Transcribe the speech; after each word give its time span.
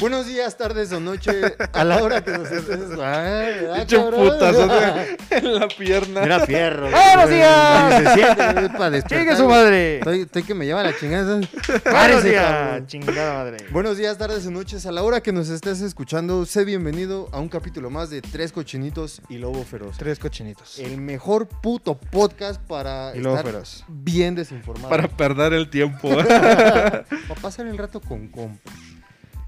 Buenos 0.00 0.26
días, 0.26 0.56
tardes 0.56 0.90
o 0.92 0.98
noche, 1.00 1.30
a 1.74 1.84
la 1.84 2.02
hora 2.02 2.24
que 2.24 2.30
nos 2.30 2.50
estés. 2.50 2.80
Ay, 3.02 3.82
Hecho 3.82 4.10
putazo 4.10 4.66
en 5.30 5.54
la 5.54 5.68
pierna. 5.68 6.22
Era 6.22 6.46
fierro. 6.46 6.88
¡Buenos 6.90 7.28
días! 7.28 7.94
Se 8.02 8.14
siente, 8.14 8.44
para 8.70 8.90
despertar. 8.90 9.18
¡Chingue 9.18 9.36
su 9.36 9.46
madre! 9.46 9.98
Estoy, 9.98 10.20
estoy 10.22 10.42
que 10.42 10.54
me 10.54 10.64
lleva 10.64 10.82
la 10.82 10.96
chingada. 10.96 11.40
¡Buenos 11.84 12.24
días! 12.24 12.86
¡Chingada 12.86 13.34
madre! 13.44 13.58
Buenos 13.70 13.98
días, 13.98 14.16
tardes 14.16 14.46
o 14.46 14.50
noches, 14.50 14.86
a 14.86 14.92
la 14.92 15.02
hora 15.02 15.20
que 15.20 15.32
nos 15.32 15.50
estés 15.50 15.82
escuchando, 15.82 16.46
sé 16.46 16.64
bienvenido 16.64 17.28
a 17.32 17.38
un 17.38 17.50
capítulo 17.50 17.90
más 17.90 18.08
de 18.08 18.22
Tres 18.22 18.52
Cochinitos 18.52 19.20
y 19.28 19.36
Lobo 19.36 19.62
Feroz. 19.64 19.98
Tres 19.98 20.18
cochinitos. 20.18 20.78
El 20.78 20.96
mejor 20.98 21.46
puto 21.46 21.98
podcast 22.00 22.58
para 22.62 23.12
Y 23.14 23.20
lobo 23.20 23.36
estar 23.36 23.52
feroz. 23.52 23.84
bien 23.86 24.34
desinformado. 24.34 24.88
Para 24.88 25.08
perder 25.08 25.52
el 25.52 25.68
tiempo. 25.68 26.08
Para 26.16 27.04
pasar 27.42 27.66
el 27.66 27.76
rato 27.76 28.00
con 28.00 28.28
compas. 28.28 28.72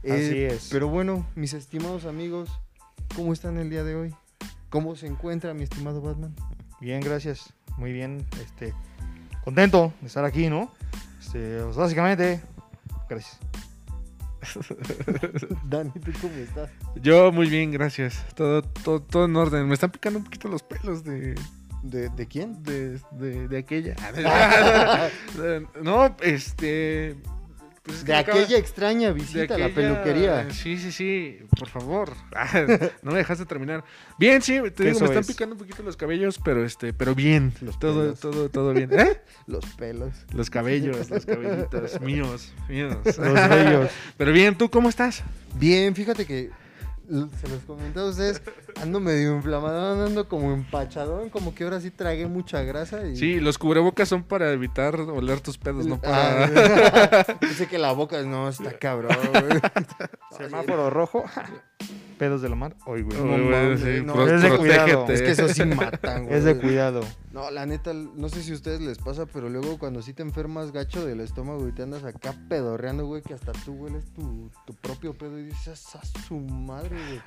Así 0.05 0.38
es. 0.42 0.69
Pero 0.70 0.88
bueno, 0.88 1.27
mis 1.34 1.52
estimados 1.55 2.05
amigos, 2.06 2.51
¿cómo 3.15 3.33
están 3.33 3.56
el 3.59 3.70
día 3.70 3.84
de 3.84 3.95
hoy? 3.95 4.15
¿Cómo 4.69 4.97
se 4.97 5.06
encuentra 5.06 5.55
mi 5.55 5.65
estimado 5.65 6.01
Batman? 6.01 6.34
Bien, 6.80 7.01
gracias. 7.01 7.52
Muy 7.77 7.92
bien. 7.92 8.27
Este, 8.42 8.75
contento 9.45 9.92
de 10.01 10.06
estar 10.06 10.25
aquí, 10.25 10.48
¿no? 10.48 10.70
Este, 11.20 11.61
pues, 11.62 11.77
básicamente, 11.77 12.41
gracias. 13.09 13.38
Dani, 15.69 15.91
¿tú 15.91 16.11
cómo 16.20 16.34
estás? 16.34 16.70
Yo 16.97 17.30
muy 17.30 17.48
bien, 17.48 17.70
gracias. 17.70 18.25
Todo, 18.34 18.62
todo, 18.62 19.00
todo 19.00 19.27
en 19.27 19.37
orden. 19.37 19.69
Me 19.69 19.75
están 19.75 19.91
picando 19.91 20.19
un 20.19 20.25
poquito 20.25 20.48
los 20.48 20.62
pelos 20.62 21.05
de, 21.05 21.37
¿De, 21.83 22.09
de 22.09 22.27
quién? 22.27 22.62
de, 22.62 23.00
de, 23.12 23.48
de 23.48 23.59
aquella. 23.59 23.97
no, 25.83 26.16
este. 26.20 27.16
Pues 27.83 27.98
es 27.98 28.05
que 28.05 28.12
De 28.12 28.19
acaba- 28.19 28.38
aquella 28.41 28.58
extraña 28.58 29.11
visita 29.12 29.55
a 29.55 29.58
la 29.58 29.69
peluquería. 29.70 30.50
Sí, 30.52 30.78
sí, 30.78 30.92
sí, 30.92 31.38
por 31.58 31.69
favor. 31.69 32.12
no 33.02 33.11
me 33.12 33.19
dejaste 33.19 33.44
terminar. 33.47 33.84
Bien, 34.19 34.41
sí, 34.41 34.61
te 34.75 34.84
digo, 34.84 35.00
me 35.00 35.06
están 35.06 35.19
es. 35.22 35.27
picando 35.27 35.55
un 35.55 35.58
poquito 35.58 35.83
los 35.83 35.97
cabellos, 35.97 36.38
pero 36.44 36.64
este, 36.64 36.92
pero 36.92 37.14
bien. 37.14 37.53
Los 37.60 37.78
todo, 37.80 38.03
pelos. 38.03 38.20
todo, 38.20 38.48
todo 38.48 38.72
bien. 38.72 38.91
¿Eh? 38.92 39.20
Los 39.47 39.64
pelos. 39.77 40.14
Los 40.33 40.48
cabellos, 40.50 41.10
los 41.10 41.27
cabellitos 41.27 42.00
míos, 42.00 42.53
míos. 42.69 42.97
Los 43.05 43.48
bellos. 43.48 43.91
Pero 44.16 44.33
bien, 44.33 44.56
¿tú 44.56 44.70
cómo 44.70 44.88
estás? 44.88 45.22
Bien, 45.56 45.94
fíjate 45.94 46.25
que 46.25 46.50
se 47.08 47.48
los 47.48 47.62
comenté 47.67 48.00
a 48.00 48.05
ustedes, 48.05 48.42
ando 48.81 49.00
medio 49.00 49.36
inflamado, 49.36 50.05
ando 50.06 50.28
como 50.28 50.53
empachadón, 50.53 51.31
como 51.31 51.55
que 51.55 51.64
ahora 51.64 51.81
sí 51.81 51.91
tragué 51.91 52.27
mucha 52.27 52.62
grasa 52.62 53.06
y... 53.06 53.17
Sí, 53.17 53.41
los 53.41 53.59
cubrebocas 53.59 54.09
son 54.09 54.22
para 54.22 54.53
evitar 54.53 54.94
oler 55.00 55.41
tus 55.41 55.59
pedos, 55.59 55.86
no 55.86 56.00
para... 56.00 56.44
Ah, 56.44 57.36
Dice 57.41 57.67
que 57.67 57.78
la 57.78 57.92
boca 57.92 58.22
no 58.22 58.48
está 58.48 58.78
cabrón. 58.78 59.17
Semáforo 60.36 60.91
rojo. 60.91 61.25
Pedos 62.19 62.41
de 62.42 62.48
la 62.48 62.55
mar. 62.55 62.77
Hoy, 62.86 63.02
güey. 63.02 63.19
No 63.19 63.48
güey, 63.48 63.78
sí, 63.78 64.02
no. 64.05 64.12
pro- 64.14 64.28
Es 64.33 64.42
de 64.42 64.56
cuidado. 64.56 65.06
Es 65.08 65.22
que 65.22 65.30
eso 65.33 65.48
sí 65.48 65.64
matan, 65.64 66.27
güey. 66.27 66.36
Es 66.38 66.44
de 66.44 66.56
cuidado. 66.56 67.00
No, 67.33 67.50
la 67.50 67.66
neta, 67.66 67.92
no 67.94 68.28
sé 68.28 68.42
si 68.42 68.52
a 68.52 68.55
ustedes 68.55 68.80
les 68.80 68.98
pasa, 68.98 69.27
pero 69.27 69.48
luego 69.48 69.78
cuando 69.78 70.03
sí 70.03 70.12
te 70.12 70.22
enfermas 70.22 70.70
gacho 70.70 71.05
del 71.05 71.20
estómago 71.20 71.66
y 71.66 71.72
te 71.72 71.83
andas 71.83 72.05
acá 72.05 72.34
pedorreando, 72.48 73.06
güey, 73.06 73.22
que 73.22 73.34
hasta 73.34 73.53
tú 73.53 73.72
hueles 73.72 74.05
tu, 74.14 74.50
tu 74.66 74.75
propio 74.75 75.14
pedo 75.14 75.38
y 75.38 75.44
dices, 75.44 75.84
a 75.97 76.05
su 76.05 76.38
madre, 76.38 76.91
güey. 76.91 77.20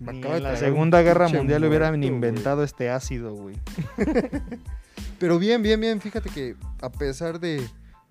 Ni 0.20 0.26
en 0.26 0.42
la 0.42 0.56
Segunda 0.56 1.00
Guerra 1.02 1.28
Mundial 1.28 1.64
hubieran 1.64 1.96
güey. 1.96 2.08
inventado 2.08 2.62
este 2.64 2.90
ácido, 2.90 3.34
güey. 3.34 3.56
Pero 5.18 5.38
bien, 5.38 5.62
bien, 5.62 5.80
bien, 5.80 6.00
fíjate 6.00 6.28
que 6.30 6.56
a 6.80 6.90
pesar 6.90 7.38
de, 7.40 7.62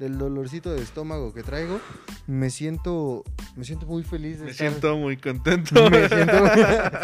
del 0.02 0.18
dolorcito 0.18 0.74
de 0.74 0.82
estómago 0.82 1.32
que 1.32 1.44
traigo, 1.44 1.80
me 2.26 2.50
siento, 2.50 3.24
me 3.56 3.64
siento 3.64 3.86
muy 3.86 4.02
feliz 4.04 4.40
de 4.40 4.46
Me 4.46 4.52
estar- 4.52 4.70
siento 4.70 4.98
muy 4.98 5.16
contento. 5.16 5.76
Me 5.92 6.10
siento, 6.10 6.34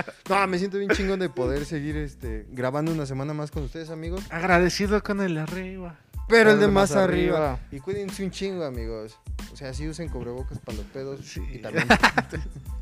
no, 0.30 0.48
me 0.48 0.58
siento 0.58 0.80
bien 0.80 0.90
chingón 0.90 1.20
de 1.20 1.30
poder 1.30 1.66
seguir 1.66 1.96
este, 1.96 2.48
grabando 2.50 2.92
una 2.92 3.06
semana 3.06 3.36
más 3.36 3.52
con 3.52 3.64
ustedes, 3.64 3.92
amigos. 3.92 4.24
Agradecido 4.32 5.02
con 5.04 5.22
el 5.22 5.36
de 5.36 5.42
arriba. 5.42 6.00
Pero 6.28 6.52
el 6.52 6.60
de 6.60 6.68
más 6.68 6.92
arriba. 6.94 7.60
Y 7.72 7.80
cuídense 7.80 8.24
un 8.26 8.32
chingo, 8.32 8.66
amigos. 8.66 9.18
O 9.54 9.56
sea, 9.56 9.74
sí 9.74 9.88
usen 9.88 10.10
cubrebocas 10.10 10.58
para 10.60 10.78
los 10.78 10.86
pedos. 10.88 11.22
Sí. 11.24 11.42
Y 11.54 11.60
también. 11.60 11.88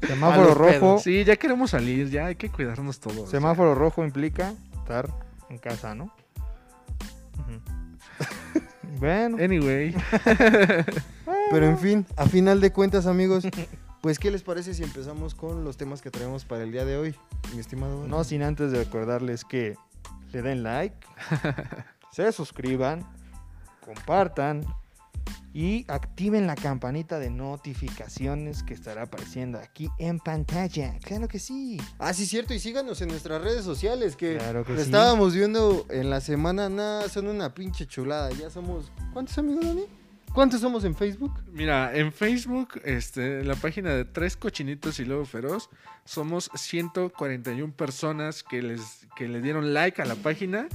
Semáforo 0.07 0.53
rojo. 0.55 0.69
pedos. 0.71 1.03
Sí, 1.03 1.23
ya 1.25 1.35
queremos 1.35 1.71
salir, 1.71 2.09
ya 2.09 2.27
hay 2.27 2.35
que 2.35 2.49
cuidarnos 2.49 2.99
todos. 3.01 3.29
Semáforo 3.29 3.75
rojo 3.75 4.03
implica 4.03 4.53
estar 4.73 5.09
en 5.49 5.57
casa, 5.59 5.93
¿no? 5.93 6.05
Ujú. 7.37 7.59
Bueno, 8.99 9.37
Anyway, 9.43 9.95
Pero 11.51 11.65
en 11.67 11.77
fin, 11.77 12.05
a 12.17 12.25
final 12.25 12.59
de 12.59 12.71
cuentas, 12.71 13.05
amigos, 13.05 13.45
pues, 14.01 14.19
¿qué 14.19 14.31
les 14.31 14.43
parece 14.43 14.73
si 14.73 14.83
empezamos 14.83 15.35
con 15.35 15.63
los 15.63 15.77
temas 15.77 16.01
que 16.01 16.11
traemos 16.11 16.45
para 16.45 16.63
el 16.63 16.71
día 16.71 16.85
de 16.85 16.97
hoy, 16.97 17.15
mi 17.53 17.59
estimado? 17.59 18.07
no 18.07 18.23
sin 18.23 18.43
antes 18.43 18.71
de 18.71 18.83
recordarles 18.83 19.45
que 19.45 19.75
le 20.31 20.41
den 20.41 20.63
like, 20.63 20.95
se 22.11 22.31
suscriban, 22.31 23.05
compartan 23.85 24.65
y 25.53 25.85
activen 25.87 26.47
la 26.47 26.55
campanita 26.55 27.17
de 27.19 27.29
notificaciones 27.29 28.63
que 28.63 28.73
estará 28.73 29.03
apareciendo 29.03 29.57
aquí 29.57 29.89
en 29.99 30.19
pantalla. 30.19 30.97
Claro 31.03 31.27
que 31.27 31.39
sí. 31.39 31.79
Ah, 31.97 32.13
sí, 32.13 32.25
cierto, 32.25 32.53
y 32.53 32.59
síganos 32.59 33.01
en 33.01 33.07
nuestras 33.09 33.41
redes 33.41 33.63
sociales 33.63 34.15
que, 34.15 34.37
Claro 34.37 34.65
que 34.65 34.73
lo 34.73 34.79
sí. 34.79 34.85
estábamos 34.85 35.33
viendo 35.33 35.85
en 35.89 36.09
la 36.09 36.19
semana. 36.21 36.67
Nada, 36.69 37.07
son 37.09 37.27
una 37.27 37.53
pinche 37.53 37.85
chulada. 37.87 38.31
Ya 38.31 38.49
somos. 38.49 38.91
¿Cuántos 39.13 39.37
amigos, 39.37 39.65
Dani? 39.65 39.85
¿Cuántos 40.33 40.59
somos 40.59 40.83
en 40.83 40.93
Facebook? 40.95 41.31
mira, 41.53 41.95
en 41.95 42.11
Facebook, 42.11 42.81
este, 42.83 43.39
en 43.39 43.47
la 43.47 43.55
página 43.55 43.91
de 43.95 44.03
Tres 44.03 44.35
Cochinitos 44.35 44.99
y 44.99 45.05
Lobo 45.05 45.23
Feroz, 45.23 45.69
somos 46.03 46.49
141 46.53 47.73
personas 47.73 48.43
que, 48.43 48.61
les, 48.61 49.07
que 49.15 49.29
le 49.29 49.41
dieron 49.41 49.73
like 49.73 50.01
a 50.01 50.05
la 50.05 50.15
página 50.15 50.67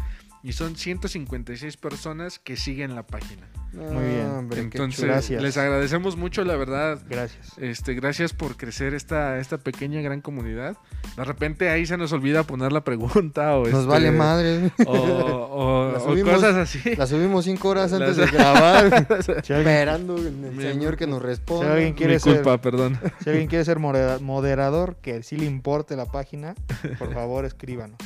y 0.42 0.54
son 0.54 0.76
156 0.76 1.76
personas 1.76 2.38
que 2.38 2.56
siguen 2.56 2.94
la 2.94 3.06
página. 3.06 3.46
Muy 3.72 4.04
bien. 4.04 4.26
Hombre, 4.30 4.60
Entonces. 4.60 5.04
Gracias. 5.04 5.42
les 5.42 5.56
agradecemos 5.56 6.16
mucho, 6.16 6.44
la 6.44 6.56
verdad. 6.56 6.98
Gracias. 7.08 7.56
Este, 7.58 7.94
gracias 7.94 8.32
por 8.32 8.56
crecer 8.56 8.94
esta, 8.94 9.38
esta 9.38 9.58
pequeña 9.58 10.00
gran 10.00 10.20
comunidad. 10.20 10.76
De 11.16 11.24
repente 11.24 11.68
ahí 11.70 11.86
se 11.86 11.96
nos 11.96 12.12
olvida 12.12 12.42
poner 12.42 12.72
la 12.72 12.82
pregunta 12.82 13.56
o 13.56 13.66
Nos 13.66 13.74
este, 13.80 13.86
vale 13.86 14.10
madre. 14.10 14.70
o, 14.86 15.92
cosas 16.24 16.56
así. 16.56 16.80
La 16.96 17.06
subimos 17.06 17.44
cinco 17.44 17.68
horas 17.68 17.92
antes 17.92 18.16
de 18.16 18.26
grabar. 18.26 19.06
Si 19.44 19.52
esperando 19.52 20.16
el 20.16 20.32
Mi- 20.32 20.62
señor 20.62 20.96
que 20.96 21.06
nos 21.06 21.20
si 21.20 21.26
responda. 21.26 21.72
alguien 21.74 21.94
quiere 21.94 22.14
Mi 22.14 22.20
ser, 22.20 22.34
culpa, 22.36 22.60
perdón. 22.60 22.98
si 23.22 23.30
alguien 23.30 23.46
quiere 23.48 23.64
ser 23.64 23.78
modera- 23.78 24.18
moderador, 24.20 24.96
que 25.02 25.22
sí 25.22 25.36
le 25.36 25.44
importe 25.46 25.96
la 25.96 26.06
página, 26.06 26.54
por 26.98 27.12
favor 27.14 27.44
escríbanos. 27.44 27.98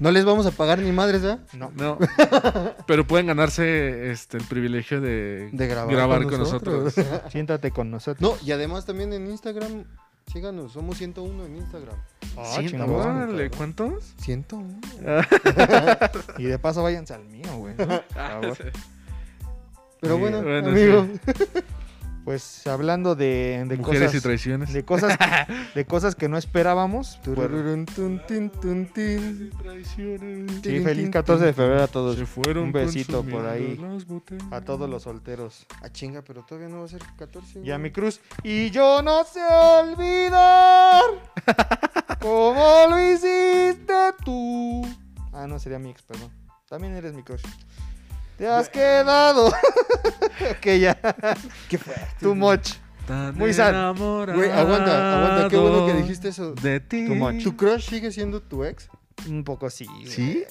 No 0.00 0.10
les 0.10 0.24
vamos 0.24 0.46
a 0.46 0.50
pagar 0.50 0.78
ni 0.78 0.92
madres, 0.92 1.22
¿eh? 1.24 1.38
No. 1.54 1.70
No. 1.76 1.98
Pero 2.86 3.06
pueden 3.06 3.26
ganarse 3.26 4.10
este 4.10 4.36
el 4.38 4.44
privilegio 4.44 4.77
de, 5.00 5.50
De 5.52 5.66
grabar, 5.66 6.24
con, 6.24 6.38
nosotros. 6.38 6.94
Siéntate 7.30 7.70
con 7.70 7.90
nosotros. 7.90 8.20
No, 8.20 8.46
y 8.46 8.52
además 8.52 8.86
también 8.86 9.12
en 9.12 9.28
Instagram, 9.28 9.84
síganos, 10.32 10.72
somos 10.72 10.96
101 10.98 11.46
en 11.46 11.56
Instagram. 11.56 11.96
Ah, 12.36 12.60
órale, 12.86 13.50
¿cuántos? 13.50 14.14
101. 14.20 14.80
Y 16.38 16.44
de 16.44 16.58
paso 16.58 16.82
váyanse 16.82 17.14
al 17.14 17.24
mío, 17.24 17.56
güey. 17.56 17.74
¿no? 17.76 17.86
Por 17.86 18.02
favor. 18.04 18.58
Pero 20.00 20.14
Sí, 20.14 20.20
bueno, 20.20 20.42
bueno, 20.42 20.68
amigo, 20.68 21.08
Pues 22.28 22.66
hablando 22.66 23.14
de, 23.14 23.64
de 23.66 23.78
Mujeres 23.78 24.02
y 24.02 24.04
cosas, 24.04 24.22
traiciones. 24.22 24.70
de 24.74 24.84
cosas, 24.84 25.16
de 25.74 25.86
cosas 25.86 26.14
que 26.14 26.28
no 26.28 26.36
esperábamos. 26.36 27.18
pues, 27.24 27.36
Turururun, 27.38 27.86
tun, 27.86 28.20
tin, 28.28 28.50
tun, 28.50 28.84
tin. 28.92 29.50
sí, 30.62 30.80
feliz 30.80 31.08
14 31.08 31.46
de 31.46 31.52
febrero 31.54 31.84
a 31.84 31.86
todos. 31.86 32.18
Se 32.18 32.26
fueron 32.26 32.64
Un 32.64 32.72
besito 32.72 33.22
por 33.22 33.46
ahí. 33.46 33.80
A 34.50 34.60
todos 34.60 34.90
los 34.90 35.04
solteros. 35.04 35.64
Ah, 35.80 35.88
chinga, 35.88 36.20
pero 36.20 36.44
todavía 36.44 36.68
no 36.68 36.80
va 36.80 36.84
a 36.84 36.88
ser 36.88 37.00
14. 37.16 37.62
Y 37.64 37.70
a 37.70 37.78
mi 37.78 37.90
cruz. 37.92 38.20
Y 38.42 38.68
yo 38.72 39.00
no 39.00 39.24
sé 39.24 39.40
olvidar 39.40 41.04
cómo 42.20 42.88
lo 42.90 43.10
hiciste 43.10 43.94
tú. 44.22 44.86
Ah, 45.32 45.46
no, 45.46 45.58
sería 45.58 45.78
mi 45.78 45.88
ex, 45.88 46.02
perdón. 46.02 46.30
También 46.68 46.92
eres 46.94 47.14
mi 47.14 47.22
crush. 47.22 47.40
Te 48.38 48.46
has 48.46 48.68
quedado. 48.68 49.48
ok, 50.50 50.66
ya. 50.80 50.96
¿Qué 51.68 51.76
fue? 51.76 51.94
Too 52.20 52.36
much. 52.36 52.74
Tan 53.04 53.36
Muy 53.36 53.52
sad. 53.52 53.96
Güey, 53.96 54.52
aguanta, 54.52 55.18
aguanta, 55.18 55.48
qué 55.48 55.56
bueno 55.56 55.86
que 55.86 55.94
dijiste 55.94 56.28
eso. 56.28 56.52
De 56.52 56.78
ti. 56.78 57.06
Too 57.06 57.16
much. 57.16 57.42
¿Tu 57.42 57.56
crush 57.56 57.88
sigue 57.88 58.12
siendo 58.12 58.40
tu 58.40 58.62
ex? 58.64 58.88
Un 59.28 59.42
poco 59.42 59.68
sí. 59.70 59.86
güey. 59.86 60.46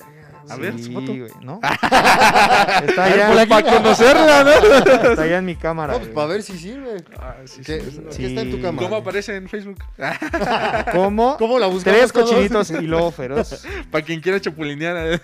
¿Sí? 0.48 0.54
A 0.54 0.56
ver, 0.56 0.80
su 0.80 0.92
foto. 0.94 1.08
güey, 1.14 1.30
¿no? 1.42 1.60
está 2.88 3.04
allá, 3.04 3.32
Pues, 3.34 3.48
para 3.48 3.72
conocerla, 3.74 4.44
¿no? 4.44 4.52
está 5.12 5.22
allá 5.24 5.38
en 5.40 5.46
mi 5.46 5.56
cámara. 5.56 5.94
No, 5.94 6.00
pues 6.00 6.12
para 6.12 6.28
ver 6.28 6.44
si 6.44 6.58
sirve. 6.58 7.04
Ah, 7.20 7.36
sí, 7.46 7.62
¿Qué, 7.66 7.82
sí, 7.82 8.02
qué 8.18 8.26
está 8.28 8.42
en 8.42 8.52
tu 8.52 8.58
Sí. 8.58 8.62
cama? 8.64 8.82
¿Cómo 8.82 8.96
aparece 8.96 9.36
en 9.36 9.50
Facebook? 9.50 9.84
¿Cómo? 10.94 11.38
¿Cómo 11.38 11.60
la 11.60 11.68
buscamos 11.68 12.00
Tres 12.00 12.12
todos? 12.12 12.30
cochinitos 12.32 12.72
y 12.72 12.82
lobo 12.88 13.12
feroz. 13.12 13.66
para 13.92 14.04
quien 14.06 14.22
quiera 14.22 14.40
chapulinear. 14.40 15.20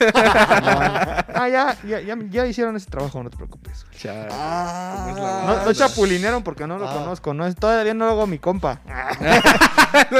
Ah, 1.33 1.47
ya, 1.49 1.77
ya, 1.87 1.99
ya, 2.01 2.15
ya 2.29 2.45
hicieron 2.45 2.75
ese 2.75 2.89
trabajo, 2.89 3.23
no 3.23 3.29
te 3.29 3.37
preocupes. 3.37 3.85
Ah, 4.31 5.05
¿Cómo 5.15 5.51
es 5.51 5.57
la 5.59 5.65
No, 5.65 5.73
chapulinearon 5.73 6.43
porque 6.43 6.67
no 6.67 6.77
lo 6.77 6.87
Ah. 6.89 6.93
conozco. 6.93 7.33
No, 7.33 7.51
todavía 7.55 7.93
no 7.93 8.05
lo 8.05 8.11
hago 8.11 8.27
mi 8.27 8.39
compa. 8.39 8.81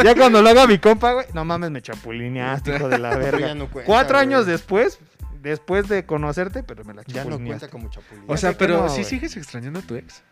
ya 0.04 0.16
cuando 0.16 0.42
lo 0.42 0.50
haga 0.50 0.68
mi 0.68 0.78
compa, 0.80 1.14
güey. 1.14 1.26
No 1.34 1.44
mames, 1.46 1.72
me 1.72 1.82
chapulineaste, 1.82 2.76
hijo 2.76 2.88
de 2.90 3.00
la 3.00 3.16
verga. 3.16 3.54
no 3.56 3.68
Cuatro 3.86 4.18
años 4.18 4.46
después, 4.46 4.93
después 5.42 5.88
de 5.90 6.06
conocerte, 6.06 6.64
pero 6.64 6.84
me 6.86 6.94
la 6.94 7.04
Ya 7.04 7.26
no 7.26 7.38
cuenta 7.38 7.70
como 7.70 7.90
chapulín. 7.90 8.26
O 8.28 8.38
sea, 8.38 8.58
pero 8.58 8.84
no, 8.84 8.90
güey. 8.90 9.04
sigues 9.04 9.36
extrañando 9.38 9.80
a 9.80 9.82
tu 9.82 9.96
ex. 9.96 10.24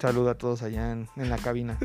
Saluda 0.00 0.32
a 0.32 0.34
todos 0.34 0.62
allá 0.62 0.92
en, 0.92 1.08
en 1.16 1.30
la 1.30 1.38
cabina. 1.38 1.78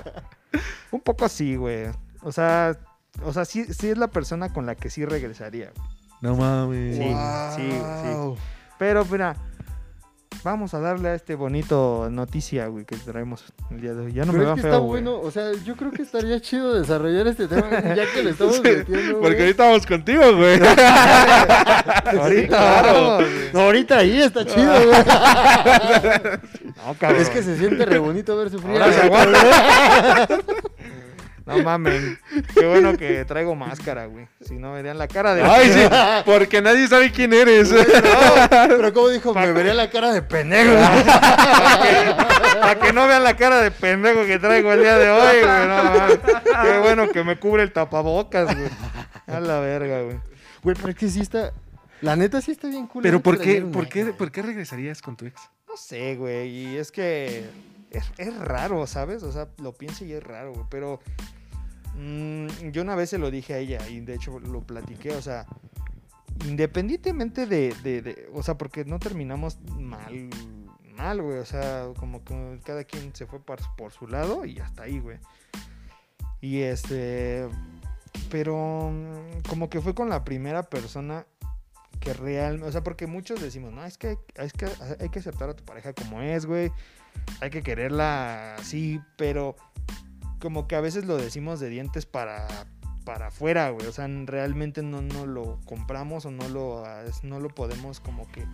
Un 0.90 1.00
poco 1.00 1.24
así, 1.24 1.56
güey. 1.56 1.86
O 2.22 2.32
sea, 2.32 2.76
o 3.22 3.32
sea, 3.32 3.44
sí, 3.44 3.64
sí 3.72 3.88
es 3.88 3.98
la 3.98 4.08
persona 4.08 4.52
con 4.52 4.66
la 4.66 4.74
que 4.74 4.90
sí 4.90 5.04
regresaría. 5.04 5.72
No 6.20 6.36
mames. 6.36 6.96
Sí, 6.96 7.14
sí, 7.56 7.70
sí. 7.70 8.42
Pero 8.78 9.04
mira, 9.04 9.36
vamos 10.44 10.74
a 10.74 10.78
darle 10.80 11.08
a 11.08 11.14
este 11.14 11.34
bonito 11.34 12.08
noticia, 12.10 12.66
güey, 12.68 12.84
que 12.84 12.96
traemos 12.96 13.42
el 13.70 13.80
día 13.80 13.94
de 13.94 14.04
hoy. 14.06 14.12
Ya 14.12 14.24
no 14.24 14.32
Pero 14.32 14.38
me 14.38 14.44
es 14.44 14.50
va 14.50 14.54
que 14.56 14.60
feo, 14.62 14.70
está 14.70 14.78
güey. 14.78 15.02
bueno, 15.02 15.18
o 15.20 15.30
sea, 15.30 15.50
yo 15.64 15.74
creo 15.76 15.90
que 15.90 16.02
estaría 16.02 16.38
chido 16.40 16.74
desarrollar 16.78 17.26
este 17.26 17.48
tema 17.48 17.68
ya 17.94 18.04
que 18.12 18.22
le 18.22 18.30
estamos 18.32 18.60
metiendo. 18.62 19.20
Porque 19.20 19.34
güey. 19.36 19.40
ahorita 19.40 19.64
vamos 19.64 19.86
contigo, 19.86 20.36
güey. 20.36 20.60
Ahorita, 22.18 22.46
claro. 22.48 22.92
vamos, 22.92 23.24
güey. 23.24 23.52
No, 23.52 23.60
ahorita 23.60 23.98
ahí 23.98 24.20
está 24.22 24.44
chido, 24.44 24.72
güey. 24.72 25.04
No, 26.86 26.92
cabrón. 26.98 27.22
Es 27.22 27.30
que 27.30 27.42
se 27.42 27.56
siente 27.56 27.86
re 27.86 27.98
bonito 27.98 28.36
ver 28.36 28.50
sufrir. 28.50 28.72
Ahora 28.82 28.92
se 28.92 29.00
aguanta. 29.00 30.28
No 31.46 31.58
mamen. 31.62 32.18
Qué 32.54 32.66
bueno 32.66 32.96
que 32.96 33.24
traigo 33.26 33.54
máscara, 33.54 34.06
güey. 34.06 34.26
Si 34.40 34.54
no 34.54 34.72
verían 34.72 34.96
la 34.96 35.08
cara 35.08 35.34
de. 35.34 35.42
Ay, 35.42 35.70
sí. 35.70 35.80
Porque 36.24 36.62
nadie 36.62 36.88
sabe 36.88 37.12
quién 37.12 37.34
eres. 37.34 37.70
Pero 38.50 38.92
como 38.94 39.08
dijo, 39.08 39.34
me 39.34 39.52
vería 39.52 39.74
la 39.74 39.90
cara 39.90 40.12
de 40.12 40.22
pendejo. 40.22 40.72
Para 42.60 42.78
que 42.80 42.92
no 42.94 43.06
vean 43.06 43.24
la 43.24 43.36
cara 43.36 43.60
de 43.60 43.70
pendejo 43.70 44.24
que 44.24 44.38
traigo 44.38 44.72
el 44.72 44.80
día 44.80 44.96
de 44.96 45.10
hoy, 45.10 45.42
güey. 45.42 45.68
No, 45.68 45.84
mames. 45.84 46.18
Qué 46.62 46.78
bueno 46.78 47.08
que 47.10 47.22
me 47.24 47.38
cubre 47.38 47.62
el 47.62 47.72
tapabocas, 47.72 48.54
güey. 48.56 48.68
A 49.26 49.40
la 49.40 49.60
verga, 49.60 50.00
güey. 50.00 50.16
Güey, 50.62 50.76
pero 50.76 50.88
es 50.88 50.96
que 50.96 51.08
sí 51.08 51.20
está. 51.20 51.52
La 52.00 52.16
neta 52.16 52.40
sí 52.40 52.52
está 52.52 52.68
bien 52.68 52.86
cool. 52.86 53.02
Pero 53.02 53.20
¿por 53.20 53.38
qué, 53.38 53.60
por, 53.60 53.88
qué, 53.88 54.06
¿por 54.06 54.32
qué 54.32 54.42
regresarías 54.42 55.02
con 55.02 55.16
tu 55.16 55.26
ex? 55.26 55.40
No 55.68 55.76
sé, 55.76 56.16
güey. 56.16 56.48
Y 56.48 56.76
es 56.76 56.90
que 56.90 57.44
es, 57.98 58.12
es 58.18 58.36
raro, 58.38 58.86
¿sabes? 58.86 59.22
O 59.22 59.32
sea, 59.32 59.48
lo 59.58 59.72
pienso 59.72 60.04
y 60.04 60.12
es 60.12 60.22
raro, 60.22 60.52
güey. 60.52 60.66
Pero 60.70 61.00
mm, 61.96 62.70
yo 62.72 62.82
una 62.82 62.94
vez 62.94 63.10
se 63.10 63.18
lo 63.18 63.30
dije 63.30 63.54
a 63.54 63.58
ella 63.58 63.88
y 63.88 64.00
de 64.00 64.14
hecho 64.14 64.38
lo 64.40 64.60
platiqué. 64.62 65.12
O 65.12 65.22
sea, 65.22 65.46
independientemente 66.46 67.46
de, 67.46 67.74
de- 67.82 68.28
O 68.34 68.42
sea, 68.42 68.56
porque 68.58 68.84
no 68.84 68.98
terminamos 68.98 69.58
mal, 69.78 70.30
mal, 70.96 71.22
güey. 71.22 71.38
O 71.38 71.44
sea, 71.46 71.88
como 71.98 72.24
que 72.24 72.60
cada 72.64 72.84
quien 72.84 73.14
se 73.14 73.26
fue 73.26 73.40
por, 73.40 73.58
por 73.76 73.92
su 73.92 74.06
lado 74.06 74.44
y 74.44 74.58
hasta 74.58 74.84
ahí, 74.84 74.98
güey. 75.00 75.18
Y 76.40 76.60
este... 76.62 77.48
Pero 78.30 78.90
mm, 78.92 79.48
como 79.48 79.68
que 79.70 79.80
fue 79.80 79.94
con 79.94 80.08
la 80.08 80.24
primera 80.24 80.62
persona 80.64 81.26
que 82.00 82.12
realmente, 82.12 82.66
o 82.66 82.72
sea, 82.72 82.82
porque 82.82 83.06
muchos 83.06 83.40
decimos, 83.40 83.72
no, 83.72 83.84
es 83.84 83.96
que, 83.98 84.18
es 84.34 84.52
que 84.52 84.66
hay 85.00 85.08
que 85.08 85.20
aceptar 85.20 85.48
a 85.48 85.54
tu 85.54 85.64
pareja 85.64 85.92
como 85.94 86.20
es, 86.20 86.44
güey, 86.44 86.70
hay 87.40 87.50
que 87.50 87.62
quererla 87.62 88.54
así, 88.56 89.00
pero 89.16 89.56
como 90.40 90.68
que 90.68 90.76
a 90.76 90.80
veces 90.80 91.04
lo 91.04 91.16
decimos 91.16 91.60
de 91.60 91.68
dientes 91.68 92.06
para, 92.06 92.46
para 93.04 93.28
afuera, 93.28 93.70
güey, 93.70 93.86
o 93.86 93.92
sea, 93.92 94.06
realmente 94.08 94.82
no, 94.82 95.02
no 95.02 95.26
lo 95.26 95.60
compramos 95.64 96.26
o 96.26 96.30
no 96.30 96.48
lo, 96.48 96.84
no 97.22 97.40
lo 97.40 97.48
podemos 97.48 98.00
como 98.00 98.30
que 98.30 98.44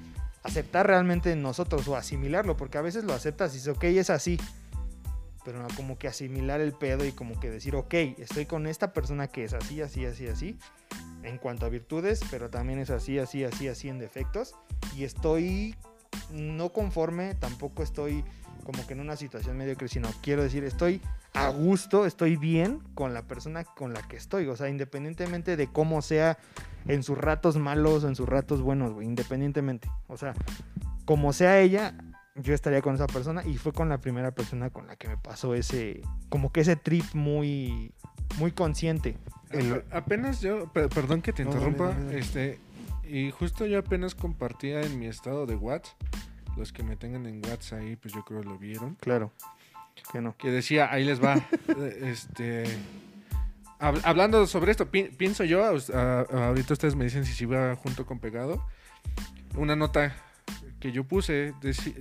aceptar 0.42 0.86
realmente 0.86 1.32
en 1.32 1.42
nosotros 1.42 1.86
o 1.88 1.96
asimilarlo, 1.96 2.56
porque 2.56 2.78
a 2.78 2.82
veces 2.82 3.04
lo 3.04 3.12
aceptas 3.12 3.52
y 3.52 3.56
dices, 3.56 3.76
ok, 3.76 3.84
es 3.84 4.10
así, 4.10 4.38
pero 5.44 5.66
como 5.76 5.98
que 5.98 6.08
asimilar 6.08 6.60
el 6.60 6.72
pedo 6.72 7.04
y 7.04 7.12
como 7.12 7.38
que 7.40 7.50
decir, 7.50 7.74
ok, 7.74 7.94
estoy 8.18 8.46
con 8.46 8.66
esta 8.66 8.92
persona 8.92 9.28
que 9.28 9.44
es 9.44 9.52
así, 9.52 9.80
así, 9.80 10.04
así, 10.04 10.26
así, 10.26 10.58
en 11.22 11.38
cuanto 11.38 11.66
a 11.66 11.68
virtudes, 11.68 12.20
pero 12.30 12.50
también 12.50 12.78
es 12.78 12.90
así, 12.90 13.18
así, 13.18 13.44
así, 13.44 13.68
así 13.68 13.88
en 13.88 13.98
defectos. 13.98 14.54
Y 14.96 15.04
estoy 15.04 15.74
no 16.30 16.72
conforme, 16.72 17.34
tampoco 17.34 17.82
estoy 17.82 18.24
como 18.70 18.86
que 18.86 18.92
en 18.92 19.00
una 19.00 19.16
situación 19.16 19.56
mediocre, 19.56 19.88
sino 19.88 20.08
quiero 20.22 20.42
decir, 20.44 20.62
estoy 20.62 21.00
a 21.34 21.48
gusto, 21.48 22.06
estoy 22.06 22.36
bien 22.36 22.80
con 22.94 23.12
la 23.14 23.22
persona 23.22 23.64
con 23.64 23.92
la 23.92 24.02
que 24.06 24.16
estoy. 24.16 24.46
O 24.46 24.56
sea, 24.56 24.68
independientemente 24.68 25.56
de 25.56 25.66
cómo 25.66 26.02
sea 26.02 26.38
en 26.86 27.02
sus 27.02 27.18
ratos 27.18 27.56
malos 27.56 28.04
o 28.04 28.08
en 28.08 28.14
sus 28.14 28.28
ratos 28.28 28.60
buenos, 28.62 28.92
güey, 28.92 29.06
independientemente. 29.08 29.90
O 30.06 30.16
sea, 30.16 30.34
como 31.04 31.32
sea 31.32 31.58
ella, 31.58 31.94
yo 32.36 32.54
estaría 32.54 32.80
con 32.80 32.94
esa 32.94 33.08
persona 33.08 33.44
y 33.44 33.56
fue 33.56 33.72
con 33.72 33.88
la 33.88 33.98
primera 33.98 34.30
persona 34.30 34.70
con 34.70 34.86
la 34.86 34.94
que 34.94 35.08
me 35.08 35.16
pasó 35.16 35.54
ese, 35.54 36.02
como 36.28 36.52
que 36.52 36.60
ese 36.60 36.76
trip 36.76 37.04
muy, 37.12 37.92
muy 38.38 38.52
consciente. 38.52 39.16
El- 39.50 39.82
Apenas 39.90 40.40
yo, 40.40 40.72
per- 40.72 40.88
perdón 40.90 41.22
que 41.22 41.32
te 41.32 41.44
No, 41.44 41.50
interrumpa, 41.50 41.88
dale, 41.88 42.04
dale. 42.04 42.18
este, 42.20 42.60
y 43.02 43.32
justo 43.32 43.66
yo 43.66 43.80
apenas 43.80 44.14
compartía 44.14 44.80
en 44.82 44.96
mi 45.00 45.06
estado 45.06 45.44
de 45.46 45.56
WhatsApp, 45.56 45.96
los 46.56 46.72
que 46.72 46.82
me 46.82 46.96
tengan 46.96 47.26
en 47.26 47.44
WhatsApp 47.44 47.80
ahí, 47.80 47.96
pues 47.96 48.14
yo 48.14 48.24
creo 48.24 48.42
lo 48.42 48.58
vieron, 48.58 48.94
Claro, 48.96 49.32
que 50.12 50.20
no. 50.20 50.36
que 50.36 50.50
decía, 50.50 50.90
ahí 50.92 51.04
les 51.04 51.22
va, 51.22 51.34
este, 52.02 52.64
hab- 53.78 54.00
hablando 54.04 54.46
sobre 54.46 54.70
esto, 54.72 54.90
pi- 54.90 55.10
pienso 55.16 55.44
yo, 55.44 55.64
a 55.64 55.70
a- 55.94 56.46
ahorita 56.48 56.72
ustedes 56.74 56.94
me 56.96 57.04
dicen 57.04 57.24
si 57.24 57.32
sí 57.32 57.44
va 57.46 57.74
junto 57.76 58.06
con 58.06 58.18
pegado, 58.18 58.64
una 59.56 59.76
nota 59.76 60.14
que 60.80 60.92
yo 60.92 61.04
puse, 61.04 61.52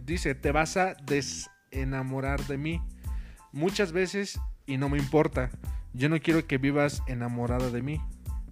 dice, 0.05 0.35
te 0.35 0.51
vas 0.51 0.77
a 0.77 0.95
desenamorar 1.05 2.41
de 2.47 2.57
mí 2.57 2.81
muchas 3.51 3.91
veces 3.91 4.39
y 4.65 4.77
no 4.77 4.89
me 4.89 4.97
importa. 4.97 5.49
Yo 5.93 6.07
no 6.07 6.19
quiero 6.19 6.45
que 6.47 6.57
vivas 6.57 7.01
enamorada 7.07 7.71
de 7.71 7.81
mí. 7.81 7.99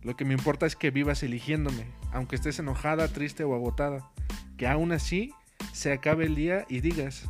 Lo 0.03 0.15
que 0.15 0.25
me 0.25 0.33
importa 0.33 0.65
es 0.65 0.75
que 0.75 0.89
vivas 0.91 1.21
eligiéndome, 1.23 1.85
aunque 2.11 2.35
estés 2.35 2.59
enojada, 2.59 3.07
triste 3.07 3.43
o 3.43 3.53
agotada. 3.53 4.09
Que 4.57 4.67
aún 4.67 4.91
así 4.91 5.31
se 5.73 5.91
acabe 5.93 6.25
el 6.25 6.35
día 6.35 6.65
y 6.69 6.79
digas, 6.81 7.25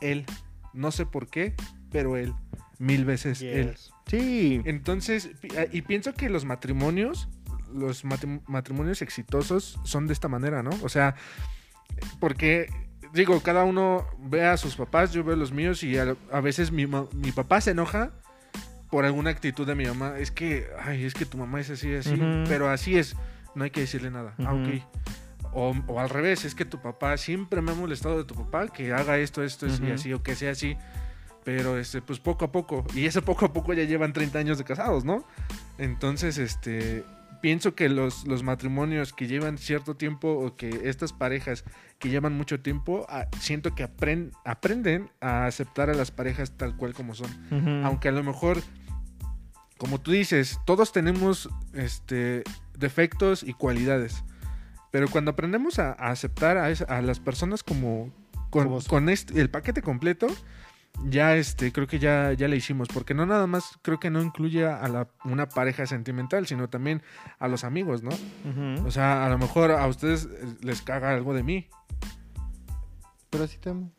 él, 0.00 0.24
no 0.72 0.90
sé 0.92 1.06
por 1.06 1.28
qué, 1.28 1.54
pero 1.90 2.16
él, 2.16 2.32
mil 2.78 3.04
veces 3.04 3.40
él. 3.42 3.76
Sí, 4.06 4.60
Entonces, 4.64 5.30
ah, 5.58 5.64
y 5.72 5.82
pienso 5.82 6.12
que 6.14 6.28
los 6.28 6.44
matrimonios, 6.44 7.28
los 7.72 8.04
matri- 8.04 8.42
matrimonios 8.46 9.00
exitosos 9.02 9.78
son 9.84 10.06
de 10.06 10.12
esta 10.12 10.28
manera, 10.28 10.62
¿no? 10.62 10.70
O 10.82 10.88
sea, 10.88 11.14
porque, 12.20 12.68
digo, 13.12 13.40
cada 13.40 13.64
uno 13.64 14.06
ve 14.18 14.44
a 14.44 14.56
sus 14.56 14.76
papás, 14.76 15.12
yo 15.12 15.24
veo 15.24 15.36
los 15.36 15.52
míos 15.52 15.82
y 15.82 15.96
a, 15.98 16.16
a 16.32 16.40
veces 16.40 16.70
mi, 16.72 16.86
mi 16.86 17.32
papá 17.34 17.60
se 17.60 17.70
enoja 17.72 18.10
por 18.90 19.04
alguna 19.04 19.30
actitud 19.30 19.66
de 19.66 19.74
mi 19.74 19.86
mamá. 19.86 20.18
Es 20.18 20.30
que, 20.30 20.66
ay, 20.84 21.04
es 21.04 21.14
que 21.14 21.24
tu 21.26 21.38
mamá 21.38 21.60
es 21.60 21.70
así, 21.70 21.92
así, 21.94 22.20
pero 22.46 22.68
así 22.68 22.96
es, 22.96 23.16
no 23.54 23.64
hay 23.64 23.70
que 23.70 23.80
decirle 23.80 24.10
nada. 24.10 24.34
Ah, 24.44 24.54
Ujú. 24.54 24.62
ok. 24.62 24.82
O, 25.54 25.72
o 25.86 26.00
al 26.00 26.08
revés, 26.10 26.44
es 26.44 26.54
que 26.54 26.64
tu 26.64 26.80
papá, 26.82 27.16
siempre 27.16 27.60
me 27.62 27.70
ha 27.72 27.74
molestado 27.74 28.18
de 28.18 28.24
tu 28.24 28.34
papá 28.34 28.68
que 28.68 28.92
haga 28.92 29.18
esto, 29.18 29.42
esto, 29.42 29.66
y 29.66 29.92
así, 29.92 30.12
o 30.12 30.22
que 30.22 30.34
sea 30.34 30.50
así. 30.52 30.76
Pero 31.44 31.78
este, 31.78 32.00
pues 32.02 32.18
poco 32.20 32.44
a 32.46 32.52
poco. 32.52 32.84
Y 32.94 33.04
ese 33.06 33.20
poco 33.22 33.44
a 33.46 33.52
poco 33.52 33.72
ya 33.74 33.84
llevan 33.84 34.12
30 34.12 34.38
años 34.38 34.58
de 34.58 34.64
casados, 34.64 35.04
¿no? 35.04 35.24
Entonces, 35.78 36.38
este. 36.38 37.04
Pienso 37.42 37.74
que 37.74 37.90
los, 37.90 38.26
los 38.26 38.42
matrimonios 38.42 39.12
que 39.12 39.26
llevan 39.26 39.58
cierto 39.58 39.96
tiempo 39.96 40.28
o 40.32 40.56
que 40.56 40.80
estas 40.84 41.12
parejas 41.12 41.62
que 41.98 42.08
llevan 42.08 42.32
mucho 42.34 42.60
tiempo, 42.60 43.04
ah, 43.10 43.26
siento 43.38 43.74
que 43.74 43.84
apren- 43.84 44.30
aprenden 44.46 45.10
a 45.20 45.44
aceptar 45.44 45.90
a 45.90 45.94
las 45.94 46.10
parejas 46.10 46.52
tal 46.56 46.74
cual 46.74 46.94
como 46.94 47.14
son. 47.14 47.28
Aunque 47.84 48.08
a 48.08 48.12
lo 48.12 48.22
mejor, 48.22 48.62
como 49.76 50.00
tú 50.00 50.12
dices, 50.12 50.58
todos 50.64 50.92
tenemos 50.92 51.50
este, 51.74 52.44
defectos 52.78 53.42
y 53.42 53.52
cualidades. 53.52 54.24
Pero 54.94 55.08
cuando 55.08 55.32
aprendemos 55.32 55.80
a, 55.80 55.90
a 55.90 56.10
aceptar 56.12 56.56
a, 56.56 56.70
esa- 56.70 56.84
a 56.84 57.02
las 57.02 57.18
personas 57.18 57.64
como 57.64 58.12
con, 58.50 58.80
con 58.82 59.08
este- 59.08 59.40
el 59.40 59.50
paquete 59.50 59.82
completo, 59.82 60.28
ya 61.02 61.34
este, 61.34 61.72
creo 61.72 61.88
que 61.88 61.98
ya, 61.98 62.32
ya 62.34 62.46
le 62.46 62.54
hicimos. 62.54 62.86
Porque 62.94 63.12
no 63.12 63.26
nada 63.26 63.48
más 63.48 63.76
creo 63.82 63.98
que 63.98 64.08
no 64.10 64.22
incluye 64.22 64.64
a 64.64 64.86
la, 64.86 65.08
una 65.24 65.48
pareja 65.48 65.84
sentimental, 65.86 66.46
sino 66.46 66.68
también 66.68 67.02
a 67.40 67.48
los 67.48 67.64
amigos, 67.64 68.04
¿no? 68.04 68.10
Ujú. 68.10 68.86
O 68.86 68.92
sea, 68.92 69.26
a 69.26 69.28
lo 69.30 69.36
mejor 69.36 69.72
a 69.72 69.84
ustedes 69.88 70.26
eh, 70.30 70.46
les 70.60 70.80
caga 70.80 71.10
algo 71.10 71.34
de 71.34 71.42
mí, 71.42 71.66
Pero 73.30 73.48
sí 73.48 73.58
te 73.58 73.70
amo. 73.70 73.90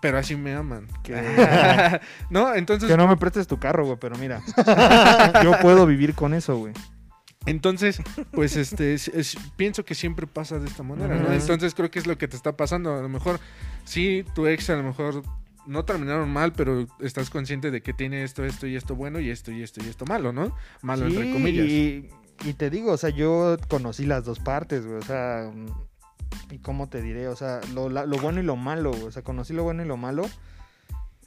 pero 0.00 0.18
así 0.18 0.36
me 0.36 0.54
aman. 0.54 0.86
Que- 1.02 2.00
¿No? 2.30 2.54
Entonces, 2.54 2.88
Que 2.88 2.96
no 2.96 3.08
me 3.08 3.16
prestes 3.16 3.48
tu 3.48 3.58
carro, 3.58 3.86
güey, 3.86 3.98
pero 4.00 4.16
mira. 4.18 4.40
yo 5.42 5.58
puedo 5.60 5.84
vivir 5.84 6.14
con 6.14 6.32
eso, 6.32 6.56
güey. 6.58 6.74
Entonces, 7.46 8.00
pues 8.32 8.56
este, 8.56 8.94
es- 8.94 9.08
es- 9.08 9.36
pienso 9.56 9.84
que 9.84 9.94
siempre 9.94 10.26
pasa 10.26 10.58
de 10.58 10.66
esta 10.68 10.82
manera, 10.82 11.16
¿no? 11.16 11.32
Entonces 11.32 11.74
creo 11.74 11.90
que 11.90 11.98
es 11.98 12.06
lo 12.06 12.16
que 12.18 12.28
te 12.28 12.36
está 12.36 12.56
pasando. 12.56 12.94
A 12.94 13.02
lo 13.02 13.08
mejor, 13.08 13.40
sí, 13.84 14.24
tu 14.34 14.46
ex 14.46 14.70
a 14.70 14.76
lo 14.76 14.82
mejor 14.82 15.22
no 15.66 15.84
terminaron 15.84 16.30
mal, 16.30 16.52
pero 16.52 16.86
estás 17.00 17.30
consciente 17.30 17.70
de 17.70 17.82
que 17.82 17.92
tiene 17.94 18.22
esto, 18.22 18.44
esto 18.44 18.66
y 18.66 18.76
esto 18.76 18.94
bueno 18.94 19.18
y 19.20 19.30
esto 19.30 19.50
y 19.50 19.62
esto 19.62 19.82
y 19.84 19.88
esto 19.88 20.04
malo, 20.06 20.32
¿no? 20.32 20.54
Malo 20.82 21.06
entre 21.06 21.24
Sí, 21.24 21.32
comillas. 21.32 21.66
Y, 21.66 22.08
y 22.44 22.52
te 22.54 22.68
digo, 22.70 22.92
o 22.92 22.96
sea, 22.96 23.10
yo 23.10 23.56
conocí 23.68 24.04
las 24.04 24.24
dos 24.24 24.40
partes, 24.40 24.84
güey. 24.84 24.98
O 24.98 25.02
sea, 25.02 25.50
mm, 25.54 26.52
¿y 26.54 26.58
cómo 26.58 26.88
te 26.88 27.00
diré? 27.00 27.28
O 27.28 27.36
sea, 27.36 27.60
lo, 27.74 27.88
la- 27.88 28.04
lo 28.06 28.18
bueno 28.18 28.40
y 28.40 28.42
lo 28.42 28.56
malo, 28.56 28.90
güey. 28.90 29.04
O 29.04 29.10
sea, 29.12 29.22
conocí 29.22 29.52
lo 29.54 29.62
bueno 29.64 29.82
y 29.82 29.86
lo 29.86 29.96
malo. 29.96 30.26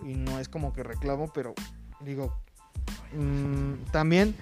Y 0.05 0.13
no 0.13 0.39
es 0.39 0.50
como 0.50 0.74
que 0.74 0.83
reclamo, 0.83 1.31
pero 1.33 1.55
digo, 2.01 2.39
mm, 3.17 3.89
también 3.91 4.36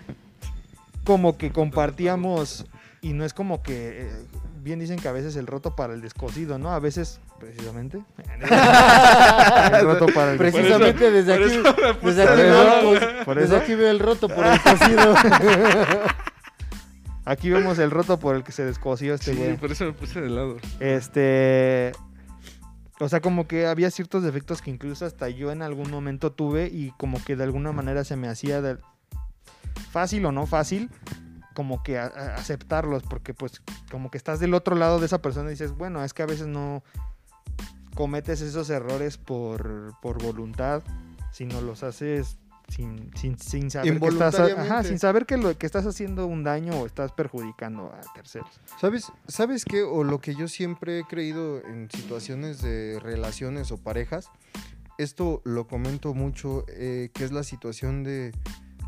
como 1.05 1.37
que 1.37 1.51
compartíamos. 1.51 2.65
Y 3.01 3.13
no 3.13 3.23
es 3.23 3.33
como 3.33 3.61
que. 3.63 4.01
eh, 4.01 4.25
bien 4.61 4.79
dicen 4.79 4.97
que 4.97 5.07
a 5.07 5.11
veces 5.11 5.35
el 5.35 5.45
roto 5.45 5.75
para 5.75 5.93
el 5.93 6.01
descosido, 6.01 6.57
¿no? 6.57 6.71
A 6.71 6.79
veces, 6.79 7.19
precisamente. 7.39 8.01
el 8.17 9.85
roto 9.85 10.07
para 10.07 10.31
el 10.31 10.37
Precisamente 10.39 11.11
desde 11.11 11.33
aquí, 11.33 11.43
desde 12.01 12.23
aquí, 12.23 12.41
veo, 12.41 13.23
pues, 13.25 13.37
desde 13.37 13.57
aquí 13.57 13.75
veo 13.75 13.91
el 13.91 13.99
roto 13.99 14.27
por 14.27 14.45
el 14.45 14.59
cocido. 14.61 15.13
Aquí 17.27 17.49
vemos 17.49 17.79
el 17.79 17.89
roto 17.89 18.19
por 18.19 18.35
el 18.35 18.43
que 18.43 18.51
se 18.51 18.63
descosió 18.63 19.15
este 19.15 19.31
Sí, 19.33 19.37
güey. 19.37 19.57
por 19.57 19.71
eso 19.71 19.85
me 19.85 19.93
puse 19.93 20.21
de 20.21 20.29
lado. 20.29 20.57
Este. 20.79 21.91
O 22.99 23.09
sea, 23.09 23.19
como 23.19 23.47
que 23.47 23.65
había 23.65 23.89
ciertos 23.89 24.21
defectos 24.23 24.61
que 24.61 24.69
incluso 24.69 25.05
hasta 25.07 25.27
yo 25.29 25.51
en 25.51 25.63
algún 25.63 25.89
momento 25.89 26.31
tuve 26.31 26.67
y 26.67 26.91
como 26.97 27.23
que 27.23 27.35
de 27.35 27.43
alguna 27.43 27.71
manera 27.71 28.03
se 28.03 28.15
me 28.15 28.27
hacía 28.29 28.61
de- 28.61 28.77
fácil 29.91 30.25
o 30.25 30.31
no 30.31 30.45
fácil, 30.45 30.89
como 31.53 31.83
que 31.83 31.97
a- 31.97 32.05
a- 32.07 32.35
aceptarlos, 32.35 33.03
porque 33.03 33.33
pues 33.33 33.61
como 33.91 34.11
que 34.11 34.17
estás 34.17 34.39
del 34.39 34.53
otro 34.53 34.75
lado 34.75 34.99
de 34.99 35.05
esa 35.05 35.21
persona 35.21 35.49
y 35.49 35.51
dices, 35.53 35.71
bueno, 35.71 36.03
es 36.03 36.13
que 36.13 36.23
a 36.23 36.25
veces 36.25 36.47
no 36.47 36.83
cometes 37.95 38.41
esos 38.41 38.69
errores 38.69 39.17
por, 39.17 39.93
por 40.01 40.21
voluntad, 40.21 40.83
sino 41.31 41.61
los 41.61 41.83
haces 41.83 42.37
sin, 42.67 43.11
sin, 43.15 43.37
sin 43.37 43.69
saber 43.69 43.99
que 43.99 44.07
estás, 44.07 44.35
ajá, 44.57 44.83
sin 44.83 44.99
saber 44.99 45.25
que, 45.25 45.37
lo, 45.37 45.55
que 45.57 45.65
estás 45.65 45.85
haciendo 45.85 46.25
un 46.25 46.43
daño 46.43 46.73
o 46.73 46.85
estás 46.87 47.11
perjudicando 47.11 47.93
a 47.93 48.01
terceros. 48.13 48.49
¿Sabes, 48.81 49.11
¿Sabes 49.27 49.63
qué? 49.65 49.83
O 49.83 50.03
lo 50.03 50.19
que 50.19 50.35
yo 50.35 50.47
siempre 50.47 50.99
he 50.99 51.03
creído 51.03 51.63
en 51.63 51.89
situaciones 51.91 52.61
de 52.61 52.99
relaciones 53.01 53.71
o 53.71 53.77
parejas, 53.77 54.29
esto 54.97 55.41
lo 55.45 55.67
comento 55.67 56.13
mucho, 56.13 56.65
eh, 56.69 57.11
que 57.13 57.23
es 57.23 57.31
la 57.31 57.43
situación 57.43 58.03
de 58.03 58.31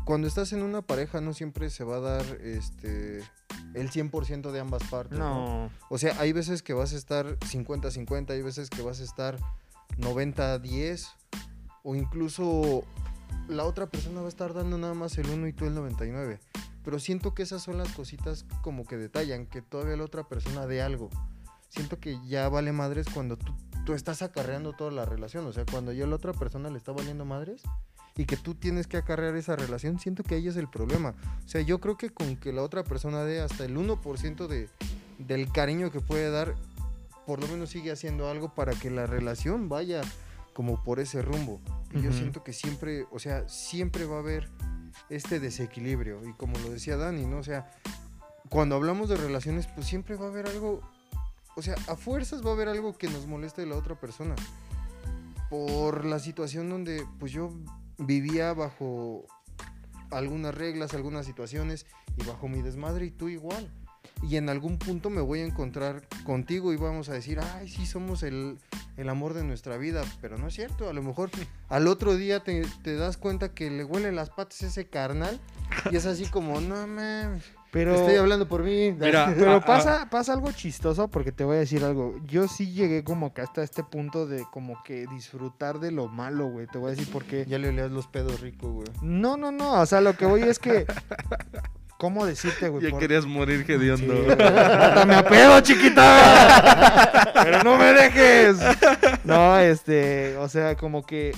cuando 0.08 0.26
estás 0.26 0.54
en 0.54 0.62
una 0.62 0.80
pareja 0.80 1.20
no 1.20 1.34
siempre 1.34 1.68
se 1.68 1.84
va 1.84 1.96
a 1.96 2.00
dar 2.00 2.24
este 2.40 3.18
el 3.74 3.90
100% 3.90 4.52
de 4.52 4.58
ambas 4.58 4.82
partes. 4.84 5.18
¿no? 5.18 5.64
No, 5.66 5.70
O 5.90 5.98
sea, 5.98 6.18
hay 6.18 6.32
veces 6.32 6.62
que 6.62 6.72
vas 6.72 6.94
a 6.94 6.96
estar 6.96 7.38
50-50, 7.40 8.30
hay 8.30 8.40
veces 8.40 8.70
que 8.70 8.80
vas 8.80 9.00
a 9.00 9.04
estar 9.04 9.36
90-10 9.98 11.10
o 11.82 11.94
incluso 11.94 12.84
la 13.48 13.64
otra 13.64 13.90
persona 13.90 14.20
va 14.20 14.26
a 14.26 14.30
estar 14.30 14.54
dando 14.54 14.78
nada 14.78 14.94
más 14.94 15.18
el 15.18 15.28
1 15.28 15.46
y 15.46 15.52
tú 15.52 15.66
el 15.66 15.74
99. 15.74 16.40
Pero 16.82 16.98
siento 16.98 17.34
que 17.34 17.42
esas 17.42 17.62
son 17.62 17.76
las 17.76 17.92
cositas 17.92 18.46
como 18.62 18.86
que 18.86 18.96
detallan, 18.96 19.44
que 19.44 19.60
todavía 19.60 19.98
la 19.98 20.04
otra 20.04 20.26
persona 20.26 20.66
dé 20.66 20.80
algo. 20.80 21.10
Siento 21.68 22.00
que 22.00 22.18
ya 22.26 22.48
vale 22.48 22.72
madres 22.72 23.08
cuando 23.12 23.36
tú, 23.36 23.54
tú 23.84 23.92
estás 23.92 24.22
acarreando 24.22 24.72
toda 24.72 24.90
la 24.90 25.04
relación. 25.04 25.46
O 25.46 25.52
sea, 25.52 25.66
cuando 25.70 25.92
ya 25.92 26.06
la 26.06 26.16
otra 26.16 26.32
persona 26.32 26.70
le 26.70 26.78
está 26.78 26.92
valiendo 26.92 27.26
madres 27.26 27.62
y 28.18 28.26
que 28.26 28.36
tú 28.36 28.56
tienes 28.56 28.88
que 28.88 28.96
acarrear 28.96 29.36
esa 29.36 29.54
relación, 29.54 30.00
siento 30.00 30.24
que 30.24 30.34
ahí 30.34 30.48
es 30.48 30.56
el 30.56 30.68
problema. 30.68 31.14
O 31.46 31.48
sea, 31.48 31.60
yo 31.60 31.78
creo 31.80 31.96
que 31.96 32.10
con 32.10 32.36
que 32.36 32.52
la 32.52 32.62
otra 32.62 32.82
persona 32.82 33.22
dé 33.22 33.40
hasta 33.40 33.64
el 33.64 33.76
1% 33.76 34.48
de, 34.48 34.68
del 35.18 35.52
cariño 35.52 35.92
que 35.92 36.00
puede 36.00 36.28
dar, 36.28 36.56
por 37.26 37.40
lo 37.40 37.46
menos 37.46 37.70
sigue 37.70 37.92
haciendo 37.92 38.28
algo 38.28 38.52
para 38.52 38.72
que 38.72 38.90
la 38.90 39.06
relación 39.06 39.68
vaya 39.68 40.00
como 40.52 40.82
por 40.82 40.98
ese 40.98 41.22
rumbo. 41.22 41.60
Y 41.92 42.02
yo 42.02 42.08
Ujú. 42.08 42.18
siento 42.18 42.42
que 42.42 42.52
siempre, 42.52 43.06
o 43.12 43.20
sea, 43.20 43.48
siempre 43.48 44.04
va 44.04 44.16
a 44.16 44.18
haber 44.18 44.48
este 45.10 45.38
desequilibrio. 45.38 46.28
Y 46.28 46.32
como 46.32 46.58
lo 46.58 46.70
decía 46.70 46.96
Dani, 46.96 47.24
¿no? 47.24 47.38
O 47.38 47.44
sea, 47.44 47.70
cuando 48.48 48.74
hablamos 48.74 49.08
de 49.08 49.16
relaciones, 49.16 49.68
pues 49.68 49.86
siempre 49.86 50.16
va 50.16 50.26
a 50.26 50.30
haber 50.30 50.48
algo, 50.48 50.80
o 51.54 51.62
sea, 51.62 51.76
a 51.86 51.94
fuerzas 51.94 52.44
va 52.44 52.50
a 52.50 52.54
haber 52.54 52.66
algo 52.66 52.98
que 52.98 53.08
nos 53.08 53.28
moleste 53.28 53.60
de 53.60 53.68
la 53.68 53.76
otra 53.76 53.94
persona. 53.94 54.34
Por 55.48 56.04
la 56.04 56.18
situación 56.18 56.68
donde, 56.68 57.06
pues 57.20 57.30
yo 57.30 57.52
vivía 57.98 58.52
bajo 58.54 59.26
algunas 60.10 60.54
reglas, 60.54 60.94
algunas 60.94 61.26
situaciones 61.26 61.86
y 62.16 62.24
bajo 62.24 62.48
mi 62.48 62.62
desmadre 62.62 63.06
y 63.06 63.10
tú 63.10 63.28
igual. 63.28 63.70
Y 64.22 64.36
en 64.36 64.48
algún 64.48 64.78
punto 64.78 65.10
me 65.10 65.20
voy 65.20 65.40
a 65.40 65.44
encontrar 65.44 66.08
contigo 66.24 66.72
y 66.72 66.76
vamos 66.76 67.08
a 67.08 67.12
decir, 67.12 67.38
ay, 67.40 67.68
sí, 67.68 67.86
somos 67.86 68.22
el, 68.22 68.58
el 68.96 69.08
amor 69.08 69.34
de 69.34 69.44
nuestra 69.44 69.76
vida, 69.76 70.02
pero 70.20 70.38
no 70.38 70.48
es 70.48 70.54
cierto, 70.54 70.88
a 70.88 70.92
lo 70.92 71.02
mejor 71.02 71.30
al 71.68 71.86
otro 71.86 72.16
día 72.16 72.40
te, 72.40 72.66
te 72.82 72.96
das 72.96 73.16
cuenta 73.16 73.54
que 73.54 73.70
le 73.70 73.84
huelen 73.84 74.16
las 74.16 74.30
patas 74.30 74.62
ese 74.62 74.88
carnal 74.88 75.38
y 75.90 75.96
es 75.96 76.06
así 76.06 76.26
como, 76.26 76.60
no 76.60 76.74
mames, 76.74 77.44
pero... 77.70 77.94
estoy 77.94 78.16
hablando 78.16 78.48
por 78.48 78.62
mí. 78.62 78.92
Mira, 78.92 79.32
Pero 79.38 79.54
Ah, 79.56 79.60
pasa, 79.64 80.08
pasa 80.10 80.32
algo 80.32 80.50
chistoso 80.52 81.08
porque 81.08 81.32
te 81.32 81.44
voy 81.44 81.56
a 81.56 81.60
decir 81.60 81.84
algo. 81.84 82.16
Yo 82.26 82.48
sí 82.48 82.72
llegué 82.72 83.04
como 83.04 83.32
que 83.34 83.42
hasta 83.42 83.62
este 83.62 83.84
punto 83.84 84.26
de 84.26 84.44
como 84.50 84.82
que 84.82 85.06
disfrutar 85.08 85.78
de 85.80 85.90
lo 85.90 86.08
malo, 86.08 86.46
güey. 86.48 86.66
Te 86.66 86.78
voy 86.78 86.88
a 86.88 86.90
decir 86.94 87.10
por 87.12 87.24
qué. 87.24 87.44
Ya 87.48 87.58
le 87.58 87.68
oleas 87.68 87.90
los 87.90 88.06
pedos 88.06 88.40
rico, 88.40 88.70
güey. 88.72 88.86
No, 89.02 89.36
no, 89.36 89.52
no. 89.52 89.80
O 89.80 89.86
sea, 89.86 90.00
lo 90.00 90.16
que 90.16 90.26
voy 90.26 90.42
es 90.42 90.58
que... 90.58 90.86
¿Cómo 91.98 92.24
decirte, 92.24 92.68
güey? 92.68 92.84
Ya 92.84 92.90
Por- 92.90 93.00
querías 93.00 93.26
morir 93.26 93.64
Sí, 93.66 93.72
hediondo. 93.72 94.14
güey. 94.22 94.30
Hasta 94.30 95.04
me 95.04 95.16
apeo, 95.16 95.60
chiquita. 95.62 97.32
Pero 97.42 97.64
no 97.64 97.76
me 97.76 97.86
dejes. 97.92 98.56
No, 99.24 99.58
este, 99.58 100.36
o 100.36 100.48
sea, 100.48 100.76
como 100.76 101.04
que, 101.04 101.32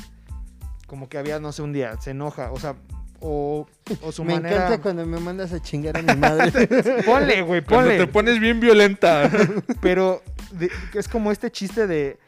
como 0.87 1.09
que 1.09 1.17
había, 1.17 1.41
no 1.41 1.51
sé, 1.53 1.63
un 1.63 1.73
día, 1.73 1.99
se 2.01 2.11
enoja, 2.11 2.53
o 2.53 2.59
sea, 2.61 2.75
o, 3.21 3.69
o 4.03 4.13
su 4.13 4.25
me 4.25 4.35
manera. 4.35 4.57
encanta 4.57 4.83
cuando 4.83 5.07
me 5.07 5.21
mandas 5.21 5.53
a 5.53 5.61
chingar 5.61 5.97
a 5.99 6.03
mi 6.03 6.15
madre. 6.19 6.67
Ponle, 7.07 7.43
güey, 7.43 7.63
Cuando 7.63 7.91
ponle. 7.91 7.99
te 7.99 8.07
pones 8.07 8.41
bien 8.41 8.61
violenta. 8.61 9.31
Pero 9.81 10.23
de- 10.53 10.71
es 10.95 11.07
como 11.09 11.31
este 11.33 11.51
chiste 11.51 11.87
de. 11.87 12.19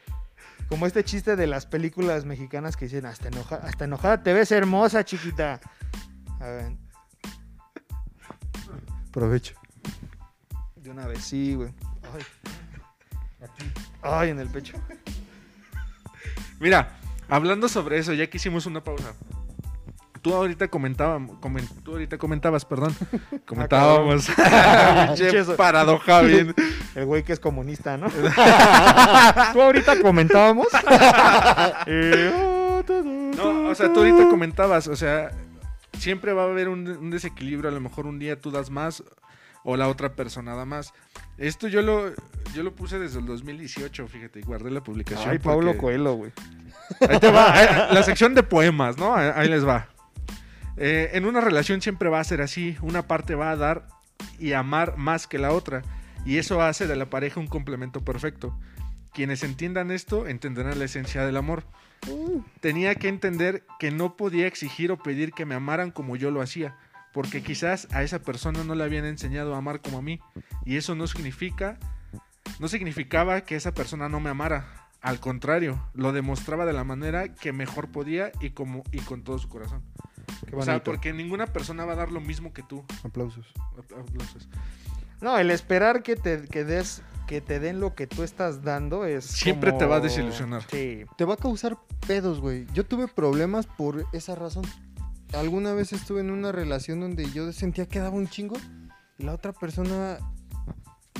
Como 0.68 0.86
este 0.86 1.04
chiste 1.04 1.36
de 1.36 1.46
las 1.46 1.66
películas 1.66 2.24
mexicanas 2.24 2.76
que 2.78 2.86
dicen, 2.86 3.04
hasta, 3.04 3.28
enoja, 3.28 3.56
hasta 3.56 3.84
enojada 3.84 4.22
te 4.22 4.32
ves 4.32 4.50
hermosa, 4.52 5.04
chiquita. 5.04 5.60
A 6.40 6.46
ver, 6.46 6.72
Provecho. 9.10 9.54
de 10.76 10.90
una 10.90 11.06
vez, 11.06 11.22
sí, 11.22 11.54
güey. 11.54 11.70
Ay. 12.14 12.22
Ay, 14.02 14.30
en 14.30 14.38
el 14.38 14.48
pecho. 14.48 14.74
Mira, 16.60 16.96
hablando 17.28 17.68
sobre 17.68 17.98
eso, 17.98 18.12
ya 18.14 18.28
que 18.28 18.38
hicimos 18.38 18.66
una 18.66 18.82
pausa. 18.82 19.12
Tú 20.22 20.32
ahorita 20.34 20.68
comentábamos, 20.68 21.36
tú 21.82 21.90
ahorita 21.92 22.16
comentabas, 22.16 22.64
perdón. 22.64 22.94
Comentábamos. 23.46 24.26
Pinche 25.06 25.30
Pinche- 25.32 25.56
paradoja 25.56 26.20
bien. 26.22 26.54
El 26.94 27.06
güey 27.06 27.24
que 27.24 27.32
es 27.32 27.40
comunista, 27.40 27.96
¿no? 27.96 28.06
Tú 29.52 29.60
ahorita 29.60 30.00
comentábamos. 30.00 30.68
No, 33.36 33.68
o 33.68 33.74
sea, 33.74 33.92
tú 33.92 34.00
ahorita 34.00 34.28
comentabas, 34.28 34.86
o 34.88 34.96
sea, 34.96 35.30
siempre 35.98 36.32
va 36.32 36.42
a 36.42 36.46
haber 36.46 36.68
un, 36.68 36.86
un 36.88 37.10
desequilibrio, 37.10 37.70
a 37.70 37.72
lo 37.72 37.80
mejor 37.80 38.06
un 38.06 38.18
día 38.18 38.40
tú 38.40 38.50
das 38.50 38.70
más 38.70 39.02
o 39.64 39.76
la 39.76 39.88
otra 39.88 40.14
persona 40.14 40.54
da 40.54 40.64
más. 40.64 40.92
Esto 41.38 41.68
yo 41.68 41.82
lo, 41.82 42.10
yo 42.54 42.62
lo 42.62 42.74
puse 42.74 42.98
desde 42.98 43.18
el 43.20 43.26
2018, 43.26 44.06
fíjate, 44.08 44.40
y 44.40 44.42
guardé 44.42 44.70
la 44.70 44.82
publicación. 44.82 45.30
Ay, 45.30 45.38
Pablo 45.38 45.68
porque- 45.68 45.78
Coelho, 45.78 46.14
güey. 46.14 46.32
Ahí 47.08 47.18
te 47.18 47.30
va, 47.30 47.88
la 47.92 48.02
sección 48.02 48.34
de 48.34 48.42
poemas, 48.42 48.98
¿no? 48.98 49.14
Ahí 49.14 49.48
les 49.48 49.66
va. 49.66 49.88
Eh, 50.76 51.10
en 51.12 51.26
una 51.26 51.40
relación 51.40 51.82
siempre 51.82 52.08
va 52.08 52.20
a 52.20 52.24
ser 52.24 52.40
así, 52.40 52.76
una 52.80 53.06
parte 53.06 53.34
va 53.34 53.50
a 53.50 53.56
dar 53.56 53.88
y 54.38 54.52
amar 54.52 54.96
más 54.96 55.26
que 55.26 55.38
la 55.38 55.52
otra, 55.52 55.82
y 56.24 56.38
eso 56.38 56.62
hace 56.62 56.86
de 56.86 56.96
la 56.96 57.10
pareja 57.10 57.40
un 57.40 57.46
complemento 57.46 58.00
perfecto. 58.00 58.58
Quienes 59.12 59.42
entiendan 59.42 59.90
esto 59.90 60.26
entenderán 60.26 60.78
la 60.78 60.86
esencia 60.86 61.26
del 61.26 61.36
amor. 61.36 61.64
Tenía 62.60 62.94
que 62.94 63.08
entender 63.08 63.64
que 63.78 63.90
no 63.90 64.16
podía 64.16 64.46
exigir 64.46 64.90
o 64.90 65.02
pedir 65.02 65.32
que 65.32 65.44
me 65.44 65.54
amaran 65.54 65.90
como 65.90 66.16
yo 66.16 66.30
lo 66.30 66.40
hacía, 66.40 66.76
porque 67.12 67.42
quizás 67.42 67.88
a 67.92 68.02
esa 68.02 68.20
persona 68.20 68.64
no 68.64 68.74
le 68.74 68.84
habían 68.84 69.04
enseñado 69.04 69.54
a 69.54 69.58
amar 69.58 69.80
como 69.80 69.98
a 69.98 70.02
mí, 70.02 70.20
y 70.64 70.76
eso 70.76 70.94
no 70.94 71.06
significa, 71.06 71.78
no 72.58 72.68
significaba 72.68 73.42
que 73.42 73.56
esa 73.56 73.74
persona 73.74 74.08
no 74.08 74.18
me 74.20 74.30
amara. 74.30 74.88
Al 75.02 75.18
contrario, 75.18 75.88
lo 75.94 76.12
demostraba 76.12 76.64
de 76.64 76.72
la 76.72 76.84
manera 76.84 77.34
que 77.34 77.52
mejor 77.52 77.90
podía 77.90 78.30
y 78.40 78.50
como 78.50 78.84
y 78.92 79.00
con 79.00 79.24
todo 79.24 79.38
su 79.38 79.48
corazón. 79.48 79.82
Qué 80.48 80.56
O 80.56 80.62
sea, 80.62 80.82
porque 80.82 81.12
ninguna 81.12 81.46
persona 81.46 81.84
va 81.84 81.92
a 81.92 81.96
dar 81.96 82.12
lo 82.12 82.20
mismo 82.20 82.52
que 82.52 82.62
tú. 82.62 82.84
Aplausos. 83.04 83.46
Aplausos. 83.78 84.48
No, 85.20 85.38
el 85.38 85.50
esperar 85.50 86.02
que 86.02 86.16
te, 86.16 86.42
que 86.48 86.64
des, 86.64 87.02
que 87.26 87.40
te 87.40 87.60
den 87.60 87.80
lo 87.80 87.94
que 87.94 88.06
tú 88.06 88.22
estás 88.22 88.62
dando 88.62 89.04
es. 89.04 89.24
Siempre 89.24 89.70
como- 89.70 89.78
te 89.78 89.86
va 89.86 89.96
a 89.96 90.00
desilusionar. 90.00 90.62
Sí. 90.70 91.04
Te 91.16 91.24
va 91.24 91.34
a 91.34 91.36
causar 91.36 91.78
pedos, 92.06 92.40
güey. 92.40 92.66
Yo 92.74 92.84
tuve 92.84 93.08
problemas 93.08 93.66
por 93.66 94.04
esa 94.12 94.34
razón. 94.34 94.64
Alguna 95.32 95.72
vez 95.72 95.92
estuve 95.92 96.20
en 96.20 96.30
una 96.30 96.52
relación 96.52 97.00
donde 97.00 97.30
yo 97.30 97.52
sentía 97.52 97.86
que 97.86 98.00
daba 98.00 98.16
un 98.16 98.28
chingo 98.28 98.56
la 99.18 99.34
otra 99.34 99.52
persona, 99.52 100.18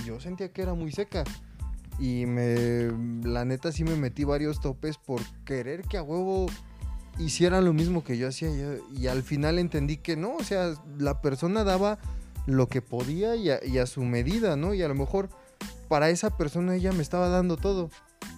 yo 0.05 0.21
sentía 0.21 0.53
que 0.53 0.63
era 0.63 0.75
muy 0.75 0.93
seca. 0.93 1.25
Y 1.99 2.27
me, 2.27 2.91
la 3.23 3.45
neta 3.45 3.71
sí 3.71 3.85
me 3.85 3.97
metí 3.97 4.25
varios 4.25 4.61
topes 4.61 4.97
por 4.99 5.21
querer 5.45 5.83
que 5.83 5.99
a 5.99 6.03
huevo 6.03 6.47
hicieran 7.19 7.65
lo 7.65 7.73
mismo 7.73 8.05
que 8.05 8.19
yo 8.19 8.29
hacía. 8.29 8.49
y 8.95 9.07
al 9.07 9.23
final 9.23 9.59
entendí 9.59 9.97
que 9.97 10.17
no, 10.17 10.37
o 10.37 10.45
sea, 10.45 10.75
la 10.99 11.21
persona 11.21 11.65
daba 11.65 11.99
lo 12.47 12.69
que 12.69 12.83
podía 12.83 13.37
y 13.37 13.51
a, 13.51 13.65
y 13.65 13.79
a 13.79 13.87
su 13.87 14.03
medida, 14.03 14.57
¿no? 14.57 14.75
Y 14.75 14.83
a 14.83 14.89
lo 14.89 14.95
mejor 14.95 15.29
para 15.89 16.11
esa 16.11 16.37
persona 16.37 16.75
ella 16.75 16.93
me 16.93 17.03
estaba 17.03 17.29
dando 17.29 17.57
todo. 17.57 17.91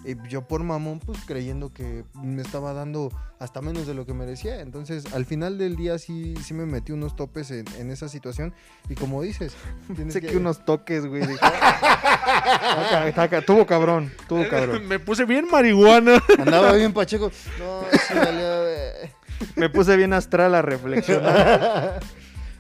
Y 0.05 0.17
yo 0.29 0.47
por 0.47 0.63
mamón, 0.63 1.01
pues 1.01 1.19
creyendo 1.27 1.73
que 1.73 2.05
me 2.15 2.43
estaba 2.43 2.73
dando 2.75 3.11
hasta 3.39 3.61
menos 3.63 3.87
de 3.87 3.95
lo 3.95 4.05
que 4.07 4.13
merecía. 4.15 4.61
Entonces, 4.61 5.13
al 5.15 5.25
final 5.25 5.57
del 5.59 5.77
día 5.77 5.99
sí, 5.99 6.35
sí 6.45 6.53
me 6.55 6.67
metí 6.67 6.93
unos 6.93 7.17
topes 7.17 7.51
en, 7.51 7.65
en 7.79 7.91
esa 7.91 8.09
situación. 8.09 8.53
Y 8.89 8.95
como 8.95 9.23
dices, 9.23 9.55
tienes 9.95 10.13
Sé 10.15 10.21
que 10.21 10.37
unos 10.37 10.65
toques, 10.65 11.07
güey. 11.07 11.23
dije, 11.27 11.39
"Taca, 11.39 13.13
taca". 13.15 13.43
Tuvo 13.43 13.67
cabrón, 13.67 14.13
tuvo 14.29 14.47
cabrón. 14.49 14.87
Me 14.87 14.99
puse 14.99 15.25
bien 15.25 15.47
marihuana. 15.51 16.23
Andaba 16.39 16.73
bien 16.73 16.93
pacheco. 16.95 17.31
No, 17.59 17.83
sí, 17.93 18.15
valía, 18.15 18.61
güey. 18.61 19.11
Me 19.57 19.69
puse 19.71 19.97
bien 19.97 20.13
astral 20.13 20.55
a 20.55 20.63
reflexionar. 20.63 22.01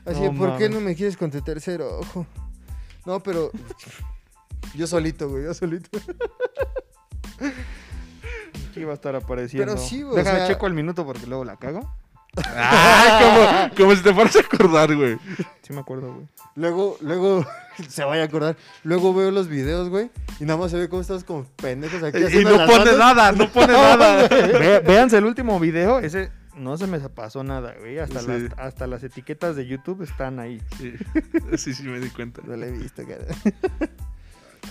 Así, 0.05 0.21
No 0.21 0.35
¿por 0.35 0.57
qué 0.59 0.69
no 0.69 0.81
me 0.81 0.95
quieres 0.95 1.17
con 1.17 1.31
tu 1.31 1.41
tercer 1.41 1.81
ojo? 1.83 2.27
No, 3.07 3.23
pero 3.23 3.51
yo 4.75 4.87
solito, 4.87 5.29
güey, 5.29 5.45
yo 5.45 5.55
solito. 5.55 5.89
Aquí 7.41 8.81
iba 8.81 8.93
a 8.93 8.95
estar 8.95 9.15
apareciendo. 9.17 9.73
Pero 9.75 9.85
sí, 9.87 10.03
güey, 10.03 10.15
o 10.15 10.17
Déjame 10.17 10.39
sea- 10.39 10.49
checo 10.49 10.67
el 10.67 10.75
minuto 10.75 11.05
porque 11.05 11.27
luego 11.27 11.45
la 11.45 11.57
cago. 11.57 11.95
Ah, 12.49 13.71
como, 13.73 13.77
como 13.77 13.97
si 13.97 14.03
te 14.03 14.13
fueras 14.13 14.35
a 14.35 14.41
acordar, 14.41 14.95
güey. 14.97 15.17
Sí 15.63 15.73
me 15.73 15.81
acuerdo, 15.81 16.13
güey. 16.15 16.27
Luego, 16.57 16.97
luego, 17.01 17.47
se 17.89 18.03
vaya 18.05 18.23
a 18.23 18.25
acordar. 18.27 18.57
Luego 18.83 19.15
veo 19.15 19.31
los 19.31 19.47
videos, 19.49 19.89
güey, 19.89 20.11
y 20.41 20.45
nada 20.45 20.59
más 20.59 20.73
se 20.73 20.77
ve 20.79 20.89
cómo 20.89 21.01
estás 21.03 21.23
como 21.23 21.45
pendejos 21.57 22.03
aquí 22.03 22.19
Y 22.19 22.45
no 22.45 22.51
pone 22.67 22.79
manos. 22.79 22.99
nada, 22.99 23.31
no 23.33 23.49
pone 23.51 23.73
nada. 23.73 24.27
Ve- 24.29 24.81
véanse 24.81 25.19
el 25.19 25.27
último 25.27 25.61
video. 25.61 26.01
Ese 26.01 26.33
no 26.57 26.77
se 26.77 26.89
me 26.89 26.99
pasó 27.09 27.45
nada, 27.45 27.75
güey. 27.79 28.01
Hasta, 28.01 28.19
Sí. 28.21 28.27
las, 28.27 28.59
hasta 28.59 28.87
las 28.89 29.05
etiquetas 29.05 29.55
de 29.55 29.67
YouTube 29.67 30.03
están 30.03 30.41
ahí. 30.41 30.61
Sí, 30.77 30.93
sí, 31.57 31.73
sí, 31.73 31.85
me 31.85 32.01
di 32.01 32.11
cuenta. 32.11 32.43
No 32.45 32.57
lo 32.57 32.65
he 32.67 32.73
visto, 32.73 33.05
cara. 33.07 33.27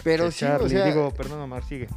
Pero 0.03 0.31
sí, 0.31 0.39
Charlie, 0.39 0.65
o 0.65 0.69
sea, 0.69 0.85
digo, 0.85 1.13
perdón, 1.13 1.39
Omar, 1.39 1.63
sigue. 1.63 1.87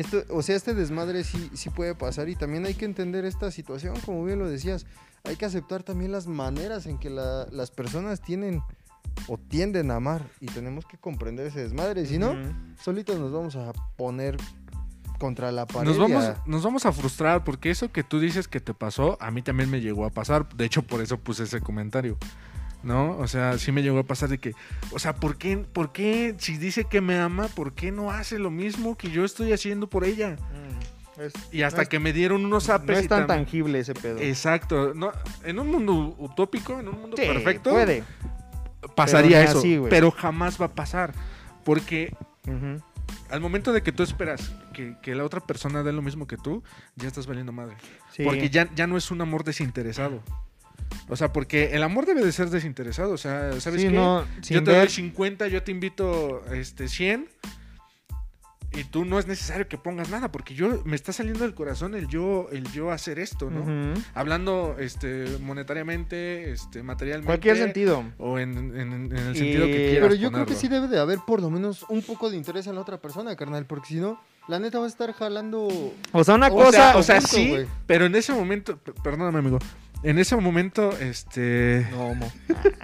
Esto, 0.00 0.22
o 0.30 0.42
sea, 0.42 0.56
este 0.56 0.74
desmadre 0.74 1.24
sí, 1.24 1.50
sí 1.54 1.70
puede 1.70 1.94
pasar 1.94 2.28
y 2.28 2.36
también 2.36 2.64
hay 2.66 2.74
que 2.74 2.84
entender 2.84 3.24
esta 3.24 3.50
situación, 3.50 3.94
como 4.04 4.24
bien 4.24 4.38
lo 4.38 4.48
decías. 4.48 4.86
Hay 5.24 5.36
que 5.36 5.44
aceptar 5.46 5.82
también 5.82 6.12
las 6.12 6.26
maneras 6.26 6.86
en 6.86 6.98
que 6.98 7.10
la- 7.10 7.46
las 7.50 7.70
personas 7.70 8.20
tienen 8.20 8.62
o 9.28 9.38
tienden 9.38 9.90
a 9.90 9.96
amar 9.96 10.26
y 10.40 10.46
tenemos 10.46 10.84
que 10.86 10.98
comprender 10.98 11.46
ese 11.46 11.60
desmadre. 11.62 12.04
Si 12.06 12.18
no, 12.18 12.32
Ujú. 12.32 12.40
solitos 12.82 13.18
nos 13.18 13.32
vamos 13.32 13.56
a 13.56 13.72
poner 13.96 14.36
contra 15.18 15.52
la 15.52 15.66
pared. 15.66 15.88
Nos 15.88 15.98
vamos, 15.98 16.24
a- 16.24 16.42
nos 16.44 16.62
vamos 16.62 16.84
a 16.86 16.92
frustrar 16.92 17.44
porque 17.44 17.70
eso 17.70 17.90
que 17.92 18.02
tú 18.02 18.18
dices 18.20 18.48
que 18.48 18.60
te 18.60 18.74
pasó, 18.74 19.16
a 19.20 19.30
mí 19.30 19.40
también 19.42 19.70
me 19.70 19.80
llegó 19.80 20.04
a 20.04 20.10
pasar. 20.10 20.48
De 20.56 20.64
hecho, 20.64 20.82
por 20.82 21.00
eso 21.00 21.18
puse 21.18 21.44
ese 21.44 21.60
comentario. 21.60 22.18
¿No? 22.84 23.16
O 23.18 23.26
sea, 23.26 23.56
sí 23.58 23.72
me 23.72 23.82
llegó 23.82 23.98
a 23.98 24.02
pasar 24.04 24.28
de 24.28 24.38
que, 24.38 24.52
o 24.92 24.98
sea, 24.98 25.14
¿por 25.14 25.36
qué, 25.38 25.56
¿por 25.56 25.90
qué 25.92 26.34
si 26.38 26.58
dice 26.58 26.84
que 26.84 27.00
me 27.00 27.18
ama, 27.18 27.48
por 27.48 27.72
qué 27.72 27.90
no 27.90 28.10
hace 28.10 28.38
lo 28.38 28.50
mismo 28.50 28.96
que 28.96 29.10
yo 29.10 29.24
estoy 29.24 29.52
haciendo 29.52 29.88
por 29.88 30.04
ella? 30.04 30.36
Mm, 31.16 31.20
es- 31.22 31.32
Y 31.50 31.62
hasta 31.62 31.78
no 31.78 31.82
es- 31.84 31.88
que 31.88 31.98
me 31.98 32.12
dieron 32.12 32.44
unos 32.44 32.68
No 32.68 32.74
apes 32.74 32.98
es 32.98 33.04
y 33.06 33.08
tan 33.08 33.26
tangible 33.26 33.78
ese 33.80 33.94
pedo. 33.94 34.18
Exacto. 34.18 34.92
No, 34.94 35.12
en 35.44 35.58
un 35.58 35.70
mundo 35.70 36.14
utópico, 36.18 36.78
en 36.78 36.88
un 36.88 37.00
mundo 37.00 37.16
Sí, 37.16 37.24
perfecto, 37.26 37.70
Puede. 37.70 38.04
pasaría 38.94 39.38
Pero 39.38 39.50
eso. 39.50 39.58
así, 39.60 39.80
pero 39.88 40.10
jamás 40.10 40.60
va 40.60 40.66
a 40.66 40.74
pasar. 40.74 41.14
Porque 41.64 42.14
al 43.30 43.40
momento 43.40 43.72
de 43.72 43.82
que 43.82 43.92
tú 43.92 44.02
esperas 44.02 44.52
que, 44.74 44.96
que 45.02 45.14
la 45.14 45.24
otra 45.24 45.40
persona 45.40 45.82
dé 45.82 45.92
lo 45.92 46.02
mismo 46.02 46.26
que 46.26 46.36
tú, 46.36 46.62
ya 46.96 47.08
estás 47.08 47.26
valiendo 47.26 47.52
madre. 47.52 47.76
Sí. 48.12 48.22
Porque 48.24 48.50
ya, 48.50 48.68
ya 48.74 48.86
no 48.86 48.96
es 48.98 49.10
un 49.10 49.20
amor 49.22 49.42
desinteresado. 49.44 50.22
O 51.08 51.16
sea, 51.16 51.32
porque 51.32 51.74
el 51.74 51.82
amor 51.82 52.06
debe 52.06 52.24
de 52.24 52.32
ser 52.32 52.48
desinteresado. 52.50 53.12
O 53.12 53.18
sea, 53.18 53.60
¿sabes 53.60 53.82
Sí, 53.82 53.88
qué? 53.88 53.94
no, 53.94 54.24
yo 54.42 54.64
te 54.64 54.70
ver- 54.70 54.80
doy 54.80 54.88
50, 54.88 55.48
yo 55.48 55.62
te 55.62 55.70
invito 55.72 56.42
este, 56.52 56.88
100. 56.88 57.28
Y 58.76 58.82
tú 58.82 59.04
no 59.04 59.20
es 59.20 59.28
necesario 59.28 59.68
que 59.68 59.78
pongas 59.78 60.10
nada, 60.10 60.32
porque 60.32 60.52
yo 60.56 60.82
me 60.84 60.96
está 60.96 61.12
saliendo 61.12 61.44
del 61.44 61.54
corazón 61.54 61.94
el 61.94 62.08
yo, 62.08 62.48
el 62.50 62.64
yo 62.72 62.90
hacer 62.90 63.20
esto, 63.20 63.48
¿no? 63.48 63.94
Hablando 64.14 64.74
este, 64.80 65.26
monetariamente, 65.40 66.50
este, 66.50 66.82
materialmente. 66.82 67.26
Cualquier 67.28 67.56
sentido. 67.56 68.02
O 68.18 68.36
en, 68.40 68.58
en- 68.76 68.82
en 69.12 69.16
el 69.16 69.36
sentido 69.36 69.66
que 69.66 69.70
Y- 69.86 69.90
quieras. 69.90 70.08
Pero 70.08 70.14
yo 70.16 70.32
creo 70.32 70.46
que 70.46 70.54
sí 70.56 70.66
debe 70.66 70.88
de 70.88 70.98
haber 70.98 71.20
por 71.24 71.40
lo 71.40 71.50
menos 71.50 71.84
un 71.88 72.02
poco 72.02 72.30
de 72.30 72.36
interés 72.36 72.66
en 72.66 72.74
la 72.74 72.80
otra 72.80 72.98
persona, 73.00 73.36
carnal, 73.36 73.64
porque 73.64 73.86
si 73.90 73.94
no, 74.00 74.20
la 74.48 74.58
neta 74.58 74.80
va 74.80 74.86
a 74.86 74.88
estar 74.88 75.12
jalando... 75.12 75.68
O 76.10 76.24
sea, 76.24 76.34
una 76.34 76.48
O 76.48 76.54
O 76.54 76.64
cosa. 76.64 76.72
sea, 76.72 76.96
o 76.96 77.02
sea, 77.04 77.20
sí, 77.20 77.54
pero 77.86 78.06
en 78.06 78.16
ese 78.16 78.32
momento, 78.32 78.76
perdóname, 79.04 79.38
amigo. 79.38 79.60
En 80.04 80.18
ese 80.18 80.36
momento, 80.36 80.92
este. 80.98 81.86
No, 81.90 82.08
homo. 82.08 82.32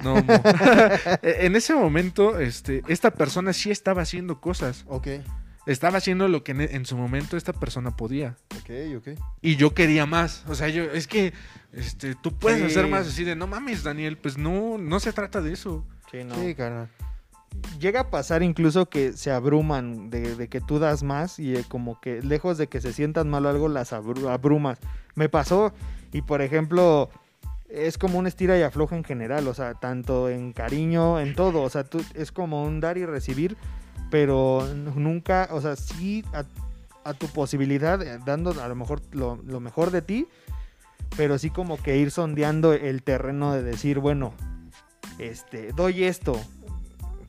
No, 0.03 0.15
mo. 0.17 0.23
En 1.23 1.55
ese 1.55 1.75
momento, 1.75 2.39
este, 2.41 2.83
esta 2.89 3.11
persona 3.13 3.53
sí 3.53 3.71
estaba 3.71 4.03
haciendo 4.03 4.41
cosas. 4.41 4.85
Ok, 4.89 5.07
Estaba 5.67 5.99
haciendo 5.99 6.27
lo 6.27 6.43
que 6.43 6.53
en, 6.53 6.63
en 6.63 6.87
su 6.87 6.97
momento 6.97 7.37
esta 7.37 7.53
persona 7.53 7.95
podía. 7.95 8.37
ok, 8.63 8.71
ok. 8.97 9.09
Y 9.43 9.57
yo 9.57 9.75
quería 9.75 10.07
más. 10.07 10.45
O 10.49 10.55
sea, 10.55 10.69
yo, 10.69 10.85
es 10.85 11.07
que, 11.07 11.35
este, 11.73 12.15
tú 12.15 12.33
puedes 12.37 12.61
Sí. 12.61 12.67
hacer 12.67 12.87
más 12.89 13.07
así 13.07 13.23
de, 13.25 13.37
no 13.37 13.47
mames, 13.47 13.83
Daniel, 13.85 14.17
pues 14.17 14.39
no, 14.39 14.79
no 14.79 14.99
se 14.99 15.13
trata 15.13 15.41
de 15.43 15.53
eso. 15.53 15.85
Sí, 16.11 16.25
no. 16.25 16.35
Sí, 16.35 16.55
carnal. 16.55 16.89
Llega 17.79 18.01
a 18.01 18.11
pasar 18.11 18.43
incluso 18.43 18.89
que 18.89 19.13
se 19.13 19.31
abruman 19.31 20.09
de, 20.09 20.35
de 20.37 20.49
que 20.49 20.61
tú 20.61 20.79
das 20.79 21.03
más 21.03 21.39
y 21.39 21.55
eh, 21.57 21.65
como 21.69 22.01
que 22.01 22.23
lejos 22.23 22.57
de 22.59 22.69
que 22.69 22.81
se 22.81 22.93
sientan 22.93 23.29
mal 23.29 23.45
o 23.45 23.49
algo, 23.51 23.69
las 23.69 23.93
abru- 23.93 24.29
abrumas. 24.31 24.79
Me 25.15 25.29
pasó 25.29 25.75
y 26.13 26.23
por 26.23 26.43
ejemplo 26.43 27.11
es 27.69 27.99
como 27.99 28.19
un 28.19 28.27
estira 28.27 28.59
y 28.59 28.63
afloja 28.63 28.97
en 28.97 29.05
general, 29.05 29.47
o 29.47 29.55
sea, 29.55 29.75
tanto 29.75 30.29
en 30.29 30.53
cariño, 30.53 31.21
en 31.21 31.35
todo, 31.35 31.63
o 31.63 31.71
sea, 31.71 31.85
es 32.15 32.33
como 32.33 32.65
un 32.65 32.81
dar 32.81 32.99
y 32.99 33.07
recibir, 33.07 33.57
pero 34.11 34.67
nunca, 34.75 35.49
o 35.53 35.61
sea, 35.61 35.77
sí 35.77 36.25
a, 36.33 36.45
tu 37.15 37.27
posibilidad, 37.29 38.01
eh, 38.03 38.19
dando 38.25 38.51
a 38.61 38.69
lo 38.69 38.75
mejor 38.75 39.01
lo, 39.13 39.41
lo 39.47 39.61
mejor 39.61 39.91
de 39.91 40.03
ti, 40.03 40.27
pero 41.17 41.39
sí 41.39 41.51
como 41.51 41.77
que 41.77 41.97
ir 41.97 42.11
sondeando 42.11 42.73
el 42.73 43.03
terreno 43.03 43.53
de 43.53 43.63
decir, 43.63 43.99
bueno, 43.99 44.33
este, 45.19 45.73
doy 45.73 46.05
esto, 46.05 46.39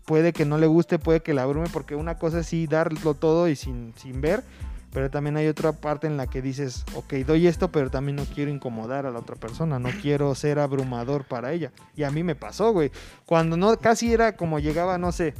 puede 0.05 0.33
que 0.33 0.45
no 0.45 0.57
le 0.57 0.67
guste, 0.67 0.99
puede 0.99 1.21
que 1.21 1.33
la 1.33 1.43
abrume, 1.43 1.67
porque 1.71 1.95
una 1.95 2.17
cosa 2.17 2.39
es 2.39 2.47
sí 2.47 2.67
darlo 2.67 3.13
todo 3.13 3.47
y 3.47 3.55
sin, 3.55 3.93
sin 3.95 4.21
ver, 4.21 4.43
pero 4.91 5.09
también 5.09 5.37
hay 5.37 5.47
otra 5.47 5.71
parte 5.71 6.07
en 6.07 6.17
la 6.17 6.27
que 6.27 6.41
dices, 6.41 6.83
ok, 6.95 7.13
doy 7.25 7.47
esto, 7.47 7.71
pero 7.71 7.89
también 7.89 8.15
no 8.17 8.25
quiero 8.25 8.51
incomodar 8.51 9.05
a 9.05 9.11
la 9.11 9.19
otra 9.19 9.35
persona, 9.35 9.79
no 9.79 9.89
quiero 10.01 10.33
ser 10.35 10.59
abrumador 10.59 11.25
para 11.25 11.53
ella. 11.53 11.71
Y 11.95 12.03
a 12.03 12.11
mí 12.11 12.23
me 12.23 12.35
pasó, 12.35 12.73
güey. 12.73 12.91
Cuando 13.25 13.57
no, 13.57 13.77
casi 13.77 14.13
era 14.13 14.35
como 14.35 14.59
llegaba, 14.59 14.97
no 14.97 15.11
sé, 15.11 15.33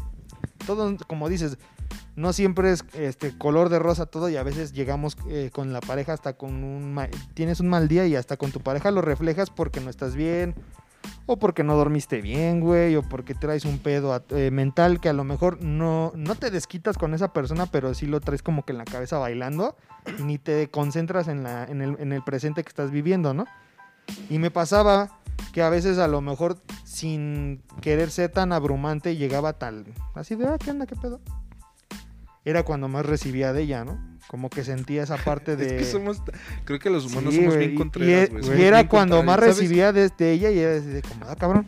todo, 0.65 0.95
como 1.07 1.27
dices, 1.29 1.57
no 2.15 2.33
siempre 2.33 2.71
es 2.71 2.83
este 2.93 3.37
color 3.37 3.69
de 3.69 3.79
rosa 3.79 4.05
todo 4.05 4.29
y 4.29 4.35
a 4.37 4.43
veces 4.43 4.73
llegamos 4.73 5.15
eh, 5.27 5.49
con 5.53 5.71
la 5.73 5.79
pareja 5.81 6.13
hasta 6.13 6.33
con 6.33 6.63
un 6.63 6.93
ma- 6.93 7.07
tienes 7.33 7.59
un 7.59 7.69
mal 7.69 7.87
día 7.87 8.05
y 8.05 8.15
hasta 8.15 8.37
con 8.37 8.51
tu 8.51 8.59
pareja 8.59 8.91
lo 8.91 9.01
reflejas 9.01 9.49
porque 9.49 9.79
no 9.79 9.89
estás 9.89 10.15
bien 10.15 10.53
o 11.25 11.37
porque 11.37 11.63
no 11.63 11.75
dormiste 11.75 12.21
bien, 12.21 12.59
güey, 12.59 12.95
o 12.95 13.03
porque 13.03 13.33
traes 13.33 13.65
un 13.65 13.79
pedo 13.79 14.21
eh, 14.29 14.51
mental 14.51 14.99
que 14.99 15.09
a 15.09 15.13
lo 15.13 15.23
mejor 15.23 15.61
no, 15.61 16.11
no 16.15 16.35
te 16.35 16.51
desquitas 16.51 16.97
con 16.97 17.13
esa 17.13 17.33
persona, 17.33 17.65
pero 17.65 17.93
sí 17.93 18.05
lo 18.05 18.19
traes 18.19 18.43
como 18.43 18.65
que 18.65 18.71
en 18.71 18.77
la 18.77 18.85
cabeza 18.85 19.17
bailando 19.17 19.75
y 20.19 20.23
ni 20.23 20.37
te 20.37 20.69
concentras 20.69 21.27
en, 21.27 21.43
la, 21.43 21.63
el, 21.65 21.81
en 21.81 22.11
el 22.11 22.23
presente 22.23 22.63
que 22.63 22.69
estás 22.69 22.91
viviendo, 22.91 23.33
¿no? 23.33 23.45
Y 24.29 24.39
me 24.39 24.51
pasaba 24.51 25.19
que 25.53 25.61
a 25.61 25.69
veces 25.69 25.97
a 25.97 26.07
lo 26.07 26.21
mejor 26.21 26.57
sin 26.83 27.61
querer 27.81 28.11
ser 28.11 28.31
tan 28.31 28.51
abrumante 28.51 29.15
llegaba 29.15 29.53
tal, 29.53 29.85
así 30.15 30.35
de, 30.35 30.47
ah, 30.47 30.57
¿qué 30.57 30.71
onda, 30.71 30.85
qué 30.85 30.95
pedo? 30.95 31.21
Era 32.43 32.63
cuando 32.63 32.87
más 32.87 33.05
recibía 33.05 33.53
de 33.53 33.61
ella, 33.61 33.85
¿no? 33.85 34.10
Como 34.31 34.49
que 34.49 34.63
sentía 34.63 35.03
esa 35.03 35.17
parte 35.25 35.57
de... 35.57 35.65
Es 35.65 35.73
que 35.73 35.83
somos, 35.83 36.21
creo 36.63 36.79
que 36.79 36.89
los 36.89 37.05
humanos 37.05 37.33
Sí, 37.33 37.41
somos 37.41 37.57
bien 37.57 37.75
contreras, 37.75 38.29
y, 38.29 38.47
güey. 38.47 38.61
y 38.61 38.63
era 38.63 38.87
cuando 38.87 39.21
más 39.23 39.37
recibía 39.37 39.91
desde 39.91 40.31
ella 40.31 40.49
y 40.51 40.59
era 40.59 40.77
así 40.77 40.87
de 40.87 41.01
como, 41.01 41.25
ah, 41.27 41.35
cabrón. 41.35 41.67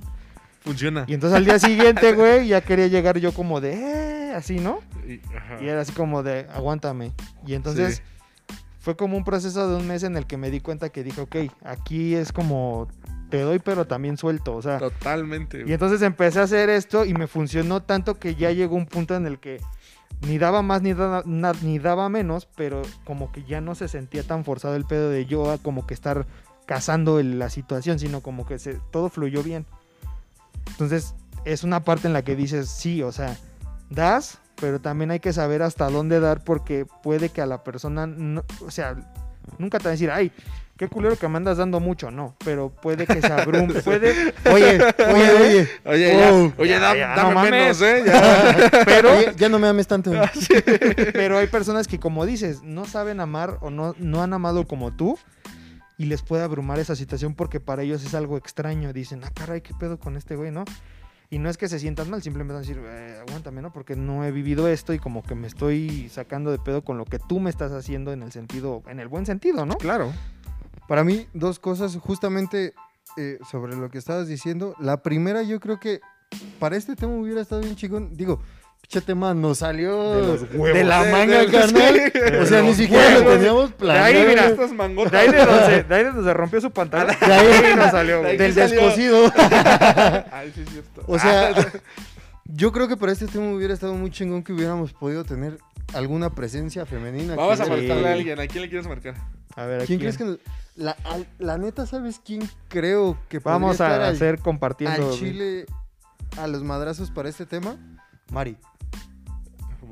Funciona. 0.62 1.04
Y 1.10 1.14
entonces 1.14 1.36
al 1.36 1.44
día 1.44 1.60
siguiente, 1.60 2.14
güey, 2.16 2.48
ya 2.48 2.62
quería 2.62 2.88
llegar 2.88 3.18
yo 3.20 3.34
como 3.34 3.60
de, 3.60 3.74
eh, 3.74 4.34
así, 4.34 4.60
¿no? 4.60 4.80
Y- 5.06 5.20
era 5.62 5.82
así 5.82 5.92
como 5.92 6.24
de, 6.24 6.48
aguántame. 6.54 7.12
Y 7.46 7.54
entonces 7.56 7.98
Sí. 7.98 8.56
fue 8.80 8.96
como 8.96 9.18
un 9.18 9.26
proceso 9.26 9.70
de 9.70 9.76
un 9.76 9.86
mes 9.86 10.04
en 10.04 10.16
el 10.16 10.26
que 10.26 10.38
me 10.38 10.50
di 10.50 10.62
cuenta 10.62 10.88
que 10.88 11.04
dije, 11.04 11.20
ok, 11.20 11.36
aquí 11.66 12.16
es 12.16 12.32
como, 12.32 12.88
te 13.30 13.42
doy 13.42 13.60
pero 13.60 13.84
también 13.86 14.16
suelto, 14.16 14.56
o 14.56 14.62
sea. 14.62 14.78
Totalmente. 14.80 15.66
Y 15.68 15.74
entonces 15.74 16.02
empecé 16.02 16.40
a 16.40 16.44
hacer 16.44 16.70
esto 16.70 17.04
y 17.04 17.14
me 17.14 17.28
funcionó 17.28 17.84
tanto 17.84 18.16
que 18.18 18.36
ya 18.36 18.52
llegó 18.52 18.78
un 18.78 18.86
punto 18.86 19.16
en 19.18 19.26
el 19.26 19.40
que 19.40 19.60
ni 20.28 20.38
daba 20.38 20.62
más 20.62 20.82
ni 20.82 20.94
daba, 20.94 21.24
ni 21.62 21.80
daba 21.80 22.10
menos, 22.10 22.48
pero 22.56 22.82
como 23.06 23.32
que 23.32 23.44
ya 23.44 23.62
no 23.62 23.76
se 23.76 23.88
sentía 23.88 24.24
tan 24.24 24.44
forzado 24.46 24.76
el 24.76 24.86
pedo 24.86 25.10
de 25.10 25.26
yo 25.26 25.52
a 25.52 25.58
como 25.58 25.86
que 25.88 25.94
estar 25.94 26.26
cazando 26.66 27.22
la 27.22 27.50
situación, 27.50 28.00
sino 28.00 28.22
como 28.22 28.46
que 28.46 28.58
se, 28.60 28.76
todo 28.92 29.10
fluyó 29.10 29.44
bien. 29.44 29.66
Entonces 30.72 31.16
es 31.46 31.64
una 31.64 31.84
parte 31.84 32.08
en 32.08 32.14
la 32.14 32.24
que 32.24 32.36
dices, 32.36 32.70
sí, 32.70 33.04
o 33.04 33.12
sea, 33.12 33.38
das, 33.90 34.40
pero 34.56 34.80
también 34.80 35.12
hay 35.12 35.20
que 35.20 35.34
saber 35.34 35.62
hasta 35.62 35.90
dónde 35.90 36.20
dar 36.20 36.44
porque 36.44 36.86
puede 37.04 37.30
que 37.30 37.42
a 37.42 37.46
la 37.46 37.64
persona, 37.64 38.08
no- 38.08 38.44
o 38.66 38.72
sea, 38.72 38.96
nunca 39.58 39.78
te 39.80 39.86
va 39.86 39.90
a 39.90 39.92
decir, 39.94 40.10
ay, 40.12 40.32
qué 40.78 40.88
culero 40.88 41.16
que 41.18 41.28
me 41.28 41.38
andas 41.38 41.58
dando 41.58 41.80
mucho, 41.80 42.10
no, 42.12 42.36
pero 42.44 42.70
puede 42.70 43.06
que 43.06 43.22
se 43.22 43.28
abrume, 43.32 43.74
puede, 43.82 44.34
Oye, 44.52 44.80
oye, 45.14 45.32
oye. 45.32 45.70
Oye, 45.86 46.14
Wow. 46.14 46.48
ya, 46.50 46.54
oye, 46.58 46.70
Ya, 46.70 46.80
da- 46.80 46.96
ya, 46.98 47.16
dame 47.16 47.34
no 47.36 47.42
menos, 47.42 47.82
¿eh? 47.82 48.04
Ya. 48.06 48.70
pero, 48.86 49.12
Oye, 49.18 49.34
ya 49.38 49.50
no 49.50 49.60
me 49.60 49.68
ames 49.68 49.88
tanto. 49.88 50.12
pero 51.14 51.38
hay 51.38 51.48
personas 51.48 51.88
que 51.88 52.00
como 52.00 52.26
dices, 52.26 52.64
no 52.64 52.86
saben 52.86 53.20
amar 53.20 53.58
o 53.62 53.70
no, 53.70 53.96
no 54.00 54.24
han 54.24 54.34
amado 54.34 54.68
como 54.68 54.92
tú 54.96 55.18
y 55.98 56.06
les 56.06 56.24
puede 56.24 56.44
abrumar 56.44 56.80
esa 56.80 56.96
situación 56.96 57.36
porque 57.36 57.60
para 57.60 57.84
ellos 57.84 58.04
es 58.04 58.16
algo 58.16 58.36
extraño, 58.38 58.94
dicen, 58.94 59.22
ah, 59.24 59.32
caray, 59.34 59.62
qué 59.62 59.74
pedo 59.80 60.00
con 60.00 60.18
este 60.18 60.36
güey, 60.36 60.50
¿no? 60.52 60.66
Y 61.34 61.40
no 61.40 61.50
es 61.50 61.58
que 61.58 61.68
se 61.68 61.80
sientan 61.80 62.12
mal, 62.12 62.22
simplemente 62.22 62.54
van 62.54 62.64
a 62.64 62.68
decir, 62.68 62.80
"Eh, 62.80 63.18
aguántame, 63.28 63.64
¿no? 63.64 63.74
Porque 63.74 63.96
no 63.96 64.24
he 64.24 64.30
vivido 64.30 64.68
esto 64.68 64.94
y 64.94 65.00
como 65.00 65.24
que 65.24 65.34
me 65.34 65.48
estoy 65.48 66.08
sacando 66.10 66.52
de 66.52 66.60
pedo 66.60 66.84
con 66.84 67.00
lo 67.00 67.06
que 67.06 67.18
tú 67.18 67.40
me 67.40 67.50
estás 67.50 67.72
haciendo 67.72 68.14
en 68.14 68.22
el 68.22 68.32
sentido, 68.32 68.84
en 68.86 69.00
el 69.00 69.08
buen 69.08 69.26
sentido, 69.26 69.66
¿no? 69.66 69.76
Claro. 69.78 70.14
Para 70.88 71.04
mí, 71.04 71.26
dos 71.34 71.58
cosas 71.58 71.98
justamente 71.98 72.76
eh, 73.18 73.40
sobre 73.50 73.76
lo 73.76 73.90
que 73.90 73.98
estabas 73.98 74.28
diciendo. 74.28 74.76
La 74.80 75.02
primera, 75.02 75.42
yo 75.42 75.60
creo 75.60 75.80
que 75.80 76.02
para 76.60 76.76
este 76.76 76.96
tema 76.96 77.16
hubiera 77.16 77.42
estado 77.42 77.62
bien 77.62 77.76
chingón. 77.76 78.16
Digo, 78.16 78.40
pinche 78.94 79.06
tema 79.06 79.34
nos 79.34 79.58
salió 79.60 80.14
De 80.16 80.22
los 80.28 80.42
huevos. 80.54 80.74
de 80.78 80.84
la 80.84 81.04
De- 81.04 81.12
manga, 81.12 81.40
de- 81.40 81.48
carnal. 81.52 81.94
de 82.14 82.40
O 82.42 82.46
sea, 82.46 82.62
ni 82.62 82.74
siquiera 82.76 83.20
lo 83.20 83.32
teníamos 83.32 83.70
ahí, 83.70 83.76
planeado. 83.78 84.28
mira, 84.30 84.48
Estas 84.48 84.72
mangotas. 84.74 85.12
De 85.12 85.18
ahí 85.18 85.32
de 85.32 85.38
donde, 85.46 85.84
de 85.84 85.96
ahí 85.96 86.04
de 86.04 86.12
donde 86.12 86.24
se 86.24 86.34
rompió 86.34 86.62
su 86.62 86.72
pantalón. 86.72 87.16
De 87.20 87.34
ahí 87.34 87.76
nos 87.76 87.92
salió, 87.92 88.22
de 88.22 88.30
ahí 88.30 88.38
Del 88.38 88.54
salió. 88.54 88.82
descosido. 88.82 89.32
Ay, 90.32 90.52
sí, 90.56 90.62
es 90.62 90.70
cierto. 90.70 91.04
O 91.08 91.18
sea, 91.20 91.54
yo 92.46 92.72
creo 92.72 92.88
que 92.88 92.98
para 92.98 93.12
este 93.12 93.26
tema 93.28 93.50
hubiera 93.52 93.74
estado 93.74 93.94
muy 93.96 94.12
chingón 94.12 94.44
que 94.44 94.54
hubiéramos 94.54 94.94
podido 94.94 95.24
tener 95.24 95.58
alguna 95.94 96.30
presencia 96.30 96.86
femenina. 96.86 97.36
Vamos 97.36 97.60
a 97.60 97.66
marcarle 97.66 98.00
Sí. 98.02 98.06
a 98.06 98.14
alguien. 98.14 98.40
¿A 98.40 98.48
quién 98.48 98.62
le 98.64 98.70
quieres 98.70 98.88
marcar? 98.88 99.16
A 99.56 99.66
ver, 99.66 99.82
¿a 99.82 99.86
¿Quién 99.86 100.00
quién? 100.00 100.00
crees 100.00 100.18
que 100.18 100.24
nos- 100.26 100.40
la, 100.76 100.96
al- 101.06 101.28
la 101.40 101.58
neta, 101.58 101.86
¿sabes 101.86 102.20
quién 102.24 102.48
creo 102.68 103.18
que 103.30 103.40
Vamos 103.40 103.74
estar 103.74 104.02
a 104.02 104.08
al- 104.08 104.16
hacer 104.16 104.40
compartiendo. 104.40 105.10
al 105.12 105.18
chile 105.18 105.66
a 106.38 106.48
los 106.48 106.64
madrazos 106.64 107.12
para 107.12 107.30
este 107.30 107.46
tema? 107.46 107.78
Mari. 108.32 108.58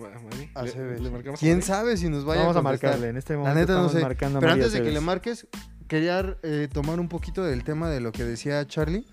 Mari, 0.01 0.71
le- 0.75 0.99
le 0.99 1.09
marcamos 1.09 1.39
¿Quién 1.39 1.61
sabe 1.61 1.97
si 1.97 2.09
nos 2.09 2.25
vaya 2.25 2.41
Vamos 2.41 2.57
a 2.57 2.61
contestar? 2.61 2.89
marcarle. 2.91 3.09
En 3.09 3.17
este 3.17 3.33
La 3.33 3.39
momento 3.39 3.59
neta 3.59 3.73
no 3.73 3.89
sé. 3.89 3.99
marcando 4.01 4.39
Pero 4.39 4.51
antes 4.53 4.71
de 4.73 4.81
que 4.83 4.91
le 4.91 4.99
marques, 5.01 5.47
quería 5.87 6.35
eh, 6.43 6.67
tomar 6.71 6.99
un 6.99 7.07
poquito 7.09 7.43
del 7.43 7.63
tema 7.63 7.89
de 7.89 7.99
lo 8.01 8.11
que 8.11 8.23
decía 8.23 8.65
Charlie. 8.67 9.05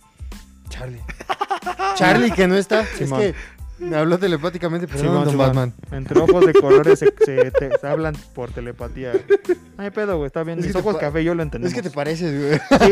Charlie. 0.69 1.01
Charlie, 1.97 2.31
que 2.31 2.47
no 2.47 2.57
está. 2.57 2.83
es 2.83 3.11
que 3.13 3.35
me 3.79 3.97
habló 3.97 4.19
telepáticamente, 4.19 4.89
pero 4.89 4.99
Simón, 4.99 5.15
no, 5.15 5.21
don 5.21 5.31
Simón. 5.31 5.47
Batman. 5.47 5.75
Entre 5.93 6.19
ojos 6.21 6.45
de 6.45 6.53
colores 6.53 6.99
se, 6.99 7.07
se- 7.25 7.51
te- 7.53 7.79
se 7.79 7.87
hablan 7.87 8.15
por 8.35 8.51
telepatía. 8.51 9.13
No 9.77 9.85
hay 9.85 9.91
pedo, 9.91 10.17
güey, 10.17 10.27
está 10.27 10.43
bien. 10.43 10.59
Es 10.59 10.67
mis 10.67 10.75
ojos 10.75 10.97
café 10.99 11.23
yo 11.23 11.35
lo 11.37 11.43
entendemos. 11.45 11.73
Es 11.77 11.81
que 11.81 11.89
te 11.89 11.95
pareces, 11.95 12.37
güey. 12.69 12.91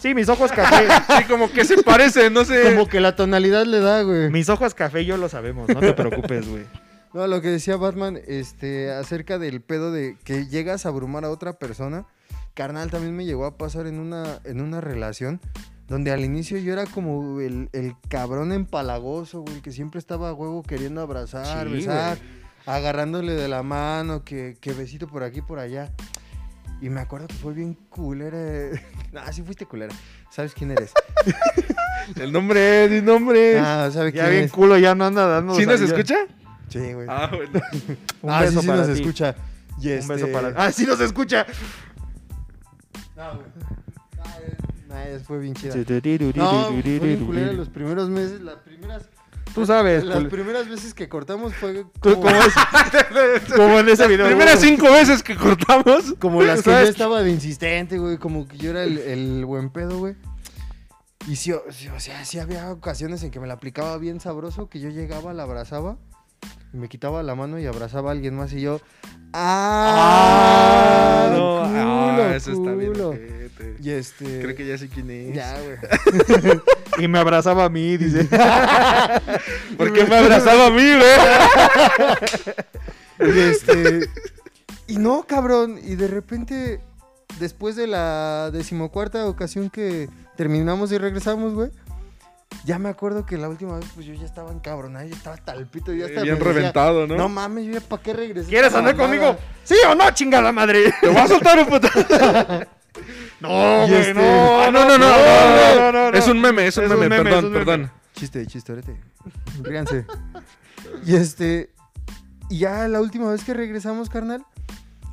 Sí, 0.00 0.14
mis 0.14 0.28
ojos 0.30 0.50
café. 0.50 0.86
Sí, 1.18 1.24
como 1.28 1.50
que 1.52 1.64
se 1.64 1.82
parece, 1.82 2.30
no 2.30 2.44
sé. 2.46 2.72
Como 2.74 2.88
que 2.88 3.00
la 3.00 3.14
tonalidad 3.14 3.66
le 3.66 3.80
da, 3.80 4.02
güey. 4.02 4.30
mis 4.30 4.48
ojos 4.48 4.72
café 4.74 5.04
yo 5.04 5.16
lo 5.18 5.28
sabemos, 5.28 5.68
no 5.68 5.80
te 5.80 5.92
preocupes, 5.92 6.48
güey. 6.48 6.64
No, 7.14 7.26
lo 7.26 7.40
que 7.42 7.48
decía 7.48 7.76
Batman, 7.76 8.18
este, 8.26 8.90
acerca 8.90 9.38
del 9.38 9.60
pedo 9.60 9.92
de 9.92 10.16
que 10.24 10.46
llegas 10.46 10.86
a 10.86 10.88
abrumar 10.88 11.24
a 11.24 11.30
otra 11.30 11.52
persona. 11.54 12.06
Carnal, 12.54 12.90
también 12.90 13.14
me 13.16 13.24
llegó 13.24 13.44
a 13.46 13.56
pasar 13.56 13.86
en 13.86 13.98
una, 13.98 14.40
en 14.44 14.60
una 14.60 14.80
relación 14.80 15.40
donde 15.88 16.10
al 16.10 16.20
inicio 16.20 16.58
yo 16.58 16.72
era 16.72 16.86
como 16.86 17.40
el, 17.40 17.68
el 17.72 17.94
cabrón 18.08 18.52
empalagoso, 18.52 19.40
güey, 19.42 19.60
que 19.60 19.72
siempre 19.72 19.98
estaba 19.98 20.30
a 20.30 20.32
huevo 20.32 20.62
queriendo 20.62 21.02
abrazar, 21.02 21.66
Sí, 21.66 21.72
besar, 21.74 22.18
agarrándole 22.64 23.32
de 23.34 23.48
la 23.48 23.62
mano, 23.62 24.24
que, 24.24 24.56
que 24.60 24.72
besito 24.72 25.06
por 25.06 25.22
aquí, 25.22 25.42
por 25.42 25.58
allá. 25.58 25.90
Y 26.80 26.88
me 26.88 27.00
acuerdo 27.00 27.26
que 27.28 27.34
fue 27.34 27.52
bien 27.52 27.74
culera. 27.74 28.38
Ah, 29.14 29.30
sí 29.30 29.42
fuiste 29.42 29.66
culera. 29.66 29.94
¿Sabes 30.30 30.54
quién 30.54 30.70
eres? 30.70 30.94
El 32.16 32.32
nombre, 32.32 32.84
el 32.86 33.04
nombre. 33.04 33.58
Ah, 33.58 33.90
¿sabes 33.92 34.14
Ya 34.14 34.22
quién 34.22 34.32
bien 34.32 34.44
es? 34.44 34.50
culo, 34.52 34.78
ya 34.78 34.94
no 34.94 35.04
anda 35.04 35.26
dando. 35.26 35.54
¿Sí 35.54 35.66
nos 35.66 35.82
escucha? 35.82 36.16
Sí, 36.72 36.92
güey. 36.92 37.06
Ah, 37.10 37.30
bueno. 37.34 37.52
Un 38.22 38.30
ah, 38.30 38.40
beso 38.40 38.52
sí, 38.54 38.60
sí 38.60 38.66
para 38.66 38.78
nos 38.86 38.86
ti. 38.94 39.00
escucha. 39.00 39.34
Y 39.80 39.88
Un 39.88 40.08
beso 40.08 40.14
este- 40.14 40.26
para 40.28 40.48
Ah, 40.56 40.72
sí 40.72 40.84
nos 40.86 41.00
escucha. 41.00 41.46
No, 43.16 43.36
güey. 43.36 43.46
Nah, 44.88 45.18
fue 45.24 45.38
bien 45.38 45.54
chida. 45.54 45.74
No, 46.34 46.64
fue 46.66 46.82
bien 46.82 47.24
culera 47.24 47.52
los 47.52 47.68
primeros 47.70 48.10
meses, 48.10 48.40
las 48.42 48.56
primeras, 48.56 49.04
Tú 49.54 49.66
sabes, 49.66 50.02
las 50.04 50.24
primeras 50.24 50.66
veces 50.68 50.94
que 50.94 51.08
cortamos 51.10 51.54
fue 51.54 51.84
como, 52.00 52.20
como, 52.20 52.28
es- 52.30 53.52
como 53.56 53.78
en 53.80 53.88
ese 53.88 54.08
video. 54.08 54.26
Primeras 54.26 54.60
cinco 54.60 54.90
veces 54.90 55.22
que 55.22 55.36
cortamos. 55.36 56.14
como 56.18 56.42
las 56.42 56.62
que 56.62 56.70
yo 56.70 56.78
estaba 56.78 57.22
de 57.22 57.30
insistente, 57.30 57.98
güey, 57.98 58.16
como 58.18 58.46
que 58.48 58.56
yo 58.56 58.70
era 58.70 58.84
el, 58.84 58.98
el 58.98 59.44
buen 59.44 59.70
pedo, 59.70 59.98
güey. 59.98 60.14
Y 61.28 61.36
sí, 61.36 61.52
o, 61.52 61.62
sí, 61.70 61.88
o 61.88 62.00
sea, 62.00 62.24
sí 62.24 62.38
había 62.38 62.70
ocasiones 62.72 63.22
en 63.22 63.30
que 63.30 63.40
me 63.40 63.46
la 63.46 63.54
aplicaba 63.54 63.96
bien 63.98 64.20
sabroso, 64.20 64.68
que 64.68 64.80
yo 64.80 64.88
llegaba, 64.88 65.32
la 65.34 65.42
abrazaba, 65.44 65.96
y 66.72 66.76
me 66.76 66.88
quitaba 66.88 67.22
la 67.22 67.34
mano 67.34 67.58
y 67.58 67.66
abrazaba 67.66 68.10
a 68.10 68.12
alguien 68.12 68.34
más 68.34 68.52
y 68.52 68.60
yo... 68.62 68.80
¡Ah! 69.34 71.26
Ah, 71.26 71.30
no. 71.32 71.60
culo, 71.62 72.22
Ah, 72.22 72.36
eso 72.36 72.52
está 72.52 72.72
bien. 72.72 73.00
ojete. 73.00 73.76
Y 73.80 73.90
este... 73.90 74.40
Creo 74.42 74.54
que 74.56 74.66
ya 74.66 74.76
sé 74.78 74.88
quién 74.88 75.10
es. 75.10 75.34
Ya, 75.34 75.56
güey. 75.60 75.78
Y 76.98 77.08
me 77.08 77.18
abrazaba 77.18 77.64
a 77.64 77.68
mí, 77.70 77.96
dice. 77.96 78.24
¿Por 79.78 79.92
qué 79.94 80.04
me 80.04 80.16
abrazaba 80.16 80.66
a 80.66 80.70
mí, 80.70 80.82
güey? 80.82 81.02
Y 83.34 83.38
este. 83.40 84.00
Y 84.88 84.96
no, 84.98 85.24
cabrón. 85.26 85.78
Y 85.82 85.94
de 85.94 86.08
repente, 86.08 86.80
después 87.38 87.76
de 87.76 87.86
la 87.86 88.50
decimocuarta 88.52 89.26
ocasión 89.26 89.70
que 89.70 90.08
terminamos 90.36 90.92
y 90.92 90.98
regresamos, 90.98 91.54
güey. 91.54 91.70
Ya 92.64 92.78
me 92.78 92.88
acuerdo 92.88 93.26
que 93.26 93.36
la 93.36 93.48
última 93.48 93.76
vez, 93.76 93.86
pues 93.94 94.06
yo 94.06 94.14
ya 94.14 94.24
estaba 94.24 94.52
encabronado, 94.52 95.06
yo 95.06 95.14
estaba 95.14 95.36
talpito, 95.36 95.92
ya 95.92 96.04
eh, 96.04 96.08
estaba. 96.08 96.24
Bien 96.24 96.38
reventado, 96.38 97.06
¿no? 97.06 97.16
No 97.16 97.28
mames, 97.28 97.66
yo 97.66 97.72
ya 97.72 97.80
para 97.80 98.02
qué 98.02 98.12
regresé. 98.12 98.48
¿Quieres 98.48 98.74
andar 98.74 98.96
conmigo? 98.96 99.36
¿Sí 99.64 99.74
o 99.88 99.94
no, 99.94 100.10
chingada 100.12 100.52
madre? 100.52 100.92
Te 101.00 101.08
voy 101.08 101.16
a 101.16 101.28
soltar 101.28 101.58
un 101.58 101.66
puto. 101.66 101.88
Este, 103.44 104.12
ah, 104.20 104.70
no, 104.72 104.86
no, 104.86 104.98
no, 104.98 105.08
no, 105.08 105.92
no, 105.92 106.10
no, 106.12 106.16
Es 106.16 106.28
un 106.28 106.40
meme, 106.40 106.68
es 106.68 106.76
un, 106.76 106.88
meme, 106.88 107.24
perdón, 107.24 107.52
perdón. 107.52 107.90
Chiste, 108.14 108.46
chiste, 108.46 108.72
orete. 108.72 108.96
Ríanse. 109.62 110.06
y 111.04 111.16
este. 111.16 111.70
Y 112.48 112.58
ya 112.58 112.86
la 112.86 113.00
última 113.00 113.32
vez 113.32 113.42
que 113.42 113.52
regresamos, 113.52 114.08
carnal, 114.08 114.46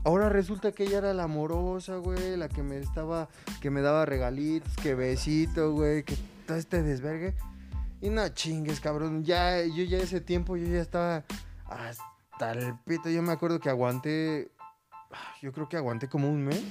Ahora 0.06 0.30
resulta 0.30 0.72
que 0.72 0.84
ella 0.84 1.00
era 1.00 1.14
la 1.14 1.24
amorosa, 1.24 1.98
güey, 1.98 2.38
la 2.38 2.48
que 2.48 2.64
me 2.64 2.80
estaba, 2.80 3.28
que 3.62 3.70
me 3.70 3.82
daba 3.82 4.06
regalitos, 4.06 4.74
que 4.82 4.96
besito, 4.96 5.74
güey, 5.74 6.04
que 6.04 6.16
todo 6.50 6.58
este 6.58 6.82
desvergue. 6.82 7.36
Y 8.02 8.10
no 8.10 8.28
chingues, 8.30 8.80
cabrón. 8.80 9.24
Ya, 9.24 9.64
yo 9.64 9.84
ya 9.84 10.00
ese 10.00 10.20
tiempo, 10.20 10.58
yo 10.58 10.66
ya 10.66 10.82
estaba. 10.82 11.24
Hasta 11.68 12.54
el 12.54 12.74
pito. 12.86 13.08
Yo 13.10 13.22
me 13.22 13.32
acuerdo 13.32 13.60
que 13.60 13.70
aguanté. 13.70 14.50
Yo 15.44 15.54
creo 15.54 15.70
que 15.70 15.78
aguanté 15.78 16.10
como 16.10 16.28
un 16.28 16.44
mes. 16.44 16.64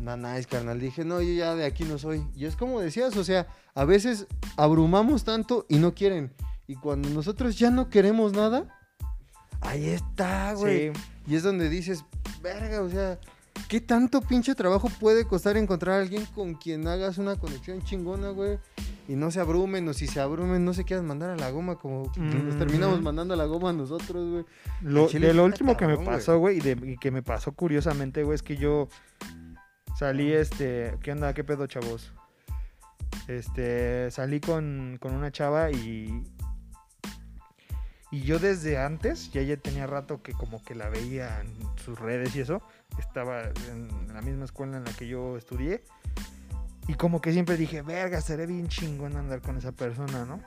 Nah, 0.00 0.16
nice, 0.16 0.46
carnal. 0.46 0.78
Dije, 0.78 1.02
no, 1.02 1.22
yo 1.22 1.32
ya 1.32 1.54
de 1.54 1.64
aquí 1.64 1.84
no 1.84 1.96
soy. 1.96 2.26
Y 2.36 2.44
es 2.44 2.56
como 2.56 2.80
decías, 2.80 3.16
o 3.16 3.24
sea, 3.24 3.46
a 3.74 3.86
veces 3.86 4.26
abrumamos 4.58 5.24
tanto 5.24 5.64
y 5.70 5.78
no 5.78 5.94
quieren. 5.94 6.34
Y 6.66 6.74
cuando 6.74 7.08
nosotros 7.08 7.58
ya 7.58 7.70
no 7.70 7.88
queremos 7.88 8.34
nada, 8.34 8.78
ahí 9.62 9.88
está, 9.88 10.52
güey. 10.52 10.92
Sí. 10.92 11.00
Y 11.26 11.36
es 11.36 11.42
donde 11.42 11.70
dices, 11.70 12.04
verga, 12.42 12.82
o 12.82 12.90
sea, 12.90 13.18
¿qué 13.68 13.80
tanto 13.80 14.20
pinche 14.20 14.54
trabajo 14.54 14.88
puede 15.00 15.26
costar 15.26 15.56
encontrar 15.56 15.98
a 15.98 16.02
alguien 16.02 16.24
con 16.34 16.54
quien 16.54 16.86
hagas 16.86 17.18
una 17.18 17.36
conexión 17.36 17.82
chingona, 17.82 18.30
güey? 18.30 18.58
Y 19.08 19.16
no 19.16 19.30
se 19.30 19.40
abrumen, 19.40 19.88
o 19.88 19.94
si 19.94 20.06
se 20.06 20.20
abrumen, 20.20 20.64
no 20.64 20.74
se 20.74 20.84
quieran 20.84 21.06
mandar 21.06 21.30
a 21.30 21.36
la 21.36 21.50
goma, 21.50 21.76
como 21.76 22.12
nos 22.16 22.58
terminamos 22.58 22.96
Ujú. 22.96 23.04
mandando 23.04 23.32
a 23.34 23.36
la 23.38 23.46
goma 23.46 23.72
nosotros, 23.72 24.30
güey. 24.30 24.44
Lo, 24.82 25.08
de 25.08 25.40
último 25.40 25.76
que 25.76 25.86
me 25.86 25.96
pasó, 25.96 26.38
güey, 26.38 26.58
y, 26.58 26.60
de- 26.60 26.92
y 26.92 26.96
que 26.98 27.10
me 27.10 27.22
pasó 27.22 27.52
curiosamente, 27.52 28.22
güey, 28.22 28.34
es 28.34 28.42
que 28.42 28.56
yo 28.58 28.88
salí, 29.98 30.30
este, 30.32 30.94
¿qué 31.02 31.12
onda? 31.12 31.32
¿Qué 31.32 31.42
pedo, 31.42 31.66
chavos? 31.66 32.12
Este, 33.28 34.10
salí 34.10 34.40
con, 34.40 34.98
con 35.00 35.14
una 35.14 35.30
chava 35.32 35.70
y... 35.70 36.22
Y 38.10 38.22
yo 38.22 38.38
desde 38.38 38.78
antes, 38.78 39.30
ya 39.32 39.42
ya 39.42 39.56
tenía 39.56 39.86
rato 39.86 40.22
que 40.22 40.32
como 40.32 40.62
que 40.64 40.74
la 40.74 40.88
veía 40.88 41.40
en 41.40 41.54
sus 41.76 41.98
redes 41.98 42.34
y 42.36 42.40
eso, 42.40 42.62
estaba 42.98 43.42
en 43.70 44.14
la 44.14 44.22
misma 44.22 44.46
escuela 44.46 44.78
en 44.78 44.84
la 44.84 44.92
que 44.92 45.06
yo 45.06 45.36
estudié. 45.36 45.84
Y 46.86 46.94
como 46.94 47.20
que 47.20 47.32
siempre 47.32 47.58
dije, 47.58 47.82
verga, 47.82 48.20
seré 48.22 48.46
bien 48.46 48.68
chingón 48.68 49.16
andar 49.16 49.42
con 49.42 49.58
esa 49.58 49.72
persona, 49.72 50.24
¿no? 50.24 50.40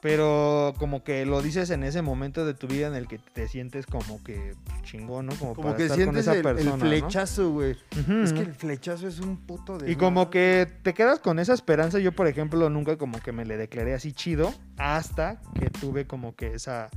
Pero 0.00 0.74
como 0.78 1.02
que 1.02 1.26
lo 1.26 1.42
dices 1.42 1.70
en 1.70 1.82
ese 1.82 2.02
momento 2.02 2.46
de 2.46 2.54
tu 2.54 2.68
vida 2.68 2.86
en 2.86 2.94
el 2.94 3.08
que 3.08 3.18
te 3.18 3.48
sientes 3.48 3.84
como 3.84 4.22
que 4.22 4.54
chingón, 4.84 5.26
¿no? 5.26 5.34
Como, 5.34 5.54
Como 5.54 5.68
para 5.68 5.76
que 5.76 5.82
estar 5.84 5.96
con 5.96 6.04
sientes 6.04 6.22
esa 6.22 6.32
el, 6.32 6.38
el 6.38 6.42
persona, 6.44 6.76
¿no? 6.76 6.84
flechazo, 6.84 7.50
güey. 7.50 7.76
Es 8.22 8.32
que 8.32 8.40
el 8.40 8.54
flechazo 8.54 9.08
es 9.08 9.18
un 9.18 9.36
puto 9.36 9.76
de. 9.76 9.90
Y 9.90 9.96
como 9.96 10.30
que 10.30 10.68
te 10.82 10.94
quedas 10.94 11.18
con 11.18 11.40
esa 11.40 11.52
esperanza. 11.52 11.98
Yo, 11.98 12.12
por 12.12 12.28
ejemplo, 12.28 12.70
nunca 12.70 12.96
como 12.96 13.20
que 13.20 13.32
me 13.32 13.44
le 13.44 13.56
declaré 13.56 13.92
así 13.92 14.12
chido 14.12 14.54
hasta 14.76 15.40
que 15.58 15.68
tuve 15.68 16.06
como 16.06 16.36
que 16.36 16.54
esa 16.54 16.90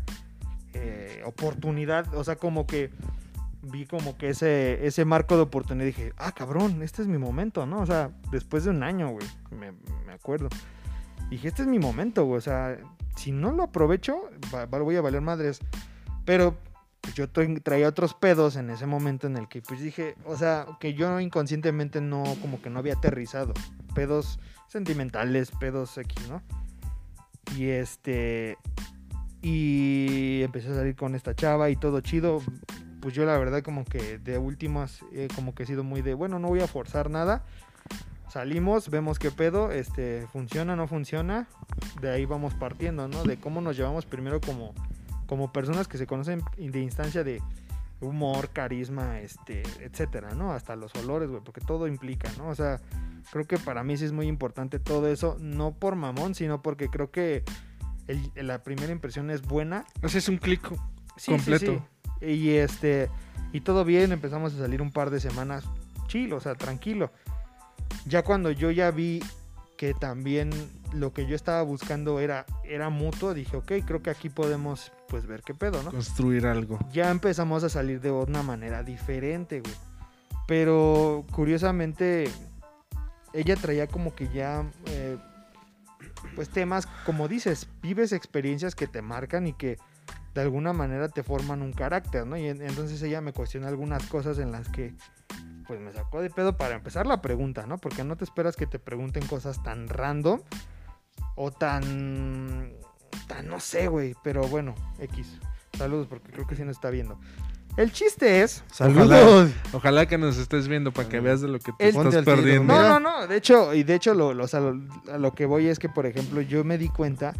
eh, 0.73 1.23
oportunidad. 1.25 2.13
O 2.13 2.23
sea, 2.23 2.35
como 2.35 2.67
que 2.67 2.91
vi 3.63 3.85
como 3.85 4.15
que 4.17 4.29
ese, 4.29 4.85
ese 4.85 5.05
marco 5.05 5.35
de 5.37 5.41
oportunidad. 5.41 5.85
Y 5.85 5.87
dije, 5.87 6.13
ah, 6.17 6.33
cabrón, 6.33 6.83
este 6.83 7.01
es 7.01 7.07
mi 7.07 7.17
momento, 7.17 7.65
¿no? 7.65 7.81
O 7.81 7.85
sea, 7.87 8.11
después 8.31 8.63
de 8.63 8.69
un 8.69 8.83
año, 8.83 9.09
güey, 9.09 9.27
me, 9.49 9.71
me 10.05 10.13
acuerdo. 10.13 10.49
Dije, 11.31 11.47
este 11.47 11.63
es 11.63 11.67
mi 11.67 11.79
momento. 11.79 12.29
O 12.29 12.39
sea, 12.41 12.77
si 13.15 13.31
no 13.31 13.51
lo 13.51 13.63
aprovecho, 13.63 14.29
va- 14.53 14.65
voy 14.65 14.95
a 14.97 15.01
valer 15.01 15.21
madres. 15.21 15.59
Pero 16.25 16.55
pues, 17.01 17.15
yo 17.15 17.27
tra- 17.31 17.63
traía 17.63 17.87
otros 17.87 18.13
pedos 18.13 18.55
en 18.55 18.69
ese 18.69 18.85
momento 18.85 19.25
en 19.25 19.35
el 19.37 19.47
que 19.47 19.61
pues 19.63 19.81
dije, 19.81 20.15
o 20.25 20.37
sea, 20.37 20.67
que 20.79 20.93
yo 20.93 21.19
inconscientemente 21.19 21.99
no, 22.01 22.23
como 22.41 22.61
que 22.61 22.69
no 22.69 22.77
había 22.77 22.93
aterrizado. 22.93 23.53
Pedos 23.95 24.39
sentimentales, 24.67 25.49
pedos 25.59 25.97
X, 25.97 26.29
¿no? 26.29 26.43
Y 27.57 27.69
este... 27.69 28.57
Y 29.41 30.43
empecé 30.43 30.69
a 30.69 30.75
salir 30.75 30.95
con 30.95 31.15
esta 31.15 31.33
chava 31.33 31.69
y 31.71 31.75
todo 31.75 32.01
chido. 32.01 32.41
Pues 33.01 33.15
yo 33.15 33.25
la 33.25 33.37
verdad 33.39 33.63
como 33.63 33.83
que 33.85 34.19
de 34.19 34.37
últimas, 34.37 34.99
eh, 35.11 35.27
como 35.33 35.55
que 35.55 35.63
he 35.63 35.65
sido 35.65 35.83
muy 35.83 36.03
de, 36.03 36.13
bueno, 36.13 36.37
no 36.37 36.49
voy 36.49 36.59
a 36.61 36.67
forzar 36.67 37.09
nada. 37.09 37.43
Salimos, 38.31 38.89
vemos 38.89 39.19
qué 39.19 39.29
pedo, 39.29 39.71
este, 39.71 40.25
funciona, 40.31 40.75
no 40.77 40.87
funciona. 40.87 41.47
De 41.99 42.09
ahí 42.11 42.25
vamos 42.25 42.53
partiendo, 42.53 43.07
¿no? 43.09 43.23
De 43.23 43.37
cómo 43.37 43.59
nos 43.59 43.75
llevamos 43.75 44.05
primero 44.05 44.39
como, 44.39 44.73
como 45.27 45.51
personas 45.51 45.89
que 45.89 45.97
se 45.97 46.07
conocen 46.07 46.41
de 46.57 46.79
instancia 46.79 47.25
de 47.25 47.41
humor, 47.99 48.49
carisma, 48.53 49.19
este, 49.19 49.63
etcétera, 49.81 50.33
¿no? 50.33 50.53
Hasta 50.53 50.77
los 50.77 50.95
olores, 50.95 51.29
güey, 51.29 51.41
porque 51.43 51.59
todo 51.59 51.87
implica, 51.87 52.31
¿no? 52.37 52.47
O 52.47 52.55
sea, 52.55 52.79
creo 53.31 53.45
que 53.45 53.57
para 53.57 53.83
mí 53.83 53.97
sí 53.97 54.05
es 54.05 54.13
muy 54.13 54.27
importante 54.27 54.79
todo 54.79 55.07
eso, 55.07 55.35
no 55.41 55.73
por 55.73 55.95
mamón, 55.95 56.33
sino 56.33 56.61
porque 56.61 56.87
creo 56.87 57.11
que 57.11 57.43
el- 58.07 58.31
la 58.35 58.63
primera 58.63 58.93
impresión 58.93 59.29
es 59.29 59.41
buena. 59.41 59.83
O 60.03 60.07
sea, 60.07 60.19
es 60.19 60.29
un 60.29 60.37
clic 60.37 60.61
Sí, 60.69 60.77
sí, 61.17 61.31
completo. 61.31 61.83
sí. 62.21 62.25
Y 62.27 62.49
este, 62.51 63.09
y 63.51 63.59
todo 63.59 63.83
bien, 63.83 64.13
empezamos 64.13 64.53
a 64.53 64.57
salir 64.57 64.81
un 64.81 64.91
par 64.91 65.09
de 65.09 65.19
semanas 65.19 65.65
chill, 66.07 66.31
o 66.33 66.39
sea, 66.39 66.55
tranquilo. 66.55 67.11
Ya 68.05 68.23
cuando 68.23 68.51
yo 68.51 68.71
ya 68.71 68.91
vi 68.91 69.21
que 69.77 69.93
también 69.93 70.51
lo 70.93 71.11
que 71.13 71.25
yo 71.25 71.35
estaba 71.35 71.61
buscando 71.63 72.19
era, 72.19 72.45
era 72.63 72.89
mutuo, 72.89 73.33
dije, 73.33 73.57
ok, 73.57 73.71
creo 73.85 74.01
que 74.03 74.09
aquí 74.11 74.29
podemos 74.29 74.91
pues 75.09 75.25
ver 75.25 75.41
qué 75.41 75.53
pedo, 75.53 75.81
¿no? 75.83 75.91
construir 75.91 76.45
algo. 76.45 76.77
ya 76.91 77.09
empezamos 77.09 77.63
a 77.63 77.69
salir 77.69 77.99
de 77.99 78.11
una 78.11 78.43
manera 78.43 78.83
diferente, 78.83 79.59
güey. 79.61 79.73
Pero 80.47 81.25
curiosamente, 81.31 82.29
ella 83.33 83.55
traía 83.55 83.87
como 83.87 84.13
que 84.13 84.27
ya, 84.29 84.63
eh, 84.87 85.17
pues 86.35 86.49
temas, 86.49 86.87
como 87.05 87.27
dices, 87.27 87.67
vives 87.81 88.11
experiencias 88.11 88.75
que 88.75 88.87
te 88.87 89.01
marcan 89.01 89.47
y 89.47 89.53
que 89.53 89.77
de 90.35 90.41
alguna 90.41 90.73
manera 90.73 91.09
te 91.09 91.23
forman 91.23 91.61
un 91.61 91.73
carácter, 91.73 92.25
¿no? 92.27 92.37
Y 92.37 92.47
en- 92.47 92.61
entonces 92.61 93.01
ella 93.01 93.19
me 93.21 93.33
cuestiona 93.33 93.67
algunas 93.67 94.05
cosas 94.07 94.37
en 94.39 94.51
las 94.51 94.67
que, 94.69 94.93
pues 95.67 95.79
me 95.79 95.93
sacó 95.93 96.21
de 96.21 96.29
pedo 96.29 96.57
para 96.57 96.75
empezar 96.75 97.05
la 97.07 97.21
pregunta, 97.21 97.65
¿no? 97.67 97.77
Porque 97.77 98.03
no 98.03 98.15
te 98.17 98.23
esperas 98.23 98.55
que 98.55 98.67
te 98.67 98.79
pregunten 98.79 99.25
cosas 99.27 99.61
tan 99.63 99.87
random 99.87 100.41
o 101.35 101.51
tan, 101.51 102.73
tan, 103.27 103.47
no 103.47 103.59
sé, 103.59 103.87
güey, 103.87 104.15
pero 104.23 104.41
bueno, 104.47 104.75
X. 104.99 105.39
Saludos, 105.77 106.07
porque 106.07 106.31
creo 106.31 106.45
que 106.47 106.55
sí 106.55 106.63
nos 106.63 106.75
está 106.77 106.89
viendo. 106.89 107.19
El 107.77 107.93
chiste 107.93 108.43
es. 108.43 108.63
¡Saludos! 108.71 109.49
Ojalá 109.71 110.05
que 110.05 110.17
nos 110.17 110.37
estés 110.37 110.67
viendo 110.67 110.91
para 110.91 111.07
que 111.07 111.21
veas 111.21 111.39
de 111.39 111.47
lo 111.47 111.57
que 111.59 111.71
te 111.71 111.87
El- 111.89 111.95
estás 111.95 112.25
perdiendo. 112.25 112.73
No, 112.73 112.99
no, 112.99 112.99
no. 112.99 113.27
De 113.27 113.37
hecho, 113.37 113.73
y 113.73 113.83
de 113.83 113.95
hecho, 113.95 114.13
lo, 114.13 114.33
lo- 114.33 114.43
o 114.43 114.47
sea, 114.47 114.59
lo- 114.59 114.81
a 115.11 115.17
lo 115.17 115.33
que 115.33 115.45
voy 115.45 115.67
es 115.67 115.79
que, 115.79 115.87
por 115.87 116.05
ejemplo, 116.05 116.41
yo 116.41 116.65
me 116.65 116.77
di 116.77 116.89
cuenta 116.89 117.33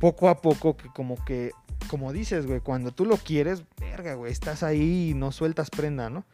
poco 0.00 0.30
a 0.30 0.40
poco 0.40 0.76
que, 0.78 0.88
como 0.88 1.22
que, 1.26 1.50
como 1.88 2.12
dices, 2.14 2.46
güey, 2.46 2.60
cuando 2.60 2.90
tú 2.92 3.04
lo 3.04 3.18
quieres, 3.18 3.64
verga, 3.78 4.14
güey, 4.14 4.32
estás 4.32 4.62
ahí 4.62 5.10
y 5.10 5.14
no 5.14 5.30
sueltas 5.30 5.68
prenda, 5.68 6.08
¿no? 6.08 6.24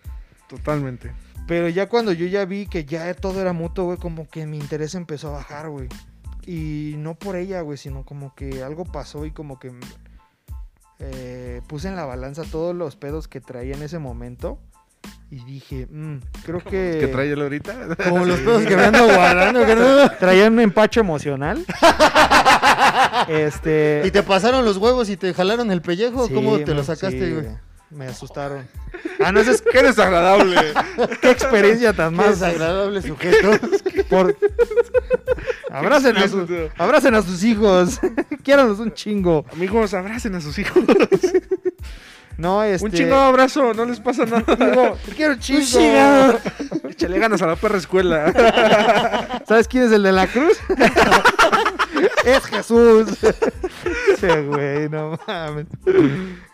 Totalmente. 0.51 1.13
Pero 1.47 1.69
ya 1.69 1.89
cuando 1.89 2.13
yo 2.13 2.27
ya 2.27 2.45
vi 2.45 2.67
que 2.67 2.85
ya 2.85 3.15
todo 3.15 3.41
era 3.41 3.53
mutuo, 3.53 3.87
güey, 3.87 3.99
como 3.99 4.29
que 4.29 4.47
mi 4.47 4.59
interés 4.59 4.95
empezó 4.95 5.29
a 5.29 5.39
bajar, 5.39 5.69
güey. 5.69 5.89
Y 6.45 6.95
no 6.99 7.15
por 7.15 7.37
ella, 7.37 7.61
güey, 7.61 7.79
sino 7.79 8.05
como 8.05 8.35
que 8.35 8.63
algo 8.65 8.85
pasó 8.85 9.25
y 9.27 9.31
como 9.31 9.61
que 9.61 9.73
eh, 10.99 11.63
puse 11.69 11.89
en 11.89 11.97
la 11.97 12.05
balanza 12.05 12.43
todos 12.43 12.75
los 12.75 12.97
pedos 12.97 13.29
que 13.29 13.41
traía 13.41 13.75
en 13.77 13.83
ese 13.83 14.01
momento. 14.01 14.59
Y 15.31 15.45
dije, 15.45 15.87
mm, 15.89 16.17
creo 16.45 16.59
que... 16.59 16.99
¿Que 17.01 17.07
trae 17.07 17.31
él 17.31 17.41
ahorita? 17.41 17.97
Como 18.09 18.25
los 18.25 18.41
pedos 18.41 18.65
que 18.65 18.77
me 18.77 18.83
ando 18.83 19.05
guardando, 19.05 19.61
carnal. 19.61 20.19
Traía 20.19 20.49
un 20.49 20.59
empacho 20.59 20.99
emocional. 20.99 21.65
este... 23.29 24.03
¿Y 24.05 24.11
te 24.11 24.25
pasaron 24.25 24.65
los 24.65 24.77
huevos 24.79 25.09
y 25.09 25.17
te 25.17 25.33
jalaron 25.33 25.71
el 25.71 25.83
pellejo? 25.83 26.27
sí, 26.27 26.35
¿Cómo 26.35 26.59
te 26.59 26.75
lo 26.75 26.83
sacaste, 26.83 27.27
sí, 27.27 27.33
güey? 27.33 27.70
Me 27.91 28.07
asustaron. 28.07 28.69
Ah, 29.23 29.33
no, 29.33 29.41
esa 29.41 29.51
es 29.51 29.63
¡Qué 29.63 29.83
desagradable! 29.83 30.57
qué 31.21 31.31
experiencia 31.31 31.93
tan 31.93 32.11
Qué 32.11 32.17
más. 32.17 32.41
desagradable 32.41 33.03
sujeto. 33.03 33.51
Por... 34.09 34.37
Abracen, 35.71 36.17
a 36.17 36.29
sus, 36.29 36.49
abracen 36.79 37.15
a 37.15 37.23
sus 37.23 37.43
hijos. 37.45 38.01
Quiéranlos 38.45 38.79
un 38.79 38.93
chingo. 38.93 39.45
Amigos, 39.53 39.95
abracen 39.95 40.35
a 40.35 40.41
sus 40.41 40.59
hijos. 40.59 40.83
No, 42.39 42.63
este... 42.63 42.87
Un 42.87 42.93
chingo 42.93 43.17
abrazo, 43.17 43.75
no 43.75 43.85
les 43.85 44.01
pasa 44.01 44.25
nada. 44.25 44.57
Digo, 44.57 44.97
te 45.05 45.13
quiero 45.13 45.35
un 45.35 45.39
chingo. 45.41 45.69
Échale 46.89 47.19
ganas 47.19 47.43
a 47.43 47.47
la 47.49 47.57
perra 47.57 47.77
escuela. 47.77 49.43
¿Sabes 49.47 49.69
quién 49.69 49.85
es 49.85 49.93
el 49.93 50.03
de 50.03 50.13
la 50.13 50.27
cruz? 50.27 50.57
es 52.25 52.43
Jesús. 52.47 53.09
Sí, 54.19 54.27
güey, 54.47 54.89
no 54.89 55.19
mames. 55.27 55.67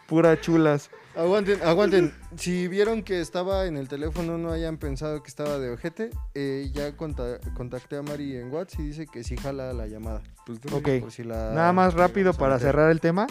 Pura 0.09 0.41
chulas. 0.41 0.91
Aguanten, 1.17 1.63
aguanten. 1.63 2.13
Si 2.37 2.69
vieron 2.69 3.03
que 3.03 3.21
estaba 3.23 3.65
en 3.65 3.79
el 3.79 3.89
teléfono, 3.89 4.37
no 4.37 4.53
hayan 4.53 4.77
pensado 4.77 5.23
que 5.23 5.29
estaba 5.29 5.59
de 5.59 5.71
ojete. 5.71 6.11
eh, 6.35 6.71
ya 6.75 6.95
conta- 6.97 7.39
contacté 7.55 7.97
a 7.97 8.03
Mari 8.03 8.37
en 8.37 8.53
WhatsApp 8.53 8.81
y 8.81 8.83
dice 8.89 9.07
que 9.07 9.25
sí 9.25 9.37
jala 9.37 9.73
la 9.73 9.87
llamada. 9.87 10.21
Pues, 10.45 10.59
Ok. 10.71 10.89
Por 11.01 11.11
si 11.13 11.25
la- 11.25 11.53
Nada 11.55 11.73
más 11.73 11.95
rápido 11.95 12.35
para 12.35 12.59
cerrar 12.59 12.91
el 12.91 13.01
tema. 13.01 13.27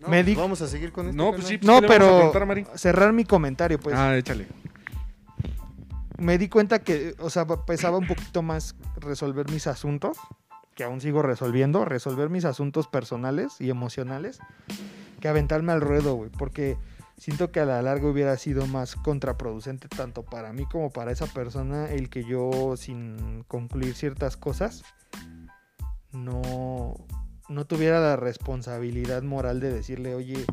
No, 0.00 0.08
me 0.08 0.22
di- 0.22 0.34
Vamos 0.34 0.60
a 0.60 0.68
seguir 0.68 0.92
con 0.92 1.08
esto. 1.08 1.16
No, 1.16 1.30
pues 1.32 1.46
sí. 1.46 1.58
carnal. 1.58 1.80
No, 1.82 1.88
¿qué 1.88 1.98
le 1.98 2.04
vamos 2.04 2.24
a 2.28 2.32
pero 2.32 2.46
Mari? 2.46 2.66
cerrar 2.74 3.12
mi 3.14 3.24
comentario, 3.24 3.78
pues. 3.80 3.96
ah, 3.96 4.14
échale. 4.16 4.46
Me 6.18 6.36
di 6.38 6.48
cuenta 6.48 6.80
que, 6.80 7.14
o 7.18 7.30
sea, 7.30 7.46
pesaba 7.46 7.96
un 7.98 8.06
poquito 8.06 8.42
más 8.42 8.74
resolver 8.96 9.48
mis 9.50 9.66
asuntos, 9.66 10.18
que 10.74 10.84
aún 10.84 11.00
sigo 11.00 11.22
resolviendo, 11.22 11.84
resolver 11.84 12.28
mis 12.30 12.44
asuntos 12.44 12.86
personales 12.86 13.60
y 13.60 13.70
emocionales, 13.70 14.38
que 15.22 15.28
aventarme 15.28 15.70
al 15.70 15.80
ruedo, 15.80 16.16
güey, 16.16 16.30
porque 16.30 16.76
siento 17.16 17.52
que 17.52 17.60
a 17.60 17.64
la 17.64 17.80
larga 17.80 18.08
hubiera 18.08 18.36
sido 18.36 18.66
más 18.66 18.96
contraproducente 18.96 19.86
tanto 19.86 20.24
para 20.24 20.52
mí 20.52 20.66
como 20.66 20.90
para 20.90 21.12
esa 21.12 21.26
persona 21.28 21.88
el 21.88 22.10
que 22.10 22.24
yo 22.24 22.76
sin 22.76 23.44
concluir 23.44 23.94
ciertas 23.94 24.36
cosas 24.36 24.82
no 26.10 26.96
no 27.48 27.66
tuviera 27.66 28.00
la 28.00 28.16
responsabilidad 28.16 29.22
moral 29.22 29.60
de 29.60 29.72
decirle, 29.72 30.16
"Oye, 30.16 30.44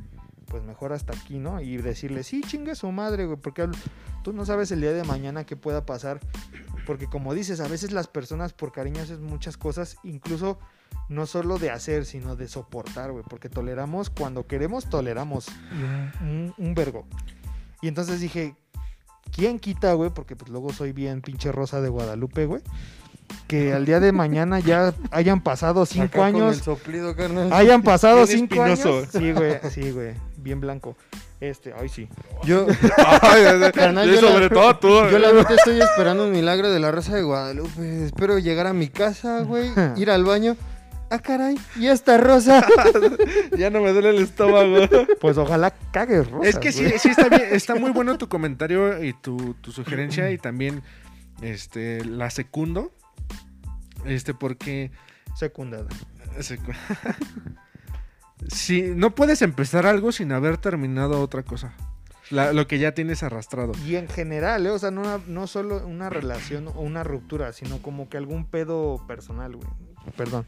pues 0.46 0.62
mejor 0.64 0.94
hasta 0.94 1.14
aquí, 1.14 1.40
¿no?" 1.40 1.62
Y 1.62 1.78
decirle, 1.78 2.24
"Sí, 2.24 2.42
chingue 2.46 2.76
su 2.76 2.92
madre, 2.92 3.26
güey, 3.26 3.40
porque 3.40 3.68
tú 4.24 4.34
no 4.34 4.46
sabes 4.46 4.72
el 4.72 4.82
día 4.82 4.94
de 4.94 5.04
mañana 5.04 5.46
qué 5.46 5.56
pueda 5.56 5.86
pasar." 5.86 6.20
Porque 6.86 7.08
como 7.08 7.34
dices, 7.34 7.60
a 7.60 7.68
veces 7.68 7.92
las 7.92 8.08
personas 8.08 8.54
por 8.54 8.72
cariño 8.72 9.02
hacen 9.02 9.24
muchas 9.24 9.58
cosas, 9.58 9.98
incluso 10.04 10.60
no 11.10 11.26
solo 11.26 11.58
de 11.58 11.72
hacer, 11.72 12.06
sino 12.06 12.36
de 12.36 12.48
soportar, 12.48 13.12
güey. 13.12 13.24
Porque 13.28 13.50
toleramos, 13.50 14.10
cuando 14.10 14.46
queremos, 14.48 14.90
toleramos. 14.90 15.48
Y 15.72 15.84
un, 15.84 16.12
un- 16.30 16.54
un 16.58 16.76
vergo. 16.76 17.06
Y 17.82 17.88
entonces 17.88 18.20
dije, 18.20 18.56
¿quién 19.32 19.60
quita, 19.60 19.94
güey? 19.94 20.10
Porque 20.10 20.36
pues 20.36 20.52
luego 20.52 20.72
soy 20.74 20.92
bien 20.92 21.22
pinche 21.22 21.52
rosa 21.52 21.82
de 21.82 21.90
Guadalupe, 21.90 22.46
güey. 22.46 22.62
Que 23.48 23.74
al 23.74 23.86
día 23.86 24.00
de 24.00 24.12
mañana 24.12 24.60
ya 24.60 24.94
hayan 25.12 25.42
pasado 25.42 25.86
cinco 25.86 26.06
Acá 26.06 26.18
con 26.18 26.26
años. 26.42 26.58
el 26.58 26.64
soplido, 26.64 27.16
carnal. 27.16 27.52
Hayan 27.54 27.82
pasado 27.84 28.26
Bien 28.26 28.40
cinco 28.50 28.66
espinoso. 28.66 28.98
años. 29.00 29.10
Sí, 29.12 29.32
güey, 29.32 29.60
sí, 29.72 29.92
güey. 29.92 30.14
Bien 30.38 30.60
blanco. 30.60 30.96
Este, 31.40 31.74
ay, 31.80 31.88
sí. 31.90 32.10
Yo, 32.44 32.68
Ay, 33.22 33.72
Carnal, 33.74 34.08
yo 34.14 34.20
la- 34.22 34.28
sobre 34.34 34.50
todo 34.50 34.78
tú. 34.78 34.88
yo 35.10 35.20
la 35.20 35.32
neta 35.32 35.54
estoy 35.56 35.80
esperando 35.80 36.26
un 36.26 36.32
milagro 36.32 36.70
de 36.70 36.80
la 36.80 36.92
raza 36.92 37.16
de 37.16 37.22
Guadalupe. 37.24 38.06
Espero 38.06 38.40
llegar 38.40 38.68
a 38.68 38.74
mi 38.74 38.90
casa, 38.90 39.42
güey, 39.44 39.72
ir 39.96 40.12
al 40.12 40.26
baño. 40.26 40.58
Ah, 41.12 41.20
caray, 41.20 41.56
ya 41.80 41.92
está 41.92 42.18
rosa. 42.18 42.66
Ya 43.58 43.70
no 43.70 43.82
me 43.82 43.92
duele 43.92 44.10
el 44.12 44.20
estómago. 44.20 44.88
Pues 45.20 45.38
ojalá 45.38 45.72
cagues 45.92 46.30
rosas, 46.30 46.50
es 46.56 46.60
que 46.60 46.72
sí, 46.72 46.88
sí 47.00 47.10
está 47.10 47.30
bien, 47.30 47.48
está 47.52 47.76
muy 47.76 47.92
bueno 47.92 48.18
tu 48.18 48.30
comentario 48.30 49.04
y 49.04 49.14
tu, 49.14 49.56
tu 49.56 49.72
sugerencia 49.72 50.32
y 50.32 50.38
también 50.38 50.82
este 51.42 52.06
la 52.06 52.30
secundo. 52.30 52.92
Este, 54.06 54.34
porque 54.34 54.92
Secundada. 55.36 55.88
Se 56.40 56.58
cu- 56.58 56.72
Sí, 58.48 58.94
no 58.96 59.14
puedes 59.16 59.42
empezar 59.42 59.86
algo 59.86 60.12
sin 60.12 60.32
haber 60.32 60.58
terminado 60.58 61.22
otra 61.22 61.44
cosa. 61.44 61.74
La- 62.30 62.54
lo 62.54 62.68
que 62.68 62.80
ya 62.80 62.94
tienes 62.94 63.24
arrastrado. 63.24 63.74
Y 63.86 63.96
en 63.96 64.08
general, 64.08 64.66
¿eh? 64.66 64.70
o 64.70 64.80
sea, 64.80 64.92
no, 64.92 65.20
no 65.28 65.48
solo 65.48 65.86
una 65.86 66.10
relación 66.10 66.68
o 66.68 66.82
una 66.82 67.04
ruptura, 67.04 67.52
sino 67.54 67.82
como 67.82 68.08
que 68.08 68.18
algún 68.18 68.46
pedo 68.46 69.04
personal, 69.08 69.56
güey. 69.56 69.68
Perdón. 70.16 70.46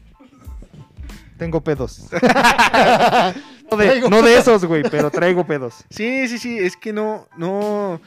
Tengo 1.42 1.60
pedos. 1.60 2.06
no, 3.70 3.76
de, 3.76 3.86
Traigo 3.88 4.08
no 4.08 4.22
de 4.22 4.38
esos, 4.38 4.64
güey, 4.64 4.84
pero 4.84 5.10
traigo 5.10 5.44
pedos. 5.44 5.84
Sí, 5.90 6.28
sí, 6.28 6.38
sí, 6.38 6.56
es 6.56 6.76
que 6.76 6.92
no, 6.92 7.26
no. 7.36 8.00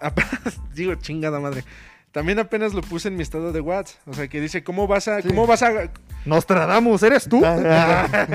digo, 0.74 0.94
chingada 0.94 1.38
madre. 1.38 1.64
También 2.12 2.38
apenas 2.38 2.74
lo 2.74 2.82
puse 2.82 3.08
en 3.08 3.16
mi 3.16 3.22
estado 3.22 3.52
de 3.52 3.60
WhatsApp. 3.60 3.96
O 4.06 4.12
sea, 4.12 4.28
que 4.28 4.40
dice, 4.40 4.62
¿cómo 4.62 4.86
vas 4.86 5.08
a, 5.08 5.22
Sí. 5.22 5.28
cómo 5.28 5.46
vas 5.46 5.62
a, 5.62 5.70
Nostradamus, 6.26 7.02
¿eres 7.02 7.26
tú? 7.28 7.42
Ah, 7.44 8.06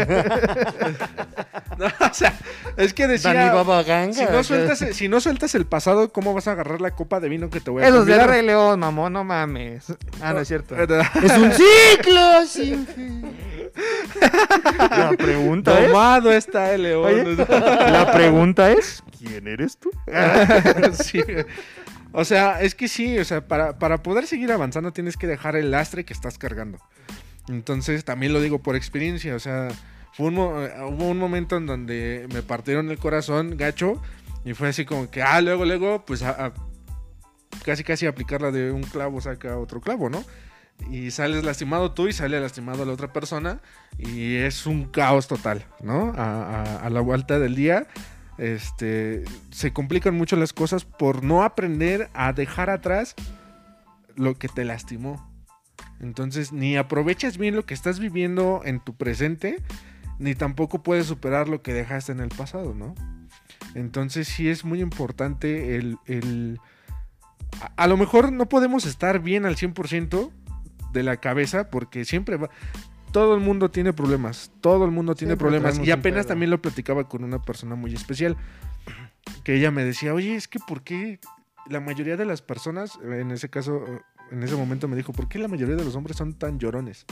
No, 1.77 1.85
o 1.85 2.13
sea, 2.13 2.33
es 2.75 2.91
que 2.93 3.05
decía, 3.07 3.33
Ganga. 3.33 4.13
si 4.13 4.25
no, 4.25 4.43
sueltas, 4.43 4.79
si 4.93 5.07
no 5.07 5.21
sueltas 5.21 5.53
el 5.53 5.65
pasado, 5.67 6.11
¿cómo 6.11 6.33
vas 6.33 6.47
a 6.47 6.53
agarrar 6.53 6.81
la 6.81 6.89
copa 6.91 7.19
de 7.19 7.29
vino 7.29 7.51
que 7.51 7.59
te 7.59 7.69
voy 7.69 7.83
a 7.83 7.87
Esos 7.87 8.07
del 8.07 8.15
convidar? 8.17 8.29
Rey 8.35 8.45
León, 8.47 8.79
mamón, 8.79 9.13
no 9.13 9.23
mames. 9.23 9.85
Ah, 10.21 10.33
no 10.33 10.39
es 10.39 10.47
cierto. 10.47 10.75
Es 10.75 11.37
un 11.37 11.51
ciclo 11.51 12.45
sin 12.47 12.87
fin. 12.95 13.31
La 14.89 15.11
pregunta 15.15 15.79
es... 15.79 15.87
Tomado 15.91 16.31
está 16.33 16.73
el 16.73 16.81
león. 16.83 17.05
Oye, 17.05 17.35
la 17.45 18.11
pregunta 18.11 18.71
es... 18.71 19.03
¿Quién 19.19 19.47
eres 19.47 19.77
tú? 19.77 19.91
Sí. 21.03 21.21
O 22.11 22.25
sea, 22.25 22.61
es 22.61 22.73
que 22.75 22.87
sí, 22.87 23.17
o 23.19 23.25
sea, 23.25 23.47
para, 23.47 23.77
para 23.79 24.01
poder 24.03 24.27
seguir 24.27 24.51
avanzando 24.51 24.91
tienes 24.93 25.17
que 25.17 25.27
dejar 25.27 25.55
el 25.55 25.71
lastre 25.71 26.03
que 26.05 26.13
estás 26.13 26.37
cargando. 26.37 26.79
Entonces, 27.47 28.03
también 28.05 28.33
lo 28.33 28.41
digo 28.41 28.59
por 28.59 28.75
experiencia, 28.75 29.35
o 29.35 29.39
sea, 29.39 29.69
fue 30.13 30.27
un 30.27 30.35
eh, 30.35 30.71
hubo 30.89 31.09
un 31.09 31.17
momento 31.17 31.57
en 31.57 31.65
donde 31.65 32.27
me 32.33 32.41
partieron 32.43 32.89
el 32.89 32.97
corazón 32.97 33.55
gacho 33.57 34.01
y 34.45 34.53
fue 34.53 34.69
así 34.69 34.85
como 34.85 35.09
que, 35.11 35.21
ah, 35.21 35.39
luego, 35.41 35.63
luego, 35.65 36.05
pues 36.05 36.23
a- 36.23 36.47
a- 36.47 36.53
casi, 37.63 37.83
casi 37.83 38.05
aplicar 38.05 38.41
la 38.41 38.51
de 38.51 38.71
un 38.71 38.83
clavo 38.83 39.21
saca 39.21 39.57
otro 39.57 39.81
clavo, 39.81 40.09
¿no? 40.09 40.23
Y 40.91 41.11
sales 41.11 41.43
lastimado 41.43 41.91
tú 41.93 42.07
y 42.07 42.13
sale 42.13 42.39
lastimado 42.39 42.85
la 42.85 42.93
otra 42.93 43.11
persona 43.11 43.61
y 43.97 44.35
es 44.35 44.65
un 44.67 44.85
caos 44.85 45.27
total, 45.27 45.65
¿no? 45.81 46.13
A, 46.17 46.63
a- 46.63 46.85
a 46.85 46.89
la 46.89 47.01
vuelta 47.01 47.39
del 47.39 47.55
día 47.55 47.87
este, 48.37 49.23
se 49.51 49.73
complican 49.73 50.15
mucho 50.15 50.35
las 50.35 50.53
cosas 50.53 50.85
por 50.85 51.23
no 51.23 51.43
aprender 51.43 52.09
a 52.13 52.33
dejar 52.33 52.69
atrás 52.69 53.15
lo 54.15 54.35
que 54.35 54.47
te 54.47 54.65
lastimó. 54.65 55.29
Entonces, 55.99 56.51
ni 56.53 56.77
aprovechas 56.77 57.37
bien 57.37 57.55
lo 57.55 57.65
que 57.65 57.73
estás 57.73 57.99
viviendo 57.99 58.61
en 58.65 58.79
tu 58.79 58.95
presente, 58.95 59.61
ni 60.19 60.35
tampoco 60.35 60.83
puedes 60.83 61.07
superar 61.07 61.47
lo 61.49 61.61
que 61.61 61.73
dejaste 61.73 62.11
en 62.11 62.19
el 62.19 62.29
pasado, 62.29 62.73
¿no? 62.75 62.93
Entonces, 63.75 64.27
sí 64.27 64.49
es 64.49 64.63
muy 64.65 64.81
importante 64.81 65.75
el... 65.77 65.97
el- 66.05 66.59
a, 67.61 67.83
a 67.83 67.87
lo 67.87 67.97
mejor 67.97 68.31
no 68.31 68.47
podemos 68.49 68.85
estar 68.85 69.19
bien 69.21 69.45
al 69.45 69.55
100% 69.55 70.31
de 70.93 71.03
la 71.03 71.17
cabeza 71.17 71.69
porque 71.69 72.05
siempre 72.05 72.37
va... 72.37 72.49
Todo 73.17 73.33
el 73.33 73.41
mundo 73.41 73.71
tiene 73.71 73.93
problemas, 73.93 74.51
todo 74.61 74.85
el 74.85 74.91
mundo 74.91 75.15
tiene 75.15 75.35
problemas. 75.37 75.79
Y 75.87 75.91
apenas 75.91 76.27
también 76.27 76.51
lo 76.51 76.61
platicaba 76.61 77.09
con 77.09 77.23
una 77.23 77.41
persona 77.41 77.73
muy 77.75 77.93
especial, 77.95 78.37
que 79.43 79.55
ella 79.55 79.71
me 79.71 79.83
decía, 79.83 80.13
oye, 80.13 80.35
es 80.35 80.47
que 80.47 80.59
¿por 80.59 80.83
qué 80.83 81.19
la 81.67 81.79
mayoría 81.79 82.15
de 82.15 82.25
las 82.25 82.41
personas, 82.43 82.99
en 83.03 83.31
ese 83.31 83.49
caso, 83.49 83.83
en 84.31 84.43
ese 84.43 84.55
momento 84.55 84.87
me 84.87 84.95
dijo, 84.95 85.13
¿por 85.13 85.27
qué 85.27 85.39
la 85.39 85.47
mayoría 85.47 85.75
de 85.75 85.83
los 85.83 85.95
hombres 85.95 86.15
son 86.17 86.33
tan 86.35 86.59
llorones? 86.59 87.05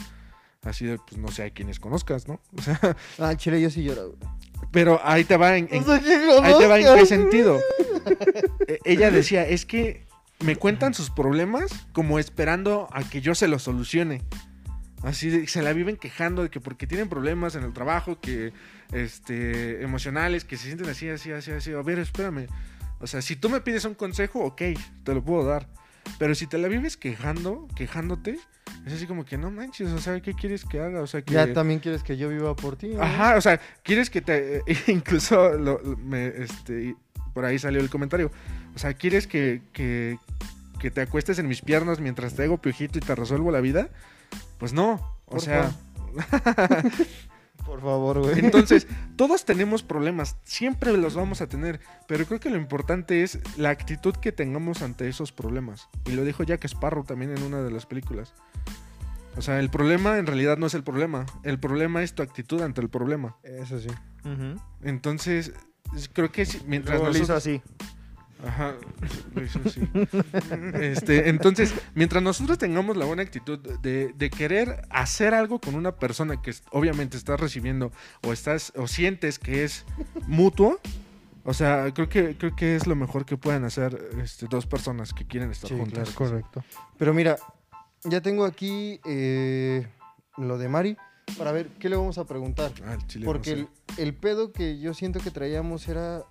Así 0.64 0.86
de, 0.86 0.98
pues 1.00 1.18
no 1.20 1.30
sé 1.30 1.44
a 1.44 1.50
quienes 1.50 1.80
conozcas, 1.80 2.28
¿no? 2.28 2.40
O 2.58 2.62
sea, 2.62 2.80
Ah, 3.20 3.36
chile, 3.36 3.60
yo 3.60 3.70
sí 3.72 3.84
lloro. 3.84 4.16
pero 4.72 5.00
ahí 5.04 5.24
te 5.24 5.38
va 5.38 5.58
en, 5.58 5.68
en- 5.72 5.82
O 5.84 5.86
sea, 5.86 6.00
que 6.00 6.08
ahí 6.44 6.54
te 6.60 6.68
va 6.68 6.80
en 6.80 7.00
qué 7.00 7.06
sentido. 7.08 7.60
E- 8.68 8.80
Ella 8.86 9.10
decía, 9.10 9.48
es 9.48 9.66
que 9.66 10.06
me 10.40 10.56
cuentan 10.56 10.94
sus 10.94 11.10
problemas 11.10 11.72
como 11.94 12.20
esperando 12.20 12.88
a 12.92 13.04
que 13.04 13.22
yo 13.22 13.34
se 13.34 13.48
los 13.48 13.64
solucione. 13.64 14.22
Así 15.04 15.30
de- 15.30 15.48
se 15.48 15.62
la 15.62 15.74
viven 15.74 15.98
quejando 15.98 16.42
de 16.44 16.50
que 16.50 16.60
porque 16.60 16.88
tienen 16.88 17.10
problemas 17.10 17.56
en 17.56 17.64
el 17.64 17.74
trabajo, 17.74 18.20
que 18.20 18.54
este 18.92 19.84
emocionales, 19.84 20.46
que 20.46 20.58
se 20.58 20.66
sienten 20.66 20.90
así, 20.90 21.10
así, 21.10 21.32
así, 21.32 21.52
así. 21.52 21.72
A 21.74 21.82
ver, 21.82 22.00
espérame. 22.00 22.48
O 23.00 23.08
sea, 23.08 23.22
si 23.22 23.36
tú 23.36 23.50
me 23.50 23.62
pides 23.62 23.86
un 23.86 23.94
consejo, 23.94 24.40
ok, 24.44 24.62
te 25.04 25.14
lo 25.14 25.24
puedo 25.24 25.46
dar. 25.46 25.68
Pero 26.20 26.34
si 26.36 26.48
te 26.48 26.58
la 26.58 26.68
vives 26.68 26.98
quejando, 26.98 27.68
quejándote, 27.76 28.38
es 28.86 28.94
así 28.94 29.06
como 29.08 29.26
que 29.26 29.38
no 29.38 29.52
manches, 29.52 29.90
o 29.92 29.98
sea, 30.00 30.20
¿qué 30.22 30.34
quieres 30.34 30.64
que 30.64 30.80
haga? 30.80 31.02
O 31.02 31.08
sea, 31.08 31.22
que 31.24 31.34
Ya 31.34 31.52
también 31.54 31.80
quieres 31.80 32.04
que 32.04 32.16
yo 32.16 32.30
viva 32.30 32.56
por 32.56 32.76
ti. 32.78 32.90
¿no? 32.90 33.02
Ajá, 33.02 33.36
o 33.38 33.42
sea, 33.42 33.60
quieres 33.84 34.10
que 34.10 34.22
te. 34.22 34.62
Incluso 34.88 35.54
lo- 35.58 35.82
lo- 35.84 35.98
me, 35.98 36.28
este, 36.28 36.96
por 37.34 37.44
ahí 37.46 37.60
salió 37.60 37.82
el 37.82 37.90
comentario. 37.90 38.32
O 38.76 38.80
sea, 38.80 38.94
¿quieres 38.94 39.28
que, 39.28 39.62
que, 39.74 40.18
que 40.80 40.90
te 40.92 41.02
acuestes 41.02 41.38
en 41.40 41.48
mis 41.48 41.62
piernas 41.62 42.00
mientras 42.00 42.36
te 42.36 42.44
hago 42.44 42.60
piojito 42.62 42.98
y 42.98 43.02
te 43.02 43.14
resuelvo 43.16 43.52
la 43.52 43.62
vida? 43.62 43.90
Pues 44.58 44.74
no. 44.74 44.94
O 45.26 45.32
Por 45.32 45.42
sea. 45.42 45.72
Por 47.66 47.82
favor, 47.82 48.20
güey. 48.20 48.40
Entonces, 48.40 48.86
todos 49.16 49.44
tenemos 49.44 49.82
problemas, 49.82 50.38
siempre 50.44 50.96
los 50.96 51.16
vamos 51.16 51.42
a 51.42 51.48
tener, 51.48 51.80
pero 52.08 52.26
creo 52.28 52.40
que 52.40 52.52
lo 52.52 52.58
importante 52.58 53.24
es 53.24 53.40
la 53.58 53.70
actitud 53.72 54.14
que 54.16 54.32
tengamos 54.32 54.84
ante 54.84 55.08
esos 55.10 55.32
problemas. 55.32 55.90
Y 56.06 56.12
lo 56.12 56.24
dijo 56.24 56.44
Jack 56.44 56.64
Sparrow 56.66 57.04
también 57.06 57.36
en 57.36 57.42
una 57.42 57.62
de 57.64 57.72
las 57.72 57.88
películas. 57.88 58.34
O 59.36 59.42
sea, 59.42 59.60
el 59.60 59.70
problema 59.72 60.20
en 60.20 60.28
realidad 60.28 60.58
no 60.58 60.68
es 60.68 60.76
el 60.76 60.84
problema, 60.84 61.26
el 61.44 61.60
problema 61.60 62.04
es 62.04 62.14
tu 62.14 62.22
actitud 62.22 62.62
ante 62.62 62.82
el 62.82 62.90
problema. 62.90 63.36
Eso 63.44 63.80
sí. 63.80 63.90
Entonces, 64.84 65.52
es- 65.96 66.08
creo 66.08 66.32
que 66.32 66.46
si- 66.46 66.62
mientras 66.68 67.00
Luego 67.00 67.08
nosotros... 67.14 67.38
así. 67.38 67.62
Ajá, 68.46 68.76
hizo 69.44 69.60
así. 69.66 69.82
Este, 70.80 71.30
entonces, 71.30 71.74
mientras 71.96 72.22
nosotros 72.22 72.58
tengamos 72.58 72.96
la 72.98 73.06
buena 73.06 73.24
actitud 73.24 73.58
de, 73.82 74.14
de 74.14 74.30
querer 74.30 74.82
hacer 74.90 75.34
algo 75.34 75.60
con 75.60 75.76
una 75.76 75.96
persona 75.96 76.42
que 76.42 76.54
obviamente 76.72 77.18
estás 77.18 77.40
recibiendo 77.40 77.92
o 78.24 78.34
estás 78.34 78.72
o 78.76 78.88
sientes 78.88 79.40
que 79.40 79.64
es 79.64 79.86
mutuo, 80.28 80.80
o 81.44 81.54
sea, 81.54 81.94
creo 81.94 82.10
que 82.10 82.36
creo 82.38 82.56
que 82.56 82.76
es 82.76 82.88
lo 82.88 82.96
mejor 82.96 83.26
que 83.26 83.38
pueden 83.38 83.64
hacer 83.66 84.00
este, 84.22 84.48
dos 84.50 84.66
personas 84.66 85.14
que 85.14 85.26
quieren 85.26 85.52
estar 85.52 85.70
Sí, 85.70 85.76
juntas. 85.78 86.10
claro, 86.10 86.14
correcto. 86.16 86.64
Pero 86.98 87.14
mira, 87.14 87.38
ya 88.04 88.22
tengo 88.22 88.46
aquí 88.46 89.00
eh, 89.06 89.88
lo 90.38 90.58
de 90.58 90.70
Mari 90.70 90.98
para 91.38 91.52
ver 91.52 91.68
qué 91.80 91.90
le 91.90 91.96
vamos 91.96 92.18
a 92.20 92.26
preguntar. 92.26 92.72
Ah, 92.86 92.94
el 92.94 93.08
chile, 93.08 93.26
Porque 93.26 93.56
no 93.56 93.70
el, 93.98 94.04
el 94.08 94.14
pedo 94.14 94.52
que 94.52 94.80
yo 94.80 94.94
siento 94.94 95.20
que 95.20 95.32
traíamos 95.32 95.88
era 95.88 96.24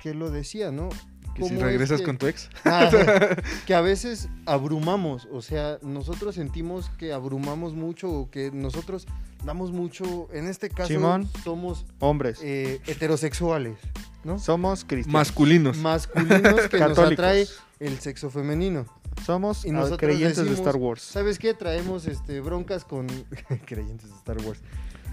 que 0.00 0.12
lo 0.14 0.30
decía, 0.30 0.70
¿no? 0.72 0.88
Que 1.36 1.42
si 1.42 1.48
¿cómo 1.50 1.60
es 1.60 1.66
regresas 1.66 2.00
que- 2.00 2.06
con 2.06 2.18
tu 2.18 2.26
ex. 2.26 2.48
Ah, 2.64 2.90
que 3.66 3.74
a 3.74 3.80
veces 3.80 4.28
abrumamos, 4.46 5.28
o 5.32 5.42
sea, 5.42 5.78
nosotros 5.82 6.34
sentimos 6.34 6.90
que 6.98 7.12
abrumamos 7.12 7.74
mucho 7.74 8.10
o 8.10 8.30
que 8.30 8.50
nosotros 8.52 9.06
damos 9.44 9.70
mucho, 9.70 10.28
en 10.32 10.48
este 10.48 10.68
caso 10.70 10.88
Simón. 10.88 11.28
somos 11.44 11.86
Hombres. 12.00 12.38
eh, 12.42 12.80
heterosexuales, 12.86 13.76
¿no? 14.24 14.38
Somos 14.38 14.84
cristianos. 14.84 15.12
Masculinos. 15.12 15.76
Masculinos 15.78 16.68
que 16.68 16.78
nos 16.80 16.98
atrae 16.98 17.46
el 17.78 18.00
sexo 18.00 18.30
femenino. 18.30 18.86
Somos 19.24 19.64
Y 19.64 19.70
nosotros 19.70 19.98
creyentes 20.00 20.44
de 20.44 20.52
Star 20.52 20.76
Wars. 20.76 21.02
¿Sabes 21.02 21.38
qué? 21.38 21.54
Traemos 21.54 22.06
este, 22.06 22.40
broncas 22.40 22.84
con 22.84 23.06
creyentes 23.66 24.10
de 24.10 24.16
Star 24.16 24.36
Wars. 24.42 24.60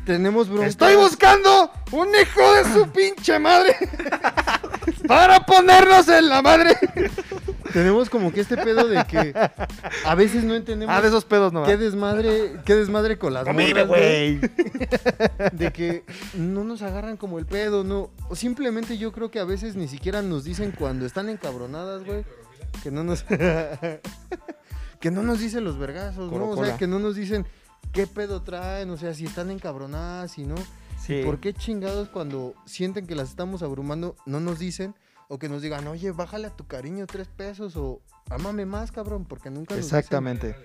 Tenemos 0.05 0.49
broncas. 0.49 0.71
Estoy 0.71 0.95
buscando 0.97 1.71
un 1.93 2.09
hijo 2.09 2.53
de 2.55 2.73
su 2.73 2.89
pinche 2.91 3.39
madre 3.39 3.73
para 5.07 5.45
ponernos 5.45 6.07
en 6.07 6.29
la 6.29 6.41
madre. 6.41 6.77
Tenemos 7.71 8.09
como 8.09 8.31
que 8.31 8.41
este 8.41 8.55
pedo 8.57 8.87
de 8.87 9.03
que 9.05 9.33
a 10.05 10.15
veces 10.15 10.43
no 10.43 10.53
entendemos 10.53 10.93
Ah, 10.95 11.01
de 11.01 11.07
esos 11.07 11.25
pedos 11.25 11.51
no. 11.53 11.63
qué 11.63 11.75
desmadre, 11.77 12.57
qué 12.65 12.75
desmadre 12.75 13.17
con 13.17 13.33
las 13.33 13.45
morras, 13.47 13.87
güey. 13.87 14.39
de 15.51 15.71
que 15.73 16.03
no 16.35 16.63
nos 16.63 16.81
agarran 16.83 17.17
como 17.17 17.39
el 17.39 17.45
pedo, 17.45 17.83
no. 17.83 18.11
O 18.29 18.35
simplemente 18.35 18.97
yo 18.97 19.11
creo 19.11 19.31
que 19.31 19.39
a 19.39 19.45
veces 19.45 19.75
ni 19.75 19.87
siquiera 19.87 20.21
nos 20.21 20.43
dicen 20.43 20.71
cuando 20.77 21.05
están 21.05 21.29
encabronadas, 21.29 22.03
güey. 22.03 22.23
Que 22.83 22.91
no 22.91 23.03
nos. 23.03 23.23
que 24.99 25.11
no 25.11 25.23
nos 25.23 25.39
dicen 25.39 25.63
los 25.63 25.77
vergazos, 25.77 26.31
¿no? 26.31 26.49
O 26.49 26.63
sea, 26.65 26.77
que 26.77 26.87
no 26.87 26.99
nos 26.99 27.15
dicen 27.15 27.45
qué 27.91 28.07
pedo 28.07 28.41
traen, 28.43 28.89
o 28.89 28.97
sea, 28.97 29.13
si 29.13 29.25
están 29.25 29.49
encabronadas, 29.51 30.31
si 30.31 30.43
no. 30.45 30.55
Sí. 31.05 31.21
¿Por 31.23 31.39
qué 31.39 31.53
chingados 31.53 32.07
cuando 32.09 32.53
sienten 32.65 33.05
que 33.07 33.15
las 33.15 33.29
estamos 33.29 33.61
abrumando 33.61 34.15
no 34.25 34.39
nos 34.39 34.59
dicen? 34.59 34.95
O 35.27 35.37
que 35.37 35.49
nos 35.49 35.61
digan, 35.61 35.87
oye, 35.87 36.11
bájale 36.11 36.47
a 36.47 36.55
tu 36.55 36.65
cariño 36.65 37.07
tres 37.07 37.27
pesos 37.27 37.75
o 37.75 38.01
amame 38.29 38.65
más, 38.65 38.91
cabrón, 38.91 39.25
porque 39.25 39.49
nunca 39.49 39.75
nos 39.75 39.83
dicen. 39.83 39.99
Exactamente. 39.99 40.55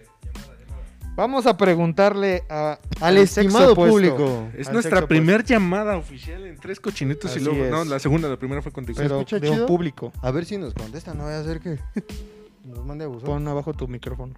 Vamos 1.17 1.47
a 1.47 1.57
preguntarle 1.57 2.45
a, 2.49 2.79
Al 3.01 3.17
estimado 3.17 3.75
público. 3.75 4.49
Es 4.57 4.69
Al 4.69 4.75
nuestra 4.75 4.99
sexo 4.99 5.09
primer 5.09 5.43
llamada 5.45 5.97
oficial 5.97 6.47
en 6.47 6.57
tres 6.57 6.79
cochinitos 6.79 7.37
y 7.37 7.41
luego. 7.41 7.65
es. 7.65 7.71
No, 7.73 7.85
la 7.85 7.99
segunda, 7.99 8.29
la 8.29 8.39
primera 8.39 8.63
fue 8.63 8.71
contigo. 8.71 8.97
Pero 8.97 9.17
escucha 9.17 9.41
de 9.41 9.51
un 9.51 9.67
público. 9.67 10.13
A 10.23 10.31
ver 10.31 10.45
si 10.45 10.57
nos 10.59 10.75
contesta, 10.75 11.15
no 11.15 11.25
vaya 11.25 11.41
a 11.41 11.45
ser 11.45 11.59
que 11.59 11.81
nos 12.65 12.85
mande 12.87 13.05
a 13.05 13.09
buzón. 13.09 13.27
Pon 13.27 13.49
abajo 13.49 13.75
tu 13.75 13.89
micrófono. 13.89 14.35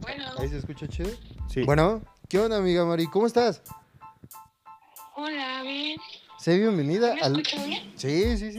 Bueno, 0.00 0.24
Ahí 0.38 0.48
se 0.48 0.58
escucha 0.58 0.86
chido. 0.86 1.10
Sí. 1.48 1.64
Bueno, 1.64 2.02
¿qué 2.28 2.38
onda, 2.38 2.58
amiga 2.58 2.84
Mari? 2.84 3.06
¿Cómo 3.08 3.26
estás? 3.26 3.60
Hola, 5.24 5.62
bien. 5.62 6.00
Sé 6.36 6.58
bienvenida 6.58 7.14
¿Me 7.14 7.20
al... 7.20 7.32
escuchan 7.38 7.68
bien? 7.68 7.92
Sí, 7.94 8.36
sí, 8.36 8.50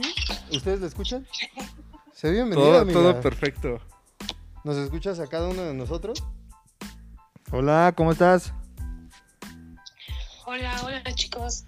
¿Ustedes 0.56 0.80
la 0.80 0.86
escuchan? 0.86 1.26
Sé 2.14 2.30
bienvenida, 2.30 2.64
Todo, 2.64 2.78
amiga. 2.80 3.00
todo 3.00 3.20
perfecto. 3.20 3.80
¿Nos 4.64 4.78
escuchas 4.78 5.20
a 5.20 5.26
cada 5.26 5.48
uno 5.50 5.60
de 5.60 5.74
nosotros? 5.74 6.24
Hola, 7.52 7.92
¿cómo 7.94 8.12
estás? 8.12 8.54
Hola, 10.46 10.74
hola, 10.86 11.02
chicos. 11.14 11.66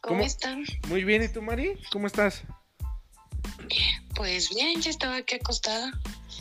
¿Cómo, 0.00 0.18
¿Cómo? 0.18 0.20
están? 0.22 0.62
Muy 0.88 1.02
bien, 1.02 1.24
¿y 1.24 1.28
tú, 1.28 1.42
Mari? 1.42 1.72
¿Cómo 1.90 2.06
estás? 2.06 2.44
Pues 4.14 4.48
bien, 4.50 4.80
ya 4.80 4.90
estaba 4.90 5.16
aquí 5.16 5.34
acostada. 5.34 5.90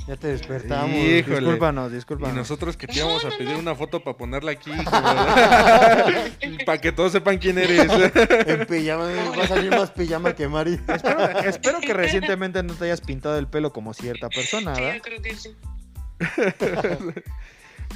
Ya 0.08 0.18
te 0.18 0.28
despertamos. 0.28 0.90
Híjole. 0.96 1.40
Discúlpanos, 1.40 1.92
Y 1.92 1.96
discúlpanos. 1.96 2.36
nosotros 2.36 2.76
que 2.76 2.88
te 2.88 2.98
íbamos 2.98 3.24
a 3.24 3.30
pedir 3.30 3.54
no. 3.54 3.60
una 3.60 3.76
foto 3.76 4.04
para 4.04 4.18
ponerla 4.18 4.52
aquí. 4.52 4.72
para 6.66 6.82
que 6.82 6.92
todos 6.92 7.14
sepan 7.14 7.38
quién 7.38 7.58
eres. 7.58 7.88
En 8.48 8.66
pijama, 8.66 9.06
va 9.38 9.44
a 9.44 9.48
salir 9.48 9.72
más 9.72 9.92
pijama 9.92 10.36
que 10.36 10.48
Mari. 10.48 10.80
Espero, 10.88 11.40
espero 11.40 11.80
que 11.80 11.94
recientemente 11.94 12.62
no 12.64 12.74
te 12.74 12.86
hayas 12.86 13.02
pintado 13.02 13.38
el 13.38 13.48
pelo 13.48 13.72
como 13.72 13.94
cierta 13.94 14.30
persona, 14.30 14.76
Sí, 14.76 14.82
yo 14.82 15.02
creo 15.02 15.22
que 15.22 15.36
sí. 15.36 15.56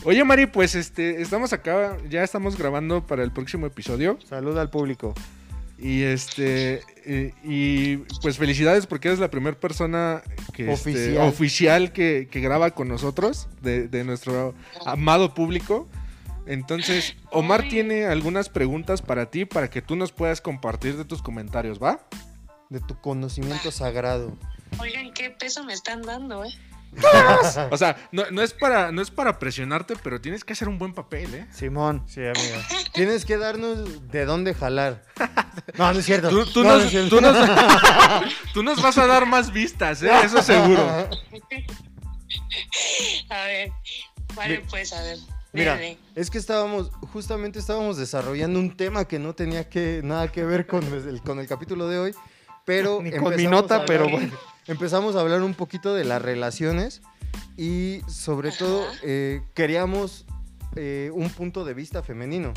Oye, 0.04 0.24
Mari, 0.24 0.46
pues 0.46 0.76
este, 0.76 1.22
estamos 1.22 1.52
acá, 1.54 1.98
ya 2.08 2.24
estamos 2.24 2.58
grabando 2.58 3.06
para 3.06 3.24
el 3.24 3.32
próximo 3.32 3.66
episodio. 3.66 4.18
Saluda 4.26 4.62
al 4.62 4.70
público. 4.70 5.14
Y 5.80 6.04
este, 6.04 6.82
y 7.44 7.98
pues 8.22 8.38
felicidades 8.38 8.88
porque 8.88 9.10
eres 9.10 9.20
la 9.20 9.30
primera 9.30 9.60
persona 9.60 10.24
que, 10.54 10.72
este, 10.72 11.20
Oficial. 11.20 11.92
que, 11.94 12.28
que 12.32 12.40
graba 12.40 12.72
con 12.72 12.88
nosotros, 12.88 13.48
de, 13.62 13.88
de 13.88 14.04
nuestro 14.04 14.56
amado 14.86 15.34
público. 15.36 15.88
Entonces, 16.48 17.16
Omar 17.32 17.68
tiene 17.68 18.06
algunas 18.06 18.50
preguntas 18.50 19.02
para 19.02 19.30
ti 19.30 19.46
para 19.46 19.70
que 19.70 19.82
tú 19.82 19.96
nos 19.96 20.14
puedas 20.14 20.42
compartir 20.42 20.96
de 20.98 21.04
tus 21.06 21.22
comentarios, 21.22 21.82
¿va? 21.82 22.08
De 22.70 22.80
tu 22.80 23.00
conocimiento 23.00 23.70
sagrado. 23.70 24.36
Oigan, 24.80 25.14
qué 25.14 25.30
peso 25.30 25.64
me 25.64 25.74
están 25.74 26.02
dando, 26.02 26.44
¿eh? 26.46 26.50
O 27.72 27.78
sea, 27.78 27.98
no, 28.12 28.24
no 28.32 28.42
es 28.42 28.54
para, 28.54 28.92
no 28.92 29.02
es 29.02 29.12
para 29.12 29.40
presionarte, 29.40 29.96
pero 30.02 30.22
tienes 30.22 30.44
que 30.44 30.54
hacer 30.54 30.70
un 30.70 30.78
buen 30.78 30.94
papel, 30.94 31.34
¿eh? 31.36 31.48
Simón. 31.52 32.04
Sí, 32.08 32.22
amiga. 32.22 32.66
Tienes 32.94 33.26
que 33.26 33.38
darnos 33.38 34.10
de 34.10 34.26
dónde 34.26 34.54
jalar. 34.54 35.04
No, 35.78 35.94
no 35.94 36.00
es 36.00 36.06
cierto. 36.06 36.30
Tú, 36.30 36.46
tú 36.46 36.64
No, 36.64 36.70
no 36.70 36.76
nos, 36.76 36.86
es 36.86 36.90
cierto. 36.92 37.10
tú 37.16 37.22
nos- 37.22 37.38
tú 38.54 38.64
nos 38.64 38.82
vas 38.82 38.98
a 38.98 39.08
dar 39.08 39.26
más 39.26 39.52
vistas, 39.52 40.02
¿eh? 40.04 40.10
Eso 40.24 40.42
seguro. 40.42 40.82
A 43.30 43.44
ver, 43.46 43.72
vale, 44.36 44.64
pues, 44.70 44.94
a 44.94 45.02
ver. 45.02 45.18
Mira, 45.54 45.74
dale. 45.76 45.98
es 46.16 46.30
que 46.30 46.38
estábamos, 46.38 46.92
justamente 47.14 47.58
estábamos 47.60 47.98
desarrollando 47.98 48.60
un 48.60 48.76
tema 48.76 49.06
que 49.06 49.18
no 49.20 49.34
tenía 49.34 49.68
que, 49.70 50.02
nada 50.04 50.28
que 50.32 50.44
ver 50.44 50.68
con 50.68 50.84
el, 50.84 51.22
con 51.22 51.40
el 51.40 51.48
capítulo 51.48 51.88
de 51.88 52.00
hoy, 52.00 52.16
pero 52.66 53.02
Ni 53.02 53.12
con 53.12 53.22
mi 53.36 53.44
empezamos 53.44 53.52
nota, 53.62 53.76
a 53.78 53.86
pero 53.86 54.06
hablar- 54.06 54.20
bueno. 54.22 54.38
Empezamos 54.68 55.16
a 55.16 55.22
hablar 55.22 55.42
un 55.44 55.54
poquito 55.54 55.94
de 55.94 56.04
las 56.04 56.22
relaciones 56.22 57.02
y 57.56 58.02
sobre 58.10 58.50
Ajá. 58.50 58.58
todo 58.60 58.86
eh, 59.04 59.42
queríamos 59.54 60.26
eh, 60.76 61.10
un 61.14 61.30
punto 61.30 61.64
de 61.64 61.74
vista 61.74 62.04
femenino, 62.04 62.54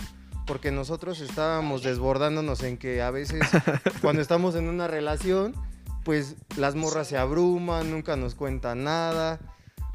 porque 0.50 0.72
nosotros 0.72 1.20
estábamos 1.20 1.84
desbordándonos 1.84 2.64
en 2.64 2.76
que 2.76 3.02
a 3.02 3.12
veces 3.12 3.40
cuando 4.02 4.20
estamos 4.20 4.56
en 4.56 4.68
una 4.68 4.88
relación, 4.88 5.54
pues 6.02 6.34
las 6.56 6.74
morras 6.74 7.06
se 7.06 7.16
abruman, 7.16 7.92
nunca 7.92 8.16
nos 8.16 8.34
cuentan 8.34 8.82
nada, 8.82 9.38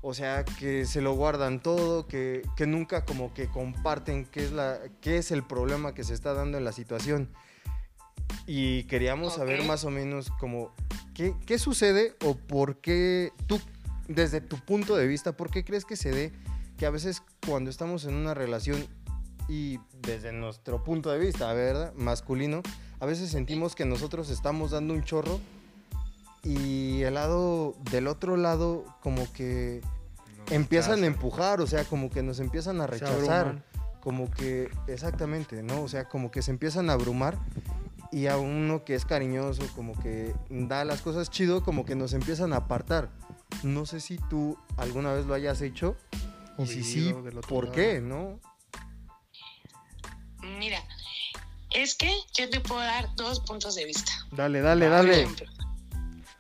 o 0.02 0.14
sea, 0.14 0.46
que 0.46 0.86
se 0.86 1.02
lo 1.02 1.12
guardan 1.12 1.62
todo, 1.62 2.08
que, 2.08 2.42
que 2.56 2.68
nunca 2.68 3.04
como 3.04 3.34
que 3.34 3.48
comparten 3.48 4.24
qué 4.24 4.46
es, 4.46 4.54
la, 4.54 4.80
qué 5.02 5.18
es 5.18 5.32
el 5.32 5.44
problema 5.44 5.94
que 5.94 6.06
se 6.06 6.14
está 6.14 6.34
dando 6.34 6.58
en 6.58 6.64
la 6.64 6.72
situación. 6.72 7.34
Y 8.48 8.86
queríamos 8.86 9.34
saber 9.34 9.62
más 9.66 9.84
o 9.84 9.90
menos 9.90 10.32
como 10.40 10.74
qué, 11.14 11.36
qué 11.46 11.60
sucede 11.60 12.16
o 12.24 12.38
por 12.38 12.78
qué 12.78 13.34
tú, 13.48 13.60
desde 14.08 14.40
tu 14.40 14.58
punto 14.64 14.96
de 14.96 15.06
vista, 15.06 15.36
por 15.36 15.52
qué 15.52 15.66
crees 15.66 15.84
que 15.84 15.98
se 15.98 16.12
dé 16.12 16.32
que 16.78 16.86
a 16.86 16.92
veces 16.92 17.24
cuando 17.46 17.70
estamos 17.70 18.06
en 18.06 18.14
una 18.14 18.34
relación 18.34 18.88
y 19.48 19.80
desde 20.02 20.32
nuestro 20.32 20.84
punto 20.84 21.12
de 21.12 21.20
vista, 21.20 21.52
¿verdad? 21.54 21.94
Masculino, 21.96 22.62
a 23.00 23.06
veces 23.06 23.30
sentimos 23.30 23.76
que 23.76 23.86
nosotros 23.86 24.30
estamos 24.30 24.72
dando 24.72 24.94
un 24.94 25.04
chorro 25.04 25.40
y 26.44 27.02
el 27.04 27.16
lado 27.16 27.76
del 27.92 28.08
otro 28.08 28.38
lado 28.38 28.86
como 29.02 29.32
que 29.34 29.82
empiezan 30.52 31.04
a 31.04 31.08
empujar, 31.08 31.62
o 31.62 31.68
sea, 31.68 31.84
como 31.86 32.10
que 32.10 32.24
nos 32.24 32.40
empiezan 32.40 32.82
a 32.82 32.88
rechazar, 32.88 33.64
como 34.00 34.30
que 34.30 34.70
exactamente, 34.88 35.64
¿no? 35.64 35.82
O 35.82 35.88
sea, 35.88 36.08
como 36.08 36.32
que 36.32 36.42
se 36.42 36.52
empiezan 36.52 36.90
a 36.90 36.94
abrumar 36.94 37.38
y 38.12 38.28
a 38.28 38.38
uno 38.38 38.86
que 38.86 38.96
es 38.96 39.06
cariñoso, 39.06 39.64
como 39.76 40.00
que 40.00 40.36
da 40.50 40.86
las 40.86 41.02
cosas 41.02 41.30
chido, 41.30 41.64
como 41.64 41.86
que 41.86 41.96
nos 41.96 42.14
empiezan 42.14 42.54
a 42.54 42.58
apartar. 42.58 43.10
No 43.64 43.86
sé 43.86 44.00
si 44.00 44.18
tú 44.30 44.58
alguna 44.78 45.14
vez 45.14 45.26
lo 45.26 45.34
hayas 45.34 45.62
hecho 45.62 45.96
y 46.58 46.68
si 46.68 46.84
sí, 46.84 47.00
vivido 47.00 47.24
del 47.24 47.38
otro 47.40 47.50
¿por 47.50 47.64
lado. 47.66 47.76
qué, 47.76 48.02
no? 48.02 48.40
Mira, 50.58 50.84
es 51.72 51.96
que 51.96 52.12
yo 52.38 52.50
te 52.50 52.60
puedo 52.60 52.82
dar 52.82 53.14
dos 53.16 53.40
puntos 53.42 53.76
de 53.76 53.86
vista. 53.86 54.12
Dale, 54.32 54.62
dale, 54.62 54.86
Por 54.86 54.94
dale. 54.96 55.14
ejemplo, 55.22 55.46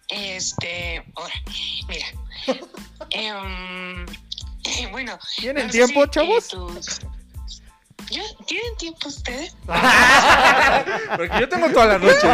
Este, 0.09 1.03
ahora, 1.15 1.33
mira. 1.87 2.05
em, 3.11 4.05
eh, 4.05 4.87
bueno. 4.91 5.17
¿Tienen 5.37 5.67
no 5.67 5.71
tiempo, 5.71 6.01
si, 6.01 6.07
eh, 6.07 6.09
chavos? 6.11 6.47
tus- 6.47 6.99
¿Ya? 8.11 8.21
¿Tienen 8.45 8.75
tiempo 8.77 9.07
ustedes? 9.07 9.55
Porque 11.17 11.39
yo 11.39 11.49
tengo 11.49 11.69
toda 11.71 11.85
la 11.87 11.97
noche. 11.99 12.27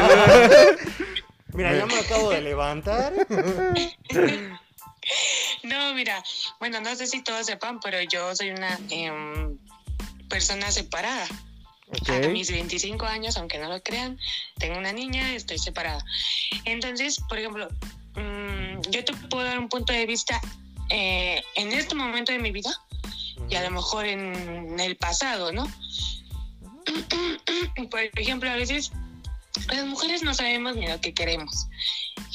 Mira, 1.53 1.77
ya 1.77 1.85
me 1.85 1.97
acabo 1.99 2.29
de 2.29 2.41
levantar. 2.41 3.13
No, 5.63 5.93
mira, 5.93 6.21
bueno, 6.59 6.81
no 6.81 6.93
sé 6.95 7.07
si 7.07 7.23
todos 7.23 7.45
sepan, 7.45 7.79
pero 7.79 8.01
yo 8.01 8.35
soy 8.35 8.49
una 8.51 8.77
em, 8.89 9.57
persona 10.29 10.71
separada. 10.71 11.25
A 11.91 12.17
Ok. 12.17 12.27
mis 12.31 12.49
25 12.49 13.05
años, 13.05 13.35
aunque 13.37 13.57
no 13.59 13.67
lo 13.67 13.81
crean, 13.83 14.17
tengo 14.57 14.77
una 14.77 14.93
niña, 14.93 15.33
estoy 15.33 15.59
separada. 15.59 16.03
Entonces, 16.65 17.19
por 17.27 17.37
ejemplo, 17.37 17.67
mm, 18.15 18.81
yo 18.89 19.03
te 19.03 19.13
puedo 19.29 19.43
dar 19.43 19.59
un 19.59 19.67
punto 19.69 19.91
de 19.91 20.05
vista 20.05 20.39
eh, 20.89 21.41
en 21.55 21.71
este 21.71 21.95
momento 21.95 22.31
de 22.31 22.39
mi 22.39 22.51
vida 22.51 22.71
y 23.49 23.55
a 23.55 23.63
lo 23.63 23.71
mejor 23.71 24.05
en 24.05 24.79
el 24.79 24.95
pasado, 24.97 25.51
¿no? 25.51 25.65
Por 27.89 28.01
ejemplo, 28.17 28.49
a 28.49 28.55
veces 28.55 28.91
las 29.67 29.85
mujeres 29.85 30.23
no 30.23 30.33
sabemos 30.33 30.75
ni 30.75 30.87
lo 30.87 30.99
que 31.01 31.13
queremos 31.13 31.67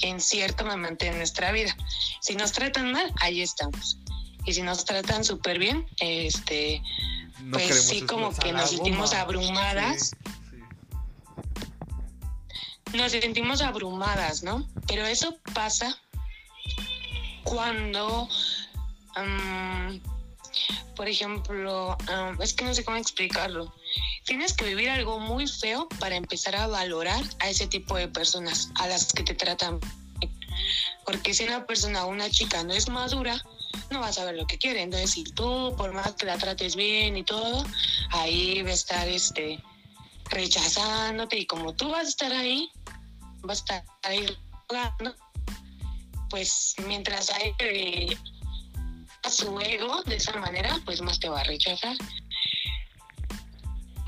en 0.02 0.20
cierto 0.20 0.64
momento 0.64 1.04
de 1.04 1.12
nuestra 1.12 1.52
vida. 1.52 1.76
Si 2.20 2.34
nos 2.34 2.52
tratan 2.52 2.92
mal, 2.92 3.12
ahí 3.20 3.40
estamos. 3.40 3.98
Y 4.44 4.54
si 4.54 4.62
nos 4.62 4.84
tratan 4.84 5.24
súper 5.24 5.58
bien, 5.58 5.86
este, 6.00 6.82
No 7.42 7.52
pues 7.52 7.84
sí, 7.84 8.02
como 8.02 8.34
que 8.34 8.52
nos 8.52 8.70
sentimos 8.70 9.12
abrumadas. 9.12 10.12
Sí. 10.50 10.56
Nos 12.96 13.12
sentimos 13.12 13.60
abrumadas, 13.60 14.42
¿no? 14.42 14.66
Pero 14.86 15.04
eso 15.06 15.36
pasa 15.54 15.96
cuando, 17.44 18.28
por 20.96 21.08
ejemplo, 21.08 21.96
es 22.40 22.54
que 22.54 22.64
no 22.64 22.74
sé 22.74 22.84
cómo 22.84 22.96
explicarlo. 22.96 23.72
Tienes 24.24 24.52
que 24.52 24.64
vivir 24.64 24.90
algo 24.90 25.20
muy 25.20 25.46
feo 25.46 25.88
para 26.00 26.16
empezar 26.16 26.56
a 26.56 26.66
valorar 26.66 27.22
a 27.38 27.48
ese 27.48 27.66
tipo 27.66 27.96
de 27.96 28.08
personas, 28.08 28.70
a 28.76 28.88
las 28.88 29.12
que 29.12 29.22
te 29.22 29.34
tratan. 29.34 29.78
Porque 31.04 31.34
si 31.34 31.44
una 31.44 31.66
persona 31.66 32.04
o 32.04 32.08
una 32.08 32.30
chica 32.30 32.64
no 32.64 32.72
es 32.72 32.88
madura, 32.88 33.44
no 33.90 34.00
va 34.00 34.08
a 34.08 34.12
saber 34.12 34.34
lo 34.36 34.46
que 34.46 34.58
quiere. 34.58 34.82
Entonces, 34.82 35.10
si 35.10 35.24
tú, 35.24 35.74
por 35.76 35.92
más 35.92 36.12
que 36.12 36.26
la 36.26 36.38
trates 36.38 36.76
bien 36.76 37.16
y 37.16 37.24
todo, 37.24 37.64
ahí 38.10 38.62
va 38.62 38.70
a 38.70 38.74
estar 38.74 39.08
este 39.08 39.62
rechazándote 40.30 41.38
y 41.38 41.46
como 41.46 41.74
tú 41.74 41.90
vas 41.90 42.06
a 42.06 42.08
estar 42.08 42.32
ahí, 42.32 42.68
vas 43.42 43.58
a 43.58 43.76
estar 43.78 43.84
ahí 44.02 44.26
jugando, 44.68 45.14
pues 46.30 46.74
mientras 46.86 47.30
hay 47.30 47.54
eh, 47.60 48.16
a 49.22 49.30
su 49.30 49.58
ego 49.60 50.02
de 50.04 50.16
esa 50.16 50.36
manera, 50.38 50.80
pues 50.84 51.00
más 51.00 51.20
te 51.20 51.28
va 51.28 51.40
a 51.40 51.44
rechazar. 51.44 51.96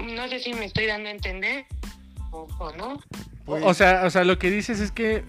No 0.01 0.29
sé 0.29 0.41
si 0.41 0.55
me 0.55 0.65
estoy 0.65 0.87
dando 0.87 1.09
a 1.09 1.13
entender 1.13 1.67
o, 2.31 2.49
o 2.59 2.73
no. 2.73 3.01
Pues, 3.45 3.65
O 3.65 3.75
sea, 3.75 4.05
o 4.05 4.11
sea, 4.11 4.25
lo 4.25 4.39
que 4.39 4.51
dices 4.51 4.81
es 4.81 4.93
que, 4.93 5.25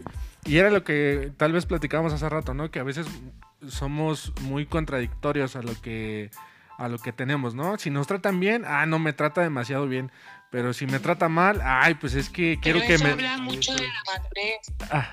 y 0.45 0.57
era 0.57 0.69
lo 0.69 0.83
que 0.83 1.31
tal 1.37 1.51
vez 1.51 1.65
platicábamos 1.65 2.13
hace 2.13 2.27
rato, 2.29 2.53
¿no? 2.53 2.69
Que 2.71 2.79
a 2.79 2.83
veces 2.83 3.07
somos 3.67 4.33
muy 4.41 4.65
contradictorios 4.65 5.55
a 5.55 5.61
lo 5.61 5.79
que 5.81 6.31
a 6.77 6.87
lo 6.87 6.97
que 6.97 7.11
tenemos, 7.11 7.55
¿no? 7.55 7.77
Si 7.77 7.89
nos 7.89 8.07
tratan 8.07 8.39
bien, 8.39 8.63
ah, 8.65 8.85
no 8.85 8.99
me 8.99 9.11
trata 9.11 9.41
demasiado 9.41 9.85
bien, 9.85 10.11
pero 10.49 10.71
si 10.73 10.85
me 10.85 10.99
trata 10.99 11.27
mal, 11.27 11.59
ay, 11.61 11.95
pues 11.95 12.13
es 12.13 12.29
que 12.29 12.57
quiero 12.61 12.79
Pero 12.79 12.87
que 12.87 12.93
eso 12.95 13.03
me 13.03 13.11
habla 13.11 13.37
mucho 13.37 13.75
de 13.75 13.81
la 13.81 14.03
madurez. 14.05 14.59
Ah, 14.89 15.11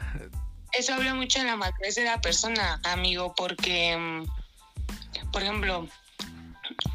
Eso 0.72 0.94
habla 0.94 1.14
mucho 1.14 1.40
de 1.40 1.46
la 1.46 1.56
madurez 1.56 1.96
de 1.96 2.04
la 2.04 2.20
persona, 2.20 2.80
amigo, 2.84 3.34
porque, 3.36 3.96
mm, 3.98 5.30
por 5.32 5.42
ejemplo, 5.42 5.88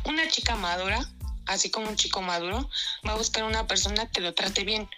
una 0.06 0.26
chica 0.30 0.56
madura 0.56 1.06
así 1.48 1.70
como 1.70 1.90
un 1.90 1.96
chico 1.96 2.22
maduro, 2.22 2.70
va 3.08 3.14
a 3.14 3.18
buscar 3.18 3.44
una 3.44 3.68
persona 3.68 4.08
que 4.10 4.22
lo 4.22 4.34
trate 4.34 4.64
bien, 4.64 4.90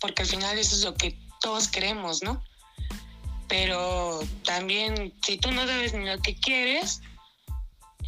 porque 0.00 0.22
al 0.22 0.28
final 0.28 0.58
eso 0.58 0.76
es 0.76 0.84
lo 0.84 0.94
que 0.94 1.18
todos 1.40 1.68
queremos, 1.68 2.22
¿no? 2.22 2.42
Pero 3.48 4.20
también, 4.44 5.12
si 5.22 5.38
tú 5.38 5.50
no 5.52 5.66
sabes 5.66 5.94
ni 5.94 6.06
lo 6.06 6.18
que 6.20 6.34
quieres, 6.36 7.02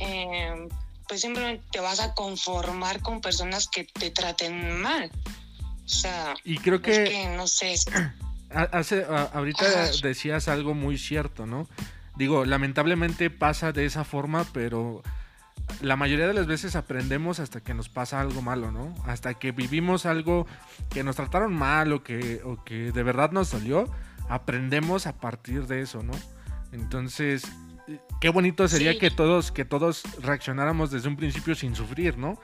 eh, 0.00 0.68
pues 1.08 1.20
simplemente 1.20 1.64
te 1.70 1.80
vas 1.80 2.00
a 2.00 2.14
conformar 2.14 3.00
con 3.02 3.20
personas 3.20 3.68
que 3.68 3.84
te 3.84 4.10
traten 4.10 4.80
mal. 4.80 5.10
O 5.84 5.88
sea, 5.88 6.34
Y 6.44 6.58
creo 6.58 6.76
es 6.76 6.82
que 6.82 7.04
que 7.04 7.36
no 7.36 7.46
sé, 7.46 7.74
Hace, 8.50 9.04
ahorita 9.04 9.64
decías 10.02 10.48
algo 10.48 10.72
muy 10.72 10.98
cierto, 10.98 11.46
¿no? 11.46 11.68
Digo, 12.16 12.44
lamentablemente 12.44 13.28
pasa 13.28 13.72
de 13.72 13.84
esa 13.84 14.04
forma, 14.04 14.46
pero 14.52 15.02
la 15.80 15.96
mayoría 15.96 16.26
de 16.26 16.32
las 16.32 16.46
veces 16.46 16.76
aprendemos 16.76 17.40
hasta 17.40 17.60
que 17.60 17.74
nos 17.74 17.88
pasa 17.88 18.20
algo 18.20 18.42
malo, 18.42 18.70
¿no? 18.70 18.94
Hasta 19.04 19.34
que 19.34 19.52
vivimos 19.52 20.06
algo 20.06 20.46
que 20.90 21.02
nos 21.02 21.16
trataron 21.16 21.54
mal 21.54 21.92
o 21.92 22.02
que, 22.02 22.40
o 22.44 22.62
que 22.64 22.92
de 22.92 23.02
verdad 23.02 23.32
nos 23.32 23.50
dolió, 23.50 23.90
aprendemos 24.28 25.06
a 25.06 25.16
partir 25.18 25.66
de 25.66 25.82
eso, 25.82 26.02
¿no? 26.02 26.12
Entonces, 26.72 27.44
qué 28.20 28.28
bonito 28.28 28.66
sería 28.68 28.92
Sí. 28.92 28.98
que 28.98 29.10
todos, 29.10 29.52
que 29.52 29.64
todos 29.64 30.02
reaccionáramos 30.20 30.90
desde 30.90 31.08
un 31.08 31.16
principio 31.16 31.54
sin 31.54 31.74
sufrir, 31.76 32.18
¿no? 32.18 32.38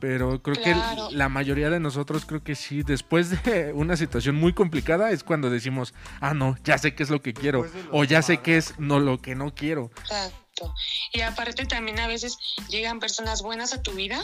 Pero 0.00 0.42
creo 0.42 0.56
Claro. 0.56 1.08
que 1.08 1.14
la 1.16 1.28
mayoría 1.28 1.70
de 1.70 1.80
nosotros 1.80 2.26
creo 2.26 2.42
que 2.42 2.54
sí, 2.54 2.82
después 2.82 3.30
de 3.44 3.72
una 3.74 3.96
situación 3.96 4.34
muy 4.36 4.52
complicada 4.52 5.10
es 5.10 5.22
cuando 5.24 5.48
decimos, 5.50 5.94
ah, 6.20 6.34
no, 6.34 6.56
ya 6.64 6.76
sé 6.78 6.94
qué 6.94 7.02
es 7.04 7.10
lo 7.10 7.22
que 7.22 7.32
quiero, 7.32 7.62
de 7.62 7.70
o 7.90 8.04
ya 8.04 8.20
sé 8.20 8.38
qué 8.38 8.56
es 8.58 8.78
no 8.78 8.98
lo 8.98 9.22
que 9.22 9.34
no 9.34 9.54
quiero. 9.54 9.90
Exacto. 10.02 10.74
Y 11.12 11.20
aparte 11.22 11.64
también 11.66 11.98
a 12.00 12.06
veces 12.06 12.36
llegan 12.68 13.00
personas 13.00 13.40
buenas 13.42 13.72
a 13.72 13.82
tu 13.82 13.92
vida 13.92 14.20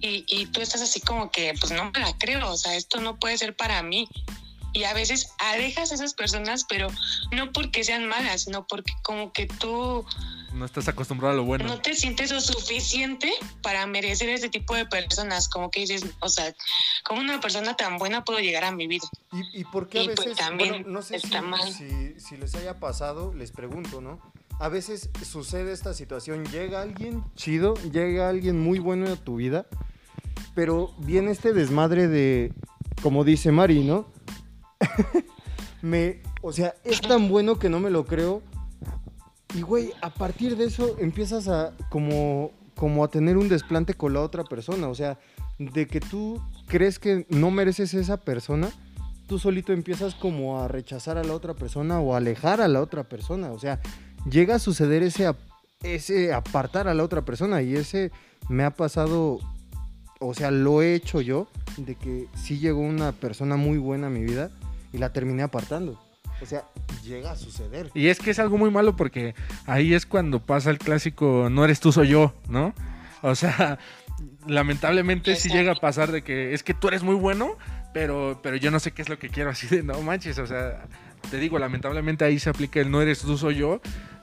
y, 0.00 0.24
y 0.28 0.46
tú 0.46 0.60
estás 0.60 0.82
así 0.82 1.00
como 1.00 1.30
que, 1.30 1.54
pues 1.60 1.72
no 1.72 1.84
me 1.92 2.00
la 2.00 2.12
creo, 2.18 2.50
o 2.50 2.56
sea, 2.56 2.74
esto 2.74 3.00
no 3.00 3.16
puede 3.16 3.38
ser 3.38 3.54
para 3.54 3.82
mí. 3.82 4.08
Y 4.72 4.84
a 4.84 4.94
veces 4.94 5.28
alejas 5.38 5.92
a 5.92 5.94
esas 5.96 6.14
personas, 6.14 6.64
pero 6.68 6.88
no 7.30 7.52
porque 7.52 7.84
sean 7.84 8.08
malas, 8.08 8.42
sino 8.42 8.66
porque 8.66 8.92
como 9.02 9.32
que 9.32 9.46
tú 9.46 10.04
No 10.54 10.64
estás 10.64 10.88
acostumbrado 10.88 11.34
a 11.34 11.36
lo 11.36 11.44
bueno. 11.44 11.64
no 11.64 11.80
te 11.80 11.94
sientes 11.94 12.30
lo 12.30 12.40
suficiente 12.40 13.30
para 13.62 13.86
merecer 13.86 14.28
ese 14.28 14.48
tipo 14.48 14.74
de 14.74 14.86
personas, 14.86 15.48
como 15.48 15.70
que 15.70 15.80
dices, 15.80 16.04
o 16.20 16.28
sea, 16.28 16.54
como 17.04 17.20
una 17.20 17.40
persona 17.40 17.74
tan 17.76 17.98
buena 17.98 18.24
puedo 18.24 18.38
llegar 18.38 18.64
a 18.64 18.72
mi 18.72 18.86
vida. 18.86 19.06
¿Y, 19.32 19.60
y 19.60 19.64
por 19.64 19.88
qué 19.88 20.00
a 20.00 20.02
Y, 20.02 20.06
pues, 20.08 20.18
veces, 20.20 20.36
también 20.36 20.70
bueno, 20.70 20.88
no 20.88 21.02
sé 21.02 21.18
si, 21.18 21.26
está 21.26 21.42
mal. 21.42 21.72
si, 21.72 22.18
si 22.20 22.36
les 22.36 22.54
haya 22.54 22.78
pasado, 22.80 23.32
les 23.34 23.50
pregunto, 23.50 24.00
¿no? 24.00 24.20
A 24.58 24.68
veces 24.68 25.10
sucede 25.28 25.72
esta 25.72 25.92
situación, 25.94 26.44
llega 26.46 26.82
alguien 26.82 27.24
chido, 27.34 27.74
llega 27.90 28.28
alguien 28.28 28.60
muy 28.60 28.78
bueno 28.78 29.10
a 29.10 29.16
tu 29.16 29.36
vida, 29.36 29.66
pero 30.54 30.94
viene 30.98 31.30
este 31.30 31.52
desmadre 31.52 32.06
de, 32.08 32.52
como 33.02 33.24
dice 33.24 33.50
Mari, 33.50 33.82
¿no? 33.82 34.06
me, 35.82 36.20
o 36.40 36.52
sea, 36.52 36.74
es 36.84 37.00
tan 37.00 37.28
bueno 37.28 37.58
que 37.58 37.68
no 37.68 37.80
me 37.80 37.90
lo 37.90 38.04
creo. 38.04 38.42
Y 39.54 39.62
güey, 39.62 39.92
a 40.00 40.10
partir 40.10 40.56
de 40.56 40.64
eso 40.64 40.96
empiezas 40.98 41.48
a 41.48 41.72
como, 41.90 42.52
como 42.74 43.04
a 43.04 43.08
tener 43.08 43.36
un 43.36 43.48
desplante 43.48 43.94
con 43.94 44.14
la 44.14 44.20
otra 44.20 44.44
persona. 44.44 44.88
O 44.88 44.94
sea, 44.94 45.18
de 45.58 45.86
que 45.86 46.00
tú 46.00 46.40
crees 46.66 46.98
que 46.98 47.26
no 47.28 47.50
mereces 47.50 47.94
esa 47.94 48.16
persona, 48.16 48.70
tú 49.26 49.38
solito 49.38 49.72
empiezas 49.72 50.14
como 50.14 50.60
a 50.60 50.68
rechazar 50.68 51.18
a 51.18 51.24
la 51.24 51.34
otra 51.34 51.54
persona 51.54 52.00
o 52.00 52.14
a 52.14 52.18
alejar 52.18 52.60
a 52.60 52.68
la 52.68 52.80
otra 52.80 53.04
persona. 53.04 53.52
O 53.52 53.58
sea, 53.58 53.80
llega 54.30 54.54
a 54.54 54.58
suceder 54.58 55.02
ese, 55.02 55.32
ese 55.82 56.32
apartar 56.32 56.88
a 56.88 56.94
la 56.94 57.04
otra 57.04 57.22
persona 57.24 57.62
y 57.62 57.76
ese 57.76 58.10
me 58.48 58.64
ha 58.64 58.70
pasado, 58.70 59.38
o 60.18 60.34
sea, 60.34 60.50
lo 60.50 60.82
he 60.82 60.94
hecho 60.94 61.20
yo, 61.20 61.46
de 61.76 61.94
que 61.94 62.26
sí 62.34 62.58
llegó 62.58 62.80
una 62.80 63.12
persona 63.12 63.56
muy 63.56 63.78
buena 63.78 64.06
a 64.06 64.10
mi 64.10 64.24
vida 64.24 64.50
y 64.92 64.98
la 64.98 65.12
terminé 65.12 65.42
apartando. 65.42 65.98
O 66.40 66.46
sea, 66.46 66.64
llega 67.04 67.32
a 67.32 67.36
suceder. 67.36 67.90
Y 67.94 68.08
es 68.08 68.18
que 68.18 68.30
es 68.30 68.38
algo 68.38 68.58
muy 68.58 68.70
malo 68.70 68.96
porque 68.96 69.34
ahí 69.66 69.94
es 69.94 70.06
cuando 70.06 70.40
pasa 70.44 70.70
el 70.70 70.78
clásico 70.78 71.48
no 71.50 71.64
eres 71.64 71.78
tú, 71.80 71.92
soy 71.92 72.08
yo, 72.08 72.34
¿no? 72.48 72.74
O 73.22 73.34
sea, 73.36 73.78
lamentablemente 74.46 75.36
sí 75.36 75.48
llega 75.48 75.72
a 75.72 75.76
pasar 75.76 76.10
de 76.10 76.22
que 76.22 76.52
es 76.52 76.62
que 76.62 76.74
tú 76.74 76.88
eres 76.88 77.04
muy 77.04 77.14
bueno, 77.14 77.56
pero, 77.94 78.40
pero 78.42 78.56
yo 78.56 78.70
no 78.70 78.80
sé 78.80 78.90
qué 78.90 79.02
es 79.02 79.08
lo 79.08 79.18
que 79.18 79.28
quiero, 79.28 79.50
así 79.50 79.68
de 79.68 79.82
no 79.82 80.00
manches, 80.02 80.38
o 80.38 80.46
sea, 80.46 80.86
te 81.30 81.38
digo, 81.38 81.58
lamentablemente 81.58 82.24
ahí 82.24 82.38
se 82.38 82.50
aplica 82.50 82.80
el 82.80 82.90
no 82.90 83.00
eres 83.00 83.20
tú, 83.20 83.38
soy 83.38 83.56
yo, 83.56 83.80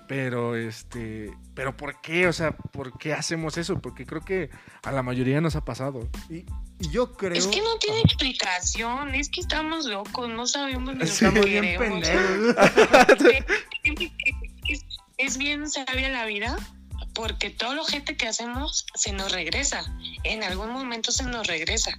pero 0.09 0.55
este, 0.55 1.31
pero 1.53 1.77
¿por 1.77 2.01
qué? 2.01 2.27
O 2.27 2.33
sea, 2.33 2.57
¿por 2.57 2.97
qué 2.97 3.13
hacemos 3.13 3.59
eso? 3.59 3.79
Porque 3.79 4.07
creo 4.07 4.21
que 4.21 4.49
a 4.81 4.91
la 4.91 5.03
mayoría 5.03 5.39
nos 5.39 5.55
ha 5.55 5.63
pasado. 5.63 6.09
Y, 6.31 6.37
y 6.79 6.89
yo 6.89 7.13
creo... 7.13 7.35
Es 7.35 7.45
que 7.45 7.61
no 7.61 7.77
tiene 7.77 8.01
explicación, 8.01 9.13
es 9.13 9.29
que 9.29 9.41
estamos 9.41 9.85
locos, 9.85 10.27
no 10.27 10.47
sabemos 10.47 10.95
ni 10.95 11.01
lo 11.01 11.05
Sí. 11.05 11.19
que 11.19 11.25
Estamos 11.27 11.45
bien 11.45 11.63
queremos. 11.63 12.09
es 15.17 15.37
bien 15.37 15.69
sabia 15.69 16.09
la 16.09 16.25
vida 16.25 16.57
porque 17.13 17.51
todo 17.51 17.75
lo 17.75 17.83
gente 17.83 18.17
que 18.17 18.27
hacemos 18.27 18.87
se 18.95 19.13
nos 19.13 19.31
regresa. 19.31 19.83
En 20.23 20.41
algún 20.41 20.71
momento 20.71 21.11
se 21.11 21.25
nos 21.25 21.45
regresa. 21.45 21.91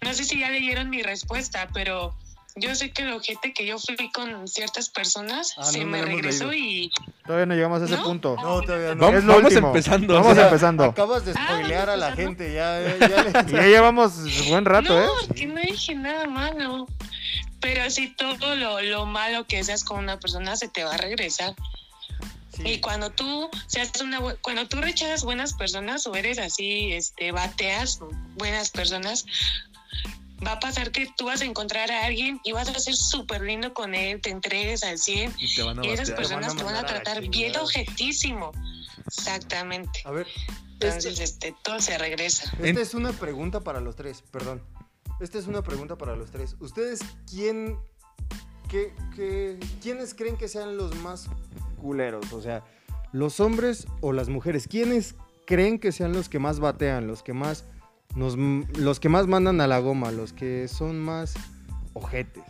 No 0.00 0.14
sé 0.14 0.24
si 0.24 0.40
ya 0.40 0.48
leyeron 0.48 0.88
mi 0.88 1.02
respuesta, 1.02 1.68
pero 1.74 2.16
yo 2.56 2.74
sé 2.74 2.90
que 2.92 3.02
el 3.02 3.12
ojete 3.12 3.52
que 3.52 3.66
yo 3.66 3.78
fui 3.78 4.10
con 4.12 4.46
ciertas 4.48 4.88
personas 4.88 5.54
Ah, 5.56 5.64
se 5.64 5.78
no, 5.80 5.84
no 5.86 5.90
me 5.92 6.02
regresó 6.02 6.52
y 6.52 6.90
Todavía 7.26 7.46
no 7.46 7.54
llegamos 7.54 7.82
a 7.82 7.84
ese 7.86 7.96
¿No? 7.96 8.04
punto. 8.04 8.36
No, 8.36 8.60
todavía 8.62 8.94
no. 8.94 9.00
Vamos, 9.06 9.18
Es 9.18 9.24
lo 9.24 9.32
vamos 9.34 9.50
último. 9.50 9.66
empezando. 9.68 10.14
Vamos 10.14 10.32
o 10.32 10.34
sea, 10.34 10.44
empezando. 10.44 10.84
Acabas 10.84 11.24
de 11.24 11.32
Ah, 11.36 11.46
spoilear 11.48 11.90
a 11.90 11.96
la 11.96 12.12
gente, 12.12 12.52
ya, 12.54 12.80
ya, 12.98 13.42
ya 13.46 13.62
llevamos 13.62 14.12
buen 14.48 14.64
rato, 14.64 14.94
no, 14.94 15.02
¿eh? 15.04 15.34
que 15.34 15.46
no 15.46 15.60
dije 15.60 15.94
nada 15.94 16.26
malo. 16.26 16.86
Pero 17.60 17.90
sí, 17.90 18.14
todo 18.16 18.54
lo, 18.56 18.80
lo 18.82 19.06
malo 19.06 19.46
que 19.46 19.64
seas 19.64 19.82
con 19.84 19.98
una 20.00 20.20
persona 20.20 20.54
se 20.56 20.68
te 20.68 20.84
va 20.84 20.94
a 20.94 20.98
regresar. 20.98 21.54
Y 22.62 22.78
cuando 22.78 23.10
tú 23.10 23.50
seas 23.66 23.90
una 24.00 24.20
cuando 24.42 24.68
tú 24.68 24.80
rechazas 24.80 25.24
buenas 25.24 25.54
personas 25.54 26.06
o 26.06 26.14
eres 26.14 26.38
así, 26.38 26.92
este, 26.92 27.32
bateas 27.32 27.98
buenas 28.36 28.70
personas, 28.70 29.24
va 30.46 30.52
a 30.52 30.60
pasar 30.60 30.90
que 30.92 31.08
tú 31.16 31.26
vas 31.26 31.40
a 31.40 31.44
encontrar 31.44 31.90
a 31.90 32.04
alguien 32.06 32.40
y 32.44 32.52
vas 32.52 32.68
a 32.68 32.78
ser 32.78 32.96
súper 32.96 33.42
lindo 33.42 33.72
con 33.74 33.94
él, 33.94 34.20
te 34.20 34.30
entregues 34.30 34.82
al 34.84 34.98
100 34.98 35.34
y 35.38 35.54
te 35.54 35.62
van 35.62 35.78
a 35.78 35.84
y 35.86 35.90
esas 35.90 36.10
batear. 36.10 36.16
personas 36.16 36.48
van 36.48 36.56
a 36.56 36.58
te 36.58 36.64
van 36.64 36.76
a 36.76 36.86
tratar 36.86 37.28
bien 37.28 37.56
objetísimo. 37.56 38.52
Exactamente. 39.06 40.00
A 40.04 40.10
ver, 40.10 40.26
Entonces, 40.72 41.20
este- 41.20 41.48
este, 41.48 41.54
todo 41.62 41.80
se 41.80 41.96
regresa. 41.98 42.50
esta 42.62 42.80
es 42.80 42.94
una 42.94 43.12
pregunta 43.12 43.60
para 43.60 43.80
los 43.80 43.96
tres, 43.96 44.22
perdón. 44.30 44.62
Esta 45.20 45.38
es 45.38 45.46
una 45.46 45.62
pregunta 45.62 45.96
para 45.96 46.16
los 46.16 46.30
tres. 46.30 46.56
¿Ustedes 46.58 47.00
quién, 47.30 47.78
qué, 48.68 48.92
qué- 49.14 49.58
quiénes 49.80 50.14
creen 50.14 50.36
que 50.36 50.48
sean 50.48 50.76
los 50.76 50.94
más 50.96 51.26
culeros? 51.80 52.32
O 52.32 52.42
sea, 52.42 52.64
¿los 53.12 53.38
hombres 53.40 53.86
o 54.00 54.12
las 54.12 54.28
mujeres? 54.28 54.66
¿Quiénes 54.66 55.14
creen 55.46 55.78
que 55.78 55.92
sean 55.92 56.12
los 56.12 56.28
que 56.28 56.38
más 56.40 56.58
batean, 56.58 57.06
los 57.06 57.22
que 57.22 57.32
más, 57.32 57.64
nos, 58.14 58.36
los 58.36 59.00
que 59.00 59.08
más 59.08 59.26
mandan 59.26 59.60
a 59.60 59.66
la 59.66 59.78
goma, 59.78 60.10
los 60.10 60.32
que 60.32 60.68
son 60.68 61.00
más 61.00 61.34
ojetes? 61.92 62.44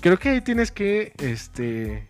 Creo 0.00 0.18
que 0.18 0.30
ahí 0.30 0.40
tienes 0.40 0.70
que, 0.70 1.12
este, 1.18 2.08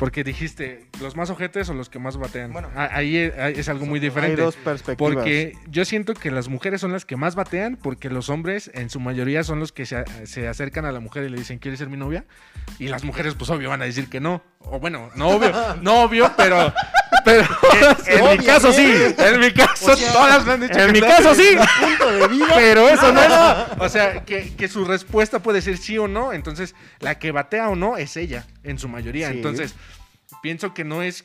porque 0.00 0.24
dijiste, 0.24 0.86
los 1.00 1.14
más 1.14 1.28
ojetes 1.28 1.68
o 1.68 1.74
los 1.74 1.90
que 1.90 1.98
más 1.98 2.16
batean. 2.16 2.52
Bueno. 2.52 2.70
Ah, 2.74 2.88
ahí 2.92 3.16
es, 3.16 3.38
ahí 3.38 3.54
es 3.56 3.68
algo 3.68 3.84
muy 3.84 3.98
Hay 3.98 4.06
diferente. 4.06 4.40
dos 4.40 4.56
perspectivas. 4.56 4.96
Porque 4.96 5.56
yo 5.68 5.84
siento 5.84 6.14
que 6.14 6.30
las 6.30 6.48
mujeres 6.48 6.80
son 6.80 6.92
las 6.92 7.04
que 7.04 7.16
más 7.16 7.34
batean, 7.34 7.76
porque 7.76 8.08
los 8.08 8.30
hombres 8.30 8.70
en 8.72 8.88
su 8.88 8.98
mayoría 8.98 9.44
son 9.44 9.60
los 9.60 9.72
que 9.72 9.84
se, 9.84 10.02
se 10.26 10.48
acercan 10.48 10.86
a 10.86 10.92
la 10.92 11.00
mujer 11.00 11.24
y 11.24 11.28
le 11.28 11.36
dicen, 11.36 11.58
¿quieres 11.58 11.78
ser 11.78 11.90
mi 11.90 11.98
novia? 11.98 12.24
Y 12.78 12.88
las 12.88 13.04
mujeres, 13.04 13.34
pues 13.34 13.50
obvio, 13.50 13.68
van 13.68 13.82
a 13.82 13.84
decir 13.84 14.08
que 14.08 14.20
no. 14.20 14.42
O 14.60 14.80
bueno, 14.80 15.10
no 15.16 15.28
obvio, 15.28 15.52
no 15.82 16.02
obvio, 16.04 16.32
pero... 16.36 16.72
pero 17.24 17.42
En 18.06 18.38
mi 18.38 18.44
caso 18.44 18.72
sí. 18.72 18.92
En 19.18 19.40
mi 19.40 19.52
caso, 19.52 19.92
O 19.92 19.96
sea, 19.96 20.12
todas 20.12 20.46
me 20.46 20.52
han 20.52 20.60
dicho 20.60 20.78
En 20.78 20.86
que 20.86 20.92
mi 20.92 21.00
caso 21.00 21.34
sí. 21.34 21.56
Punto 21.80 22.10
de 22.12 22.28
vida. 22.28 22.54
Pero 22.56 22.88
eso 22.88 23.12
no 23.12 23.22
es. 23.22 23.30
O 23.78 23.88
sea, 23.88 24.24
que, 24.24 24.54
que 24.54 24.68
su 24.68 24.84
respuesta 24.84 25.40
puede 25.40 25.62
ser 25.62 25.78
sí 25.78 25.98
o 25.98 26.08
no. 26.08 26.32
Entonces, 26.32 26.74
la 27.00 27.18
que 27.18 27.32
batea 27.32 27.68
o 27.68 27.76
no 27.76 27.96
es 27.96 28.16
ella, 28.16 28.46
en 28.62 28.78
su 28.78 28.88
mayoría. 28.88 29.30
Sí. 29.30 29.36
Entonces, 29.36 29.74
pienso 30.42 30.74
que 30.74 30.84
no 30.84 31.02
es 31.02 31.24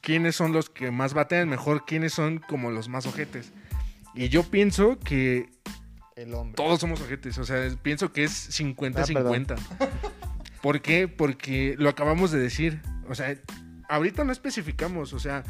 quiénes 0.00 0.36
son 0.36 0.52
los 0.52 0.70
que 0.70 0.90
más 0.90 1.12
batean, 1.14 1.48
mejor 1.48 1.84
quiénes 1.84 2.12
son 2.12 2.38
como 2.38 2.70
los 2.70 2.88
más 2.88 3.06
ojetes. 3.06 3.52
Y 4.14 4.28
yo 4.28 4.42
pienso 4.44 4.98
que 4.98 5.50
El 6.16 6.34
hombre. 6.34 6.56
todos 6.56 6.80
somos 6.80 7.00
ojetes. 7.00 7.38
O 7.38 7.44
sea, 7.44 7.68
pienso 7.82 8.12
que 8.12 8.24
es 8.24 8.48
Ah, 8.48 8.52
50-50. 8.52 9.56
¿Por 10.62 10.82
qué? 10.82 11.08
Porque 11.08 11.74
lo 11.78 11.88
acabamos 11.88 12.30
de 12.30 12.38
decir. 12.38 12.82
O 13.08 13.14
sea, 13.14 13.34
ahorita 13.90 14.24
no 14.24 14.32
especificamos. 14.32 15.12
O 15.12 15.18
sea, 15.18 15.44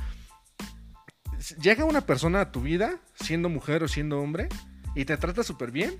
llega 1.60 1.84
una 1.84 2.00
persona 2.02 2.40
a 2.40 2.52
tu 2.52 2.60
vida, 2.60 2.98
siendo 3.14 3.48
mujer 3.48 3.82
o 3.82 3.88
siendo 3.88 4.20
hombre, 4.20 4.48
y 4.94 5.04
te 5.04 5.16
trata 5.16 5.42
súper 5.42 5.70
bien. 5.70 5.98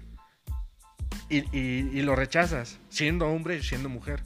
Y, 1.29 1.39
y- 1.57 1.91
y 1.93 2.03
lo 2.03 2.17
rechazas, 2.17 2.79
siendo 2.89 3.29
hombre 3.29 3.57
y 3.57 3.63
siendo 3.63 3.89
mujer. 3.89 4.23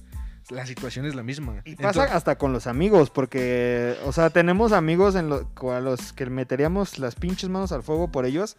la 0.51 0.67
situación 0.67 1.07
es 1.07 1.15
la 1.15 1.23
misma. 1.23 1.63
Y 1.65 1.75
pasa 1.75 1.89
Entonces- 1.89 2.13
hasta 2.17 2.37
con 2.37 2.53
los 2.53 2.67
amigos, 2.67 3.09
porque, 3.09 3.97
o 4.05 4.13
sea, 4.13 4.29
tenemos 4.29 4.73
amigos 4.73 5.15
en 5.15 5.31
lo- 5.31 5.51
a 5.73 5.81
los 5.81 6.13
que 6.13 6.27
meteríamos 6.27 6.99
las 6.99 7.15
pinches 7.15 7.49
manos 7.49 7.73
al 7.73 7.83
fuego 7.83 8.09
por 8.13 8.27
ellos 8.27 8.55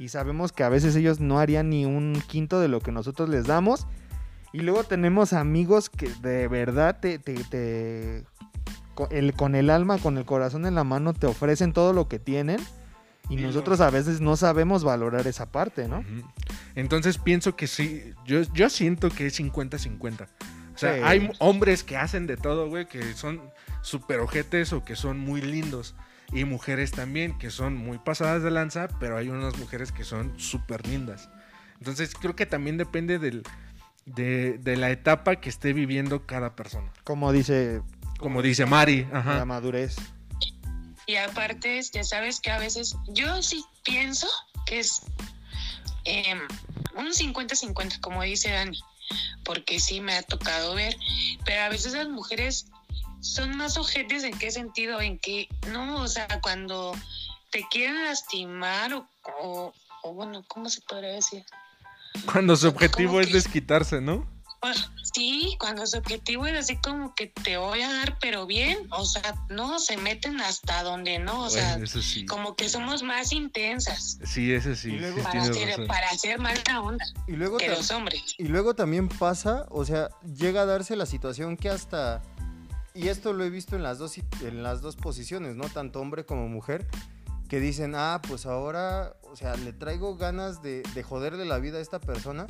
y 0.00 0.08
sabemos 0.08 0.50
que 0.50 0.64
a 0.64 0.68
veces 0.68 0.96
ellos 0.96 1.20
no 1.20 1.38
harían 1.38 1.70
ni 1.70 1.84
un 1.84 2.20
quinto 2.26 2.58
de 2.58 2.66
lo 2.66 2.80
que 2.80 2.90
nosotros 2.90 3.28
les 3.28 3.46
damos. 3.46 3.86
Y 4.52 4.62
luego 4.62 4.82
tenemos 4.82 5.32
amigos 5.32 5.88
que 5.90 6.08
de 6.22 6.48
verdad 6.48 6.98
te, 6.98 7.20
te- 7.20 8.24
el, 9.10 9.34
con 9.34 9.54
el 9.54 9.70
alma, 9.70 9.98
con 9.98 10.18
el 10.18 10.24
corazón 10.24 10.66
en 10.66 10.74
la 10.74 10.84
mano, 10.84 11.14
te 11.14 11.26
ofrecen 11.26 11.72
todo 11.72 11.92
lo 11.92 12.08
que 12.08 12.18
tienen. 12.18 12.60
Y 13.30 13.36
nosotros 13.36 13.80
a 13.82 13.90
veces 13.90 14.20
no 14.22 14.36
sabemos 14.36 14.84
valorar 14.84 15.26
esa 15.26 15.52
parte, 15.52 15.86
¿no? 15.86 16.02
Entonces 16.74 17.18
pienso 17.18 17.56
que 17.56 17.66
sí, 17.66 18.14
yo, 18.24 18.40
yo 18.54 18.70
siento 18.70 19.10
que 19.10 19.26
es 19.26 19.38
50-50. 19.38 20.26
O 20.74 20.78
sea, 20.78 20.94
Sí. 20.94 21.00
hay 21.04 21.30
hombres 21.38 21.84
que 21.84 21.96
hacen 21.96 22.26
de 22.26 22.36
todo, 22.36 22.68
güey, 22.68 22.86
que 22.86 23.12
son 23.14 23.40
super 23.82 24.20
ojetes 24.20 24.72
o 24.72 24.84
que 24.84 24.96
son 24.96 25.18
muy 25.18 25.42
lindos. 25.42 25.94
Y 26.32 26.44
mujeres 26.44 26.90
también, 26.90 27.36
que 27.38 27.50
son 27.50 27.74
muy 27.76 27.98
pasadas 27.98 28.42
de 28.42 28.50
lanza, 28.50 28.88
pero 29.00 29.16
hay 29.16 29.28
unas 29.28 29.58
mujeres 29.58 29.92
que 29.92 30.04
son 30.04 30.32
súper 30.38 30.86
lindas. 30.86 31.28
Entonces 31.80 32.14
creo 32.18 32.34
que 32.36 32.46
también 32.46 32.76
depende 32.78 33.18
del, 33.18 33.42
de, 34.06 34.58
de 34.58 34.76
la 34.76 34.90
etapa 34.90 35.36
que 35.36 35.48
esté 35.48 35.72
viviendo 35.72 36.26
cada 36.26 36.54
persona. 36.56 36.90
Como 37.04 37.32
dice 37.32 37.82
Como 38.18 38.42
dice 38.42 38.66
Mari. 38.66 39.06
la 39.12 39.44
madurez. 39.44 39.96
Y 41.06 41.16
aparte, 41.16 41.80
ya 41.92 42.04
sabes 42.04 42.40
que 42.40 42.50
a 42.50 42.58
veces 42.58 42.94
yo 43.08 43.42
sí 43.42 43.64
pienso 43.84 44.28
que 44.66 44.80
es 44.80 45.00
em, 46.04 46.40
un 46.96 47.06
50-50, 47.12 48.00
como 48.00 48.22
dice 48.22 48.50
Dani, 48.50 48.78
porque 49.44 49.80
sí 49.80 50.00
me 50.00 50.14
ha 50.16 50.22
tocado 50.22 50.74
ver, 50.74 50.96
pero 51.44 51.62
a 51.62 51.68
veces 51.70 51.94
las 51.94 52.08
mujeres 52.08 52.66
son 53.20 53.56
más 53.56 53.78
ojetes 53.78 54.22
en 54.24 54.36
qué 54.38 54.50
sentido, 54.50 55.00
en 55.00 55.18
que 55.18 55.48
no, 55.68 56.02
o 56.02 56.08
sea, 56.08 56.26
cuando 56.42 56.94
te 57.50 57.64
quieren 57.70 58.04
lastimar 58.04 58.92
o, 58.92 59.08
o, 59.40 59.72
o 60.02 60.12
bueno, 60.14 60.44
¿cómo 60.48 60.68
se 60.68 60.82
podría 60.82 61.12
decir? 61.12 61.44
Cuando 62.30 62.54
su 62.56 62.68
objetivo 62.68 63.20
es 63.20 63.28
que- 63.28 63.32
desquitarse, 63.34 64.00
¿no? 64.02 64.26
Pues, 64.60 64.90
sí, 65.14 65.56
cuando 65.60 65.86
su 65.86 65.98
objetivo 65.98 66.46
es 66.46 66.58
así 66.58 66.76
como 66.78 67.14
que 67.14 67.28
te 67.28 67.56
voy 67.58 67.80
a 67.82 67.92
dar, 67.92 68.18
pero 68.20 68.44
bien, 68.44 68.78
o 68.90 69.04
sea, 69.04 69.34
no, 69.50 69.78
se 69.78 69.96
meten 69.96 70.40
hasta 70.40 70.82
donde 70.82 71.20
no, 71.20 71.44
o 71.44 71.50
sea, 71.50 71.70
Bueno, 71.72 71.84
eso 71.84 72.02
sí. 72.02 72.26
como 72.26 72.56
que 72.56 72.68
somos 72.68 73.02
más 73.04 73.32
intensas 73.32 74.18
Sí, 74.24 74.52
ese 74.52 74.74
sí. 74.74 74.88
Y 74.90 74.98
luego- 74.98 75.18
sí 75.18 75.22
para 75.22 75.44
razón. 75.44 75.86
para 75.86 76.08
hacer 76.08 76.38
mala 76.40 76.80
onda 76.80 77.04
Y 77.28 77.32
luego, 77.32 77.58
que 77.58 77.68
los 77.68 77.88
hombres. 77.92 78.34
y 78.36 78.44
luego 78.48 78.74
también 78.74 79.08
pasa, 79.08 79.66
o 79.70 79.84
sea, 79.84 80.08
llega 80.36 80.62
a 80.62 80.66
darse 80.66 80.96
la 80.96 81.06
situación 81.06 81.56
que 81.56 81.68
hasta, 81.68 82.20
y 82.94 83.08
esto 83.08 83.32
lo 83.32 83.44
he 83.44 83.50
visto 83.50 83.76
en 83.76 83.84
las 83.84 83.98
dos, 83.98 84.18
en 84.42 84.62
las 84.64 84.82
dos 84.82 84.96
posiciones, 84.96 85.54
¿no? 85.54 85.68
Tanto 85.68 86.00
hombre 86.00 86.26
como 86.26 86.48
mujer, 86.48 86.84
que 87.48 87.60
dicen, 87.60 87.94
ah, 87.96 88.20
pues 88.26 88.44
ahora, 88.44 89.14
o 89.22 89.36
sea, 89.36 89.56
le 89.56 89.72
traigo 89.72 90.16
ganas 90.16 90.62
de, 90.62 90.82
de 90.94 91.02
joderle 91.04 91.44
la 91.44 91.58
vida 91.58 91.78
a 91.78 91.80
esta 91.80 92.00
persona. 92.00 92.46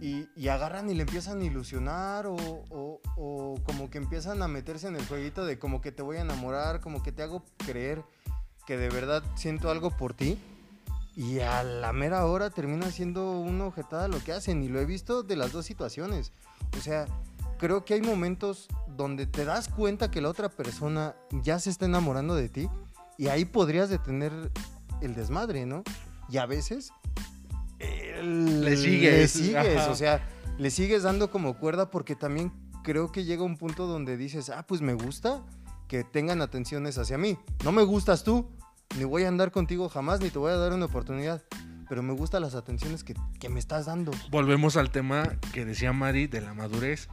Y, 0.00 0.48
agarran 0.48 0.88
y 0.90 0.94
le 0.94 1.02
empiezan 1.02 1.40
a 1.40 1.44
ilusionar 1.44 2.26
o, 2.26 2.34
o- 2.34 3.00
o 3.16 3.54
como 3.64 3.90
que 3.90 3.98
empiezan 3.98 4.42
a 4.42 4.48
meterse 4.48 4.88
en 4.88 4.96
el 4.96 5.06
jueguito 5.06 5.44
de 5.44 5.58
como 5.58 5.80
que 5.80 5.92
te 5.92 6.02
voy 6.02 6.16
a 6.16 6.22
enamorar, 6.22 6.80
como 6.80 7.02
que 7.02 7.12
te 7.12 7.22
hago 7.22 7.44
creer 7.58 8.02
que 8.66 8.76
de 8.78 8.88
verdad 8.88 9.22
siento 9.36 9.70
algo 9.70 9.90
por 9.90 10.14
ti. 10.14 10.38
Y 11.16 11.40
a 11.40 11.62
la 11.62 11.92
mera 11.92 12.24
hora 12.24 12.48
termina 12.50 12.90
siendo 12.90 13.32
una 13.40 13.66
objetada 13.66 14.08
lo 14.08 14.22
que 14.22 14.32
hacen. 14.32 14.62
Y 14.62 14.68
lo 14.68 14.80
he 14.80 14.86
visto 14.86 15.22
de 15.22 15.36
las 15.36 15.52
dos 15.52 15.66
situaciones. 15.66 16.32
O 16.78 16.80
sea, 16.80 17.06
creo 17.58 17.84
que 17.84 17.94
hay 17.94 18.00
momentos 18.00 18.68
donde 18.96 19.26
te 19.26 19.44
das 19.44 19.68
cuenta 19.68 20.10
que 20.10 20.20
la 20.22 20.28
otra 20.30 20.48
persona 20.48 21.14
ya 21.42 21.58
se 21.58 21.68
está 21.68 21.84
enamorando 21.86 22.34
de 22.36 22.48
ti. 22.48 22.68
Y 23.18 23.26
ahí 23.28 23.44
podrías 23.44 23.90
detener 23.90 24.32
el 25.02 25.14
desmadre, 25.14 25.66
¿no? 25.66 25.82
Y 26.30 26.38
a 26.38 26.46
veces... 26.46 26.90
Le 28.40 28.76
sigues, 28.76 29.12
Le 29.12 29.28
sigues, 29.28 29.76
ajá. 29.76 29.90
o 29.90 29.94
sea, 29.94 30.28
le 30.58 30.70
sigues 30.70 31.02
dando 31.02 31.30
como 31.30 31.58
cuerda 31.58 31.90
porque 31.90 32.16
también 32.16 32.52
creo 32.82 33.12
que 33.12 33.24
llega 33.24 33.42
un 33.42 33.56
punto 33.56 33.86
donde 33.86 34.16
dices, 34.16 34.50
ah, 34.50 34.64
pues 34.66 34.80
me 34.80 34.94
gusta 34.94 35.42
que 35.88 36.04
tengan 36.04 36.40
atenciones 36.42 36.98
hacia 36.98 37.18
mí. 37.18 37.36
No 37.64 37.72
me 37.72 37.82
gustas 37.82 38.24
tú, 38.24 38.48
ni 38.96 39.04
voy 39.04 39.24
a 39.24 39.28
andar 39.28 39.50
contigo 39.50 39.88
jamás, 39.88 40.20
ni 40.20 40.30
te 40.30 40.38
voy 40.38 40.52
a 40.52 40.56
dar 40.56 40.72
una 40.72 40.86
oportunidad. 40.86 41.42
Pero 41.88 42.02
me 42.04 42.12
gustan 42.12 42.42
las 42.42 42.54
atenciones 42.54 43.02
que, 43.02 43.14
que 43.40 43.48
me 43.48 43.58
estás 43.58 43.86
dando. 43.86 44.12
volvemos 44.30 44.76
al 44.76 44.90
tema 44.90 45.24
que 45.52 45.64
decía 45.64 45.92
Mari 45.92 46.28
de 46.28 46.40
la 46.40 46.54
madurez. 46.54 47.08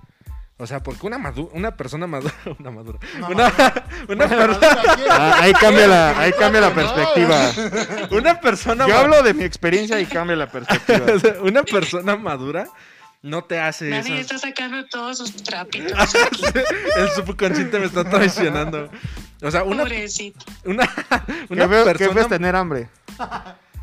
O 0.60 0.66
sea, 0.66 0.82
porque 0.82 1.06
una, 1.06 1.20
madu- 1.20 1.50
una 1.54 1.76
persona 1.76 2.08
madura, 2.08 2.34
una 2.60 2.72
madura, 2.72 3.00
una, 3.30 3.54
una, 4.10 4.28
per- 4.28 4.58
Ah, 5.10 5.38
ahí 5.42 5.54
cambia 5.54 5.88
la, 5.88 6.20
ahí 6.20 6.32
cambia 6.34 6.62
la 6.62 6.74
perspectiva. 6.74 7.52
una 8.18 8.40
persona 8.42 8.88
Yo 8.88 8.98
hablo 8.98 9.22
de 9.22 9.34
mi 9.36 9.44
experiencia 9.44 10.00
y 10.00 10.06
cambia 10.08 10.36
la 10.36 10.48
perspectiva. 10.50 11.06
una 11.44 11.62
persona 11.64 12.16
madura 12.16 12.68
no 13.22 13.44
te 13.44 13.60
hace 13.60 13.90
Nadie 13.90 14.20
está 14.20 14.38
sacando 14.38 14.86
todos 14.88 15.18
sus 15.20 15.36
trapitos. 15.44 16.16
El 16.96 17.10
subconsciente 17.10 17.80
me 17.80 17.86
está 17.88 18.04
traicionando. 18.10 18.90
O 19.44 19.52
sea, 19.52 19.64
una, 19.64 19.84
Pobrecito. 19.84 20.44
una, 20.66 20.90
una 21.50 21.68
persona, 21.68 22.22
es 22.22 22.28
tener 22.30 22.56
hambre. 22.56 22.90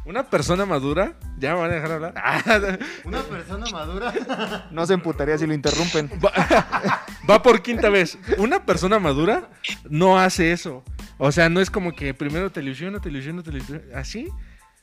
Una 0.05 0.28
persona 0.28 0.66
madura, 0.66 1.14
ya 1.38 1.55
me 1.55 1.61
van 1.61 1.70
a 1.70 1.74
dejar 1.74 1.92
hablar. 1.92 2.14
Una 3.05 3.22
persona 3.22 3.66
madura. 3.72 4.68
No 4.70 4.84
se 4.86 4.94
emputaría 4.94 5.38
si 5.38 5.46
lo 5.46 5.55
interrumpen. 5.55 6.11
Va, 6.22 7.07
va 7.30 7.42
por 7.42 7.62
quinta 7.62 7.88
vez. 7.88 8.18
Una 8.36 8.66
persona 8.66 8.98
madura 8.98 9.50
no 9.88 10.18
hace 10.18 10.52
eso. 10.52 10.84
O 11.16 11.32
sea, 11.32 11.48
no 11.48 11.61
es 11.61 11.70
como 11.70 11.94
que 11.94 12.12
primero 12.12 12.50
te 12.50 12.61
ilusiono, 12.61 13.00
te 13.00 13.09
ilusiono, 13.09 13.42
te 13.42 13.50
ilusiono. 13.50 13.82
Así. 13.94 14.28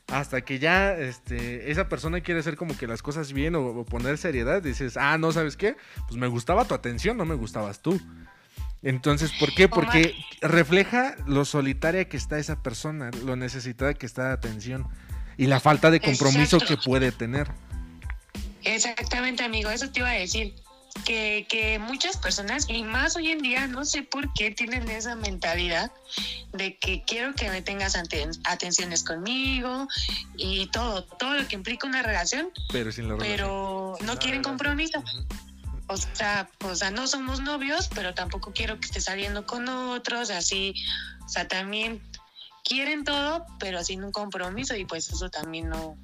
Hasta 0.08 0.40
que 0.40 0.58
ya 0.58 0.94
este, 0.94 1.70
esa 1.70 1.88
persona 1.88 2.20
quiere 2.20 2.40
hacer 2.40 2.56
como 2.56 2.76
que 2.76 2.88
las 2.88 3.00
cosas 3.00 3.32
bien 3.32 3.54
o, 3.54 3.64
o 3.64 3.84
poner 3.84 4.18
seriedad. 4.18 4.60
Dices, 4.60 4.96
ah, 4.96 5.16
no, 5.18 5.30
¿sabes 5.30 5.56
qué? 5.56 5.76
Pues 6.08 6.16
me 6.16 6.26
gustaba 6.26 6.64
tu 6.64 6.74
atención, 6.74 7.16
no 7.16 7.24
me 7.24 7.36
gustabas 7.36 7.80
tú. 7.80 8.00
Entonces, 8.82 9.30
¿por 9.38 9.54
qué? 9.54 9.68
Porque 9.68 10.14
refleja 10.40 11.14
lo 11.26 11.44
solitaria 11.44 12.08
que 12.08 12.16
está 12.16 12.38
esa 12.38 12.62
persona, 12.62 13.12
lo 13.24 13.36
necesitada 13.36 13.94
que 13.94 14.06
está 14.06 14.26
de 14.26 14.32
atención 14.32 14.88
y 15.36 15.46
la 15.46 15.60
falta 15.60 15.90
de 15.90 16.00
compromiso 16.00 16.56
Exacto. 16.56 16.66
que 16.66 16.76
puede 16.88 17.12
tener. 17.12 17.48
Exactamente, 18.64 19.42
amigo, 19.42 19.70
eso 19.70 19.90
te 19.90 20.00
iba 20.00 20.10
a 20.10 20.14
decir. 20.14 20.54
Que, 21.06 21.46
que 21.48 21.78
muchas 21.78 22.18
personas, 22.18 22.66
y 22.68 22.82
más 22.82 23.16
hoy 23.16 23.30
en 23.30 23.38
día, 23.40 23.66
no 23.66 23.86
sé 23.86 24.02
por 24.02 24.30
qué 24.34 24.50
tienen 24.50 24.90
esa 24.90 25.16
mentalidad 25.16 25.90
de 26.52 26.76
que 26.76 27.02
quiero 27.06 27.34
que 27.34 27.48
me 27.48 27.62
tengas 27.62 27.96
aten- 27.96 28.38
atenciones 28.44 29.02
conmigo 29.02 29.88
y 30.36 30.66
todo, 30.66 31.02
todo 31.04 31.32
lo 31.38 31.48
que 31.48 31.56
implica 31.56 31.86
una 31.86 32.02
relación, 32.02 32.50
Pero 32.70 32.92
sin 32.92 33.08
la 33.08 33.14
relación. 33.14 33.36
pero 33.36 33.96
no 34.04 34.18
quieren 34.18 34.42
compromiso. 34.42 35.02
O 35.86 35.96
sea, 35.96 36.50
o 36.62 36.74
sea, 36.74 36.90
no 36.90 37.06
somos 37.06 37.40
novios, 37.40 37.88
pero 37.94 38.12
tampoco 38.12 38.52
quiero 38.52 38.78
que 38.78 38.84
esté 38.84 39.00
saliendo 39.00 39.46
con 39.46 39.66
otros, 39.70 40.28
así, 40.30 40.74
o 41.24 41.28
sea, 41.28 41.48
también 41.48 42.02
quieren 42.64 43.04
todo, 43.04 43.44
pero 43.58 43.82
sin 43.84 44.04
un 44.04 44.12
compromiso 44.12 44.74
y 44.76 44.84
pues 44.84 45.08
eso 45.10 45.28
también 45.30 45.68
no, 45.68 45.96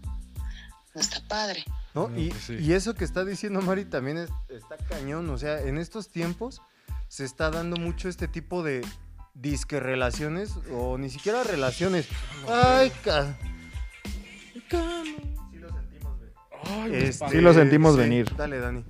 no 0.95 1.01
está 1.01 1.21
padre. 1.29 1.65
¿no? 1.95 2.09
No, 2.09 2.19
y, 2.19 2.29
pues 2.31 2.43
sí. 2.45 2.57
y 2.61 2.73
eso 2.75 2.95
que 2.95 3.05
está 3.05 3.25
diciendo 3.25 3.61
Mari 3.63 3.85
también 3.85 4.19
es- 4.19 4.31
está 4.49 4.77
cañón. 4.89 5.29
O 5.31 5.39
sea, 5.39 5.61
en 5.63 5.79
estos 5.79 6.09
tiempos 6.11 6.61
se 7.09 7.25
está 7.25 7.51
dando 7.51 7.77
mucho 7.77 8.09
este 8.09 8.29
tipo 8.29 8.63
de 8.63 8.85
disque 9.35 9.81
relaciones 9.81 10.55
o 10.73 10.99
ni 10.99 11.11
siquiera 11.11 11.43
relaciones. 11.45 12.07
Ay, 12.49 12.91
ca- 13.05 13.37
Ay, 16.65 16.95
Este, 16.95 17.29
Sí 17.31 17.41
lo 17.41 17.55
sentimos 17.55 17.97
venir. 17.97 18.35
Dale, 18.37 18.59
Dani. 18.59 18.85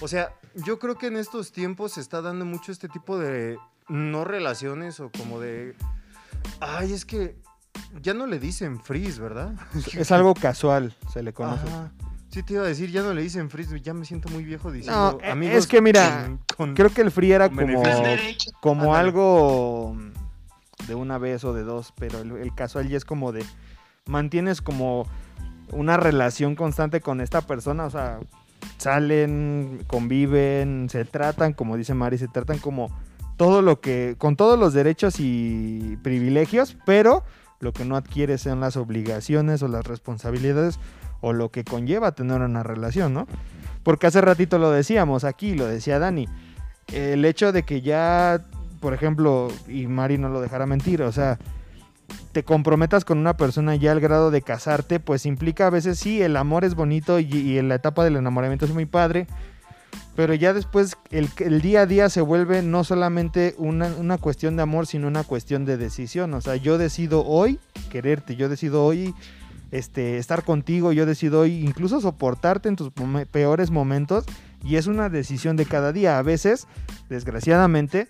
O 0.00 0.08
sea, 0.08 0.34
yo 0.54 0.78
creo 0.78 0.96
que 0.98 1.06
en 1.08 1.16
estos 1.16 1.52
tiempos 1.52 1.92
se 1.92 2.00
está 2.00 2.20
dando 2.22 2.44
mucho 2.44 2.70
este 2.72 2.88
tipo 2.88 3.18
de 3.18 3.58
no 3.88 4.24
relaciones 4.24 5.00
o 5.00 5.10
como 5.10 5.40
de. 5.40 5.74
Ay, 6.60 6.92
es 6.92 7.04
que 7.04 7.36
ya 8.02 8.14
no 8.14 8.26
le 8.26 8.38
dicen 8.38 8.80
freeze, 8.80 9.20
¿verdad? 9.20 9.54
Es 9.96 10.10
algo 10.12 10.34
casual, 10.34 10.94
se 11.12 11.22
le 11.22 11.32
conoce. 11.32 11.66
Ajá. 11.66 11.92
Sí, 12.30 12.42
te 12.42 12.54
iba 12.54 12.64
a 12.64 12.66
decir, 12.66 12.90
ya 12.90 13.02
no 13.02 13.14
le 13.14 13.22
dicen 13.22 13.48
freeze, 13.48 13.80
ya 13.80 13.94
me 13.94 14.04
siento 14.04 14.28
muy 14.28 14.42
viejo 14.44 14.72
diciendo. 14.72 15.20
No, 15.22 15.30
amigos 15.30 15.56
es 15.56 15.66
que 15.68 15.80
mira, 15.80 16.24
con- 16.26 16.40
con- 16.56 16.74
Creo 16.74 16.90
que 16.90 17.02
el 17.02 17.10
free 17.12 17.30
era 17.32 17.48
como, 17.48 17.82
como 18.60 18.94
algo 18.96 19.96
de 20.88 20.94
una 20.96 21.18
vez 21.18 21.44
o 21.44 21.52
de 21.52 21.62
dos, 21.62 21.92
pero 21.96 22.18
el, 22.20 22.32
el 22.32 22.52
casual 22.54 22.88
ya 22.88 22.96
es 22.96 23.04
como 23.04 23.30
de 23.30 23.44
mantienes 24.06 24.60
como 24.60 25.06
una 25.70 25.96
relación 25.96 26.56
constante 26.56 27.00
con 27.00 27.20
esta 27.20 27.40
persona, 27.42 27.84
o 27.84 27.90
sea, 27.90 28.18
salen, 28.78 29.84
conviven, 29.86 30.88
se 30.90 31.04
tratan, 31.04 31.52
como 31.52 31.76
dice 31.76 31.94
Mari, 31.94 32.18
se 32.18 32.28
tratan 32.28 32.58
como 32.58 32.90
todo 33.36 33.62
lo 33.62 33.80
que, 33.80 34.14
con 34.18 34.36
todos 34.36 34.58
los 34.58 34.72
derechos 34.72 35.16
y 35.18 35.98
privilegios, 36.02 36.76
pero 36.86 37.24
lo 37.60 37.72
que 37.72 37.84
no 37.84 37.96
adquiere 37.96 38.38
son 38.38 38.60
las 38.60 38.76
obligaciones 38.76 39.62
o 39.62 39.68
las 39.68 39.86
responsabilidades 39.86 40.78
o 41.20 41.32
lo 41.32 41.50
que 41.50 41.64
conlleva 41.64 42.12
tener 42.12 42.42
una 42.42 42.62
relación, 42.62 43.14
¿no? 43.14 43.26
Porque 43.82 44.06
hace 44.06 44.20
ratito 44.20 44.58
lo 44.58 44.70
decíamos 44.70 45.24
aquí, 45.24 45.54
lo 45.54 45.66
decía 45.66 45.98
Dani. 45.98 46.28
El 46.92 47.24
hecho 47.24 47.52
de 47.52 47.62
que 47.62 47.80
ya, 47.80 48.42
por 48.80 48.94
ejemplo, 48.94 49.48
y 49.66 49.86
Mari 49.86 50.18
no 50.18 50.28
lo 50.28 50.40
dejará 50.40 50.66
mentir, 50.66 51.02
o 51.02 51.12
sea, 51.12 51.38
te 52.32 52.44
comprometas 52.44 53.04
con 53.04 53.18
una 53.18 53.36
persona 53.36 53.74
ya 53.76 53.92
al 53.92 54.00
grado 54.00 54.30
de 54.30 54.42
casarte, 54.42 55.00
pues 55.00 55.24
implica 55.24 55.66
a 55.66 55.70
veces 55.70 55.98
sí, 55.98 56.20
el 56.20 56.36
amor 56.36 56.64
es 56.64 56.74
bonito 56.74 57.18
y, 57.18 57.26
y 57.26 57.58
en 57.58 57.68
la 57.68 57.76
etapa 57.76 58.04
del 58.04 58.16
enamoramiento 58.16 58.66
es 58.66 58.74
muy 58.74 58.84
padre, 58.84 59.26
pero 60.16 60.34
ya 60.34 60.52
después 60.52 60.96
el, 61.10 61.60
día 61.60 61.82
a 61.82 61.86
día 61.86 62.08
se 62.08 62.20
vuelve 62.20 62.62
no 62.62 62.84
solamente 62.84 63.54
una, 63.58 63.88
una 63.98 64.18
cuestión 64.18 64.56
de 64.56 64.62
amor, 64.62 64.86
sino 64.86 65.08
una 65.08 65.24
cuestión 65.24 65.64
de 65.64 65.76
decisión. 65.76 66.34
O 66.34 66.40
sea, 66.40 66.56
yo 66.56 66.78
decido 66.78 67.24
hoy 67.24 67.58
quererte, 67.90 68.36
yo 68.36 68.48
decido 68.48 68.84
hoy 68.84 69.14
este, 69.72 70.18
estar 70.18 70.44
contigo, 70.44 70.92
yo 70.92 71.04
decido 71.04 71.40
hoy 71.40 71.64
incluso 71.64 72.00
soportarte 72.00 72.68
en 72.68 72.76
tus 72.76 72.92
peores 73.30 73.72
momentos 73.72 74.24
y 74.62 74.76
es 74.76 74.86
una 74.86 75.08
decisión 75.08 75.56
de 75.56 75.66
cada 75.66 75.92
día. 75.92 76.18
A 76.18 76.22
veces, 76.22 76.68
desgraciadamente, 77.08 78.08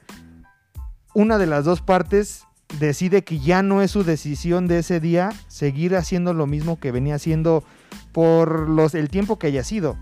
una 1.14 1.38
de 1.38 1.46
las 1.46 1.64
dos 1.64 1.80
partes 1.80 2.44
decide 2.78 3.24
que 3.24 3.38
ya 3.38 3.62
no 3.62 3.80
es 3.80 3.92
su 3.92 4.04
decisión 4.04 4.66
de 4.66 4.80
ese 4.80 5.00
día 5.00 5.30
seguir 5.48 5.96
haciendo 5.96 6.34
lo 6.34 6.46
mismo 6.46 6.78
que 6.78 6.92
venía 6.92 7.14
haciendo 7.14 7.64
por 8.12 8.68
los, 8.68 8.94
el 8.94 9.08
tiempo 9.08 9.38
que 9.38 9.46
haya 9.46 9.64
sido. 9.64 9.96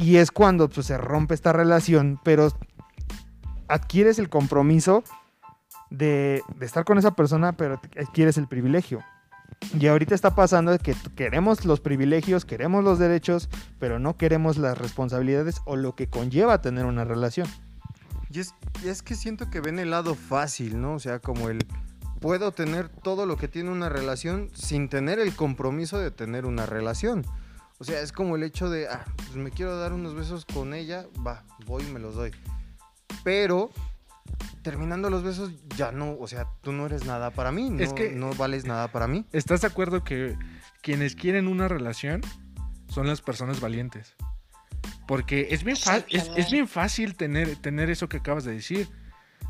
Y 0.00 0.16
es 0.16 0.30
cuando 0.30 0.70
pues, 0.70 0.86
se 0.86 0.96
rompe 0.96 1.34
esta 1.34 1.52
relación, 1.52 2.18
pero 2.24 2.48
adquieres 3.68 4.18
el 4.18 4.30
compromiso 4.30 5.04
de, 5.90 6.42
estar 6.60 6.84
con 6.84 6.96
esa 6.96 7.10
persona, 7.10 7.52
pero 7.52 7.78
adquieres 7.98 8.38
el 8.38 8.48
privilegio. 8.48 9.00
Y 9.78 9.88
ahorita 9.88 10.14
está 10.14 10.34
pasando 10.34 10.78
que 10.78 10.96
queremos 11.16 11.66
los 11.66 11.80
privilegios, 11.80 12.46
queremos 12.46 12.82
los 12.82 12.98
derechos, 12.98 13.50
pero 13.78 13.98
no 13.98 14.16
queremos 14.16 14.56
las 14.56 14.78
responsabilidades 14.78 15.60
o 15.66 15.76
lo 15.76 15.94
que 15.94 16.08
conlleva 16.08 16.62
tener 16.62 16.86
una 16.86 17.04
relación. 17.04 17.46
Y 18.30 18.40
es, 18.40 18.54
y 18.82 18.88
es 18.88 19.02
que 19.02 19.14
siento 19.14 19.50
que 19.50 19.60
ven 19.60 19.78
el 19.78 19.90
lado 19.90 20.14
fácil, 20.14 20.80
¿no? 20.80 20.94
O 20.94 20.98
sea, 20.98 21.18
como 21.18 21.50
el 21.50 21.66
puedo 22.20 22.52
tener 22.52 22.88
todo 22.88 23.26
lo 23.26 23.36
que 23.36 23.48
tiene 23.48 23.70
una 23.70 23.90
relación 23.90 24.48
sin 24.54 24.88
tener 24.88 25.18
el 25.18 25.36
compromiso 25.36 25.98
de 25.98 26.10
tener 26.10 26.46
una 26.46 26.64
relación. 26.64 27.26
O 27.80 27.84
sea, 27.84 28.00
es 28.02 28.12
como 28.12 28.36
el 28.36 28.42
hecho 28.42 28.68
de, 28.68 28.88
ah, 28.88 29.06
pues 29.16 29.36
me 29.36 29.50
quiero 29.50 29.74
dar 29.78 29.94
unos 29.94 30.14
besos 30.14 30.44
con 30.44 30.74
ella, 30.74 31.06
va, 31.26 31.44
voy 31.64 31.82
y 31.82 31.90
me 31.90 31.98
los 31.98 32.14
doy. 32.14 32.30
Pero 33.24 33.70
terminando 34.62 35.08
los 35.08 35.22
besos 35.22 35.50
ya 35.78 35.90
no, 35.90 36.14
o 36.20 36.28
sea, 36.28 36.46
tú 36.60 36.72
no 36.72 36.84
eres 36.84 37.06
nada 37.06 37.30
para 37.30 37.50
mí, 37.52 37.70
no, 37.70 37.82
Es 37.82 37.94
que- 37.94 38.10
no 38.10 38.34
vales 38.34 38.66
nada 38.66 38.88
para 38.92 39.06
mí. 39.08 39.24
¿Estás 39.32 39.62
de 39.62 39.68
acuerdo 39.68 40.04
que 40.04 40.36
quienes 40.82 41.14
quieren 41.16 41.48
una 41.48 41.68
relación 41.68 42.20
son 42.88 43.06
las 43.06 43.22
personas 43.22 43.60
valientes? 43.60 44.14
Porque 45.08 45.48
es 45.50 45.64
bien, 45.64 45.76
es, 46.10 46.30
es 46.36 46.50
bien 46.50 46.68
fácil 46.68 47.16
tener, 47.16 47.56
tener 47.56 47.88
eso 47.88 48.10
que 48.10 48.18
acabas 48.18 48.44
de 48.44 48.52
decir. 48.52 48.88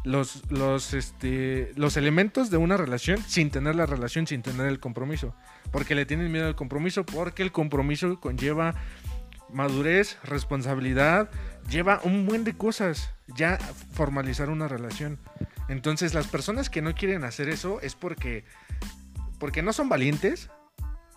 Los, 0.02 0.50
los, 0.50 0.94
este, 0.94 1.72
los 1.76 1.96
elementos 1.96 2.50
de 2.50 2.56
una 2.56 2.76
relación 2.78 3.22
sin 3.22 3.50
tener 3.50 3.74
la 3.74 3.84
relación, 3.84 4.26
sin 4.26 4.42
tener 4.42 4.66
el 4.66 4.80
compromiso. 4.80 5.34
Porque 5.70 5.94
le 5.94 6.06
tienen 6.06 6.32
miedo 6.32 6.46
al 6.46 6.56
compromiso, 6.56 7.04
porque 7.04 7.42
el 7.42 7.52
compromiso 7.52 8.18
conlleva 8.18 8.74
madurez, 9.52 10.18
responsabilidad, 10.24 11.30
lleva 11.68 12.00
un 12.04 12.26
buen 12.26 12.44
de 12.44 12.54
cosas. 12.54 13.12
Ya 13.26 13.58
formalizar 13.92 14.48
una 14.48 14.68
relación. 14.68 15.18
Entonces 15.68 16.14
las 16.14 16.26
personas 16.26 16.70
que 16.70 16.82
no 16.82 16.94
quieren 16.94 17.22
hacer 17.24 17.48
eso 17.48 17.80
es 17.80 17.94
porque, 17.94 18.44
porque 19.38 19.62
no 19.62 19.72
son 19.72 19.88
valientes 19.88 20.50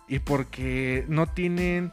y 0.08 0.20
porque 0.20 1.04
no 1.08 1.26
tienen 1.26 1.92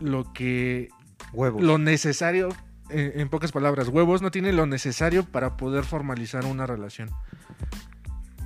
lo 0.00 0.32
que 0.32 0.90
Huevos. 1.32 1.62
lo 1.62 1.78
necesario 1.78 2.48
en, 2.90 3.28
pocas 3.28 3.52
palabras 3.52 3.88
huevos 3.88 4.22
no 4.22 4.30
tienen 4.30 4.56
lo 4.56 4.66
necesario 4.66 5.24
para 5.24 5.56
poder 5.56 5.84
formalizar 5.84 6.44
una 6.44 6.66
relación 6.66 7.10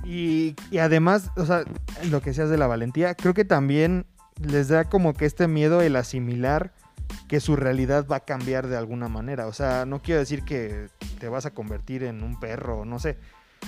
Y, 0.03 0.55
además, 0.79 1.31
o 1.37 1.45
sea, 1.45 1.63
lo 2.09 2.21
que 2.21 2.33
seas 2.33 2.49
de 2.49 2.57
la 2.57 2.67
valentía, 2.67 3.15
creo 3.15 3.33
que 3.33 3.45
también 3.45 4.05
les 4.41 4.67
da 4.67 4.85
como 4.85 5.13
que 5.13 5.25
este 5.25 5.47
miedo 5.47 5.81
el 5.81 5.95
asimilar 5.95 6.73
que 7.27 7.39
su 7.39 7.55
realidad 7.55 8.05
va 8.09 8.17
a 8.17 8.19
cambiar 8.21 8.67
de 8.67 8.77
alguna 8.77 9.09
manera. 9.09 9.47
O 9.47 9.53
sea, 9.53 9.85
no 9.85 10.01
quiero 10.01 10.19
decir 10.19 10.43
que 10.43 10.87
te 11.19 11.29
vas 11.29 11.45
a 11.45 11.53
convertir 11.53 12.03
en 12.03 12.23
un 12.23 12.39
perro, 12.39 12.85
no 12.85 12.99
sé. 12.99 13.17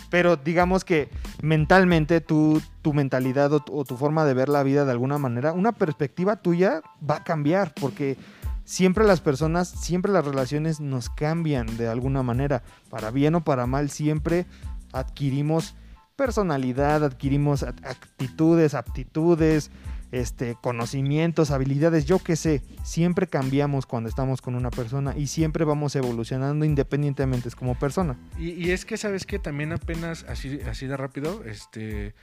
Pero 0.10 0.38
digamos 0.38 0.84
que 0.84 1.10
mentalmente 1.42 2.20
tu, 2.20 2.62
tu 2.82 2.94
mentalidad 2.94 3.52
o 3.54 3.84
tu 3.84 3.96
forma 3.98 4.26
de 4.26 4.34
ver 4.34 4.50
la 4.50 4.64
vida 4.64 4.86
de 4.86 4.92
alguna 4.92 5.20
manera, 5.20 5.54
una 5.54 5.72
perspectiva 5.72 6.38
tuya 6.38 6.82
va 7.08 7.18
a 7.18 7.24
cambiar 7.24 7.74
porque 7.80 8.18
siempre 8.64 9.06
las 9.06 9.22
personas, 9.22 9.70
siempre 9.70 10.12
las 10.12 10.26
relaciones 10.26 10.80
nos 10.80 11.10
cambian 11.10 11.78
de 11.78 11.88
alguna 11.88 12.24
manera. 12.24 12.64
Para 12.90 13.12
bien 13.12 13.36
o 13.36 13.44
para 13.44 13.68
mal, 13.68 13.90
siempre 13.90 14.46
adquirimos 14.92 15.76
personalidad, 16.16 17.04
adquirimos 17.04 17.64
actitudes, 17.64 18.74
aptitudes, 18.74 19.72
este, 20.14 20.56
conocimientos, 20.62 21.50
habilidades, 21.50 22.06
yo 22.06 22.20
qué 22.20 22.36
sé, 22.36 22.62
siempre 22.84 23.26
cambiamos 23.26 23.88
cuando 23.88 24.10
estamos 24.10 24.44
con 24.44 24.54
una 24.54 24.70
persona 24.70 25.16
y 25.18 25.26
siempre 25.26 25.66
vamos 25.66 25.96
evolucionando 25.96 26.66
independientemente 26.66 27.50
como 27.58 27.74
persona. 27.80 28.16
y, 28.38 28.70
es 28.70 28.86
que 28.86 28.96
sabes 28.98 29.26
que 29.26 29.40
también 29.40 29.74
apenas 29.74 30.24
así 30.30 30.60
así 30.70 30.86
de 30.86 30.98
rápido 30.98 31.44
este 31.46 32.14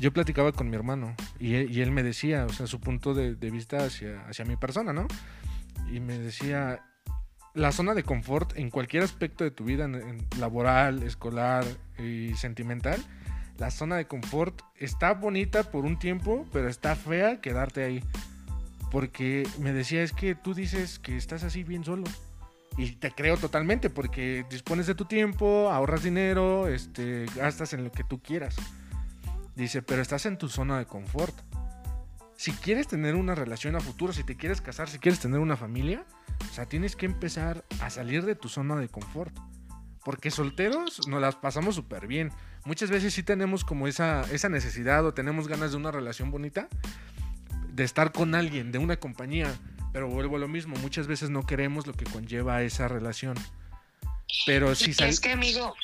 yo 0.00 0.12
platicaba 0.12 0.50
con 0.50 0.68
mi 0.68 0.74
hermano 0.74 1.14
y 1.38 1.54
él, 1.54 1.92
me 1.92 2.02
decía 2.02 2.46
o 2.46 2.52
sea 2.52 2.66
su 2.66 2.80
punto 2.80 3.14
de, 3.14 3.36
de 3.36 3.50
vista 3.52 3.84
hacia 3.84 4.26
hacia 4.26 4.44
mi 4.44 4.56
persona 4.56 4.92
no 4.92 5.06
y 5.92 6.00
me 6.00 6.18
decía 6.18 6.84
la 7.54 7.72
zona 7.72 7.94
de 7.94 8.02
confort 8.02 8.56
en 8.56 8.70
cualquier 8.70 9.02
aspecto 9.02 9.44
de 9.44 9.50
tu 9.50 9.64
vida 9.64 9.88
laboral 10.38 11.02
escolar 11.02 11.64
y 11.98 12.34
sentimental 12.34 13.02
la 13.58 13.70
zona 13.70 13.96
de 13.96 14.06
confort 14.06 14.60
está 14.76 15.14
bonita 15.14 15.64
por 15.64 15.84
un 15.84 15.98
tiempo, 15.98 16.46
pero 16.52 16.68
está 16.68 16.94
fea 16.94 17.40
quedarte 17.40 17.84
ahí. 17.84 18.04
Porque 18.90 19.48
me 19.58 19.72
decía, 19.72 20.02
es 20.02 20.12
que 20.12 20.34
tú 20.34 20.54
dices 20.54 20.98
que 20.98 21.16
estás 21.16 21.42
así 21.42 21.64
bien 21.64 21.84
solo. 21.84 22.04
Y 22.76 22.92
te 22.92 23.10
creo 23.10 23.38
totalmente, 23.38 23.88
porque 23.88 24.44
dispones 24.50 24.86
de 24.86 24.94
tu 24.94 25.06
tiempo, 25.06 25.70
ahorras 25.70 26.02
dinero, 26.02 26.68
este, 26.68 27.24
gastas 27.34 27.72
en 27.72 27.84
lo 27.84 27.90
que 27.90 28.04
tú 28.04 28.20
quieras. 28.20 28.56
Dice, 29.54 29.80
pero 29.80 30.02
estás 30.02 30.26
en 30.26 30.36
tu 30.36 30.48
zona 30.48 30.78
de 30.78 30.84
confort. 30.84 31.34
Si 32.36 32.52
quieres 32.52 32.86
tener 32.86 33.14
una 33.14 33.34
relación 33.34 33.76
a 33.76 33.80
futuro, 33.80 34.12
si 34.12 34.22
te 34.24 34.36
quieres 34.36 34.60
casar, 34.60 34.88
si 34.88 34.98
quieres 34.98 35.20
tener 35.20 35.40
una 35.40 35.56
familia, 35.56 36.04
o 36.50 36.54
sea, 36.54 36.66
tienes 36.66 36.94
que 36.96 37.06
empezar 37.06 37.64
a 37.80 37.88
salir 37.90 38.24
de 38.24 38.34
tu 38.34 38.48
zona 38.48 38.76
de 38.76 38.88
confort. 38.88 39.34
Porque 40.04 40.30
solteros 40.30 41.08
nos 41.08 41.20
las 41.20 41.34
pasamos 41.36 41.74
súper 41.74 42.06
bien. 42.06 42.30
Muchas 42.64 42.90
veces 42.90 43.12
sí 43.14 43.22
tenemos 43.24 43.64
como 43.64 43.88
esa, 43.88 44.22
esa 44.30 44.48
necesidad 44.48 45.04
o 45.04 45.12
tenemos 45.14 45.48
ganas 45.48 45.72
de 45.72 45.78
una 45.78 45.90
relación 45.90 46.30
bonita, 46.30 46.68
de 47.72 47.82
estar 47.84 48.12
con 48.12 48.34
alguien, 48.36 48.70
de 48.70 48.78
una 48.78 48.96
compañía. 48.98 49.52
Pero 49.92 50.08
vuelvo 50.08 50.36
a 50.36 50.38
lo 50.38 50.46
mismo, 50.46 50.76
muchas 50.76 51.06
veces 51.08 51.30
no 51.30 51.44
queremos 51.46 51.86
lo 51.88 51.94
que 51.94 52.04
conlleva 52.04 52.62
esa 52.62 52.86
relación. 52.86 53.34
Pero 54.44 54.74
si 54.74 54.90
Y 54.90 54.94
sal- 54.94 55.08
es 55.08 55.18
que, 55.20 55.32
amigo, 55.32 55.74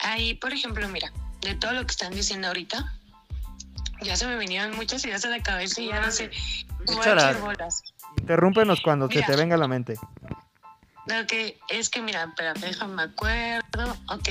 ahí, 0.00 0.34
por 0.34 0.52
ejemplo, 0.52 0.88
mira, 0.88 1.12
de 1.42 1.54
todo 1.56 1.72
lo 1.72 1.80
que 1.84 1.90
están 1.90 2.12
diciendo 2.14 2.46
ahorita, 2.48 2.94
ya 4.02 4.16
se 4.16 4.26
me 4.26 4.36
vinieron 4.36 4.76
muchas 4.76 5.04
ideas 5.04 5.24
a 5.24 5.28
la 5.28 5.42
cabeza 5.42 5.80
y 5.80 5.88
ya 5.88 6.00
no 6.00 6.10
sé 6.10 6.30
cómo 6.86 7.00
echar 7.02 7.40
bolas. 7.40 7.82
Interrúmpenos 8.18 8.80
cuando 8.80 9.08
se 9.10 9.22
te 9.22 9.36
venga 9.36 9.54
a 9.54 9.58
la 9.58 9.68
mente. 9.68 9.94
Lo 11.06 11.26
que 11.26 11.58
es 11.68 11.88
que, 11.88 12.02
mira, 12.02 12.24
espérate, 12.24 12.60
déjame 12.60 12.94
me 12.94 13.02
acuerdo. 13.02 13.96
Ok, 14.08 14.28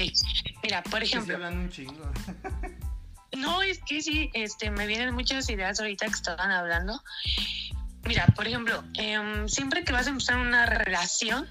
mira, 0.64 0.84
por 0.84 1.04
ejemplo, 1.04 1.38
un 1.48 1.70
chingo. 1.70 2.12
No, 3.38 3.62
es 3.62 3.80
que 3.80 4.02
sí, 4.02 4.30
este, 4.34 4.72
me 4.72 4.88
vienen 4.88 5.14
muchas 5.14 5.50
ideas 5.50 5.80
ahorita 5.80 6.08
que 6.08 6.12
estaban 6.12 6.52
hablando. 6.52 7.02
Mira, 8.04 8.26
por 8.36 8.48
ejemplo, 8.48 8.84
em, 8.96 9.48
siempre 9.48 9.84
que 9.84 9.94
vas 9.94 10.08
a 10.08 10.10
empezar 10.10 10.38
una 10.38 10.66
relación, 10.66 11.48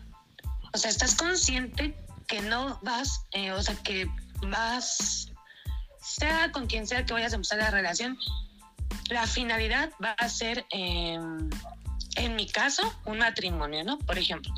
o 0.75 0.79
sea, 0.79 0.91
estás 0.91 1.15
consciente 1.15 1.97
que 2.27 2.43
no 2.43 2.79
vas, 2.83 3.25
eh, 3.33 3.53
o 3.53 3.63
sea, 3.63 3.77
que 3.77 4.07
vas, 4.43 5.28
sea 6.09 6.51
con 6.53 6.67
quien 6.67 6.87
sea 6.87 7.05
que 7.05 7.13
vayas 7.13 7.33
a 7.33 7.37
empezar 7.37 7.59
la 7.59 7.71
relación, 7.71 8.19
la 9.11 9.27
finalidad 9.27 9.91
va 10.03 10.13
a 10.13 10.29
ser, 10.29 10.67
em, 10.71 11.49
en 12.17 12.37
mi 12.37 12.47
caso, 12.47 12.83
un 13.05 13.19
matrimonio, 13.19 13.85
¿no? 13.85 13.99
Por 13.99 14.19
ejemplo. 14.19 14.53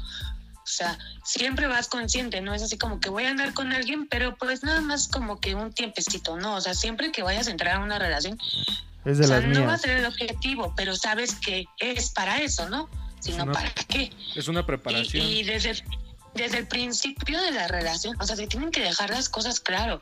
O 0.55 0.73
sea, 0.73 0.97
siempre 1.25 1.67
vas 1.67 1.89
consciente, 1.89 2.41
no 2.41 2.55
es 2.55 2.63
así 2.63 2.79
como 2.79 3.01
que 3.01 3.11
voy 3.11 3.25
a 3.25 3.31
andar 3.31 3.53
con 3.55 3.73
alguien, 3.73 4.07
pero 4.09 4.37
pues 4.37 4.63
nada 4.63 4.81
más 4.81 5.09
como 5.09 5.41
que 5.41 5.55
un 5.57 5.73
tiempecito, 5.73 6.37
¿no? 6.37 6.55
O 6.55 6.61
sea, 6.61 6.75
siempre 6.75 7.11
que 7.11 7.23
vayas 7.25 7.49
a 7.49 7.51
entrar 7.51 7.77
a 7.77 7.81
una 7.81 7.99
relación, 7.99 8.39
Es 9.05 9.19
de 9.19 9.25
o 9.25 9.29
sea, 9.29 9.41
las 9.41 9.49
no 9.49 9.67
va 9.67 9.75
a 9.75 9.79
ser 9.79 9.97
el 9.97 10.05
objetivo, 10.07 10.73
pero 10.77 10.95
sabes 10.95 11.35
que 11.35 11.65
es 11.79 12.11
para 12.11 12.39
eso, 12.39 12.69
¿no? 12.69 12.89
Sino 13.19 13.43
una- 13.45 13.53
para 13.53 13.71
qué. 13.71 14.13
es 14.37 14.47
una 14.47 14.61
Y, 14.61 14.63
preparación. 14.63 15.27
y 15.27 15.43
desde, 15.43 15.83
desde 16.35 16.59
el 16.59 16.69
principio 16.69 17.41
de 17.43 17.51
la 17.51 17.67
relación, 17.67 18.15
o 18.21 18.25
sea, 18.25 18.37
se 18.37 18.47
tienen 18.47 18.71
que 18.71 18.81
dejar 18.83 19.11
las 19.11 19.29
cosas 19.29 19.59
claro. 19.59 20.01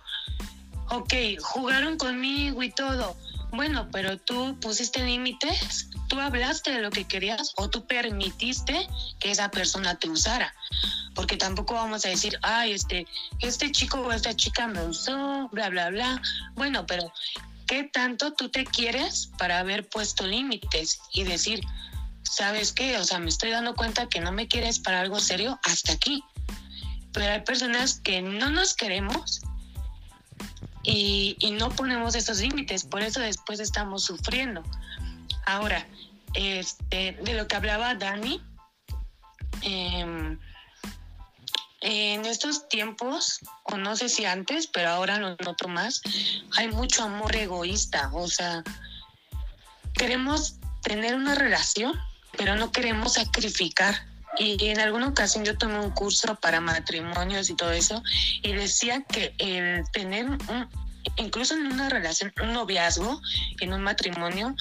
Ok, 0.91 1.13
jugaron 1.41 1.99
conmigo 1.99 2.63
y 2.63 2.71
todo. 2.71 3.17
bueno, 3.51 3.89
pero 3.93 4.19
tú 4.19 4.59
pusiste 4.61 5.03
límites, 5.05 5.89
tú 6.09 6.21
hablaste 6.21 6.71
de 6.71 6.81
lo 6.81 6.91
que 6.91 7.05
querías 7.05 7.53
o 7.57 7.69
tú 7.69 7.87
permitiste 7.87 8.89
que 9.19 9.31
esa 9.31 9.51
persona 9.51 9.99
te 9.99 10.09
usara. 10.09 10.55
Porque 11.15 11.37
tampoco 11.37 11.75
vamos 11.75 12.05
a 12.05 12.09
decir, 12.09 12.39
ay, 12.43 12.73
este, 12.73 13.07
este 13.41 13.71
chico 13.71 14.01
o 14.01 14.13
esta 14.13 14.35
chica 14.35 14.67
me 14.67 14.83
usó, 14.83 15.49
bla, 15.53 15.69
bla, 15.69 15.91
bla. 15.91 16.23
Bueno, 16.55 16.87
pero 16.87 17.13
¿qué 17.67 17.85
tanto 17.85 18.33
tú 18.33 18.49
te 18.49 18.65
quieres 18.65 19.31
para 19.39 19.59
haber 19.59 19.89
puesto 19.89 20.27
límites 20.27 21.01
y 21.13 21.25
decir, 21.25 21.61
¿sabes 22.23 22.73
qué? 22.73 22.97
O 22.97 23.05
sea, 23.05 23.19
me 23.19 23.29
estoy 23.29 23.51
dando 23.51 23.75
cuenta 23.75 24.09
que 24.09 24.21
no 24.21 24.33
me 24.33 24.49
quieres 24.49 24.79
para 24.79 25.01
algo 25.01 25.21
serio 25.21 25.59
hasta 25.65 25.93
aquí. 25.93 26.23
Pero 27.13 27.33
hay 27.33 27.41
personas 27.41 28.01
que 28.01 28.23
no 28.23 28.51
nos 28.51 28.75
queremos 28.75 29.41
y, 30.83 31.37
no 31.53 31.71
ponemos 31.71 32.15
esos 32.15 32.39
límites, 32.41 32.85
por 32.85 33.03
eso 33.03 33.21
después 33.21 33.61
estamos 33.61 34.05
sufriendo. 34.05 34.63
Ahora, 35.47 35.87
este, 36.35 37.13
de 37.23 37.35
lo 37.35 37.49
que 37.49 37.57
hablaba 37.57 37.95
Dani, 37.95 38.43
em, 39.63 40.39
en 41.81 42.27
estos 42.27 42.69
tiempos, 42.69 43.41
o 43.65 43.77
no 43.77 43.97
sé 43.97 44.09
si 44.09 44.25
antes, 44.25 44.67
pero 44.67 44.91
ahora 44.91 45.19
lo 45.19 45.37
noto 45.37 45.69
más, 45.69 46.03
hay 46.57 46.69
mucho 46.69 47.05
amor 47.05 47.35
egoísta, 47.37 48.11
o 48.13 48.29
sea, 48.29 48.63
queremos 49.95 50.57
tener 50.83 51.15
una 51.15 51.35
relación, 51.35 51.93
pero 52.37 52.57
no 52.57 52.73
queremos 52.73 53.15
sacrificar. 53.15 54.08
Y 54.37 54.69
en 54.69 54.79
alguna 54.81 55.09
ocasión 55.09 55.45
yo 55.45 55.57
tomé 55.57 55.81
un 55.81 55.91
curso 55.91 56.35
para 56.37 56.61
matrimonios 56.61 57.51
y 57.51 57.57
todo 57.57 57.73
eso, 57.73 58.03
y 58.43 58.53
decía 58.53 59.03
que 59.03 59.35
el 59.39 59.85
tener 59.93 60.27
un, 60.27 60.69
incluso 61.17 61.55
en 61.55 61.67
una 61.67 61.89
relación, 61.89 62.33
un 62.43 62.53
noviazgo, 62.53 63.21
en 63.61 63.73
un 63.73 63.83
matrimonio, 63.83 64.55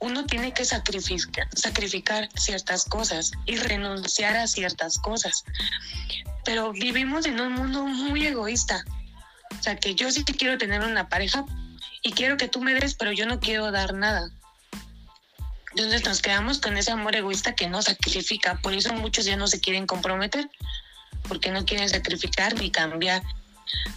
uno 0.00 0.26
tiene 0.26 0.52
que 0.52 0.64
sacrificar, 0.64 1.48
sacrificar 1.54 2.28
ciertas 2.34 2.84
cosas 2.84 3.32
y 3.46 3.56
renunciar 3.56 4.36
a 4.36 4.46
ciertas 4.46 4.98
cosas. 4.98 5.44
Pero 6.44 6.72
vivimos 6.72 7.26
en 7.26 7.40
un 7.40 7.52
mundo 7.52 7.84
muy 7.86 8.26
egoísta. 8.26 8.84
O 9.58 9.62
sea, 9.62 9.76
que 9.76 9.94
yo 9.94 10.10
sí 10.10 10.24
quiero 10.24 10.58
tener 10.58 10.82
una 10.82 11.08
pareja 11.08 11.44
y 12.02 12.12
quiero 12.12 12.36
que 12.36 12.48
tú 12.48 12.60
me 12.60 12.74
des, 12.74 12.94
pero 12.94 13.12
yo 13.12 13.26
no 13.26 13.40
quiero 13.40 13.70
dar 13.70 13.94
nada. 13.94 14.30
Entonces 15.76 16.04
nos 16.04 16.22
quedamos 16.22 16.60
con 16.60 16.76
ese 16.76 16.92
amor 16.92 17.16
egoísta 17.16 17.56
que 17.56 17.68
no 17.68 17.82
sacrifica. 17.82 18.60
Por 18.62 18.74
eso 18.74 18.94
muchos 18.94 19.24
ya 19.24 19.36
no 19.36 19.48
se 19.48 19.60
quieren 19.60 19.86
comprometer, 19.86 20.48
porque 21.26 21.50
no 21.50 21.64
quieren 21.64 21.88
sacrificar 21.88 22.54
ni 22.54 22.70
cambiar 22.70 23.22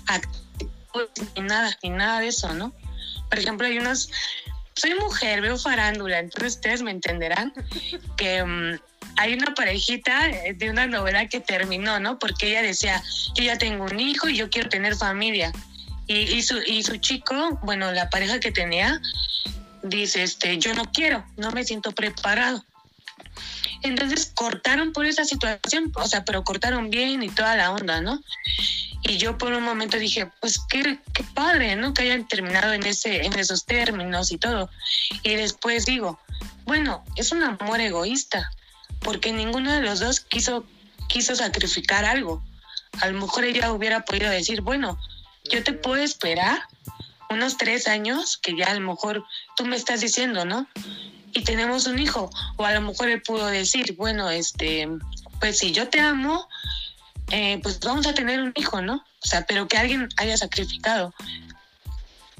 actitudes, 0.07 1.09
ni 1.35 1.43
nada, 1.43 1.77
ni 1.83 1.91
nada 1.91 2.19
de 2.19 2.29
eso, 2.29 2.51
¿no? 2.53 2.73
Por 3.29 3.37
ejemplo, 3.37 3.67
hay 3.67 3.77
unos... 3.77 4.09
Soy 4.73 4.95
mujer, 4.95 5.41
veo 5.41 5.57
farándula, 5.57 6.19
entonces 6.19 6.55
ustedes 6.55 6.81
me 6.81 6.91
entenderán 6.91 7.53
que 8.15 8.41
um, 8.43 8.77
hay 9.17 9.33
una 9.33 9.53
parejita 9.53 10.29
de 10.55 10.69
una 10.69 10.87
novela 10.87 11.27
que 11.27 11.39
terminó, 11.39 11.99
¿no? 11.99 12.17
Porque 12.17 12.49
ella 12.49 12.61
decía, 12.61 13.03
yo 13.35 13.43
ya 13.43 13.57
tengo 13.57 13.85
un 13.85 13.99
hijo 13.99 14.29
y 14.29 14.37
yo 14.37 14.49
quiero 14.49 14.69
tener 14.69 14.95
familia. 14.95 15.51
Y, 16.09 16.41
su, 16.41 16.59
y 16.65 16.83
su 16.83 16.97
chico, 16.97 17.59
bueno, 17.63 17.91
la 17.91 18.09
pareja 18.09 18.39
que 18.39 18.51
tenía, 18.51 19.01
dice, 19.89 20.23
este, 20.23 20.57
yo 20.57 20.73
no 20.73 20.91
quiero, 20.91 21.25
no 21.37 21.51
me 21.51 21.63
siento 21.63 21.91
preparado. 21.91 22.63
Entonces 23.83 24.31
cortaron 24.33 24.91
por 24.91 25.05
esa 25.05 25.25
situación, 25.25 25.91
o 25.95 26.07
sea, 26.07 26.25
pero 26.25 26.43
cortaron 26.43 26.89
bien 26.89 27.21
y 27.23 27.29
toda 27.29 27.55
la 27.55 27.71
onda, 27.71 28.01
¿no? 28.01 28.21
Y 29.03 29.17
yo 29.17 29.37
por 29.37 29.53
un 29.53 29.63
momento 29.63 29.97
dije, 29.97 30.29
pues 30.41 30.59
qué, 30.69 30.99
qué 31.13 31.23
padre, 31.33 31.75
¿no? 31.75 31.93
Que 31.93 32.03
hayan 32.03 32.27
terminado 32.27 32.73
en, 32.73 32.85
ese, 32.85 33.25
en 33.25 33.37
esos 33.37 33.65
términos 33.65 34.31
y 34.31 34.37
todo. 34.37 34.69
Y 35.23 35.35
después 35.35 35.85
digo, 35.85 36.19
bueno, 36.65 37.03
es 37.15 37.31
un 37.31 37.43
amor 37.43 37.79
egoísta, 37.79 38.51
porque 39.01 39.31
ninguno 39.31 39.71
de 39.71 39.81
los 39.81 39.99
dos 39.99 40.19
quiso, 40.21 40.65
quiso 41.07 41.35
sacrificar 41.35 42.05
algo. 42.05 42.43
A 42.99 43.07
lo 43.07 43.21
mejor 43.21 43.45
ella 43.45 43.71
hubiera 43.71 44.03
podido 44.03 44.29
decir, 44.29 44.61
bueno, 44.61 44.99
yo 45.51 45.63
te 45.63 45.73
puedo 45.73 46.01
esperar 46.01 46.59
unos 47.29 47.57
tres 47.57 47.87
años, 47.87 48.37
que 48.37 48.55
ya 48.55 48.67
a 48.67 48.73
lo 48.73 48.81
mejor 48.81 49.23
tú 49.55 49.65
me 49.65 49.75
estás 49.75 50.01
diciendo, 50.01 50.45
¿no? 50.45 50.67
Y 51.33 51.43
tenemos 51.43 51.87
un 51.87 51.99
hijo. 51.99 52.29
O 52.55 52.65
a 52.65 52.73
lo 52.73 52.81
mejor 52.81 53.09
él 53.09 53.21
pudo 53.21 53.47
decir, 53.47 53.95
bueno, 53.95 54.29
este, 54.29 54.87
pues 55.39 55.59
si 55.59 55.71
yo 55.71 55.89
te 55.89 55.99
amo, 55.99 56.47
eh, 57.31 57.59
pues 57.61 57.79
vamos 57.79 58.07
a 58.07 58.13
tener 58.13 58.41
un 58.41 58.53
hijo, 58.55 58.81
¿no? 58.81 58.95
O 58.95 59.27
sea, 59.27 59.45
pero 59.45 59.67
que 59.67 59.77
alguien 59.77 60.07
haya 60.17 60.37
sacrificado. 60.37 61.13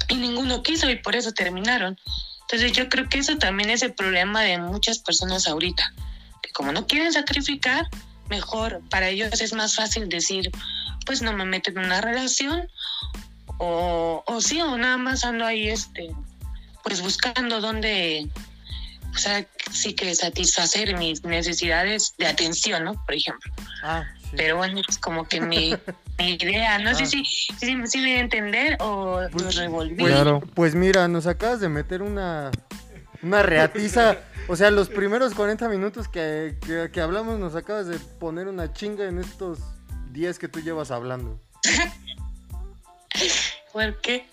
Y 0.08 0.16
ninguno 0.16 0.64
quiso 0.64 0.90
y 0.90 0.96
por 0.96 1.16
eso 1.16 1.32
terminaron. 1.34 2.00
Entonces 2.42 2.72
yo 2.72 2.88
creo 2.88 3.10
que 3.10 3.20
eso 3.20 3.38
también 3.38 3.70
es 3.70 3.82
el 3.82 3.94
problema 3.94 4.42
de 4.42 4.58
muchas 4.58 5.00
personas 5.00 5.48
ahorita. 5.48 5.94
Que 6.42 6.52
como 6.52 6.72
no 6.72 6.88
quieren 6.88 7.12
sacrificar, 7.12 7.90
mejor 8.30 8.82
para 8.90 9.10
ellos 9.10 9.42
es 9.42 9.54
más 9.54 9.76
fácil 9.76 10.08
decir, 10.08 10.50
pues 11.06 11.22
no 11.22 11.34
me 11.34 11.46
meto 11.46 11.72
en 11.72 11.80
una 11.80 12.00
relación 12.00 12.70
o, 13.60 14.24
o 14.26 14.42
sí, 14.42 14.62
o 14.62 14.78
nada 14.78 14.98
más 14.98 15.24
ando 15.24 15.46
ahí, 15.46 15.70
este, 15.70 16.10
pues 16.84 17.02
buscando 17.02 17.60
dónde, 17.62 18.30
o 19.14 19.18
sea, 19.18 19.46
sí 19.72 19.94
que 19.94 20.14
satisfacer 20.16 20.98
mis 20.98 21.24
necesidades 21.24 22.14
de 22.18 22.28
atención, 22.28 22.84
¿no? 22.86 22.94
Por 23.06 23.16
ejemplo. 23.16 23.52
Ah, 23.84 24.04
sí. 24.22 24.30
Pero 24.38 24.58
bueno, 24.58 24.82
es 24.88 24.98
como 24.98 25.28
que 25.28 25.42
mi, 25.42 25.74
mi 26.20 26.34
idea, 26.34 26.78
no 26.80 26.92
Ah. 26.92 26.96
sé 26.96 27.06
si, 27.06 27.26
si, 27.26 27.48
si 27.60 27.76
me 27.76 27.84
voy 27.88 28.12
a 28.12 28.20
entender 28.20 28.78
o 28.80 29.22
Pues- 29.32 29.44
lo 29.56 29.62
revolví. 29.62 29.96
Pues, 29.96 30.14
Claro. 30.14 30.42
pues 30.54 30.76
mira, 30.76 31.08
nos 31.08 31.28
acabas 31.28 31.60
de 31.60 31.70
meter 31.70 32.02
una, 32.02 32.52
una 33.22 33.44
reatiza. 33.44 34.18
O 34.50 34.56
sea, 34.56 34.72
los 34.72 34.88
primeros 34.88 35.34
40 35.34 35.68
minutos 35.68 36.08
que, 36.08 36.58
que, 36.66 36.90
que 36.92 37.02
hablamos 37.02 37.38
nos 37.38 37.54
acabas 37.56 37.88
de 37.88 38.00
poner 38.00 38.48
una 38.48 38.72
chinga 38.72 39.04
en 39.06 39.20
estos 39.20 39.60
10 40.12 40.40
que 40.40 40.48
tú 40.48 40.62
llevas 40.62 40.90
hablando. 40.92 41.42
¿Por 43.74 44.00
qué? 44.02 44.26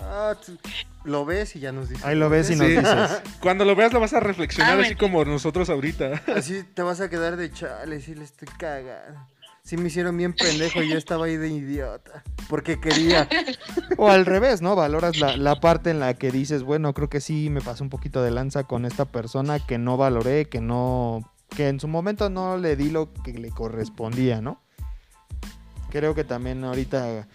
Ah, 0.00 0.34
tú- 0.44 0.58
lo 1.04 1.24
ves 1.24 1.54
y 1.56 1.60
ya 1.60 1.70
nos 1.72 1.88
dices. 1.88 2.04
Ahí 2.04 2.16
lo 2.16 2.28
ves 2.28 2.50
y 2.50 2.56
nos 2.56 2.66
Sí. 2.66 2.76
dices. 2.76 3.22
Cuando 3.40 3.64
lo 3.64 3.74
veas 3.76 3.92
lo 3.92 4.00
vas 4.00 4.12
a 4.12 4.20
reflexionar 4.20 4.80
así 4.80 4.94
como 4.96 5.24
nosotros 5.24 5.70
ahorita. 5.70 6.22
Así 6.34 6.62
te 6.74 6.82
vas 6.82 7.00
a 7.00 7.08
quedar 7.08 7.36
de 7.36 7.52
chale, 7.52 8.00
sí 8.00 8.14
le 8.14 8.24
estoy 8.24 8.48
cagando. 8.58 9.20
Sí 9.62 9.76
me 9.76 9.88
hicieron 9.88 10.16
bien 10.16 10.32
pendejo 10.32 10.80
y 10.82 10.88
yo 10.90 10.96
estaba 10.98 11.26
ahí 11.26 11.36
de 11.36 11.48
idiota. 11.48 12.22
Porque 12.48 12.80
quería. 12.80 13.28
O 13.98 14.08
al 14.08 14.26
revés, 14.26 14.62
¿no? 14.62 14.76
Valoras 14.76 15.16
la, 15.18 15.36
la 15.36 15.58
parte 15.58 15.90
en 15.90 16.00
la 16.00 16.14
que 16.14 16.30
dices, 16.30 16.62
bueno, 16.62 16.92
creo 16.92 17.08
que 17.08 17.20
sí 17.20 17.48
me 17.50 17.60
pasó 17.60 17.82
un 17.82 17.90
poquito 17.90 18.22
de 18.22 18.30
lanza 18.30 18.64
con 18.64 18.84
esta 18.84 19.06
persona 19.06 19.58
que 19.64 19.78
no 19.78 19.96
valoré, 19.96 20.44
que 20.48 20.60
no. 20.60 21.32
que 21.56 21.68
en 21.68 21.80
su 21.80 21.88
momento 21.88 22.28
no 22.30 22.58
le 22.58 22.76
di 22.76 22.90
lo 22.90 23.12
que 23.12 23.32
le 23.32 23.50
correspondía, 23.50 24.40
¿no? 24.40 24.60
Creo 25.90 26.14
que 26.14 26.24
también 26.24 26.62
ahorita 26.64 27.26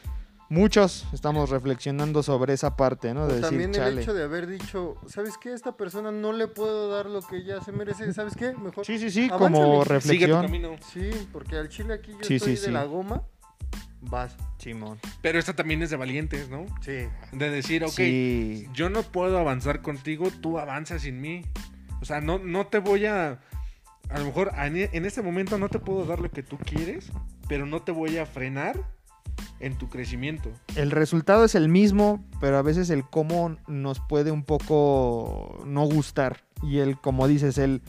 muchos 0.52 1.08
estamos 1.14 1.50
reflexionando 1.50 2.22
sobre 2.24 2.54
esa 2.54 2.76
parte, 2.76 3.14
¿no? 3.14 3.22
De 3.26 3.36
decir, 3.36 3.42
también 3.50 3.70
el 3.70 3.76
chale. 3.76 4.02
hecho 4.02 4.14
de 4.14 4.24
haber 4.24 4.48
dicho, 4.48 4.96
¿sabes 5.08 5.38
qué? 5.42 5.50
A 5.50 5.56
esta 5.56 5.78
persona 5.78 6.12
no 6.12 6.34
le 6.34 6.48
puedo 6.48 6.90
dar 6.96 7.06
lo 7.08 7.22
que 7.22 7.38
ella 7.38 7.62
se 7.62 7.72
merece. 7.72 8.14
¿Sabes 8.14 8.36
qué? 8.36 8.54
Mejor. 8.54 8.86
Sí, 8.86 9.00
sí, 9.00 9.10
sí, 9.10 9.30
Avánzale. 9.32 9.54
como 9.56 9.66
Sigue 9.66 9.84
tu 9.86 9.90
reflexión. 9.94 10.42
camino. 10.42 10.76
Sí, 10.92 11.10
porque 11.32 11.56
al 11.56 11.70
chile 11.70 11.94
aquí 11.96 12.12
yo 12.12 12.18
Sí, 12.22 12.36
estoy 12.36 12.56
sí, 12.58 12.62
de 12.62 12.68
sí. 12.68 12.72
la 12.72 12.84
goma. 12.84 13.24
Vas. 14.02 14.36
Simón. 14.58 15.00
Pero 15.22 15.40
esta 15.40 15.56
también 15.56 15.82
es 15.84 15.90
de 15.90 15.96
valientes, 15.96 16.50
¿no? 16.50 16.66
Sí. 16.82 17.08
De 17.32 17.50
decir, 17.50 17.84
ok, 17.84 17.92
Sí. 17.92 18.68
yo 18.74 18.90
no 18.90 19.04
puedo 19.04 19.38
avanzar 19.38 19.82
contigo, 19.82 20.28
tú 20.42 20.60
avanzas 20.60 21.04
sin 21.04 21.22
mí. 21.22 21.44
O 22.02 22.06
sea, 22.06 22.20
no, 22.20 22.40
no 22.40 22.68
te 22.68 22.80
voy 22.80 23.06
a... 23.06 23.40
A 24.10 24.20
lo 24.20 24.26
mejor 24.26 24.52
en 24.58 24.76
en 24.76 25.06
este 25.06 25.22
momento 25.22 25.58
no 25.58 25.70
te 25.70 25.80
puedo 25.80 26.04
dar 26.04 26.20
lo 26.20 26.30
que 26.30 26.44
tú 26.44 26.58
quieres, 26.58 27.12
pero 27.48 27.66
no 27.66 27.82
te 27.84 27.92
voy 27.94 28.18
a 28.18 28.26
frenar 28.26 28.78
en 29.62 29.78
tu 29.78 29.90
crecimiento. 29.90 30.52
El 30.76 30.92
resultado 30.92 31.46
es 31.46 31.56
el 31.56 31.70
mismo, 31.70 32.24
pero 32.40 32.58
a 32.58 32.62
veces 32.62 32.90
el 32.90 33.04
cómo 33.04 33.58
nos 33.68 34.00
puede 34.00 34.32
un 34.32 34.44
poco 34.44 35.64
no 35.66 35.86
gustar. 35.86 36.44
Y 36.64 36.80
el, 36.80 37.00
como 37.00 37.28
dices, 37.28 37.58
el, 37.58 37.82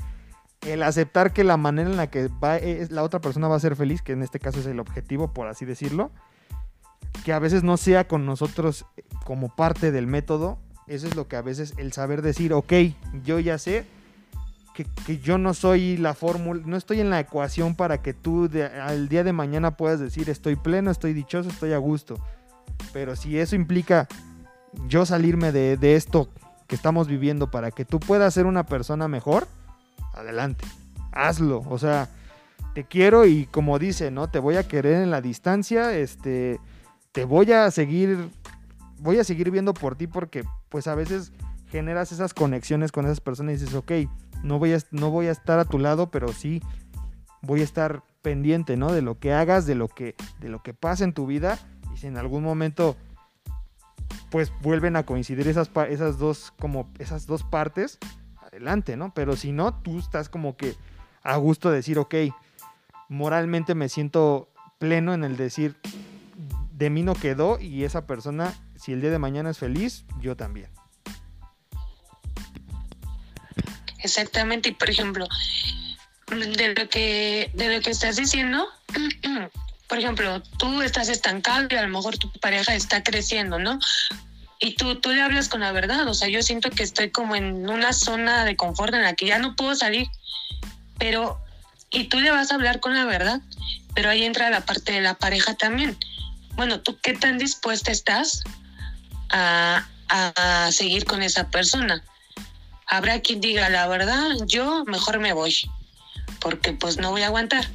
el 0.66 0.82
aceptar 0.82 1.32
que 1.32 1.44
la 1.44 1.56
manera 1.56 1.90
en 1.90 1.96
la 1.96 2.08
que 2.08 2.28
va, 2.28 2.56
es, 2.56 2.90
la 2.90 3.02
otra 3.02 3.20
persona 3.20 3.48
va 3.48 3.56
a 3.56 3.60
ser 3.60 3.76
feliz, 3.76 4.02
que 4.02 4.12
en 4.12 4.22
este 4.22 4.38
caso 4.38 4.60
es 4.60 4.66
el 4.66 4.80
objetivo, 4.80 5.32
por 5.32 5.48
así 5.48 5.64
decirlo, 5.64 6.10
que 7.24 7.32
a 7.32 7.38
veces 7.38 7.62
no 7.62 7.76
sea 7.76 8.06
con 8.06 8.26
nosotros 8.26 8.86
como 9.24 9.54
parte 9.54 9.92
del 9.92 10.06
método, 10.06 10.58
eso 10.86 11.06
es 11.06 11.16
lo 11.16 11.28
que 11.28 11.36
a 11.36 11.42
veces 11.42 11.74
el 11.78 11.92
saber 11.92 12.22
decir, 12.22 12.52
ok, 12.52 12.72
yo 13.24 13.38
ya 13.38 13.58
sé 13.58 13.86
que, 14.74 15.18
yo 15.18 15.38
no 15.38 15.54
soy 15.54 15.96
la 15.96 16.14
fórmula, 16.14 16.62
no 16.64 16.76
estoy 16.76 17.00
en 17.00 17.10
la 17.10 17.20
ecuación 17.20 17.74
para 17.74 18.02
que 18.02 18.14
tú 18.14 18.48
al 18.82 19.08
día 19.08 19.24
de 19.24 19.32
mañana 19.32 19.76
puedas 19.76 20.00
decir 20.00 20.30
estoy 20.30 20.56
pleno, 20.56 20.90
estoy 20.90 21.12
dichoso, 21.12 21.48
estoy 21.48 21.72
a 21.72 21.78
gusto. 21.78 22.16
Pero 22.92 23.16
si 23.16 23.38
eso 23.38 23.54
implica 23.54 24.08
yo 24.88 25.04
salirme 25.04 25.52
de, 25.52 25.76
de 25.76 25.96
esto 25.96 26.28
que 26.66 26.76
estamos 26.76 27.06
viviendo 27.06 27.50
para 27.50 27.70
que 27.70 27.84
tú 27.84 28.00
puedas 28.00 28.32
ser 28.32 28.46
una 28.46 28.64
persona 28.64 29.08
mejor, 29.08 29.46
adelante, 30.14 30.64
hazlo. 31.12 31.62
O 31.68 31.78
sea, 31.78 32.08
te 32.74 32.84
quiero 32.84 33.26
y 33.26 33.46
como 33.46 33.78
dice, 33.78 34.10
¿no? 34.10 34.28
Te 34.28 34.38
voy 34.38 34.56
a 34.56 34.66
querer 34.66 35.02
en 35.02 35.10
la 35.10 35.20
distancia, 35.20 35.94
este, 35.96 36.58
te 37.12 37.24
voy 37.24 37.52
a 37.52 37.70
seguir, 37.70 38.30
voy 38.98 39.18
a 39.18 39.24
seguir 39.24 39.50
viendo 39.50 39.74
por 39.74 39.96
ti 39.96 40.06
porque 40.06 40.44
pues 40.70 40.86
a 40.86 40.94
veces 40.94 41.32
generas 41.70 42.12
esas 42.12 42.34
conexiones 42.34 42.92
con 42.92 43.04
esas 43.04 43.20
personas 43.20 43.56
y 43.56 43.58
dices, 43.58 43.74
ok, 43.74 43.92
no 44.42 44.58
voy 44.58 44.74
a, 44.74 44.78
no 44.90 45.10
voy 45.10 45.26
a 45.26 45.32
estar 45.32 45.58
a 45.58 45.64
tu 45.64 45.78
lado, 45.78 46.10
pero 46.10 46.32
sí 46.32 46.62
voy 47.42 47.60
a 47.60 47.64
estar 47.64 48.02
pendiente, 48.22 48.76
¿no? 48.76 48.92
De 48.92 49.02
lo 49.02 49.18
que 49.18 49.32
hagas, 49.32 49.66
de 49.66 49.74
lo 49.74 49.88
que, 49.88 50.14
de 50.40 50.48
lo 50.48 50.62
que 50.62 50.74
pasa 50.74 51.04
en 51.04 51.12
tu 51.12 51.26
vida. 51.26 51.58
Y 51.92 51.98
si 51.98 52.06
en 52.06 52.16
algún 52.16 52.42
momento 52.42 52.96
pues 54.30 54.50
vuelven 54.62 54.96
a 54.96 55.04
coincidir 55.04 55.46
esas, 55.46 55.70
esas 55.90 56.18
dos 56.18 56.54
como 56.58 56.90
esas 56.98 57.26
dos 57.26 57.42
partes, 57.44 57.98
adelante, 58.40 58.96
¿no? 58.96 59.12
Pero 59.12 59.36
si 59.36 59.52
no, 59.52 59.74
tú 59.74 59.98
estás 59.98 60.30
como 60.30 60.56
que 60.56 60.74
a 61.22 61.36
gusto 61.36 61.70
de 61.70 61.76
decir, 61.76 61.98
ok, 61.98 62.14
moralmente 63.08 63.74
me 63.74 63.90
siento 63.90 64.48
pleno 64.78 65.12
en 65.12 65.22
el 65.24 65.36
decir, 65.36 65.76
de 66.72 66.88
mí 66.90 67.02
no 67.02 67.14
quedó 67.14 67.60
y 67.60 67.84
esa 67.84 68.06
persona, 68.06 68.54
si 68.74 68.92
el 68.92 69.02
día 69.02 69.10
de 69.10 69.18
mañana 69.18 69.50
es 69.50 69.58
feliz, 69.58 70.06
yo 70.20 70.34
también. 70.34 70.70
Exactamente, 74.02 74.70
y 74.70 74.72
por 74.72 74.90
ejemplo, 74.90 75.26
de 76.26 76.74
lo 76.74 76.88
que, 76.88 77.50
de 77.54 77.76
lo 77.76 77.82
que 77.82 77.90
estás 77.90 78.16
diciendo, 78.16 78.66
por 79.88 79.98
ejemplo, 79.98 80.42
tú 80.58 80.82
estás 80.82 81.08
estancado 81.08 81.66
y 81.70 81.76
a 81.76 81.82
lo 81.82 81.88
mejor 81.88 82.18
tu 82.18 82.30
pareja 82.32 82.74
está 82.74 83.02
creciendo, 83.02 83.58
¿no? 83.58 83.78
Y 84.60 84.74
tú, 84.76 85.00
tú 85.00 85.10
le 85.10 85.20
hablas 85.20 85.48
con 85.48 85.60
la 85.60 85.72
verdad, 85.72 86.06
o 86.08 86.14
sea, 86.14 86.28
yo 86.28 86.42
siento 86.42 86.70
que 86.70 86.82
estoy 86.82 87.10
como 87.10 87.34
en 87.34 87.68
una 87.68 87.92
zona 87.92 88.44
de 88.44 88.56
confort 88.56 88.94
en 88.94 89.02
la 89.02 89.14
que 89.14 89.26
ya 89.26 89.38
no 89.38 89.56
puedo 89.56 89.74
salir, 89.74 90.06
pero, 90.98 91.40
y 91.90 92.04
tú 92.04 92.20
le 92.20 92.30
vas 92.30 92.52
a 92.52 92.54
hablar 92.54 92.80
con 92.80 92.94
la 92.94 93.04
verdad, 93.04 93.40
pero 93.94 94.08
ahí 94.08 94.24
entra 94.24 94.50
la 94.50 94.64
parte 94.64 94.92
de 94.92 95.00
la 95.00 95.14
pareja 95.14 95.54
también. 95.54 95.96
Bueno, 96.54 96.80
¿tú 96.80 96.98
qué 97.02 97.12
tan 97.14 97.38
dispuesta 97.38 97.90
estás 97.90 98.42
a, 99.30 99.86
a 100.08 100.70
seguir 100.72 101.04
con 101.04 101.22
esa 101.22 101.50
persona? 101.50 102.02
Habrá 102.92 103.20
quien 103.20 103.40
diga 103.40 103.70
la 103.70 103.88
verdad, 103.88 104.32
yo 104.46 104.84
mejor 104.84 105.18
me 105.18 105.32
voy, 105.32 105.54
porque 106.40 106.72
pues 106.72 106.98
no 106.98 107.10
voy 107.10 107.22
a 107.22 107.28
aguantar. 107.28 107.66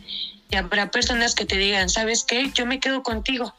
Y 0.52 0.56
habrá 0.56 0.92
personas 0.92 1.34
que 1.34 1.46
te 1.46 1.58
digan, 1.58 1.90
¿sabes 1.90 2.24
qué? 2.24 2.52
Yo 2.54 2.66
me 2.68 2.80
quedo 2.80 3.02
contigo. 3.02 3.54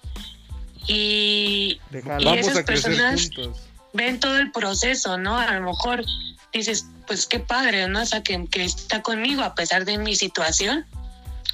Y, 0.87 1.81
Déjalo. 1.91 2.21
Y 2.21 2.25
Vamos 2.25 2.41
esas 2.41 2.59
a 2.59 2.65
personas- 2.65 3.23
juntos. 3.35 3.59
ven 3.93 4.21
todo 4.21 4.39
el 4.39 4.53
proceso, 4.53 5.19
¿no? 5.19 5.37
A 5.37 5.53
lo 5.53 5.63
mejor 5.63 6.05
dices, 6.53 6.87
pues 7.07 7.27
qué 7.27 7.41
padre, 7.41 7.89
¿no? 7.89 8.03
O 8.03 8.07
sea, 8.07 8.23
que, 8.23 8.47
que 8.51 8.65
está 8.65 9.03
conmigo 9.03 9.43
a 9.43 9.55
pesar 9.55 9.85
de 9.85 9.99
mi 9.99 10.15
situación. 10.17 10.87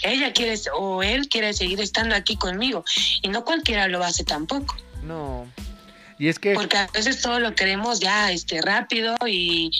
Ella 0.02 0.32
quiere 0.34 0.60
o 0.78 1.02
él 1.02 1.28
quiere 1.28 1.54
seguir 1.54 1.80
estando 1.80 2.14
aquí 2.14 2.36
conmigo. 2.36 2.84
Y 3.22 3.28
no 3.28 3.44
cualquiera 3.44 3.88
lo 3.88 4.04
hace 4.04 4.22
tampoco. 4.22 4.76
No, 5.02 5.46
Y 6.18 6.28
es 6.28 6.38
que 6.38 6.54
Porque 6.54 6.76
a 6.76 6.86
veces 6.88 7.20
todo 7.20 7.40
lo 7.40 7.54
queremos 7.54 8.00
ya 8.00 8.30
este, 8.30 8.60
rápido 8.62 9.16
y, 9.26 9.70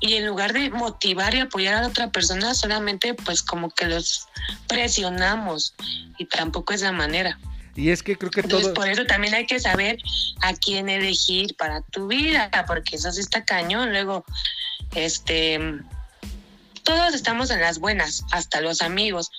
y 0.00 0.14
en 0.14 0.26
lugar 0.26 0.52
de 0.52 0.70
motivar 0.70 1.34
y 1.34 1.40
apoyar 1.40 1.74
a 1.74 1.82
la 1.82 1.88
otra 1.88 2.10
persona, 2.10 2.54
solamente 2.54 3.14
pues 3.14 3.42
como 3.42 3.70
que 3.70 3.86
los 3.86 4.26
presionamos 4.66 5.74
y 6.18 6.26
tampoco 6.26 6.72
es 6.72 6.82
la 6.82 6.92
manera. 6.92 7.38
y 7.76 7.90
es 7.90 8.02
que 8.02 8.16
creo 8.16 8.30
que 8.30 8.40
Entonces 8.40 8.68
todo 8.68 8.74
por 8.74 8.88
eso 8.88 9.04
también 9.06 9.34
hay 9.34 9.46
que 9.46 9.60
saber 9.60 9.98
a 10.42 10.54
quién 10.54 10.88
elegir 10.88 11.54
para 11.56 11.82
tu 11.82 12.08
vida, 12.08 12.50
porque 12.66 12.96
eso 12.96 13.12
sí 13.12 13.20
está 13.20 13.44
cañón. 13.44 13.90
Luego, 13.92 14.24
este, 14.94 15.60
todos 16.82 17.14
estamos 17.14 17.50
en 17.50 17.60
las 17.60 17.78
buenas, 17.78 18.24
hasta 18.32 18.60
los 18.60 18.82
amigos, 18.82 19.30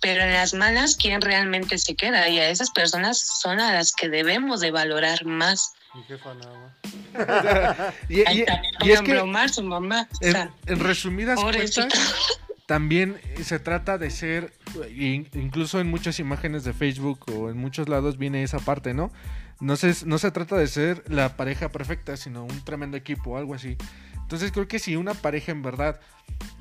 pero 0.00 0.22
en 0.22 0.32
las 0.32 0.54
malas, 0.54 0.96
¿quién 0.96 1.20
realmente 1.20 1.78
se 1.78 1.94
queda? 1.94 2.28
Y 2.28 2.38
a 2.38 2.50
esas 2.50 2.70
personas 2.70 3.18
son 3.40 3.60
a 3.60 3.72
las 3.72 3.92
que 3.92 4.08
debemos 4.08 4.60
de 4.60 4.70
valorar 4.70 5.24
más. 5.24 5.72
Mi 5.94 6.02
jefa 6.04 6.34
nada 6.34 6.58
más. 6.58 7.94
y, 8.08 8.22
Ahí 8.26 8.44
y- 8.82 8.86
y 8.88 8.92
es 8.92 9.00
que 9.02 9.18
Omar, 9.18 9.50
su 9.50 9.62
mamá. 9.62 10.08
o 10.20 10.24
en, 10.24 10.32
sea, 10.32 10.50
en 10.66 10.80
resumidas 10.80 11.40
pobrecita. 11.40 11.82
cuentas 11.88 12.38
también 12.66 13.20
se 13.42 13.58
trata 13.58 13.98
de 13.98 14.10
ser 14.10 14.52
in- 14.96 15.28
incluso 15.34 15.80
en 15.80 15.88
muchas 15.88 16.20
imágenes 16.20 16.62
de 16.62 16.72
Facebook 16.72 17.24
o 17.34 17.50
en 17.50 17.56
muchos 17.58 17.88
lados 17.88 18.16
viene 18.16 18.44
esa 18.44 18.60
parte, 18.60 18.94
¿no? 18.94 19.10
No 19.58 19.74
se, 19.74 19.92
no 20.06 20.18
se 20.18 20.30
trata 20.30 20.56
de 20.56 20.68
ser 20.68 21.02
la 21.08 21.36
pareja 21.36 21.68
perfecta, 21.70 22.16
sino 22.16 22.44
un 22.44 22.64
tremendo 22.64 22.96
equipo 22.96 23.30
o 23.32 23.36
algo 23.36 23.54
así. 23.54 23.76
Entonces 24.14 24.52
creo 24.52 24.68
que 24.68 24.78
si 24.78 24.94
una 24.94 25.14
pareja 25.14 25.50
en 25.50 25.62
verdad 25.62 25.98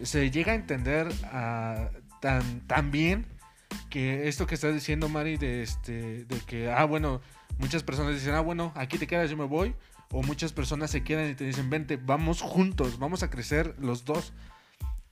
se 0.02 0.32
llega 0.32 0.54
a 0.54 0.56
entender 0.56 1.08
ah, 1.26 1.90
tan, 2.20 2.62
tan 2.62 2.90
bien 2.90 3.28
que 3.92 4.28
esto 4.28 4.48
que 4.48 4.56
estás 4.56 4.74
diciendo, 4.74 5.08
Mari, 5.10 5.38
de, 5.38 5.62
este, 5.62 6.26
de 6.26 6.40
que, 6.48 6.72
ah, 6.72 6.86
bueno, 6.86 7.22
muchas 7.58 7.84
personas 7.84 8.14
dicen, 8.14 8.34
ah, 8.34 8.42
bueno, 8.42 8.72
aquí 8.76 8.98
te 8.98 9.08
quedas, 9.08 9.30
yo 9.30 9.38
me 9.38 9.46
voy. 9.46 9.76
O 10.12 10.24
muchas 10.24 10.54
personas 10.54 10.90
se 10.90 11.04
quedan 11.04 11.30
y 11.30 11.36
te 11.36 11.44
dicen, 11.44 11.70
vente, 11.70 11.98
vamos 11.98 12.42
juntos, 12.42 12.98
vamos 12.98 13.22
a 13.24 13.30
crecer 13.30 13.76
los 13.80 14.06
dos. 14.06 14.34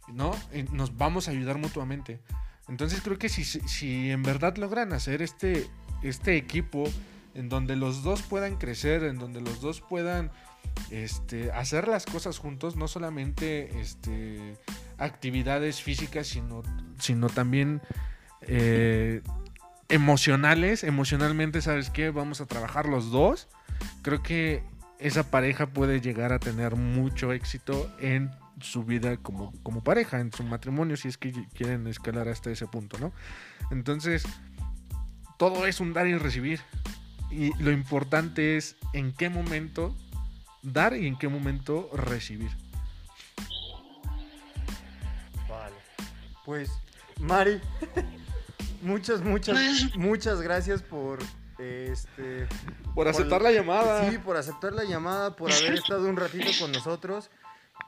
¿No? 0.08 0.32
Nos 0.72 0.98
vamos 0.98 1.28
a 1.28 1.32
ayudar 1.32 1.58
mutuamente. 1.58 2.20
Entonces 2.68 3.02
creo 3.02 3.18
que 3.18 3.30
si, 3.30 3.44
si 3.44 4.12
en 4.12 4.24
verdad 4.24 4.58
logran 4.58 4.94
hacer 4.94 5.22
este, 5.22 5.68
este 6.02 6.36
equipo 6.38 6.86
en 7.34 7.50
donde 7.50 7.76
los 7.76 8.04
dos 8.04 8.24
puedan 8.24 8.58
crecer, 8.58 9.04
en 9.04 9.20
donde 9.20 9.42
los 9.42 9.62
dos 9.62 9.82
puedan 9.82 10.32
este, 10.90 11.52
hacer 11.52 11.88
las 11.88 12.06
cosas 12.06 12.40
juntos, 12.40 12.76
no 12.76 12.88
solamente 12.88 13.80
este, 13.80 14.58
actividades 14.98 15.82
físicas, 15.82 16.28
sino, 16.28 16.64
sino 17.00 17.30
también 17.30 17.82
eh, 18.42 19.22
emocionales, 19.90 20.84
emocionalmente, 20.84 21.62
¿sabes 21.62 21.90
qué? 21.90 22.10
Vamos 22.10 22.42
a 22.42 22.46
trabajar 22.46 22.88
los 22.88 23.12
dos. 23.12 23.48
Creo 24.02 24.22
que 24.24 24.64
esa 25.00 25.30
pareja 25.30 25.68
puede 25.68 26.02
llegar 26.02 26.34
a 26.34 26.40
tener 26.40 26.76
mucho 26.76 27.32
éxito 27.32 27.92
en 28.00 28.32
su 28.62 28.84
vida 28.84 29.18
como, 29.18 29.54
como 29.64 29.84
pareja, 29.84 30.20
en 30.20 30.32
su 30.32 30.44
matrimonio, 30.44 30.98
si 30.98 31.08
es 31.08 31.18
que 31.18 31.32
quieren 31.54 31.88
escalar 31.88 32.28
hasta 32.28 32.50
ese 32.50 32.68
punto, 32.68 32.98
¿no? 32.98 33.14
Entonces, 33.70 34.26
todo 35.38 35.68
es 35.68 35.80
un 35.80 35.94
dar 35.94 36.08
y 36.08 36.18
recibir. 36.18 36.60
Y 37.30 37.54
lo 37.62 37.72
importante 37.72 38.58
es 38.58 38.76
en 38.94 39.14
qué 39.14 39.30
momento 39.30 39.96
dar 40.64 40.96
y 40.96 41.08
en 41.08 41.18
qué 41.18 41.28
momento 41.28 41.90
recibir. 41.94 42.50
Vale. 45.48 45.76
Pues, 46.46 46.72
Mari, 47.20 47.60
muchas, 48.82 49.22
muchas, 49.22 49.58
muchas 49.98 50.42
gracias 50.42 50.82
por 50.82 51.20
este. 51.60 52.48
Por 52.96 53.08
aceptar 53.08 53.42
la 53.42 53.52
llamada. 53.52 54.10
Sí, 54.10 54.18
por 54.18 54.38
aceptar 54.38 54.74
la 54.74 54.84
llamada, 54.84 55.36
por 55.36 55.52
haber 55.52 55.74
estado 55.76 56.08
un 56.10 56.16
ratito 56.18 56.48
con 56.60 56.72
nosotros. 56.72 57.30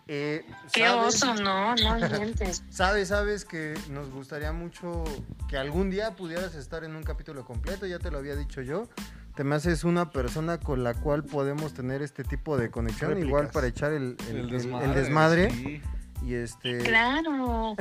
Eh, 0.07 0.43
Qué 0.73 0.85
sabes- 0.87 1.15
oso, 1.23 1.33
no, 1.35 1.75
no 1.75 1.95
mientes. 1.95 2.63
Sabes, 2.69 3.09
sabes 3.09 3.45
que 3.45 3.75
nos 3.89 4.09
gustaría 4.09 4.51
mucho 4.51 5.03
que 5.47 5.57
algún 5.57 5.89
día 5.91 6.15
pudieras 6.15 6.55
estar 6.55 6.83
en 6.83 6.95
un 6.95 7.03
capítulo 7.03 7.45
completo, 7.45 7.85
ya 7.85 7.99
te 7.99 8.09
lo 8.11 8.17
había 8.17 8.35
dicho 8.35 8.61
yo. 8.61 8.87
Te 9.35 9.43
me 9.43 9.55
haces 9.55 9.83
una 9.83 10.09
persona 10.11 10.59
con 10.59 10.83
la 10.83 10.95
cual 10.95 11.23
podemos 11.23 11.73
tener 11.73 12.01
este 12.01 12.23
tipo 12.23 12.57
de 12.57 12.69
conexión, 12.71 13.17
igual 13.19 13.49
para 13.51 13.67
echar 13.67 13.91
el, 13.93 14.15
el- 14.29 14.35
El 14.35 14.35
el- 14.37 14.45
el 14.45 14.49
desmadre. 14.49 14.99
desmadre. 14.99 15.51
sí. 15.51 15.81
Y 16.25 16.33
este. 16.33 16.79
Claro. 16.79 17.75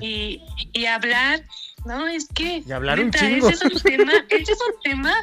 Y, 0.00 0.42
y 0.72 0.86
hablar, 0.86 1.42
no, 1.84 2.06
es 2.06 2.26
que. 2.34 2.62
Y 2.66 2.72
hablar 2.72 3.00
un 3.00 3.10
chingo. 3.10 3.48
Ese 3.48 3.66
es 3.66 3.74
un 3.74 3.80
tema, 3.80 4.12
ese 4.28 4.52
es 4.52 4.58
un 4.60 4.82
tema, 4.82 5.14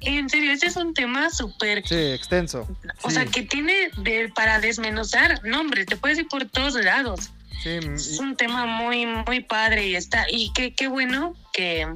en 0.00 0.28
serio, 0.28 0.52
ese 0.52 0.66
es 0.66 0.76
un 0.76 0.94
tema 0.94 1.30
súper. 1.30 1.86
sí, 1.86 1.94
extenso. 1.94 2.68
O 3.02 3.08
Sí. 3.10 3.14
sea, 3.16 3.24
que 3.26 3.42
tiene 3.42 3.90
de, 3.98 4.30
para 4.34 4.60
desmenuzar, 4.60 5.40
no, 5.44 5.60
hombre, 5.60 5.84
te 5.84 5.96
puedes 5.96 6.18
ir 6.18 6.28
por 6.28 6.44
todos 6.46 6.74
lados. 6.74 7.30
Sí, 7.62 7.78
Es 7.94 8.18
un 8.18 8.34
tema 8.36 8.66
muy, 8.66 9.06
muy 9.06 9.40
padre 9.40 9.86
y 9.86 9.94
está. 9.94 10.26
Y 10.28 10.52
qué, 10.52 10.74
qué 10.74 10.88
bueno 10.88 11.36
que. 11.52 11.86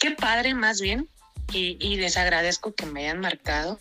Qué 0.00 0.10
padre, 0.12 0.54
más 0.54 0.80
bien. 0.80 1.08
Y, 1.52 1.76
y 1.80 1.96
les 1.96 2.16
agradezco 2.16 2.74
que 2.74 2.86
me 2.86 3.00
hayan 3.04 3.20
marcado. 3.20 3.78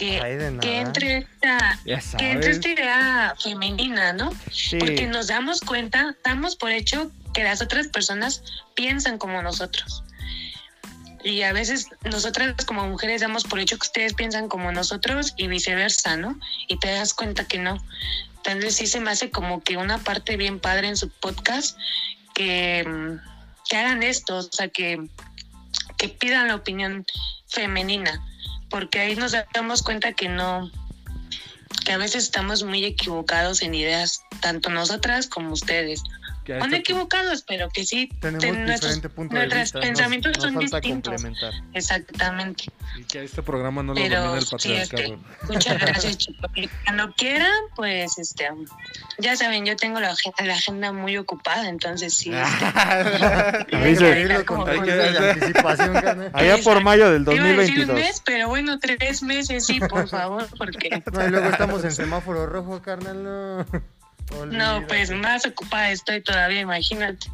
Que, 0.00 0.80
entre 0.80 1.18
esta 1.18 1.78
que 2.16 2.30
entre 2.30 2.52
esta 2.52 2.68
idea 2.70 3.34
femenina, 3.38 4.14
¿no? 4.14 4.30
Sí, 4.50 4.78
Porque 4.78 5.06
nos 5.06 5.26
damos 5.26 5.60
cuenta, 5.60 6.16
damos 6.24 6.56
por 6.56 6.70
hecho 6.70 7.12
que 7.34 7.44
las 7.44 7.60
otras 7.60 7.88
personas 7.88 8.42
piensan 8.74 9.18
como 9.18 9.42
nosotros. 9.42 10.02
Y 11.22 11.42
a 11.42 11.52
veces 11.52 11.88
nosotras 12.10 12.64
como 12.64 12.88
mujeres 12.88 13.20
damos 13.20 13.44
por 13.44 13.60
hecho 13.60 13.76
que 13.76 13.88
ustedes 13.88 14.14
piensan 14.14 14.48
como 14.48 14.72
nosotros 14.72 15.34
y 15.36 15.48
viceversa, 15.48 16.16
¿no? 16.16 16.40
Y 16.66 16.78
te 16.78 16.90
das 16.90 17.12
cuenta 17.12 17.44
que 17.44 17.58
no. 17.58 17.76
Entonces 18.36 18.76
sí 18.76 18.86
se 18.86 19.00
me 19.00 19.10
hace 19.10 19.30
como 19.30 19.62
que 19.62 19.76
una 19.76 19.98
parte 19.98 20.38
bien 20.38 20.60
padre 20.60 20.88
en 20.88 20.96
su 20.96 21.10
podcast 21.10 21.76
que, 22.34 23.18
que 23.68 23.76
hagan 23.76 24.02
esto, 24.02 24.38
o 24.38 24.42
sea, 24.42 24.68
que, 24.68 24.98
que 25.98 26.08
pidan 26.08 26.48
la 26.48 26.54
opinión 26.54 27.04
femenina, 27.48 28.24
porque 28.70 29.00
ahí 29.00 29.16
nos 29.16 29.34
damos 29.52 29.82
cuenta 29.82 30.12
que 30.12 30.28
no, 30.28 30.70
que 31.84 31.92
a 31.92 31.98
veces 31.98 32.24
estamos 32.24 32.62
muy 32.62 32.84
equivocados 32.84 33.62
en 33.62 33.74
ideas, 33.74 34.22
tanto 34.40 34.70
nosotras 34.70 35.26
como 35.26 35.52
ustedes. 35.52 36.02
Que 36.44 36.56
esta- 36.58 36.76
equivocados, 36.76 37.42
pero 37.46 37.68
que 37.68 37.84
sí, 37.84 38.08
Tenemos 38.20 38.40
ten- 38.40 38.64
nuestros, 38.64 38.98
punto 39.14 39.36
de 39.36 39.46
nuestros 39.46 39.62
vista. 39.62 39.78
Nos- 39.78 39.86
pensamientos 39.88 40.32
Nos 40.36 40.42
son 40.44 40.54
falta 40.54 40.76
distintos. 40.80 41.12
complementar. 41.22 41.52
Exactamente. 41.74 42.64
y 42.98 43.04
que 43.04 43.20
a 43.20 43.22
este 43.22 43.42
programa 43.42 43.82
no 43.84 43.94
lo 43.94 44.00
Pero 44.00 44.16
domina 44.20 44.38
el 44.38 44.44
sí, 44.44 44.50
patriarcado. 44.50 45.02
este, 45.02 45.46
muchas 45.46 45.78
gracias, 45.80 46.18
chicos. 46.18 46.50
Y 46.56 46.68
Cuando 46.84 47.12
quieran, 47.14 47.52
pues, 47.76 48.18
este, 48.18 48.48
ya 49.18 49.36
saben, 49.36 49.64
yo 49.64 49.76
tengo 49.76 50.00
la, 50.00 50.14
la 50.44 50.54
agenda 50.54 50.92
muy 50.92 51.16
ocupada, 51.16 51.68
entonces 51.68 52.14
sí. 52.14 52.32
este, 52.32 52.64
Avise. 53.76 54.44
con 54.44 54.68
Hay 54.68 54.80
que- 54.80 54.92
anticipación. 55.18 55.96
Allá 56.32 56.56
por 56.64 56.82
mayo 56.82 57.10
del 57.10 57.22
Iba 57.22 57.30
a 57.32 57.34
decir 57.52 57.80
un 57.80 57.86
2022. 57.88 57.94
mes, 57.94 58.22
pero 58.24 58.48
bueno, 58.48 58.78
tres 58.80 59.22
meses, 59.22 59.66
sí, 59.66 59.78
por 59.80 60.08
favor, 60.08 60.48
porque 60.58 61.02
No, 61.12 61.26
y 61.26 61.30
luego 61.30 61.48
estamos 61.50 61.84
en 61.84 61.92
semáforo 61.92 62.46
rojo, 62.46 62.80
carnal, 62.82 63.22
no. 63.22 63.66
No, 64.46 64.86
pues 64.86 65.10
más 65.10 65.46
ocupada 65.46 65.90
estoy 65.90 66.20
todavía, 66.20 66.60
imagínate. 66.60 67.26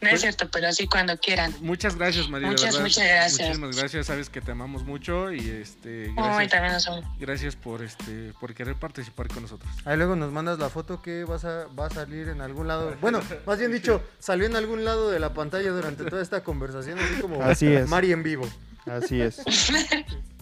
No 0.00 0.08
es 0.08 0.20
cierto, 0.22 0.48
pero 0.50 0.72
sí 0.72 0.86
cuando 0.86 1.16
quieran. 1.18 1.54
Muchas 1.60 1.96
gracias, 1.96 2.28
María. 2.28 2.48
Muchas, 2.48 2.74
verdad. 2.74 2.80
muchas 2.80 3.04
gracias. 3.04 3.40
Muchísimas 3.48 3.76
gracias. 3.76 4.06
Sabes 4.06 4.30
que 4.30 4.40
te 4.40 4.52
amamos 4.52 4.84
mucho 4.84 5.32
y 5.32 5.48
este 5.48 6.08
Muy 6.08 6.24
gracias, 6.24 6.50
también 6.50 6.72
nos 6.72 6.86
vemos. 6.86 7.04
gracias 7.18 7.56
por 7.56 7.82
este 7.82 8.32
por 8.40 8.54
querer 8.54 8.76
participar 8.76 9.28
con 9.28 9.42
nosotros. 9.42 9.70
Ahí 9.84 9.96
luego 9.96 10.16
nos 10.16 10.32
mandas 10.32 10.58
la 10.58 10.68
foto 10.70 11.02
que 11.02 11.24
vas 11.24 11.44
a, 11.44 11.66
va 11.68 11.86
a 11.86 11.90
salir 11.90 12.28
en 12.28 12.40
algún 12.40 12.68
lado. 12.68 12.94
Bueno, 13.04 13.20
más 13.46 13.58
bien 13.58 13.70
dicho, 13.70 14.02
salió 14.18 14.46
en 14.46 14.56
algún 14.56 14.84
lado 14.84 15.10
de 15.10 15.18
la 15.18 15.34
pantalla 15.34 15.70
durante 15.70 16.04
toda 16.04 16.22
esta 16.22 16.42
conversación, 16.42 16.98
así 16.98 17.20
como 17.20 17.42
Así 17.42 17.66
es. 17.66 17.88
Mari 17.88 18.12
en 18.12 18.22
vivo. 18.22 18.48
Así 18.86 19.20
es. 19.20 19.42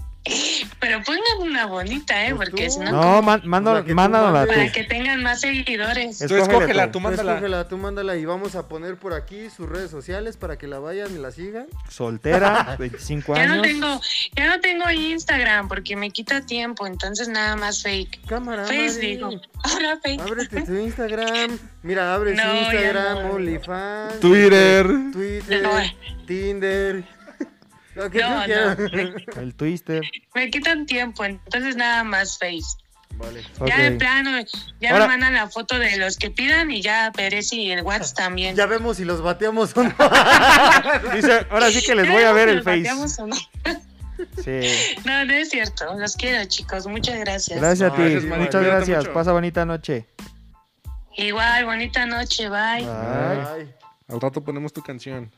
Pero 0.79 1.03
pongan 1.03 1.21
una 1.41 1.67
bonita, 1.67 2.25
¿eh? 2.27 2.35
Pues 2.35 2.49
Porque 2.51 2.71
si 2.71 2.79
no, 2.79 2.93
No, 2.93 3.23
man- 3.23 3.43
mandes. 3.45 3.85
tú. 3.85 3.95
para 3.97 4.71
que 4.73 4.85
tengan 4.85 5.21
más 5.23 5.41
seguidores. 5.41 6.21
Es- 6.23 6.29
Tú 6.29 6.37
escógela, 6.37 6.87
tú. 6.87 6.93
tú 6.93 6.99
Tú 6.99 7.01
mándala. 7.01 7.33
escógela, 7.33 7.69
tú 7.69 7.77
mándala 7.79 8.17
y 8.17 8.25
vamos 8.25 8.55
a 8.55 8.69
poner 8.69 8.97
por 8.97 9.15
aquí 9.15 9.51
sus 9.51 9.69
redes 9.69 9.91
sociales 9.91 10.37
para 10.37 10.59
que 10.59 10.69
la 10.69 10.79
vayan 10.79 11.13
y 11.13 11.19
la 11.19 11.33
sigan. 11.33 11.67
Soltera, 11.89 12.77
25 12.79 13.35
Ya 13.35 13.47
no 13.47 13.55
años. 13.55 13.67
tengo, 13.67 14.01
ya 14.37 14.47
no 14.47 14.61
tengo 14.61 14.91
Instagram 14.91 15.67
porque 15.69 15.97
me 15.97 16.11
quita 16.11 16.41
tiempo, 16.47 16.87
entonces 16.87 17.27
nada 17.29 17.57
más 17.57 17.83
fake. 17.83 18.25
Cámara, 18.27 18.65
Face 18.65 18.95
Mari. 18.95 19.07
digo. 19.17 19.29
Ahora 19.65 19.99
fake. 20.03 20.21
Ábrete 20.21 20.63
tu 20.63 20.77
Instagram. 20.77 21.59
Mira, 21.83 22.15
abres 22.15 22.37
No, 22.45 22.55
Instagram, 22.61 23.23
no. 23.27 23.31
OnlyFans, 23.35 24.21
Twitter. 24.21 24.87
Twitter, 25.13 25.63
No. 25.63 25.71
Tinder. 26.27 27.05
Lo 27.95 28.11
que 28.11 28.21
No, 28.21 28.41
tú 28.41 28.45
quieras. 28.47 28.79
no. 28.79 28.87
El 29.43 29.55
Twister. 29.55 30.03
Me 30.35 30.51
quitan 30.51 30.87
tiempo, 30.87 31.25
entonces 31.25 31.77
nada 31.77 32.05
más 32.05 32.39
face. 32.39 32.77
Vale. 33.17 33.45
Ya 33.67 33.79
de 33.79 33.91
plano, 33.93 34.31
ya 34.81 34.93
Ahora- 34.93 35.05
me 35.05 35.13
mandan 35.13 35.35
la 35.35 35.47
foto 35.49 35.79
de 35.79 35.99
los 35.99 36.17
que 36.17 36.31
pidan 36.31 36.71
y 36.71 36.81
ya 36.81 37.11
veré 37.15 37.43
si 37.43 37.71
el 37.71 37.83
WhatsApp 37.83 38.17
también. 38.17 38.57
Ya 38.57 38.65
vemos 38.67 38.97
si 38.97 39.05
los 39.05 39.21
bateamos 39.21 39.77
o 39.77 39.85
no. 39.85 39.91
Dice, 41.15 41.47
ahora 41.51 41.71
sí 41.71 41.83
que 41.83 41.95
les 41.95 42.07
Ya 42.07 42.13
voy 42.13 42.23
a 42.23 42.33
ver 42.33 42.45
si 42.49 42.51
el 42.51 42.57
los 42.57 42.65
face. 42.65 42.79
bateamos 42.81 43.19
o 43.19 43.27
no. 43.27 43.37
Sí. 44.43 44.61
No, 45.05 45.25
no 45.27 45.33
es 45.35 45.51
cierto. 45.51 45.95
Los 45.99 46.17
quiero, 46.17 46.43
chicos. 46.47 46.87
Muchas 46.87 47.19
gracias. 47.19 47.61
Gracias 47.61 47.93
a 47.93 47.95
ti. 47.95 48.01
Gracias. 48.03 48.25
Muchas 48.25 48.39
Cuídate 48.49 48.67
gracias. 48.67 48.99
mucho. 49.01 49.13
Pasa 49.13 49.33
bonita 49.33 49.65
noche. 49.67 50.07
Igual, 51.17 51.65
bonita 51.67 52.07
noche. 52.07 52.49
Bye. 52.49 52.85
Bye. 52.85 53.47
Ay. 53.47 53.75
Al 54.09 54.21
rato 54.21 54.43
ponemos 54.43 54.73
tu 54.73 54.83
canción. 54.83 55.31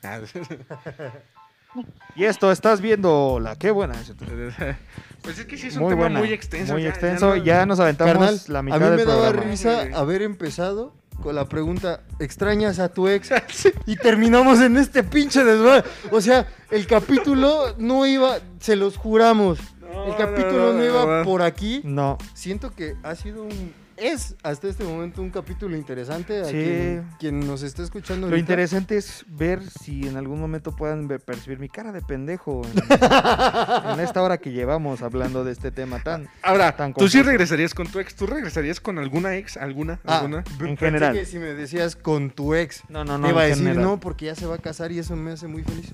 Y 2.16 2.24
esto, 2.24 2.52
estás 2.52 2.80
viendo 2.80 3.38
la 3.40 3.56
qué 3.56 3.70
buena. 3.70 3.94
pues 5.22 5.38
es 5.38 5.46
que 5.46 5.56
sí 5.56 5.68
es 5.68 5.76
un 5.76 5.82
Muy 5.82 5.90
tema 5.90 6.02
buena. 6.02 6.18
muy 6.20 6.32
extenso. 6.32 6.72
Muy 6.74 6.82
ya- 6.84 6.88
extenso. 6.90 7.30
no- 7.30 7.36
Ya 7.36 7.66
nos 7.66 7.80
aventamos 7.80 8.12
Carnal, 8.14 8.40
la 8.48 8.58
a 8.58 8.62
mitad 8.62 8.78
mí 8.80 8.84
me 8.90 8.96
del 8.96 9.06
daba 9.06 9.22
programa. 9.30 9.50
risa 9.50 9.82
haber 9.94 10.22
empezado 10.22 10.94
con 11.22 11.34
la 11.34 11.48
pregunta, 11.48 12.00
¿extrañas 12.18 12.78
a 12.78 12.88
tu 12.92 13.08
ex? 13.08 13.30
Y 13.86 13.96
terminamos 13.96 14.60
en 14.60 14.76
este 14.76 15.02
pinche 15.02 15.42
desmadre. 15.44 15.84
O 16.10 16.20
sea, 16.20 16.46
el 16.70 16.86
capítulo 16.86 17.74
no 17.78 18.06
iba, 18.06 18.38
se 18.60 18.76
los 18.76 18.96
juramos. 18.96 19.58
No, 19.80 20.06
El 20.06 20.16
capítulo 20.16 20.72
no, 20.72 20.78
no, 20.78 20.84
iba 20.84 21.18
no. 21.18 21.24
por 21.24 21.42
aquí. 21.42 21.80
No. 21.84 22.18
Siento 22.34 22.72
que 22.74 22.94
ha 23.02 23.14
sido 23.14 23.44
un... 23.44 23.72
Es 23.96 24.34
hasta 24.42 24.68
este 24.68 24.82
momento 24.84 25.22
un 25.22 25.30
capítulo 25.30 25.76
interesante. 25.76 26.40
A 26.40 26.44
Sí. 26.46 26.50
quien, 26.52 27.08
quien 27.18 27.40
nos 27.46 27.62
está 27.62 27.82
escuchando 27.82 28.26
Lo 28.26 28.32
ahorita. 28.32 28.40
interesante 28.40 28.96
es 28.96 29.24
ver 29.28 29.60
si 29.62 30.06
en 30.08 30.16
algún 30.16 30.40
momento 30.40 30.74
puedan 30.74 31.06
percibir 31.06 31.58
mi 31.58 31.68
cara 31.68 31.92
de 31.92 32.02
pendejo 32.02 32.62
en, 32.64 32.72
en 33.94 34.00
esta 34.00 34.22
hora 34.22 34.38
que 34.38 34.50
llevamos 34.52 35.02
hablando 35.02 35.44
de 35.44 35.52
este 35.52 35.70
tema 35.70 36.02
tan... 36.02 36.28
Ahora, 36.42 36.76
Tan 36.76 36.92
tú 36.92 37.08
sí 37.08 37.22
regresarías 37.22 37.72
con 37.74 37.86
tu 37.86 38.00
ex. 38.00 38.14
¿Tú 38.16 38.26
regresarías 38.26 38.80
con 38.80 38.98
alguna 38.98 39.36
ex? 39.36 39.56
¿Alguna? 39.56 40.00
Ah, 40.04 40.18
¿Alguna? 40.18 40.44
En 40.60 40.76
general. 40.76 41.12
que 41.14 41.24
si 41.24 41.38
me 41.38 41.54
decías 41.54 41.94
con 41.96 42.30
tu 42.30 42.54
ex, 42.54 42.82
No, 42.88 43.04
no, 43.04 43.14
te 43.16 43.22
no. 43.22 43.30
iba 43.30 43.42
a 43.42 43.44
decir 43.44 43.62
general. 43.64 43.82
no 43.84 44.00
porque 44.00 44.26
ya 44.26 44.34
se 44.34 44.46
va 44.46 44.56
a 44.56 44.58
casar 44.58 44.90
y 44.92 44.98
eso 44.98 45.14
me 45.16 45.32
hace 45.32 45.46
muy 45.46 45.62
feliz. 45.62 45.92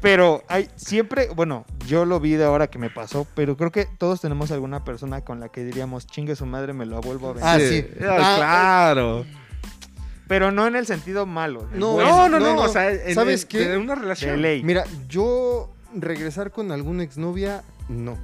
Pero 0.00 0.42
hay 0.48 0.68
siempre, 0.76 1.28
bueno, 1.34 1.64
yo 1.86 2.04
lo 2.04 2.20
vi 2.20 2.32
de 2.32 2.44
ahora 2.44 2.68
que 2.68 2.78
me 2.78 2.90
pasó, 2.90 3.26
pero 3.34 3.56
creo 3.56 3.70
que 3.72 3.86
todos 3.98 4.20
tenemos 4.20 4.50
alguna 4.50 4.84
persona 4.84 5.22
con 5.22 5.40
la 5.40 5.48
que 5.48 5.64
diríamos, 5.64 6.06
chingue 6.06 6.36
su 6.36 6.46
madre, 6.46 6.72
me 6.72 6.86
lo 6.86 7.00
vuelvo 7.00 7.30
a 7.30 7.32
ver. 7.34 7.42
Ah, 7.44 7.58
sí. 7.58 7.86
Ah, 8.02 8.16
Ah, 8.18 8.34
claro. 8.36 9.24
Pero 10.28 10.50
no 10.50 10.66
en 10.66 10.74
el 10.76 10.86
sentido 10.86 11.24
malo. 11.24 11.68
No, 11.72 11.92
bueno, 11.92 12.10
No, 12.10 12.28
no, 12.28 12.40
no, 12.40 12.54
no, 12.54 12.62
o 12.62 12.68
sea, 12.68 12.90
en, 12.90 13.14
¿sabes 13.14 13.42
en- 13.42 13.48
qué? 13.48 13.72
en 13.74 13.80
una 13.80 13.94
de 13.94 14.00
relación. 14.00 14.42
ley. 14.42 14.62
Mira, 14.64 14.84
yo 15.08 15.72
regresar 15.94 16.50
con 16.50 16.72
alguna 16.72 17.04
exnovia, 17.04 17.62
no. 17.88 18.18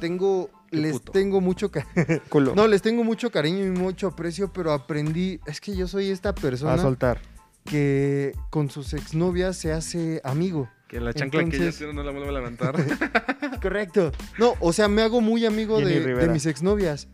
Tengo, 0.00 0.48
Qué 0.70 0.76
les 0.76 0.92
puto. 0.92 1.12
tengo 1.12 1.40
mucho 1.40 1.70
ca- 1.72 1.86
Culo. 2.28 2.54
no, 2.54 2.66
les 2.68 2.82
tengo 2.82 3.02
mucho 3.02 3.30
cariño 3.32 3.64
y 3.66 3.70
mucho 3.70 4.08
aprecio, 4.08 4.52
pero 4.52 4.72
aprendí, 4.72 5.40
es 5.46 5.60
que 5.60 5.74
yo 5.74 5.88
soy 5.88 6.10
esta 6.10 6.30
a 6.30 6.34
persona 6.34 6.78
soltar. 6.78 7.20
que 7.64 8.32
con 8.50 8.70
sus 8.70 8.92
exnovias 8.94 9.56
se 9.56 9.72
hace 9.72 10.20
amigo. 10.24 10.68
Que 10.94 11.00
la 11.00 11.12
chancla 11.12 11.40
que 11.40 11.44
Entonces- 11.56 11.74
ya 11.74 11.78
tiene 11.78 11.92
no 11.94 12.04
la 12.04 12.12
vuelve 12.12 12.28
a 12.28 12.32
levantar. 12.32 12.76
Correcto. 13.60 14.12
No, 14.38 14.54
o 14.60 14.72
sea, 14.72 14.86
me 14.86 15.02
hago 15.02 15.20
muy 15.20 15.44
amigo 15.44 15.80
de, 15.80 15.98
de 16.14 16.28
mis 16.28 16.46
exnovias. 16.46 17.08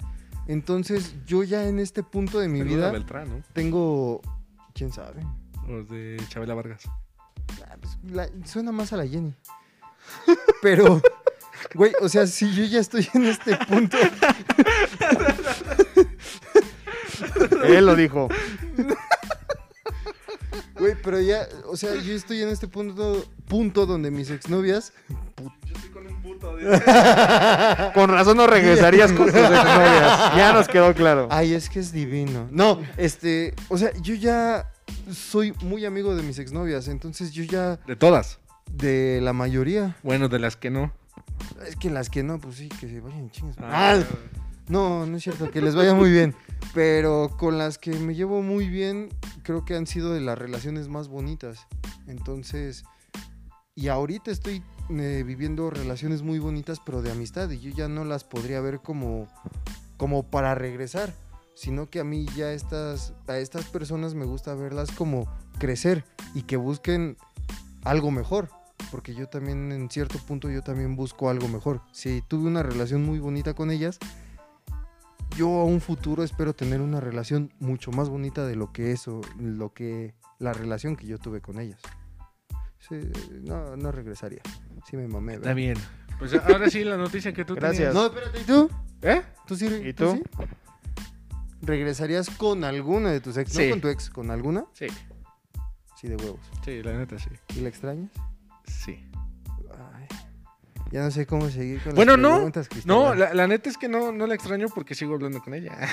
Entonces, 0.47 1.15
yo 1.25 1.45
ya 1.45 1.67
en 1.67 1.79
este 1.79 2.03
punto 2.03 2.41
de 2.41 2.49
mi 2.49 2.59
Saluda 2.59 2.77
vida 2.77 2.91
Beltrán, 2.93 3.29
¿no? 3.31 3.43
tengo, 3.55 4.21
quién 4.75 4.93
sabe. 4.93 5.23
Los 5.67 5.89
de 5.89 6.19
Chabela 6.29 6.53
Vargas. 6.53 6.83
Ah, 7.67 7.77
pues, 7.81 7.97
la- 8.13 8.29
suena 8.47 8.71
más 8.71 8.93
a 8.93 8.99
la 8.99 9.07
Jenny. 9.07 9.35
Pero, 10.61 11.01
güey, 11.75 11.93
o 12.03 12.09
sea, 12.11 12.27
si 12.27 12.55
yo 12.55 12.65
ya 12.65 12.81
estoy 12.81 13.09
en 13.15 13.25
este 13.25 13.57
punto, 13.67 13.97
Él 17.65 17.87
lo 17.87 17.95
dijo. 17.97 18.29
güey, 20.79 20.95
pero 21.03 21.21
ya, 21.21 21.47
o 21.67 21.77
sea, 21.77 21.95
yo 21.95 22.15
estoy 22.15 22.43
en 22.43 22.49
este 22.49 22.67
punto, 22.69 23.25
punto 23.51 23.85
donde 23.85 24.11
mis 24.11 24.31
exnovias, 24.31 24.93
Yo 25.67 25.75
estoy 25.75 25.91
con 25.91 26.07
un 26.07 26.23
puto. 26.23 26.57
Con 27.95 28.09
razón 28.11 28.37
no 28.39 28.47
regresarías 28.47 29.13
con 29.13 29.27
tus 29.27 29.35
exnovias. 29.37 30.33
Ya 30.37 30.53
nos 30.55 30.69
quedó 30.69 30.95
claro. 30.95 31.29
ay, 31.31 31.53
es 31.53 31.69
que 31.69 31.81
es 31.81 31.93
divino. 31.93 32.49
No, 32.51 32.81
este, 32.97 33.55
o 33.69 33.77
sea, 33.77 33.93
yo 34.01 34.15
ya 34.15 34.71
soy 35.13 35.53
muy 35.63 35.85
amigo 35.85 36.15
de 36.17 36.23
mis 36.23 36.39
exnovias, 36.39 36.89
entonces 36.89 37.33
yo 37.33 37.45
ya, 37.45 37.77
De 37.87 37.97
todas. 37.97 38.39
de 38.73 39.21
la 39.23 39.33
mayoría, 39.33 39.97
Bueno, 40.03 40.29
de 40.29 40.39
las 40.39 40.57
que 40.57 40.71
no. 40.71 40.93
es 41.67 41.77
que 41.77 41.91
las 41.91 42.09
que 42.09 42.23
no, 42.23 42.39
pues 42.41 42.57
sí, 42.57 42.69
que 42.81 42.89
se 42.89 43.01
vayan 43.01 43.31
chingas. 43.31 43.57
Ah, 43.61 43.97
Ah, 43.99 44.03
No, 44.69 45.05
no 45.07 45.17
es 45.17 45.23
cierto, 45.25 45.51
que 45.51 45.61
les 45.61 45.75
vaya 45.75 45.95
muy 45.95 46.11
bien. 46.11 46.35
Pero 46.75 47.31
con 47.39 47.59
las 47.59 47.79
que 47.79 47.91
me 47.93 48.15
llevo 48.15 48.41
muy 48.43 48.69
bien, 48.69 49.09
creo 49.43 49.65
que 49.65 49.75
han 49.75 49.87
sido 49.89 50.13
de 50.13 50.21
las 50.21 50.39
relaciones 50.39 50.87
más 50.89 51.09
bonitas. 51.09 51.67
Entonces, 52.07 52.85
y 53.81 53.89
ahorita 53.89 54.31
estoy 54.31 54.63
eh, 54.91 55.25
viviendo 55.27 55.71
relaciones 55.71 56.21
muy 56.21 56.39
bonitas, 56.39 56.79
pero 56.85 57.01
de 57.01 57.11
amistad. 57.11 57.49
Y 57.49 57.61
yo 57.61 57.71
ya 57.71 57.89
no 57.89 58.05
las 58.05 58.25
podría 58.25 58.61
ver 58.61 58.81
como, 58.81 59.27
como 59.97 60.23
para 60.23 60.55
regresar. 60.55 61.15
Sino 61.55 61.89
que 61.89 61.99
a 61.99 62.05
mí 62.05 62.27
ya 62.37 62.53
estas, 62.53 63.15
a 63.27 63.39
estas 63.39 63.65
personas 63.65 64.15
me 64.15 64.27
gusta 64.27 64.55
verlas 64.55 64.91
como 64.91 65.27
crecer 65.59 66.05
y 66.35 66.43
que 66.43 66.59
busquen 66.59 67.17
algo 67.83 68.11
mejor. 68.11 68.51
Porque 68.91 69.15
yo 69.15 69.29
también, 69.29 69.73
en 69.73 69.89
cierto 69.89 70.19
punto, 70.19 70.51
yo 70.51 70.63
también 70.63 70.95
busco 70.95 71.31
algo 71.31 71.49
mejor. 71.49 71.81
Si 71.93 72.21
tuve 72.29 72.49
una 72.49 72.63
relación 72.63 73.03
muy 73.03 73.19
bonita 73.19 73.55
con 73.55 73.71
ellas, 73.71 73.99
yo 75.39 75.49
a 75.61 75.65
un 75.65 75.81
futuro 75.81 76.23
espero 76.23 76.53
tener 76.53 76.83
una 76.83 77.01
relación 77.01 77.51
mucho 77.61 77.93
más 77.93 78.11
bonita 78.11 78.45
de 78.47 78.57
lo 78.57 78.73
que 78.75 78.93
eso, 78.93 79.23
lo 79.39 79.73
que 79.73 80.13
la 80.39 80.53
relación 80.53 80.97
que 80.97 81.07
yo 81.07 81.17
tuve 81.17 81.41
con 81.41 81.59
ellas. 81.59 81.81
Sí, 82.89 82.97
no, 83.43 83.77
no 83.77 83.93
regresaría. 83.93 84.41
Sí 84.89 84.97
me 84.97 85.07
mamé. 85.07 85.35
Está 85.35 85.49
¿verdad? 85.49 85.57
bien. 85.57 85.77
Pues 86.19 86.35
ahora 86.35 86.69
sí, 86.71 86.83
la 86.85 86.97
noticia 86.97 87.33
que 87.33 87.45
tú 87.45 87.55
Gracias. 87.55 87.95
No, 87.95 88.07
espérate, 88.07 88.41
¿y 88.41 88.45
tú? 88.45 88.71
¿Eh? 89.03 89.23
¿Tú 89.47 89.57
sí? 89.57 89.67
¿Y 89.85 89.93
tú? 89.93 90.13
sí? 90.13 90.23
¿Regresarías 91.63 92.31
con 92.31 92.65
alguna 92.65 93.11
de 93.11 93.21
tus 93.21 93.37
ex? 93.37 93.53
Sí. 93.53 93.65
No 93.67 93.71
con 93.71 93.81
tu 93.83 93.89
ex, 93.89 94.11
con 94.11 94.31
alguna? 94.31 94.65
Sí. 94.73 94.87
Sí, 96.01 96.09
de 96.09 96.17
huevos. 96.17 96.41
Sí, 96.65 96.83
la 96.83 96.93
neta, 96.97 97.19
sí. 97.19 97.29
¿Y 97.57 97.61
la 97.61 97.69
extrañas? 97.69 98.11
Sí. 98.67 99.05
Ay, 99.71 100.07
ya 100.91 101.03
no 101.03 101.11
sé 101.11 101.27
cómo 101.27 101.51
seguir 101.51 101.83
con 101.83 101.95
Bueno, 101.95 102.13
las 102.13 102.21
no. 102.23 102.35
preguntas, 102.37 102.67
No, 102.67 102.71
Cristóbal. 102.71 103.19
la, 103.19 103.35
la 103.35 103.47
neta 103.47 103.69
es 103.69 103.77
que 103.77 103.89
no, 103.89 104.11
no 104.13 104.27
la 104.27 104.35
extraño 104.35 104.69
porque 104.75 104.95
sigo 104.95 105.15
hablando 105.15 105.43
con 105.43 105.53
ella. 105.55 105.73
Ah, 105.79 105.89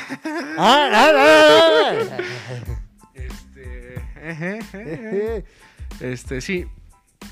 ah, 0.57 0.89
ah, 0.93 1.11
ah, 1.15 1.93
ah. 2.11 2.18
Este. 3.14 5.45
Este, 5.99 6.41
sí. 6.41 6.65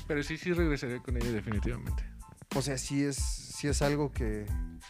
Pero 0.06 0.22
sí, 0.22 0.36
sí 0.36 0.52
regresaré 0.52 1.00
con 1.00 1.16
ella 1.16 1.30
definitivamente. 1.30 2.04
O 2.54 2.62
sea, 2.62 2.78
sí 2.78 3.04
es, 3.04 3.16
sí 3.16 3.68
es 3.68 3.82
algo 3.82 4.12
que, 4.12 4.46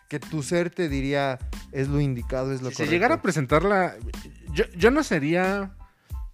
que 0.08 0.20
tu 0.20 0.42
ser 0.42 0.70
te 0.70 0.88
diría 0.88 1.38
es 1.72 1.88
lo 1.88 2.00
indicado, 2.00 2.52
es 2.52 2.62
lo 2.62 2.68
Si 2.70 2.76
correcto. 2.76 2.84
se 2.84 2.90
llegara 2.90 3.14
a 3.16 3.22
presentarla, 3.22 3.94
yo, 4.52 4.64
yo 4.76 4.90
no 4.90 5.02
sería 5.02 5.74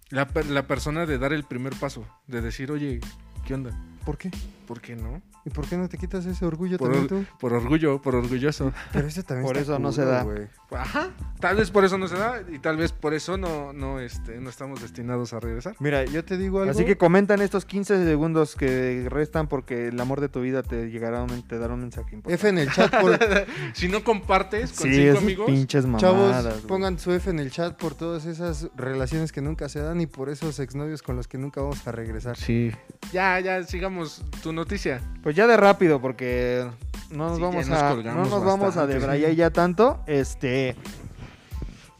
la, 0.09 0.27
la 0.49 0.67
persona 0.67 1.05
de 1.05 1.17
dar 1.17 1.33
el 1.33 1.43
primer 1.43 1.73
paso, 1.75 2.05
de 2.27 2.41
decir, 2.41 2.71
oye, 2.71 2.99
¿qué 3.45 3.53
onda? 3.55 3.71
¿Por 4.05 4.17
qué? 4.17 4.29
¿Por 4.67 4.79
qué 4.81 4.95
no? 4.95 5.21
¿Y 5.45 5.49
por 5.49 5.67
qué 5.67 5.75
no 5.75 5.89
te 5.89 5.97
quitas 5.97 6.25
ese 6.25 6.45
orgullo 6.45 6.77
Por 6.77 6.91
también 6.91 7.07
tú? 7.07 7.25
Por 7.39 7.53
orgullo, 7.53 8.01
por 8.01 8.15
orgulloso. 8.15 8.71
Pero 8.93 9.07
ese 9.07 9.23
también 9.23 9.45
Por 9.45 9.57
está 9.57 9.73
eso 9.73 9.79
no 9.79 9.91
se 9.91 10.05
da. 10.05 10.23
güey. 10.23 10.47
Ajá. 10.81 11.11
Tal 11.39 11.57
vez 11.57 11.71
por 11.71 11.83
eso 11.83 11.97
no 11.97 12.07
se 12.07 12.15
da 12.15 12.41
y 12.49 12.59
tal 12.59 12.77
vez 12.77 12.93
por 12.93 13.13
eso 13.13 13.35
no, 13.35 13.73
no, 13.73 13.99
este, 13.99 14.39
no 14.39 14.49
estamos 14.49 14.81
destinados 14.81 15.33
a 15.33 15.41
regresar. 15.41 15.75
Mira, 15.79 16.05
yo 16.05 16.23
te 16.23 16.37
digo 16.37 16.59
algo. 16.59 16.71
Así 16.71 16.85
que 16.85 16.97
comentan 16.97 17.41
estos 17.41 17.65
15 17.65 18.05
segundos 18.05 18.55
que 18.55 19.05
restan 19.09 19.49
porque 19.49 19.89
el 19.89 19.99
amor 19.99 20.21
de 20.21 20.29
tu 20.29 20.39
vida 20.39 20.63
te 20.63 20.89
llegará 20.89 21.25
te 21.47 21.59
dará 21.59 21.73
un 21.73 21.81
mensaje 21.81 22.15
importante. 22.15 22.33
F 22.35 22.47
en 22.47 22.57
el 22.59 22.71
chat 22.71 22.95
por... 22.97 23.19
Si 23.73 23.89
no 23.89 24.05
compartes 24.05 24.71
con 24.71 24.89
Sí, 24.89 24.95
cinco 24.95 25.17
amigos, 25.17 25.45
pinches 25.47 25.85
mamadas. 25.85 26.43
Chavos, 26.45 26.61
pongan 26.61 26.97
su 26.97 27.11
F 27.11 27.29
en 27.29 27.39
el 27.39 27.51
chat 27.51 27.75
por 27.75 27.93
todas 27.95 28.25
esas 28.25 28.69
relaciones 28.77 29.33
que 29.33 29.41
nunca 29.41 29.67
se 29.67 29.79
dan 29.79 29.99
y 29.99 30.07
por 30.07 30.29
esos 30.29 30.59
exnovios 30.59 31.01
con 31.01 31.17
los 31.17 31.27
que 31.27 31.37
nunca 31.37 31.61
vamos 31.61 31.85
a 31.85 31.91
regresar. 31.91 32.37
Sí. 32.37 32.71
Ya, 33.11 33.39
ya, 33.41 33.63
sigamos 33.63 34.23
tu 34.41 34.53
noticia. 34.53 35.01
Pues 35.21 35.35
ya 35.35 35.45
de 35.45 35.57
rápido, 35.57 35.99
porque 36.01 36.65
no 37.13 37.27
nos 37.29 37.37
Sí, 37.37 37.41
vamos 37.43 37.67
nos 37.67 37.81
a. 37.81 37.93
no 37.95 38.25
nos 38.25 38.43
vamos 38.43 38.77
a 38.77 38.85
debrayar 38.87 39.31
ya 39.31 39.49
tanto. 39.49 39.99
Este. 40.07 40.75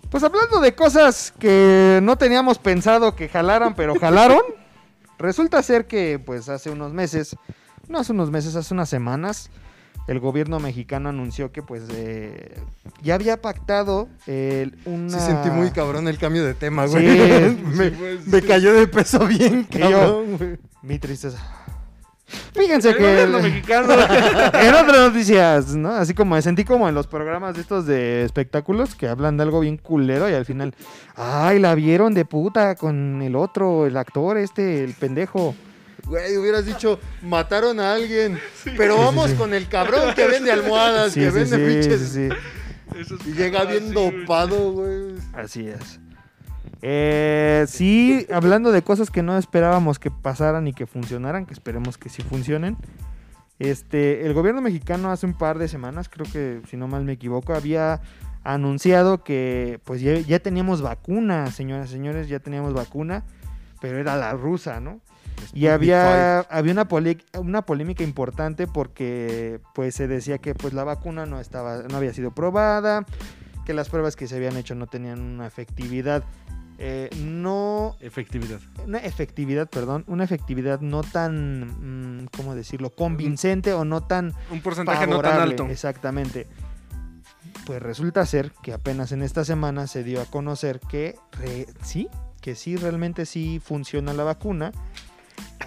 Pues 0.09 0.23
hablando 0.23 0.59
de 0.59 0.75
cosas 0.75 1.33
que 1.39 1.99
no 2.03 2.17
teníamos 2.17 2.59
pensado 2.59 3.15
que 3.15 3.29
jalaran, 3.29 3.73
pero 3.75 3.95
jalaron. 3.99 4.41
resulta 5.17 5.61
ser 5.63 5.87
que, 5.87 6.19
pues 6.23 6.49
hace 6.49 6.69
unos 6.69 6.91
meses, 6.93 7.35
no 7.87 7.97
hace 7.99 8.11
unos 8.11 8.29
meses, 8.29 8.55
hace 8.55 8.73
unas 8.73 8.89
semanas, 8.89 9.49
el 10.07 10.19
gobierno 10.19 10.59
mexicano 10.59 11.09
anunció 11.09 11.51
que, 11.53 11.63
pues, 11.63 11.83
eh, 11.91 12.59
ya 13.01 13.15
había 13.15 13.41
pactado 13.41 14.09
el- 14.27 14.77
una. 14.85 15.09
Sí 15.17 15.25
sentí 15.25 15.49
muy 15.49 15.71
cabrón 15.71 16.07
el 16.09 16.17
cambio 16.17 16.43
de 16.43 16.53
tema, 16.53 16.87
Sí, 16.87 16.93
güey. 16.93 17.07
me, 17.73 17.89
sí, 17.89 17.95
pues, 17.97 18.27
me 18.27 18.41
sí. 18.41 18.47
cayó 18.47 18.73
de 18.73 18.87
peso 18.87 19.25
bien, 19.25 19.67
yo- 19.71 19.79
cabrón. 19.79 20.59
Mi 20.81 20.99
tristeza. 20.99 21.39
Fíjense 22.53 22.95
que. 22.95 23.23
el- 23.23 23.35
en 23.35 24.75
otras 24.75 24.97
noticias, 25.11 25.75
¿no? 25.75 25.89
Así 25.91 26.13
como 26.13 26.35
me 26.35 26.41
sentí 26.41 26.63
como 26.63 26.87
en 26.89 26.95
los 26.95 27.07
programas 27.07 27.55
de 27.55 27.61
estos 27.61 27.85
de 27.85 28.23
espectáculos 28.23 28.95
que 28.95 29.07
hablan 29.07 29.37
de 29.37 29.43
algo 29.43 29.59
bien 29.59 29.77
culero 29.77 30.29
y 30.29 30.33
al 30.33 30.45
final, 30.45 30.73
ay, 31.15 31.59
la 31.59 31.75
vieron 31.75 32.13
de 32.13 32.25
puta 32.25 32.75
con 32.75 33.21
el 33.21 33.35
otro, 33.35 33.85
el 33.85 33.97
actor 33.97 34.37
este, 34.37 34.83
el 34.83 34.93
pendejo. 34.93 35.55
Güey, 36.05 36.35
hubieras 36.37 36.65
dicho, 36.65 36.99
mataron 37.21 37.79
a 37.79 37.93
alguien. 37.93 38.37
Pero 38.77 38.97
vamos 38.97 39.31
con 39.33 39.53
el 39.53 39.67
cabrón 39.69 40.13
que 40.13 40.27
vende 40.27 40.51
almohadas, 40.51 41.13
Sí, 41.13 41.21
que 41.21 41.27
sí, 41.31 41.35
vende 41.35 41.55
sí, 41.57 41.63
pinches. 41.79 42.15
es- 42.15 42.33
Y 43.25 43.31
llega 43.31 43.63
bien 43.65 43.91
dopado, 43.93 44.73
güey. 44.73 45.13
Así 45.33 45.67
es. 45.67 45.99
Eh, 46.85 47.63
sí, 47.69 48.27
hablando 48.29 48.73
de 48.73 48.81
cosas 48.81 49.09
que 49.09 49.23
no 49.23 49.37
esperábamos 49.37 49.99
que 49.99 50.11
pasaran 50.11 50.67
y 50.67 50.73
que 50.73 50.85
funcionaran, 50.85 51.45
que 51.45 51.53
esperemos 51.53 51.97
que 51.97 52.09
sí 52.09 52.23
funcionen. 52.23 52.75
Este, 53.57 54.25
el 54.25 54.33
gobierno 54.33 54.59
mexicano 54.59 55.09
hace 55.09 55.25
un 55.25 55.33
par 55.33 55.59
de 55.59 55.69
semanas, 55.69 56.09
creo 56.09 56.29
que 56.29 56.61
si 56.69 56.75
no 56.75 56.89
mal 56.89 57.05
me 57.05 57.13
equivoco, 57.13 57.53
había 57.53 58.01
anunciado 58.43 59.23
que 59.23 59.79
pues 59.85 60.01
ya, 60.01 60.19
ya 60.19 60.39
teníamos 60.39 60.81
vacuna, 60.81 61.49
señoras 61.51 61.89
y 61.89 61.93
señores, 61.93 62.27
ya 62.27 62.39
teníamos 62.39 62.73
vacuna, 62.73 63.23
pero 63.79 63.97
era 63.97 64.17
la 64.17 64.33
rusa, 64.33 64.81
¿no? 64.81 64.99
Y 65.53 65.67
había, 65.67 66.41
había 66.41 66.73
una, 66.73 66.87
una 67.39 67.61
polémica 67.61 68.03
importante 68.03 68.67
porque 68.67 69.61
pues 69.73 69.95
se 69.95 70.09
decía 70.09 70.37
que 70.37 70.53
pues 70.53 70.73
la 70.73 70.83
vacuna 70.83 71.25
no 71.25 71.39
estaba, 71.39 71.83
no 71.83 71.95
había 71.95 72.13
sido 72.13 72.31
probada, 72.31 73.05
que 73.65 73.73
las 73.73 73.87
pruebas 73.87 74.17
que 74.17 74.27
se 74.27 74.35
habían 74.35 74.57
hecho 74.57 74.75
no 74.75 74.87
tenían 74.87 75.21
una 75.21 75.47
efectividad, 75.47 76.25
eh, 76.85 77.09
no, 77.17 77.95
Efectividad. 78.01 78.59
una 78.85 78.97
efectividad, 78.97 79.69
perdón, 79.69 80.03
una 80.07 80.25
efectividad 80.25 80.81
no 80.81 81.01
tan, 81.01 82.21
mm, 82.23 82.27
¿cómo 82.35 82.55
decirlo? 82.55 82.89
Convincente 82.89 83.71
o 83.71 83.85
no 83.85 84.03
tan 84.03 84.33
Un 84.51 84.59
porcentaje 84.59 85.07
no 85.07 85.21
tan 85.21 85.39
alto. 85.39 85.65
Exactamente. 85.67 86.45
Pues 87.65 87.81
resulta 87.81 88.25
ser 88.25 88.51
que 88.61 88.73
apenas 88.73 89.13
en 89.13 89.21
esta 89.21 89.45
semana 89.45 89.87
se 89.87 90.03
dio 90.03 90.21
a 90.21 90.25
conocer 90.25 90.81
que 90.81 91.15
re- 91.39 91.67
sí, 91.81 92.09
que 92.41 92.55
sí, 92.55 92.75
realmente 92.75 93.25
sí 93.25 93.61
funciona 93.63 94.11
la 94.13 94.23
vacuna. 94.25 94.73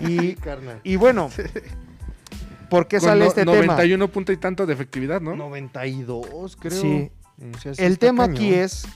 Y, 0.00 0.36
y 0.84 0.96
bueno, 0.96 1.30
¿por 2.68 2.88
qué 2.88 2.98
Con 2.98 3.08
sale 3.08 3.20
no- 3.22 3.28
este 3.28 3.40
tema? 3.46 3.54
91 3.54 4.08
punto 4.08 4.32
y 4.32 4.36
tanto 4.36 4.66
de 4.66 4.74
efectividad, 4.74 5.22
¿no? 5.22 5.34
92, 5.36 6.56
creo. 6.56 6.72
Sí. 6.82 7.10
O 7.54 7.58
sea, 7.58 7.74
sí 7.74 7.82
El 7.82 7.98
tema 7.98 8.24
aquí 8.24 8.52
es 8.52 8.86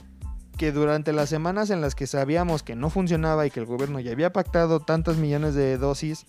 que 0.60 0.72
durante 0.72 1.14
las 1.14 1.30
semanas 1.30 1.70
en 1.70 1.80
las 1.80 1.94
que 1.94 2.06
sabíamos 2.06 2.62
que 2.62 2.76
no 2.76 2.90
funcionaba 2.90 3.46
y 3.46 3.50
que 3.50 3.60
el 3.60 3.64
gobierno 3.64 3.98
ya 3.98 4.12
había 4.12 4.30
pactado 4.30 4.78
tantos 4.80 5.16
millones 5.16 5.54
de 5.54 5.78
dosis, 5.78 6.26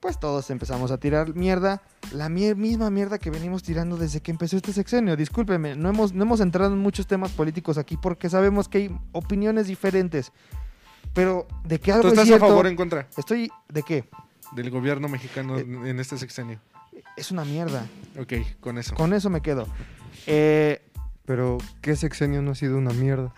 pues 0.00 0.18
todos 0.18 0.50
empezamos 0.50 0.90
a 0.90 0.98
tirar 0.98 1.36
mierda, 1.36 1.80
la 2.10 2.28
mier- 2.28 2.56
misma 2.56 2.90
mierda 2.90 3.18
que 3.20 3.30
venimos 3.30 3.62
tirando 3.62 3.96
desde 3.96 4.18
que 4.20 4.32
empezó 4.32 4.56
este 4.56 4.72
sexenio. 4.72 5.14
Discúlpeme, 5.16 5.76
no 5.76 5.88
hemos, 5.90 6.12
no 6.12 6.24
hemos 6.24 6.40
entrado 6.40 6.72
en 6.72 6.80
muchos 6.80 7.06
temas 7.06 7.30
políticos 7.30 7.78
aquí 7.78 7.96
porque 7.96 8.28
sabemos 8.28 8.68
que 8.68 8.78
hay 8.78 8.96
opiniones 9.12 9.68
diferentes. 9.68 10.32
Pero 11.14 11.46
de 11.64 11.78
que 11.78 11.92
algo 11.92 12.02
¿Tú 12.02 12.08
es 12.08 12.12
estás 12.14 12.26
cierto, 12.26 12.46
a 12.46 12.48
favor 12.48 12.66
o 12.66 12.68
en 12.68 12.74
contra 12.74 13.06
estoy 13.16 13.48
de 13.68 13.84
qué? 13.84 14.04
del 14.56 14.70
gobierno 14.70 15.06
mexicano 15.06 15.56
Eh, 15.56 15.60
en 15.88 16.00
este 16.00 16.18
sexenio? 16.18 16.58
Es 17.16 17.30
una 17.30 17.44
mierda. 17.44 17.86
Ok, 18.18 18.32
con 18.58 18.76
eso. 18.78 18.96
Con 18.96 19.12
eso 19.12 19.30
me 19.30 19.40
quedo. 19.40 19.68
Eh, 20.26 20.82
Pero, 21.24 21.58
¿qué 21.80 21.94
sexenio 21.94 22.42
no 22.42 22.50
ha 22.50 22.54
sido 22.56 22.76
una 22.76 22.90
mierda? 22.92 23.32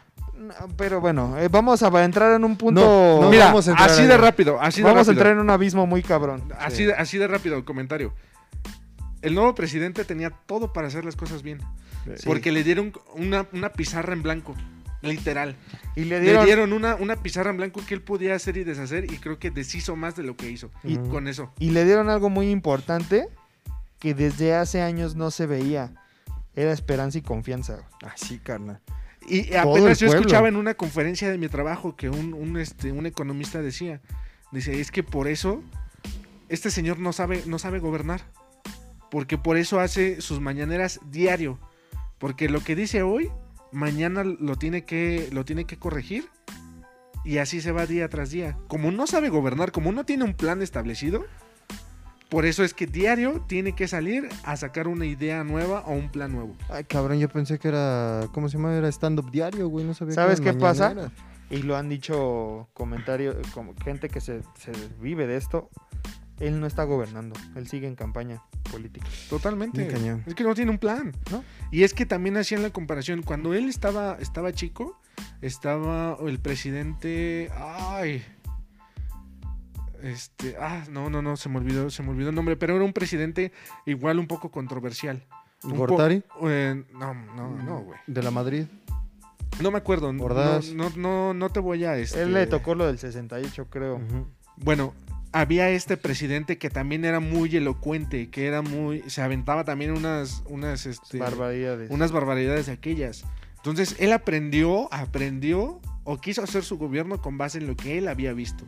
Pero 0.76 1.00
bueno, 1.00 1.38
eh, 1.38 1.48
vamos 1.48 1.82
a 1.82 2.04
entrar 2.04 2.34
en 2.34 2.44
un 2.44 2.56
punto. 2.56 2.80
No, 2.80 3.22
no, 3.22 3.30
Mira, 3.30 3.46
vamos 3.46 3.68
a 3.68 3.72
entrar 3.72 3.90
así 3.90 4.04
de 4.06 4.16
rápido, 4.16 4.60
así 4.60 4.80
de 4.82 4.88
Vamos 4.88 5.08
a 5.08 5.10
entrar 5.12 5.32
en 5.32 5.38
un 5.38 5.50
abismo 5.50 5.86
muy 5.86 6.02
cabrón. 6.02 6.42
Así, 6.58 6.78
Sí. 6.78 6.84
de, 6.86 6.94
así 6.94 7.18
de 7.18 7.26
rápido 7.26 7.56
el 7.56 7.64
comentario. 7.64 8.12
El 9.22 9.34
nuevo 9.34 9.54
presidente 9.54 10.04
tenía 10.04 10.30
todo 10.30 10.72
para 10.72 10.88
hacer 10.88 11.04
las 11.04 11.16
cosas 11.16 11.42
bien. 11.42 11.58
Sí. 12.16 12.24
Porque 12.26 12.52
le 12.52 12.62
dieron 12.62 12.92
una, 13.14 13.46
una 13.52 13.70
pizarra 13.72 14.12
en 14.12 14.22
blanco. 14.22 14.54
Literal. 15.00 15.56
Y 15.96 16.04
le 16.04 16.16
Le 16.18 16.20
dieron, 16.22 16.44
dieron, 16.44 16.72
una, 16.72 16.94
una 16.96 17.16
pizarra 17.16 17.50
en 17.50 17.58
blanco 17.58 17.80
que 17.86 17.94
él 17.94 18.02
podía 18.02 18.34
hacer 18.34 18.56
y 18.56 18.64
deshacer. 18.64 19.04
Y 19.12 19.18
creo 19.18 19.38
que 19.38 19.50
deshizo 19.50 19.96
más 19.96 20.16
de 20.16 20.22
lo 20.22 20.36
que 20.36 20.50
hizo. 20.50 20.70
Y- 20.82 20.96
con 20.96 21.28
eso. 21.28 21.52
y 21.58 21.70
le 21.70 21.84
dieron 21.84 22.08
algo 22.10 22.30
muy 22.30 22.50
importante 22.50 23.28
que 23.98 24.14
desde 24.14 24.54
hace 24.54 24.82
años 24.82 25.14
no 25.14 25.30
se 25.30 25.46
veía. 25.46 25.92
Era 26.56 26.72
esperanza 26.72 27.18
y 27.18 27.22
confianza. 27.22 27.78
Así, 28.02 28.38
carnal. 28.38 28.80
Y 29.26 29.55
apenas 29.55 29.98
yo 29.98 30.06
pueblo. 30.06 30.20
escuchaba 30.20 30.48
en 30.48 30.56
una 30.56 30.74
conferencia 30.74 31.30
de 31.30 31.38
mi 31.38 31.48
trabajo 31.48 31.96
que 31.96 32.10
un, 32.10 32.34
un, 32.34 32.56
este, 32.59 32.92
un 32.92 33.06
economista 33.06 33.62
decía, 33.62 34.01
dice, 34.52 34.80
es 34.80 34.90
que 34.90 35.02
por 35.02 35.28
eso 35.28 35.62
este 36.48 36.70
señor 36.70 36.98
no 36.98 37.12
sabe, 37.12 37.42
no 37.46 37.59
sabe 37.59 37.78
gobernar. 37.78 38.22
Porque 39.10 39.38
por 39.38 39.56
eso 39.56 39.80
hace 39.80 40.20
sus 40.20 40.40
mañaneras 40.40 41.01
diario. 41.10 41.59
Porque 42.18 42.48
lo 42.48 42.60
que 42.60 42.74
dice 42.74 43.02
hoy, 43.02 43.30
mañana 43.70 44.24
lo 44.24 44.56
tiene 44.56 44.84
que, 44.84 45.28
lo 45.32 45.44
tiene 45.44 45.66
que 45.66 45.78
corregir. 45.78 46.28
Y 47.24 47.38
así 47.38 47.60
se 47.60 47.72
va 47.72 47.86
día 47.86 48.09
tras 48.09 48.30
día. 48.30 48.59
Como 48.68 48.90
no 48.90 49.06
sabe 49.06 49.28
gobernar, 49.28 49.72
como 49.72 49.92
no 49.92 50.05
tiene 50.05 50.24
un 50.24 50.34
plan 50.34 50.62
establecido, 50.62 51.24
por 52.35 52.47
eso 52.47 52.65
es 52.65 52.74
que 52.74 52.89
diario 52.89 53.44
tiene 53.47 53.77
que 53.77 53.86
salir 53.86 54.28
a 54.43 54.56
sacar 54.56 54.89
una 54.89 55.06
idea 55.06 55.44
nueva 55.44 55.85
o 55.86 55.93
un 55.93 56.09
plan 56.09 56.32
nuevo. 56.32 56.56
Ay, 56.69 56.82
cabrón, 56.82 57.20
yo 57.20 57.28
pensé 57.28 57.61
que 57.61 57.69
era. 57.69 58.27
¿Cómo 58.32 58.48
se 58.48 58.56
llama? 58.56 58.74
Era 58.74 58.89
stand-up 58.89 59.31
diario, 59.31 59.69
güey. 59.69 59.85
No 59.85 59.94
sabía 59.94 60.11
que 60.11 60.15
¿Sabes 60.16 60.40
qué 60.40 60.52
pasa? 60.52 61.12
Y 61.48 61.59
lo 61.59 61.77
han 61.77 61.89
dicho 61.89 62.69
comentarios, 62.74 63.36
como 63.52 63.73
gente 63.85 64.09
que 64.09 64.20
se, 64.20 64.43
se 64.59 64.73
vive 65.01 65.28
de 65.28 65.36
esto. 65.36 65.70
Él 66.40 66.59
no 66.59 66.66
está 66.66 66.82
gobernando. 66.82 67.36
Él 67.55 67.69
sigue 67.69 67.86
en 67.86 67.94
campaña 67.94 68.43
política. 68.69 69.06
Totalmente. 69.31 69.86
Es 70.27 70.35
que 70.35 70.43
no 70.43 70.56
tiene 70.56 70.73
un 70.73 70.78
plan, 70.78 71.12
¿No? 71.31 71.44
Y 71.70 71.85
es 71.85 71.94
que 71.94 72.05
también 72.05 72.36
hacían 72.36 72.62
la 72.62 72.70
comparación. 72.70 73.23
Cuando 73.23 73.55
él 73.55 73.69
estaba, 73.69 74.16
estaba 74.19 74.52
chico, 74.52 75.01
estaba 75.40 76.19
el 76.27 76.40
presidente. 76.40 77.48
Ay. 77.55 78.24
Este. 80.05 80.56
Ah, 80.60 80.85
no, 80.90 81.09
no, 81.10 81.22
no, 81.22 81.36
se 81.36 81.48
me 81.48 81.59
olvidó, 81.59 81.90
se 81.90 82.02
me 82.02 82.10
olvidó 82.10 82.28
el 82.31 82.35
nombre. 82.35 82.56
Pero 82.56 82.76
era 82.76 82.85
un 82.85 82.93
presidente 82.93 83.52
igual 83.86 84.18
un 84.18 84.26
poco 84.26 84.51
controversial. 84.51 85.24
Un 85.64 85.70
po- 85.72 85.76
¿Gortari? 85.78 86.22
eh, 86.43 86.85
no, 86.93 87.14
no, 87.14 87.51
no, 87.62 87.81
güey. 87.81 87.98
De 88.06 88.22
la 88.22 88.31
Madrid. 88.31 88.66
No 89.60 89.70
me 89.70 89.78
acuerdo. 89.78 90.12
No, 90.12 90.24
Ordaz. 90.24 90.70
no, 90.72 90.90
no, 90.97 91.32
no 91.32 91.48
te 91.51 91.60
voy 91.60 91.85
a. 91.85 91.97
Este... 91.97 92.22
Él 92.22 92.32
le 92.35 92.47
tocó 92.47 92.74
lo 92.74 92.86
del 92.86 92.98
68, 92.98 93.68
creo. 93.70 94.01
Bueno, 94.56 94.93
había 95.32 95.70
este 95.70 95.97
presidente 95.97 96.59
que 96.59 96.70
también 96.70 97.05
era 97.05 97.20
muy 97.20 97.55
elocuente, 97.56 98.28
que 98.31 98.47
era 98.47 98.62
muy. 98.62 99.02
Se 99.09 99.22
aventaba 99.22 99.64
también 99.64 99.93
unas. 99.93 100.43
unas 100.48 100.86
este, 100.86 101.18
Barbaridades. 101.18 101.90
unas 101.90 102.12
barbaridades 102.12 102.66
de 102.66 102.72
aquellas. 102.72 103.24
Entonces 103.56 103.97
él 103.98 104.12
aprendió, 104.12 104.93
aprendió 104.93 105.81
o 106.02 106.20
quiso 106.20 106.43
hacer 106.43 106.62
su 106.64 106.76
gobierno 106.76 107.22
con 107.22 107.39
base 107.39 107.56
en 107.59 107.66
lo 107.66 107.76
que 107.76 107.97
él 107.97 108.09
había 108.09 108.35
visto. 108.35 108.64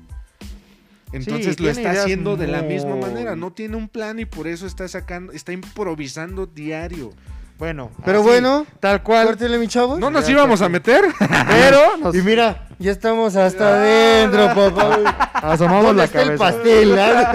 Entonces 1.13 1.59
lo 1.61 1.73
tiene 1.73 1.89
está 1.89 2.03
haciendo 2.03 2.37
de 2.37 2.47
la 2.49 2.63
misma 2.63 2.97
muy- 2.97 3.01
manera, 3.01 3.37
no 3.37 3.53
tiene 3.53 3.77
un 3.77 3.89
plan 3.89 4.19
y 4.19 4.25
por 4.25 4.47
eso 4.49 4.67
está 4.67 4.87
sacando, 4.89 5.33
está 5.33 5.53
improvisando 5.53 6.47
diario. 6.47 7.13
Bueno, 7.59 7.91
Pero 8.05 8.19
así, 8.19 8.29
bueno, 8.29 8.67
tal 8.81 9.03
cual. 9.03 9.29
córtele, 9.29 9.59
mi 9.59 9.67
chavo. 9.67 9.99
¿No 9.99 10.11
nos 10.11 10.27
Ya 10.27 10.33
íbamos 10.33 10.61
a 10.61 10.69
meter? 10.69 11.05
Pero 11.49 11.97
nos 12.03 12.15
Y 12.15 12.21
mira, 12.21 12.69
ya 12.79 12.93
estamos 12.93 13.35
hasta 13.35 13.69
adentro, 13.77 14.49
papá. 14.55 15.31
asomamos 15.33 15.87
¿Dónde 15.87 15.99
la 16.01 16.05
está 16.05 16.21
el 16.23 16.37
cabeza. 16.37 16.45
pastel? 16.45 16.99
ah? 16.99 17.33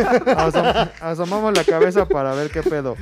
Asom- 0.47 0.91
asomamos 1.01 1.57
la 1.57 1.63
cabeza 1.63 2.05
para 2.07 2.33
ver 2.35 2.51
qué 2.51 2.61
pedo. 2.61 2.97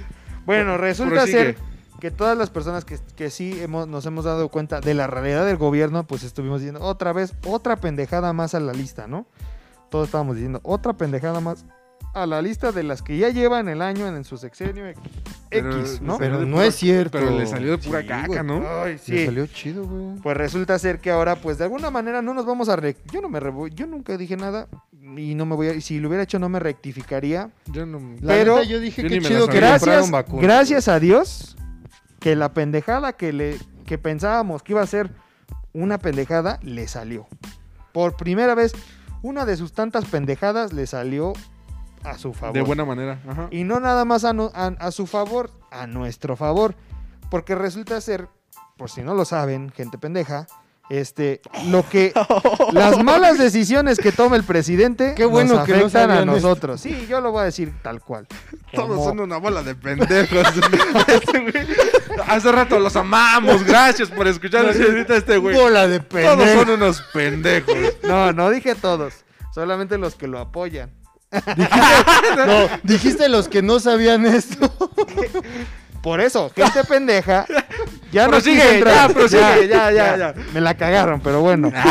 Bueno, 0.45 0.77
resulta 0.77 1.15
Prosigue. 1.15 1.37
ser 1.37 1.57
que 1.99 2.09
todas 2.11 2.37
las 2.37 2.49
personas 2.49 2.85
que, 2.85 2.97
que 3.17 3.29
sí 3.29 3.59
hemos, 3.61 3.85
nos 3.89 4.05
hemos 4.05 4.23
dado 4.23 4.47
cuenta 4.47 4.79
de 4.79 4.93
la 4.93 5.05
realidad 5.07 5.45
del 5.45 5.57
gobierno, 5.57 6.05
pues 6.07 6.23
estuvimos 6.23 6.61
diciendo 6.61 6.79
otra 6.81 7.11
vez, 7.11 7.33
otra 7.45 7.75
pendejada 7.75 8.31
más 8.31 8.55
a 8.55 8.61
la 8.61 8.71
lista, 8.71 9.07
¿no? 9.07 9.25
Todos 9.89 10.07
estábamos 10.07 10.35
diciendo 10.35 10.59
otra 10.63 10.93
pendejada 10.93 11.39
más 11.39 11.65
a 12.13 12.25
la 12.25 12.41
lista 12.41 12.71
de 12.71 12.81
las 12.83 13.01
que 13.03 13.17
ya 13.17 13.29
llevan 13.29 13.69
el 13.69 13.81
año 13.83 14.07
en, 14.07 14.23
su 14.23 14.37
sexenio 14.37 14.87
X, 14.87 15.01
Pero- 15.49 15.75
¿no? 16.01 16.17
Pero 16.17 16.39
no 16.45 16.55
pura- 16.57 16.65
es 16.65 16.75
cierto. 16.75 17.19
Pero 17.19 17.31
le 17.37 17.45
salió 17.45 17.71
de 17.71 17.77
pura 17.77 18.01
Sí, 18.01 18.07
caca, 18.07 18.27
güey. 18.27 18.43
¿no? 18.43 18.63
Ay, 18.83 18.93
Le 18.93 18.97
sí. 18.97 19.25
salió 19.25 19.45
chido, 19.47 19.85
güey. 19.85 20.17
Pues 20.21 20.35
resulta 20.37 20.77
ser 20.79 20.99
que 20.99 21.11
ahora, 21.11 21.35
pues 21.35 21.57
de 21.59 21.65
alguna 21.65 21.91
manera 21.91 22.21
no 22.21 22.33
nos 22.33 22.45
vamos 22.47 22.67
a... 22.69 22.75
re- 22.75 22.97
Yo 23.11 23.21
no 23.21 23.29
me 23.29 23.39
revo- 23.39 23.67
yo 23.67 23.85
nunca 23.85 24.17
dije 24.17 24.37
nada 24.37 24.67
y 25.17 25.35
no 25.35 25.45
me 25.45 25.55
voy 25.55 25.67
a... 25.67 25.73
y 25.75 25.81
si 25.81 25.99
lo 25.99 26.07
hubiera 26.07 26.23
hecho 26.23 26.39
no 26.39 26.49
me 26.49 26.59
rectificaría. 26.59 27.51
Yo 27.67 27.85
no. 27.85 27.99
La 28.21 28.33
Pero 28.33 28.55
neta, 28.55 28.67
yo 28.67 28.79
dije 28.79 29.03
yo 29.03 29.09
que 29.09 29.21
chido 29.21 29.47
que. 29.47 29.57
Gracias, 29.57 30.09
vacunas. 30.09 30.41
gracias 30.43 30.87
a 30.87 30.99
Dios 30.99 31.57
que 32.19 32.35
la 32.35 32.53
pendejada 32.53 33.13
que 33.13 33.33
le 33.33 33.57
que 33.85 33.97
pensábamos 33.97 34.61
que 34.63 34.73
iba 34.73 34.81
a 34.81 34.87
ser 34.87 35.11
una 35.73 35.99
pendejada 35.99 36.59
le 36.63 36.87
salió. 36.87 37.27
Por 37.91 38.15
primera 38.17 38.53
vez, 38.55 38.73
una 39.21 39.45
de 39.45 39.57
sus 39.57 39.73
tantas 39.73 40.05
pendejadas 40.05 40.73
le 40.73 40.87
salió 40.87 41.33
a 42.03 42.17
su 42.17 42.33
favor. 42.33 42.53
De 42.53 42.61
buena 42.61 42.85
manera. 42.85 43.19
Ajá. 43.27 43.47
Y 43.51 43.63
no 43.63 43.79
nada 43.79 44.05
más 44.05 44.23
a, 44.23 44.33
no- 44.33 44.51
a- 44.53 44.67
a 44.79 44.91
su 44.91 45.05
favor, 45.07 45.51
a 45.71 45.87
nuestro 45.87 46.35
favor. 46.35 46.75
Porque 47.29 47.55
resulta 47.55 47.99
ser, 48.01 48.27
por 48.77 48.89
si 48.89 49.01
no 49.03 49.13
lo 49.13 49.25
saben, 49.25 49.69
gente 49.71 49.97
pendeja, 49.97 50.47
este, 50.89 51.41
lo 51.67 51.87
que 51.87 52.11
las 52.71 53.03
malas 53.03 53.37
decisiones 53.37 53.99
que 53.99 54.11
toma 54.11 54.35
el 54.35 54.43
presidente 54.43 55.13
Qué 55.15 55.25
bueno 55.25 55.55
nos 55.55 55.65
que 55.65 55.73
no 55.73 55.77
afectan 55.85 56.09
a 56.11 56.13
esto. 56.21 56.25
nosotros. 56.25 56.81
Sí, 56.81 57.05
yo 57.07 57.21
lo 57.21 57.31
voy 57.31 57.41
a 57.41 57.45
decir 57.45 57.71
tal 57.83 58.01
cual. 58.01 58.27
Todos 58.73 58.87
Como- 58.89 59.03
son 59.05 59.19
una 59.19 59.37
bola 59.37 59.61
de 59.63 59.75
pendejos. 59.75 60.47
Este 61.07 61.39
güey. 61.51 61.67
Hace 62.27 62.51
rato 62.51 62.79
los 62.79 62.95
amamos. 62.95 63.63
Gracias 63.63 64.09
por 64.09 64.27
escuchar 64.27 64.65
ahorita 64.65 65.15
este 65.15 65.37
güey. 65.37 65.55
Bola 65.55 65.87
de 65.87 65.99
Todos 65.99 66.37
pendejo. 66.37 66.59
son 66.61 66.69
unos 66.71 67.01
pendejos. 67.13 67.77
No, 68.03 68.33
no 68.33 68.49
dije 68.49 68.73
todos, 68.75 69.13
solamente 69.53 69.97
los 69.97 70.15
que 70.15 70.27
lo 70.27 70.39
apoyan. 70.39 70.91
No, 72.35 72.67
dijiste 72.83 73.29
los 73.29 73.47
que 73.47 73.61
no 73.61 73.79
sabían 73.79 74.25
esto. 74.25 74.71
Por 76.01 76.21
eso, 76.21 76.49
gente 76.55 76.84
pendeja, 76.85 77.45
ya 78.11 78.27
no 78.27 78.38
entrar. 78.38 79.07
ya, 79.09 79.13
prosigue, 79.13 79.67
ya, 79.67 79.91
ya, 79.91 80.17
ya. 80.17 80.34
Me 80.53 80.61
la 80.61 80.76
cagaron, 80.76 81.19
pero 81.19 81.41
bueno. 81.41 81.71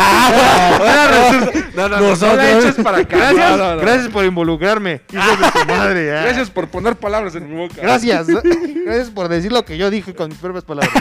No, 1.74 1.88
no, 1.88 2.00
no, 2.00 2.16
no 2.16 2.34
la 2.36 2.58
eches 2.58 2.74
para 2.76 2.98
acá. 2.98 3.16
Gracias, 3.16 3.50
No, 3.50 3.56
no, 3.56 3.74
no. 3.76 3.80
gracias 3.82 4.08
por 4.08 4.24
involucrarme. 4.24 5.02
Hijos 5.12 5.38
de 5.40 5.50
tu 5.60 5.66
madre. 5.68 6.06
ya. 6.06 6.22
Gracias 6.22 6.50
por 6.50 6.68
poner 6.68 6.96
palabras 6.96 7.34
en 7.36 7.48
mi 7.48 7.54
boca. 7.56 7.76
Gracias. 7.80 8.26
Gracias 8.84 9.10
por 9.10 9.28
decir 9.28 9.52
lo 9.52 9.64
que 9.64 9.78
yo 9.78 9.88
dije 9.90 10.14
con 10.14 10.28
mis 10.30 10.38
propias 10.38 10.64
palabras. 10.64 10.92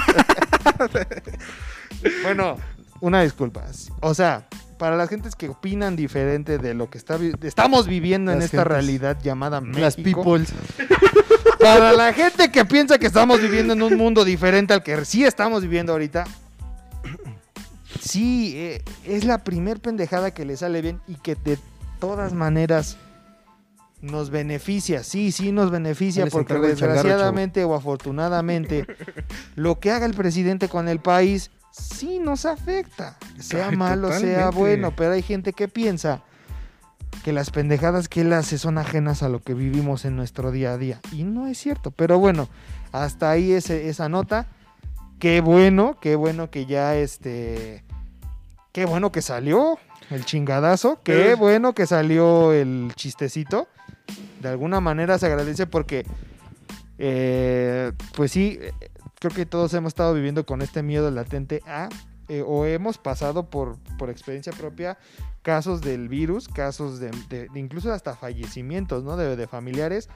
bueno, 2.24 2.58
una 3.00 3.22
disculpa. 3.22 3.64
O 4.02 4.14
sea, 4.14 4.44
para 4.78 4.96
las 4.96 5.10
gentes 5.10 5.36
que 5.36 5.50
opinan 5.50 5.96
diferente 5.96 6.58
de 6.60 6.74
lo 6.76 6.90
que 6.90 6.98
está 7.00 7.18
vi- 7.18 7.34
estamos 7.42 7.88
viviendo 7.88 8.32
en 8.32 8.42
esta 8.42 8.58
gentes. 8.58 8.68
realidad 8.72 9.18
llamada 9.24 9.62
México. 9.62 9.80
Las 9.82 9.96
peoples. 9.96 10.54
Para 11.60 11.94
la 11.94 12.14
gente 12.14 12.52
que 12.52 12.66
piensa 12.66 12.98
que 12.98 13.08
estamos 13.08 13.42
viviendo 13.42 13.74
en 13.74 13.82
un 13.82 13.98
mundo 13.98 14.24
diferente 14.24 14.74
al 14.74 14.84
que 14.84 15.04
sí 15.06 15.24
estamos 15.24 15.62
viviendo 15.64 15.92
ahorita. 15.94 16.26
Sí, 18.00 18.54
eh, 18.56 18.84
es 19.06 19.26
la 19.26 19.44
primer 19.44 19.80
pendejada 19.80 20.32
que 20.32 20.46
le 20.46 20.56
sale 20.58 20.82
bien 20.82 21.02
y 21.08 21.16
que 21.16 21.36
de 21.36 21.58
todas 22.00 22.34
maneras 22.34 22.98
nos 24.02 24.30
beneficia. 24.30 25.04
Sí, 25.04 25.32
sí 25.32 25.52
nos 25.52 25.72
beneficia 25.72 26.26
les 26.26 26.34
porque 26.34 26.54
desgraciadamente 26.56 27.64
o 27.64 27.74
afortunadamente 27.74 28.86
lo 29.56 29.80
que 29.80 29.92
haga 29.92 30.06
el 30.06 30.14
presidente 30.14 30.70
con 30.70 30.88
el 30.88 31.00
país 31.00 31.52
sí 31.72 32.20
nos 32.20 32.46
afecta. 32.46 33.18
Sea 33.40 33.70
Ay, 33.70 33.76
malo, 33.76 34.12
sea 34.12 34.50
bueno, 34.52 34.96
pero 34.96 35.14
hay 35.14 35.22
gente 35.22 35.54
que 35.54 35.68
piensa 35.68 36.22
que 37.28 37.34
las 37.34 37.50
pendejadas 37.52 38.08
que 38.08 38.22
él 38.22 38.32
hace 38.32 38.58
son 38.58 38.78
ajenas 38.78 39.22
a 39.22 39.28
lo 39.28 39.42
que 39.42 39.54
vivimos 39.54 40.06
en 40.06 40.16
nuestro 40.16 40.50
día 40.50 40.72
a 40.72 40.78
día. 40.78 41.02
Y 41.12 41.24
no 41.26 41.48
es 41.48 41.58
cierto. 41.58 41.92
Pero 41.92 42.20
bueno, 42.20 42.48
hasta 42.94 43.30
ahí 43.30 43.52
ese- 43.52 43.90
esa 43.90 44.08
nota. 44.08 44.48
Qué 45.20 45.42
bueno, 45.42 45.98
qué 46.00 46.16
bueno 46.16 46.50
que 46.50 46.66
ya 46.66 46.96
este. 46.96 47.84
Qué 48.72 48.86
bueno 48.86 49.12
que 49.12 49.22
salió 49.22 49.78
el 50.10 50.24
chingadazo. 50.24 51.02
Qué 51.04 51.12
Pero- 51.16 51.38
bueno 51.38 51.74
que 51.74 51.86
salió 51.86 52.54
el 52.54 52.94
chistecito. 52.96 53.68
De 54.42 54.48
alguna 54.48 54.80
manera 54.80 55.18
se 55.18 55.26
agradece 55.26 55.68
porque. 55.68 56.06
eh, 56.98 57.92
pues 58.16 58.32
sí, 58.32 58.58
eh, 58.62 58.72
creo 59.20 59.34
que 59.34 59.46
todos 59.46 59.74
hemos 59.74 59.90
estado 59.90 60.14
viviendo 60.14 60.46
con 60.46 60.62
este 60.62 60.82
miedo 60.82 61.12
latente 61.12 61.62
a. 61.68 61.90
eh, 62.30 62.42
o 62.46 62.66
hemos 62.66 62.98
pasado 62.98 63.50
por, 63.50 63.78
por 63.98 64.10
experiencia 64.10 64.52
propia 64.54 64.98
casos 65.48 65.80
del 65.80 66.10
virus, 66.10 66.50
casos 66.50 67.00
de, 67.00 67.10
de- 67.30 67.48
de 67.48 67.60
incluso 67.62 67.90
hasta 67.94 68.18
fallecimientos, 68.18 69.06
¿no? 69.06 69.16
De, 69.16 69.38
de 69.38 69.48
familiares. 69.48 70.10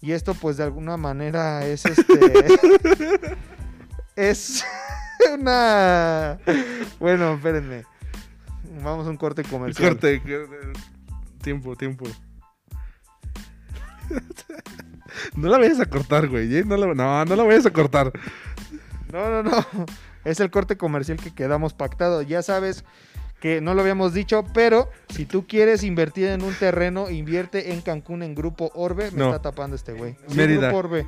Y 0.00 0.10
esto, 0.10 0.34
pues, 0.34 0.56
de 0.56 0.64
alguna 0.64 0.96
manera 0.96 1.64
es 1.64 1.86
este. 1.86 2.16
es 4.16 4.64
una. 5.32 6.40
Bueno, 6.98 7.34
espérenme. 7.34 7.84
Vamos 8.82 9.06
a 9.06 9.10
un 9.10 9.16
corte 9.16 9.44
comercial. 9.44 9.90
Corte. 9.90 10.20
Tiempo, 11.40 11.76
tiempo. 11.76 12.06
No 15.36 15.48
la 15.48 15.58
vayas 15.58 15.78
a 15.78 15.86
cortar, 15.86 16.26
güey. 16.28 16.52
¿eh? 16.56 16.64
No, 16.66 16.76
la, 16.76 16.92
no, 16.94 17.24
no 17.24 17.36
la 17.36 17.44
vayas 17.44 17.64
a 17.66 17.70
cortar. 17.70 18.12
No, 19.12 19.30
no, 19.30 19.44
no. 19.44 19.64
Es 20.24 20.40
el 20.40 20.50
corte 20.50 20.76
comercial 20.76 21.18
que 21.18 21.32
quedamos 21.32 21.74
pactado. 21.74 22.22
Ya 22.22 22.42
sabes 22.42 22.84
que 23.44 23.60
no 23.60 23.74
lo 23.74 23.82
habíamos 23.82 24.14
dicho, 24.14 24.42
pero 24.54 24.88
si 25.10 25.26
tú 25.26 25.46
quieres 25.46 25.82
invertir 25.84 26.28
en 26.28 26.42
un 26.42 26.54
terreno, 26.54 27.10
invierte 27.10 27.72
en 27.74 27.82
Cancún 27.82 28.22
en 28.22 28.34
Grupo 28.34 28.70
Orbe. 28.74 29.10
Me 29.10 29.18
No. 29.18 29.26
está 29.26 29.42
tapando 29.50 29.76
este 29.76 29.92
güey. 29.92 30.16
Sí, 30.28 30.34
Mérida. 30.34 30.68
Grupo 30.68 30.78
Orbe. 30.78 31.06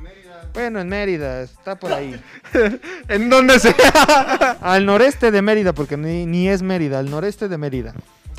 Bueno, 0.53 0.79
en 0.79 0.87
Mérida, 0.87 1.41
está 1.41 1.79
por 1.79 1.91
ahí. 1.91 2.15
¿En 3.09 3.31
dónde 3.31 3.59
se.? 3.59 3.73
Al 4.61 4.85
noreste 4.85 5.31
de 5.31 5.41
Mérida, 5.41 5.73
porque 5.73 5.97
ni, 5.97 6.27
ni 6.27 6.47
es 6.47 6.61
Mérida, 6.61 6.99
al 6.99 7.09
noreste 7.09 7.47
de 7.47 7.57
Mérida. 7.57 7.95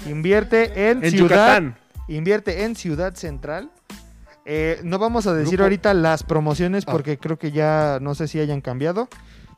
Invierte 0.08 0.90
en, 0.90 1.02
En 1.04 1.10
ciudad. 1.10 1.60
Yucatán. 1.60 1.76
Invierte 2.06 2.62
en 2.62 2.76
Ciudad 2.76 3.14
Central. 3.16 3.68
Eh, 4.44 4.78
no 4.84 5.00
vamos 5.00 5.26
a 5.26 5.34
decir 5.34 5.54
Grupo- 5.58 5.64
ahorita 5.64 5.92
las 5.94 6.22
promociones 6.22 6.84
Ah. 6.86 6.92
porque 6.92 7.18
creo 7.18 7.36
que 7.36 7.50
ya 7.50 7.98
no 8.00 8.14
sé 8.14 8.28
si 8.28 8.38
hayan 8.38 8.60
cambiado. 8.60 9.08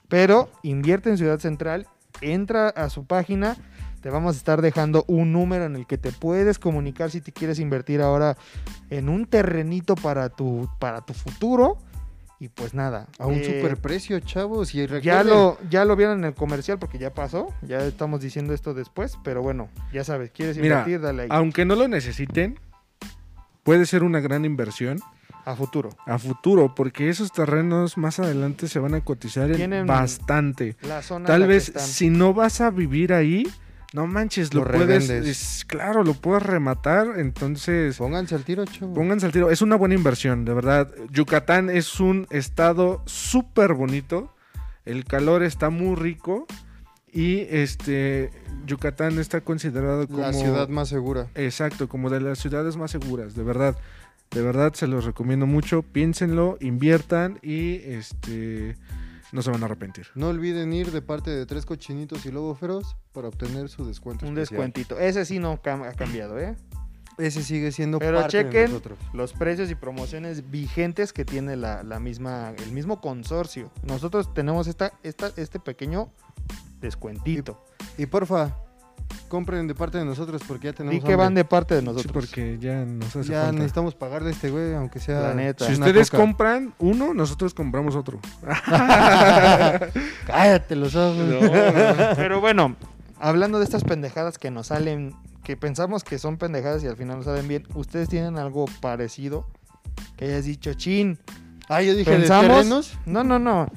Pero 0.08 0.50
invierte 0.62 1.10
en 1.10 1.18
Ciudad 1.18 1.38
Central, 1.40 1.86
entra 2.22 2.70
a 2.70 2.88
su 2.88 3.04
página. 3.04 3.56
Te 4.00 4.08
vamos 4.08 4.34
a 4.34 4.38
estar 4.38 4.62
dejando 4.62 5.04
un 5.08 5.32
número 5.32 5.64
en 5.66 5.76
el 5.76 5.86
que 5.86 5.98
te 5.98 6.10
puedes 6.10 6.58
comunicar 6.58 7.10
si 7.10 7.20
te 7.20 7.32
quieres 7.32 7.58
invertir 7.58 8.00
ahora 8.00 8.36
en 8.88 9.08
un 9.08 9.26
terrenito 9.26 9.94
para 9.94 10.30
tu, 10.30 10.68
para 10.78 11.02
tu 11.02 11.12
futuro. 11.12 11.76
Y 12.38 12.48
pues 12.48 12.72
nada. 12.72 13.06
A 13.18 13.26
un 13.26 13.34
eh, 13.34 13.44
superprecio, 13.44 14.18
chavos. 14.20 14.74
Y 14.74 14.86
ya 15.02 15.22
lo, 15.22 15.58
ya 15.68 15.84
lo 15.84 15.94
vieron 15.94 16.20
en 16.20 16.24
el 16.24 16.34
comercial 16.34 16.78
porque 16.78 16.96
ya 16.96 17.12
pasó. 17.12 17.48
Ya 17.60 17.84
estamos 17.84 18.22
diciendo 18.22 18.54
esto 18.54 18.72
después. 18.72 19.18
Pero 19.22 19.42
bueno, 19.42 19.68
ya 19.92 20.04
sabes, 20.04 20.30
quieres 20.30 20.56
Mira, 20.56 20.76
invertir, 20.78 21.02
dale 21.02 21.22
ahí. 21.24 21.28
Aunque 21.30 21.66
no 21.66 21.76
lo 21.76 21.86
necesiten, 21.86 22.58
puede 23.62 23.84
ser 23.84 24.02
una 24.02 24.20
gran 24.20 24.46
inversión 24.46 25.00
A 25.44 25.54
futuro. 25.54 25.90
a 26.06 26.18
futuro, 26.18 26.74
porque 26.74 27.10
esos 27.10 27.30
terrenos 27.30 27.98
más 27.98 28.18
adelante 28.18 28.68
se 28.68 28.78
van 28.78 28.94
a 28.94 29.02
cotizar 29.02 29.50
en 29.50 29.86
bastante. 29.86 30.76
La 30.80 31.02
zona 31.02 31.24
en 31.24 31.26
Tal 31.26 31.40
la 31.42 31.46
vez 31.46 31.70
si 31.76 32.08
no 32.08 32.32
vas 32.32 32.62
a 32.62 32.70
vivir 32.70 33.12
ahí, 33.12 33.46
no 33.92 34.06
manches, 34.06 34.54
lo, 34.54 34.64
Lo 34.64 34.70
puedes, 34.70 35.10
es- 35.10 35.64
claro, 35.66 36.04
lo 36.04 36.14
puedes 36.14 36.42
rematar, 36.44 37.18
entonces 37.18 37.96
Pónganse 37.98 38.34
al 38.34 38.44
tiro, 38.44 38.64
chavos. 38.64 38.94
pónganse 38.94 39.26
al 39.26 39.32
tiro, 39.32 39.50
es 39.50 39.62
una 39.62 39.76
buena 39.76 39.94
inversión, 39.94 40.44
de 40.44 40.54
verdad. 40.54 40.92
Yucatán 41.10 41.70
es 41.70 41.98
un 42.00 42.26
estado 42.30 43.02
súper 43.06 43.74
bonito, 43.74 44.32
el 44.84 45.04
calor 45.04 45.42
está 45.42 45.70
muy 45.70 45.96
rico 45.96 46.46
y 47.12 47.40
este 47.50 48.30
Yucatán 48.66 49.18
está 49.18 49.40
considerado 49.40 50.06
como 50.06 50.20
La 50.20 50.32
ciudad 50.32 50.68
más 50.68 50.88
segura. 50.88 51.26
Exacto, 51.34 51.88
como 51.88 52.08
de 52.10 52.20
las 52.20 52.38
ciudades 52.38 52.76
más 52.76 52.90
seguras, 52.92 53.34
de 53.34 53.42
verdad. 53.42 53.76
De 54.30 54.42
verdad 54.42 54.72
se 54.74 54.86
los 54.86 55.04
recomiendo 55.04 55.44
mucho. 55.46 55.82
Piénsenlo, 55.82 56.56
inviertan 56.60 57.40
y 57.42 57.80
este 57.84 58.76
no 59.32 59.42
se 59.42 59.50
van 59.50 59.62
a 59.62 59.66
arrepentir. 59.66 60.06
No 60.14 60.28
olviden 60.28 60.72
ir 60.72 60.90
de 60.90 61.02
parte 61.02 61.30
de 61.30 61.46
Tres 61.46 61.64
Cochinitos 61.66 62.26
y 62.26 62.30
Lobo 62.32 62.54
Feroz 62.54 62.96
para 63.12 63.28
obtener 63.28 63.68
su 63.68 63.84
descuento. 63.86 64.26
Un 64.26 64.32
especial. 64.38 64.58
descuentito. 64.70 64.98
Ese 64.98 65.24
sí 65.24 65.38
no 65.38 65.60
cam- 65.62 65.86
ha 65.88 65.92
cambiado, 65.92 66.38
¿eh? 66.38 66.56
Ese 67.18 67.42
sigue 67.42 67.70
siendo 67.70 67.98
Pero 67.98 68.18
parte 68.20 68.38
de 68.38 68.44
chequen 68.44 68.64
nosotros. 68.70 68.98
los 69.12 69.32
precios 69.34 69.70
y 69.70 69.74
promociones 69.74 70.50
vigentes 70.50 71.12
que 71.12 71.24
tiene 71.26 71.54
la, 71.56 71.82
la 71.82 72.00
misma, 72.00 72.54
el 72.56 72.72
mismo 72.72 73.00
consorcio. 73.02 73.70
Nosotros 73.82 74.32
tenemos 74.32 74.66
esta, 74.68 74.92
esta, 75.02 75.30
este 75.36 75.60
pequeño 75.60 76.10
descuentito. 76.80 77.62
Y 77.98 78.06
porfa, 78.06 78.56
compren 79.28 79.66
de 79.68 79.74
parte 79.74 79.98
de 79.98 80.04
nosotros 80.04 80.42
porque 80.46 80.68
ya 80.68 80.72
tenemos 80.72 81.02
Y 81.02 81.06
que 81.06 81.14
van 81.16 81.34
de 81.34 81.44
parte 81.44 81.74
de 81.74 81.80
Sí, 81.80 81.86
nosotros. 81.86 82.12
porque 82.12 82.58
ya 82.60 82.84
nos 82.84 83.14
hace 83.14 83.30
Ya 83.32 83.42
falta. 83.42 83.52
necesitamos 83.52 83.94
pagarle 83.94 84.28
a 84.30 84.32
este 84.32 84.50
güey, 84.50 84.74
aunque 84.74 84.98
sea... 85.00 85.20
La 85.20 85.34
neta. 85.34 85.66
Si 85.66 85.74
una 85.74 85.86
ustedes 85.86 86.10
coca. 86.10 86.22
compran 86.22 86.74
uno, 86.78 87.14
nosotros 87.14 87.54
compramos 87.54 87.94
otro. 87.96 88.18
Cállate 90.26 90.76
los 90.76 90.94
ojos. 90.94 91.16
Pero 92.16 92.40
bueno, 92.40 92.76
hablando 93.18 93.58
de 93.58 93.64
estas 93.64 93.84
pendejadas 93.84 94.38
que 94.38 94.50
nos 94.50 94.68
salen, 94.68 95.14
que 95.42 95.56
pensamos 95.56 96.04
que 96.04 96.18
son 96.18 96.36
pendejadas 96.36 96.82
y 96.84 96.86
al 96.86 96.96
final 96.96 97.16
nos 97.18 97.26
salen 97.26 97.48
bien, 97.48 97.66
¿ustedes 97.74 98.08
tienen 98.08 98.38
algo 98.38 98.66
parecido? 98.80 99.46
Que 100.16 100.26
hayas 100.26 100.44
dicho, 100.44 100.74
chin, 100.74 101.18
Ah, 101.68 101.82
yo 101.82 101.94
dije, 101.94 102.10
pensamos... 102.10 102.42
¿de 102.48 102.48
terrenos? 102.56 102.98
No, 103.06 103.22
no, 103.22 103.38
no. 103.38 103.68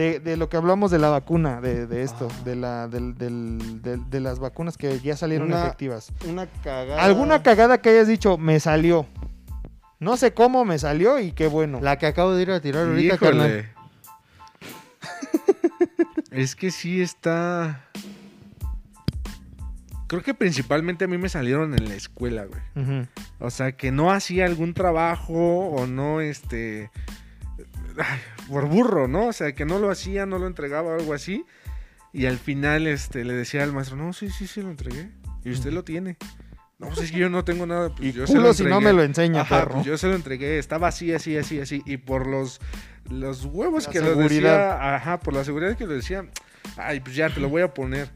De, 0.00 0.18
de 0.18 0.36
lo 0.38 0.48
que 0.48 0.56
hablamos 0.56 0.90
de 0.90 0.98
la 0.98 1.10
vacuna, 1.10 1.60
de, 1.60 1.86
de 1.86 2.02
esto, 2.02 2.28
Ah. 2.30 2.42
de, 2.44 2.56
la, 2.56 2.88
del- 2.88 3.18
del- 3.18 3.82
del- 3.82 4.08
de 4.08 4.20
las 4.20 4.38
vacunas 4.38 4.78
que 4.78 4.98
ya 5.00 5.14
salieron 5.16 5.48
Una- 5.48 5.64
efectivas. 5.66 6.10
Una 6.26 6.46
cagada. 6.46 7.02
¿Alguna 7.04 7.42
cagada 7.42 7.82
que 7.82 7.90
hayas 7.90 8.08
dicho, 8.08 8.38
me 8.38 8.58
salió? 8.60 9.06
No 9.98 10.16
sé 10.16 10.32
cómo 10.32 10.64
me 10.64 10.78
salió 10.78 11.18
y 11.18 11.32
qué 11.32 11.48
bueno. 11.48 11.80
La 11.82 11.98
que 11.98 12.06
acabo 12.06 12.32
de 12.32 12.40
ir 12.42 12.50
a 12.50 12.60
tirar 12.62 12.86
ahorita, 12.86 13.16
Híjole. 13.16 13.30
carnal. 13.30 13.68
es 16.30 16.56
que 16.56 16.70
sí 16.70 17.02
está. 17.02 17.84
Creo 20.06 20.22
que 20.22 20.32
principalmente 20.34 21.04
a 21.04 21.08
mí 21.08 21.18
me 21.18 21.28
salieron 21.28 21.74
en 21.74 21.88
la 21.88 21.94
escuela, 21.94 22.44
güey. 22.46 23.06
O 23.38 23.50
sea, 23.50 23.72
que 23.72 23.92
no 23.92 24.10
hacía 24.10 24.46
algún 24.46 24.72
trabajo 24.74 25.68
o 25.68 25.86
no, 25.86 26.20
este. 26.22 26.90
ay, 27.98 28.18
por 28.50 28.66
burro, 28.68 29.08
¿no? 29.08 29.28
O 29.28 29.32
sea, 29.32 29.54
que 29.54 29.64
no 29.64 29.78
lo 29.78 29.90
hacía, 29.90 30.26
no 30.26 30.38
lo 30.38 30.46
entregaba 30.46 30.90
o 30.90 30.94
algo 30.94 31.14
así. 31.14 31.44
Y 32.12 32.26
al 32.26 32.38
final, 32.38 32.86
este, 32.86 33.24
le 33.24 33.34
decía 33.34 33.62
al 33.62 33.72
maestro, 33.72 33.96
no, 33.96 34.12
sí, 34.12 34.30
sí, 34.30 34.46
sí 34.46 34.60
lo 34.62 34.70
entregué. 34.70 35.10
Y 35.44 35.50
usted 35.52 35.72
lo 35.72 35.84
tiene. 35.84 36.16
No, 36.78 36.88
pues 36.88 36.98
es 37.00 37.12
que 37.12 37.18
yo 37.18 37.28
no 37.30 37.44
tengo 37.44 37.66
nada. 37.66 37.90
Pues 37.90 38.08
Y 38.08 38.12
yo 38.12 38.26
se 38.26 38.34
lo 38.34 38.40
culo 38.40 38.54
si 38.54 38.62
no 38.64 38.68
entregué". 38.76 38.84
me 38.86 38.92
lo 38.94 39.02
enseña, 39.04 39.42
Ajá, 39.42 39.60
perro. 39.60 39.74
pues 39.74 39.86
yo 39.86 39.96
se 39.98 40.08
lo 40.08 40.14
entregué, 40.14 40.58
estaba 40.58 40.88
así, 40.88 41.12
así, 41.12 41.36
así, 41.36 41.60
así. 41.60 41.82
Y 41.86 41.98
por 41.98 42.26
los, 42.26 42.60
los 43.10 43.44
huevos 43.44 43.86
La 43.86 43.92
que 43.92 44.00
lo 44.00 44.06
seguridad. 44.08 44.28
decía, 44.28 44.96
ajá, 44.96 45.20
por 45.20 45.34
la 45.34 45.44
seguridad 45.44 45.76
que 45.76 45.86
lo 45.86 45.92
decía, 45.92 46.24
ay, 46.76 47.00
pues 47.00 47.14
ya 47.14 47.28
te 47.32 47.38
lo 47.40 47.48
voy 47.48 47.62
a 47.62 47.72
poner. 47.74 48.10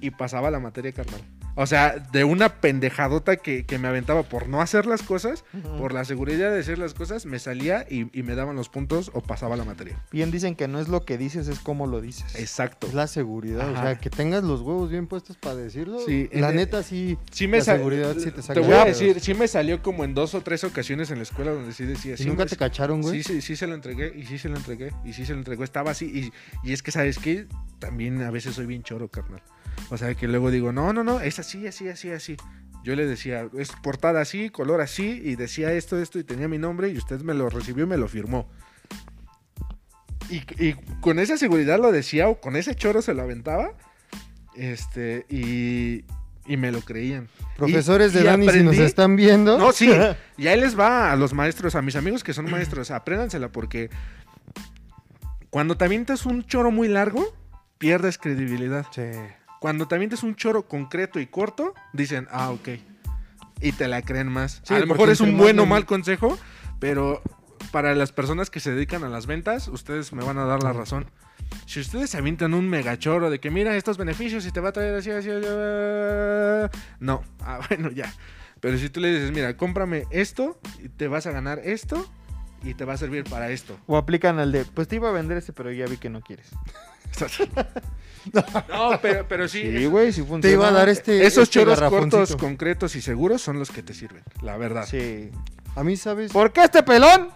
Y 0.00 0.10
pasaba 0.10 0.50
la 0.50 0.60
materia, 0.60 0.92
carnal. 0.92 1.20
O 1.54 1.66
sea, 1.66 1.98
de 2.12 2.24
una 2.24 2.60
pendejadota 2.60 3.36
que, 3.36 3.66
que 3.66 3.78
me 3.78 3.88
aventaba 3.88 4.22
por 4.22 4.48
no 4.48 4.60
hacer 4.62 4.86
las 4.86 5.02
cosas, 5.02 5.44
por 5.78 5.92
la 5.92 6.04
seguridad 6.04 6.50
de 6.50 6.60
hacer 6.60 6.78
las 6.78 6.94
cosas, 6.94 7.26
me 7.26 7.38
salía 7.38 7.86
y, 7.90 8.06
y 8.18 8.22
me 8.22 8.34
daban 8.34 8.56
los 8.56 8.68
puntos 8.70 9.10
o 9.14 9.20
pasaba 9.20 9.56
la 9.56 9.64
materia. 9.64 10.02
Bien 10.12 10.30
dicen 10.30 10.56
que 10.56 10.66
no 10.68 10.80
es 10.80 10.88
lo 10.88 11.04
que 11.04 11.18
dices, 11.18 11.48
es 11.48 11.58
cómo 11.60 11.86
lo 11.86 12.00
dices. 12.00 12.34
Exacto. 12.36 12.86
Es 12.86 12.94
la 12.94 13.06
seguridad, 13.06 13.68
o 13.70 13.74
sea, 13.74 13.98
que 13.98 14.08
tengas 14.08 14.42
los 14.44 14.62
huevos 14.62 14.90
bien 14.90 15.06
puestos 15.06 15.36
para 15.36 15.56
decirlo. 15.56 15.98
Sí, 16.06 16.28
la 16.32 16.52
neta 16.52 16.82
sí. 16.82 17.18
Sí 17.30 17.46
me 17.48 17.58
La 17.58 17.64
seguridad 17.64 18.16
sí 18.18 18.30
te 18.30 18.40
saca 18.42 18.60
voy 18.60 18.70
de 18.70 18.76
a 18.76 18.84
decir, 18.86 19.20
sí 19.20 19.34
me 19.34 19.46
salió 19.46 19.82
como 19.82 20.04
en 20.04 20.14
dos 20.14 20.34
o 20.34 20.40
tres 20.40 20.64
ocasiones 20.64 21.10
en 21.10 21.18
la 21.18 21.24
escuela 21.24 21.50
donde 21.52 21.72
sí 21.72 21.84
decía, 21.84 22.14
¿Y 22.14 22.18
sí, 22.18 22.24
nunca 22.26 22.44
me- 22.44 22.50
te 22.50 22.56
cacharon, 22.56 23.02
güey? 23.02 23.22
Sí, 23.22 23.34
sí, 23.34 23.42
sí 23.42 23.56
se 23.56 23.66
lo 23.66 23.74
entregué 23.74 24.12
y 24.16 24.24
sí 24.24 24.38
se 24.38 24.48
lo 24.48 24.56
entregué 24.56 24.92
y 25.04 25.12
sí 25.12 25.26
se 25.26 25.32
lo 25.32 25.38
entregó. 25.38 25.64
Estaba 25.64 25.90
así 25.90 26.06
y, 26.64 26.68
y 26.68 26.72
es 26.72 26.82
que, 26.82 26.92
¿sabes 26.92 27.18
qué? 27.18 27.46
También 27.78 28.22
a 28.22 28.30
veces 28.30 28.54
soy 28.54 28.66
bien 28.66 28.82
choro, 28.82 29.08
carnal. 29.08 29.42
O 29.90 29.96
sea, 29.98 30.14
que 30.14 30.26
luego 30.28 30.50
digo, 30.50 30.72
no, 30.72 30.92
no, 30.92 31.04
no, 31.04 31.20
es 31.20 31.38
así, 31.38 31.66
así, 31.66 31.88
así, 31.88 32.10
así. 32.10 32.36
Yo 32.84 32.96
le 32.96 33.06
decía, 33.06 33.48
es 33.56 33.70
portada 33.82 34.20
así, 34.20 34.50
color 34.50 34.80
así, 34.80 35.20
y 35.24 35.36
decía 35.36 35.72
esto, 35.72 35.98
esto, 36.00 36.18
y 36.18 36.24
tenía 36.24 36.48
mi 36.48 36.58
nombre, 36.58 36.88
y 36.88 36.96
usted 36.96 37.20
me 37.20 37.34
lo 37.34 37.48
recibió 37.48 37.84
y 37.84 37.86
me 37.88 37.96
lo 37.96 38.08
firmó. 38.08 38.48
Y, 40.30 40.42
y 40.58 40.72
con 41.00 41.18
esa 41.18 41.36
seguridad 41.36 41.78
lo 41.78 41.92
decía, 41.92 42.28
o 42.28 42.40
con 42.40 42.56
ese 42.56 42.74
choro 42.74 43.02
se 43.02 43.12
lo 43.14 43.22
aventaba, 43.22 43.72
este, 44.56 45.26
y, 45.28 46.04
y 46.46 46.56
me 46.56 46.72
lo 46.72 46.80
creían. 46.80 47.28
Profesores 47.56 48.12
Y- 48.12 48.16
de 48.16 48.20
y 48.22 48.24
Dani, 48.24 48.48
si 48.48 48.62
nos 48.62 48.78
están 48.78 49.14
viendo. 49.16 49.58
no, 49.58 49.72
sí. 49.72 49.90
Y 50.38 50.46
ahí 50.48 50.58
les 50.58 50.78
va 50.78 51.12
a 51.12 51.16
los 51.16 51.34
maestros, 51.34 51.74
a 51.74 51.82
mis 51.82 51.96
amigos 51.96 52.24
que 52.24 52.32
son 52.32 52.50
maestros, 52.50 52.90
apréndansela 52.90 53.50
porque 53.52 53.90
cuando 55.50 55.76
te 55.76 55.84
avientas 55.84 56.24
un 56.26 56.44
choro 56.44 56.70
muy 56.70 56.88
largo, 56.88 57.24
pierdes 57.78 58.16
credibilidad. 58.18 58.86
Sí. 58.92 59.02
Cuando 59.62 59.86
te 59.86 59.94
avientas 59.94 60.24
un 60.24 60.34
choro 60.34 60.66
concreto 60.66 61.20
y 61.20 61.26
corto, 61.28 61.72
dicen, 61.92 62.26
ah, 62.32 62.50
ok. 62.50 62.70
Y 63.60 63.70
te 63.70 63.86
la 63.86 64.02
creen 64.02 64.26
más. 64.26 64.60
Sí, 64.64 64.74
a 64.74 64.80
lo 64.80 64.88
mejor 64.88 65.08
es 65.08 65.20
un 65.20 65.38
buen 65.38 65.56
o 65.60 65.66
mal 65.66 65.86
consejo, 65.86 66.36
pero 66.80 67.22
para 67.70 67.94
las 67.94 68.10
personas 68.10 68.50
que 68.50 68.58
se 68.58 68.72
dedican 68.72 69.04
a 69.04 69.08
las 69.08 69.26
ventas, 69.26 69.68
ustedes 69.68 70.12
me 70.12 70.24
van 70.24 70.36
a 70.38 70.46
dar 70.46 70.64
la 70.64 70.72
razón. 70.72 71.06
Si 71.66 71.78
ustedes 71.78 72.10
se 72.10 72.18
avientan 72.18 72.54
un 72.54 72.68
megachoro 72.68 73.30
de 73.30 73.38
que 73.38 73.52
mira 73.52 73.76
estos 73.76 73.98
beneficios 73.98 74.44
y 74.46 74.50
te 74.50 74.58
va 74.58 74.70
a 74.70 74.72
traer 74.72 74.96
así, 74.96 75.12
así, 75.12 75.30
así, 75.30 75.46
ah", 75.48 76.68
no, 76.98 77.22
ah, 77.42 77.60
bueno, 77.68 77.92
ya. 77.92 78.12
Pero 78.58 78.78
si 78.78 78.90
tú 78.90 78.98
le 78.98 79.12
dices, 79.12 79.30
mira, 79.30 79.56
cómprame 79.56 80.06
esto 80.10 80.58
y 80.82 80.88
te 80.88 81.06
vas 81.06 81.28
a 81.28 81.30
ganar 81.30 81.60
esto 81.60 82.10
y 82.62 82.74
te 82.74 82.84
va 82.84 82.94
a 82.94 82.96
servir 82.96 83.24
para 83.24 83.50
esto. 83.50 83.76
O 83.86 83.96
aplican 83.96 84.38
al 84.38 84.52
de, 84.52 84.64
pues 84.64 84.88
te 84.88 84.96
iba 84.96 85.08
a 85.08 85.12
vender 85.12 85.38
este, 85.38 85.52
pero 85.52 85.72
ya 85.72 85.86
vi 85.86 85.96
que 85.96 86.10
no 86.10 86.20
quieres. 86.20 86.48
no, 88.68 88.98
pero, 89.02 89.26
pero 89.28 89.48
sí, 89.48 89.62
Sí, 89.62 89.86
güey, 89.86 90.12
sí 90.12 90.20
funciona. 90.20 90.42
Te 90.42 90.52
iba 90.52 90.68
a 90.68 90.72
dar 90.72 90.88
este. 90.88 91.26
esos 91.26 91.44
este 91.44 91.60
choros 91.60 91.78
garrafoncito. 91.78 92.18
cortos, 92.18 92.36
concretos 92.36 92.96
y 92.96 93.02
seguros 93.02 93.42
son 93.42 93.58
los 93.58 93.70
que 93.70 93.82
te 93.82 93.94
sirven, 93.94 94.22
la 94.42 94.56
verdad. 94.56 94.86
Sí. 94.86 95.30
A 95.74 95.84
mí, 95.84 95.96
¿sabes? 95.96 96.32
¿Por 96.32 96.52
qué 96.52 96.64
este 96.64 96.82
pelón? 96.82 97.30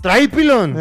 ¡Trae 0.00 0.28
pilón! 0.28 0.76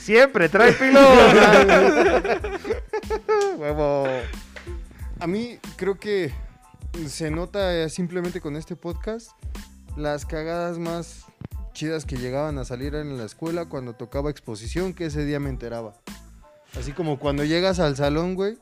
Siempre 0.00 0.48
trae 0.48 0.72
pilón. 0.72 1.04
Huevo. 3.58 4.06
A 5.20 5.26
mí 5.26 5.58
creo 5.76 5.98
que 5.98 6.32
se 7.06 7.30
nota 7.30 7.88
simplemente 7.88 8.40
con 8.40 8.56
este 8.56 8.76
podcast 8.76 9.30
las 9.96 10.26
cagadas 10.26 10.78
más 10.78 11.24
chidas 11.72 12.04
que 12.04 12.16
llegaban 12.16 12.58
a 12.58 12.64
salir 12.64 12.94
en 12.94 13.16
la 13.18 13.24
escuela 13.24 13.66
cuando 13.66 13.94
tocaba 13.94 14.30
exposición, 14.30 14.94
que 14.94 15.06
ese 15.06 15.24
día 15.24 15.40
me 15.40 15.50
enteraba. 15.50 15.94
Así 16.78 16.92
como 16.92 17.18
cuando 17.18 17.44
llegas 17.44 17.80
al 17.80 17.96
salón, 17.96 18.34
güey, 18.34 18.58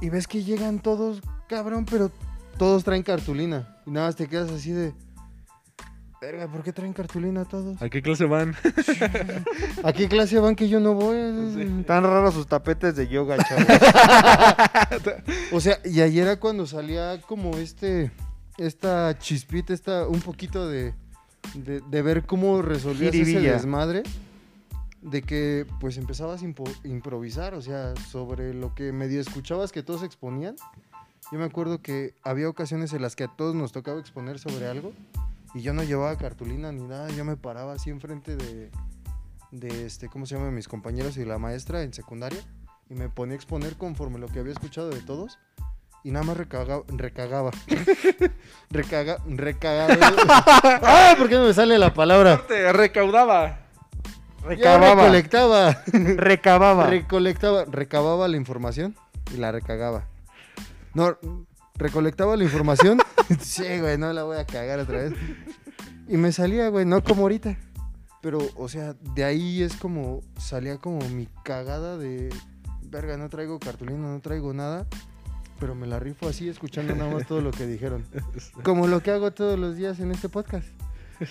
y 0.00 0.08
ves 0.08 0.26
que 0.26 0.42
llegan 0.42 0.80
todos, 0.80 1.20
cabrón, 1.48 1.84
pero 1.84 2.10
todos 2.56 2.84
traen 2.84 3.02
cartulina. 3.02 3.76
Y 3.86 3.90
nada 3.90 4.06
más 4.06 4.16
te 4.16 4.26
quedas 4.26 4.50
así 4.50 4.72
de... 4.72 4.94
Verga, 6.20 6.46
¿por 6.48 6.62
qué 6.62 6.72
traen 6.72 6.92
cartulina 6.92 7.46
todos? 7.46 7.80
¿A 7.80 7.88
qué 7.88 8.02
clase 8.02 8.26
van? 8.26 8.54
¿A 9.84 9.92
qué 9.94 10.06
clase 10.06 10.38
van 10.38 10.54
que 10.54 10.68
yo 10.68 10.78
no 10.78 10.92
voy? 10.92 11.84
Tan 11.86 12.02
raros 12.02 12.34
sus 12.34 12.46
tapetes 12.46 12.94
de 12.96 13.08
yoga, 13.08 13.38
chavos. 13.38 13.64
O 15.52 15.60
sea, 15.60 15.78
y 15.84 16.02
ayer 16.02 16.26
era 16.26 16.38
cuando 16.38 16.66
salía 16.66 17.20
como 17.22 17.56
este, 17.56 18.10
esta 18.60 19.18
chispita, 19.18 19.72
esta, 19.72 20.06
un 20.06 20.20
poquito 20.20 20.68
de, 20.68 20.92
de, 21.54 21.80
de 21.80 22.02
ver 22.02 22.26
cómo 22.26 22.60
resolvías 22.60 23.14
ese 23.14 23.24
Jiribilla. 23.24 23.54
desmadre, 23.54 24.02
de 25.00 25.22
que 25.22 25.66
pues 25.80 25.96
empezabas 25.96 26.42
a 26.42 26.46
improvisar, 26.86 27.54
o 27.54 27.62
sea, 27.62 27.94
sobre 28.10 28.52
lo 28.52 28.74
que 28.74 28.92
medio 28.92 29.18
escuchabas 29.18 29.72
que 29.72 29.82
todos 29.82 30.02
exponían. 30.02 30.56
Yo 31.32 31.38
me 31.38 31.44
acuerdo 31.44 31.80
que 31.80 32.14
había 32.22 32.50
ocasiones 32.50 32.92
en 32.92 33.00
las 33.00 33.16
que 33.16 33.24
a 33.24 33.28
todos 33.28 33.54
nos 33.54 33.72
tocaba 33.72 33.98
exponer 33.98 34.38
sobre 34.38 34.66
algo 34.66 34.92
y 35.54 35.62
yo 35.62 35.72
no 35.72 35.82
llevaba 35.82 36.16
cartulina 36.18 36.70
ni 36.70 36.82
nada, 36.82 37.08
yo 37.10 37.24
me 37.24 37.36
paraba 37.36 37.72
así 37.72 37.88
enfrente 37.88 38.36
de, 38.36 38.70
de 39.52 39.86
este, 39.86 40.08
¿cómo 40.08 40.26
se 40.26 40.34
llama? 40.34 40.50
Mis 40.50 40.68
compañeros 40.68 41.16
y 41.16 41.24
la 41.24 41.38
maestra 41.38 41.82
en 41.82 41.94
secundaria 41.94 42.40
y 42.90 42.94
me 42.94 43.08
ponía 43.08 43.34
a 43.34 43.36
exponer 43.36 43.76
conforme 43.76 44.18
lo 44.18 44.28
que 44.28 44.40
había 44.40 44.52
escuchado 44.52 44.90
de 44.90 45.00
todos 45.00 45.38
y 46.02 46.10
nada 46.10 46.24
más 46.24 46.36
recaga- 46.36 46.84
recagaba. 46.88 47.50
Recaga, 48.70 49.18
recagaba. 49.26 49.96
¡Ah! 50.82 51.14
¿Por 51.18 51.28
qué 51.28 51.34
no 51.36 51.44
me 51.46 51.52
sale 51.54 51.78
la 51.78 51.92
palabra? 51.92 52.40
Recaudaba. 52.72 53.58
Recababa. 54.44 54.94
recolectaba. 55.02 55.82
Recababa. 55.92 56.86
Recolectaba, 56.86 57.64
recababa 57.66 58.28
la 58.28 58.36
información 58.36 58.96
y 59.34 59.38
la 59.38 59.52
recagaba. 59.52 60.04
No, 60.94 61.16
recolectaba 61.74 62.36
la 62.36 62.44
información. 62.44 63.00
sí, 63.40 63.80
güey, 63.80 63.98
no 63.98 64.12
la 64.12 64.22
voy 64.22 64.38
a 64.38 64.46
cagar 64.46 64.78
otra 64.78 64.98
vez. 64.98 65.12
Y 66.08 66.16
me 66.16 66.32
salía, 66.32 66.68
güey, 66.68 66.84
no 66.86 67.02
como 67.02 67.22
ahorita. 67.22 67.56
Pero, 68.22 68.38
o 68.56 68.68
sea, 68.68 68.94
de 69.14 69.24
ahí 69.24 69.62
es 69.62 69.76
como, 69.76 70.20
salía 70.38 70.78
como 70.78 71.00
mi 71.08 71.26
cagada 71.42 71.96
de, 71.96 72.28
verga, 72.82 73.16
no 73.16 73.28
traigo 73.28 73.58
cartulina, 73.58 74.08
no 74.08 74.20
traigo 74.20 74.52
nada. 74.52 74.86
Pero 75.60 75.74
me 75.74 75.86
la 75.86 75.98
rifo 75.98 76.28
así, 76.28 76.48
escuchando 76.48 76.94
nada 76.96 77.12
más 77.12 77.26
todo 77.26 77.42
lo 77.42 77.50
que 77.50 77.66
dijeron. 77.66 78.04
Como 78.62 78.86
lo 78.88 79.02
que 79.02 79.10
hago 79.10 79.30
todos 79.30 79.58
los 79.58 79.76
días 79.76 80.00
en 80.00 80.10
este 80.10 80.28
podcast. 80.30 80.66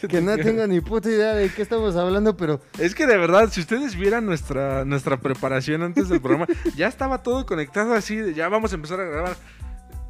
que 0.08 0.22
no 0.22 0.38
tengo 0.38 0.68
ni 0.68 0.82
puta 0.82 1.10
idea 1.10 1.34
de 1.34 1.50
qué 1.50 1.64
estamos 1.64 1.96
hablando, 1.96 2.38
pero 2.38 2.62
Es 2.78 2.94
que 2.94 3.08
de 3.08 3.18
verdad, 3.18 3.50
si 3.52 3.60
ustedes 3.62 3.96
vieran 3.96 4.28
nuestra, 4.28 4.86
nuestra 4.86 5.18
preparación 5.20 5.82
antes 5.82 6.10
del 6.10 6.22
programa, 6.22 6.46
ya 6.76 6.88
estaba 6.88 7.24
todo 7.24 7.48
conectado 7.48 7.96
así, 7.96 8.18
de 8.18 8.36
ya 8.36 8.48
vamos 8.50 8.72
a 8.72 8.76
empezar 8.76 9.00
a 9.00 9.06
grabar. 9.06 9.36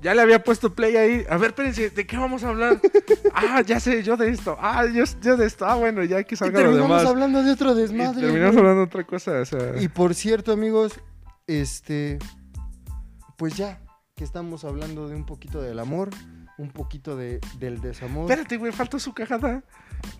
Ya 0.01 0.13
le 0.13 0.21
había 0.21 0.43
puesto 0.43 0.73
play 0.73 0.95
ahí. 0.97 1.25
A 1.29 1.37
ver, 1.37 1.49
espérense, 1.49 1.89
¿de 1.89 2.07
qué 2.07 2.17
vamos 2.17 2.43
a 2.43 2.49
hablar? 2.49 2.79
Ah, 3.33 3.61
ya 3.61 3.79
sé, 3.79 4.03
yo 4.03 4.17
de 4.17 4.29
esto. 4.29 4.57
Ah, 4.59 4.85
yo, 4.85 5.03
yo 5.21 5.37
de 5.37 5.45
esto. 5.45 5.65
Ah, 5.65 5.75
bueno, 5.75 6.03
ya 6.03 6.23
que 6.23 6.35
y 6.35 6.37
salga 6.37 6.59
lo 6.59 6.65
terminamos 6.65 6.97
demás. 6.97 7.05
hablando 7.05 7.43
de 7.43 7.51
otro 7.51 7.71
Y 7.71 7.81
desmadre. 7.81 8.21
terminamos 8.21 8.55
güey. 8.55 8.59
hablando 8.59 8.81
de 8.81 8.85
otra 8.87 9.03
cosa, 9.05 9.39
o 9.41 9.45
sea... 9.45 9.79
Y 9.79 9.87
por 9.87 10.13
cierto, 10.13 10.51
amigos, 10.51 10.99
este, 11.47 12.17
pues 13.37 13.55
ya 13.55 13.79
que 14.19 14.25
estamos 14.25 14.65
hablando 14.65 15.07
de 15.07 15.15
un 15.15 15.23
poquito 15.25 15.61
del 15.61 15.79
amor, 15.79 16.09
un 16.57 16.71
poquito 16.71 17.15
de, 17.15 17.39
del 17.57 17.79
desamor. 17.79 18.29
Espérate, 18.29 18.57
güey, 18.57 18.73
faltó 18.73 18.99
su 18.99 19.13
cajada. 19.13 19.63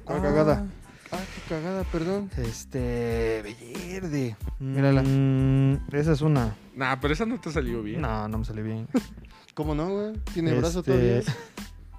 ¿Cuál 0.06 0.22
cagada? 0.22 0.68
Ah, 1.12 1.18
qué 1.36 1.54
cagada, 1.54 1.84
perdón. 1.84 2.32
Este. 2.38 3.44
Verde. 3.90 4.38
Mírala. 4.58 5.04
Mm, 5.06 5.80
esa 5.92 6.14
es 6.14 6.22
una. 6.22 6.56
Nah, 6.78 6.96
pero 7.02 7.14
esa 7.14 7.26
no 7.26 7.42
te 7.42 7.52
salió 7.52 7.84
bien. 7.84 8.00
No, 8.00 8.26
no 8.30 8.38
me 8.38 8.46
salió 8.46 8.64
bien. 8.64 8.88
¿Cómo 9.54 9.76
no, 9.76 9.90
güey? 9.90 10.14
¿Tiene 10.34 10.54
brazo 10.54 10.80
Este, 10.80 10.94
todavía? 10.94 11.22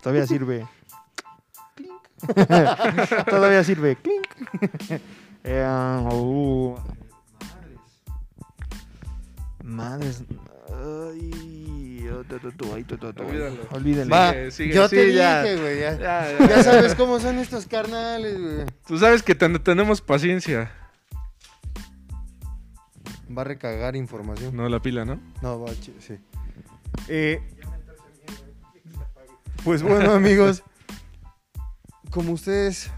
Todavía 0.02 0.26
sirve. 0.26 0.66
todavía 3.28 3.62
sirve. 3.62 3.96
Clink. 3.96 5.00
Eh, 5.42 5.64
uh, 6.12 6.76
madres. 9.62 10.22
Madres. 10.22 10.24
Ay, 10.68 11.79
tu, 12.24 12.38
tu, 12.38 12.52
tu, 12.52 12.74
ay, 12.74 12.84
tu, 12.84 12.96
tu, 12.98 13.12
tu. 13.12 13.22
Olvídalo. 13.72 14.10
Va, 14.10 14.30
Sigue, 14.32 14.50
sigue, 14.50 14.74
yo 14.74 14.88
sí, 14.88 14.96
te 14.96 15.12
ya. 15.14 15.42
dije, 15.42 15.56
güey, 15.60 15.80
ya. 15.80 15.98
Ya, 15.98 16.38
ya, 16.38 16.48
Ya 16.48 16.62
sabes 16.62 16.94
cómo 16.94 17.18
son 17.20 17.38
estos 17.38 17.66
carnales, 17.66 18.38
güey. 18.40 18.66
Tú 18.86 18.98
sabes 18.98 19.22
que 19.22 19.34
ten- 19.34 19.62
tenemos 19.62 20.00
paciencia. 20.00 20.72
Va 23.36 23.42
a 23.42 23.44
recagar 23.44 23.94
información. 23.96 24.56
No, 24.56 24.68
la 24.68 24.80
pila, 24.80 25.04
¿no? 25.04 25.20
No, 25.42 25.60
va, 25.60 25.70
sí. 25.72 26.18
Eh, 27.08 27.40
pues 29.64 29.82
bueno, 29.82 30.12
amigos, 30.12 30.62
como 32.10 32.32
ustedes, 32.32 32.90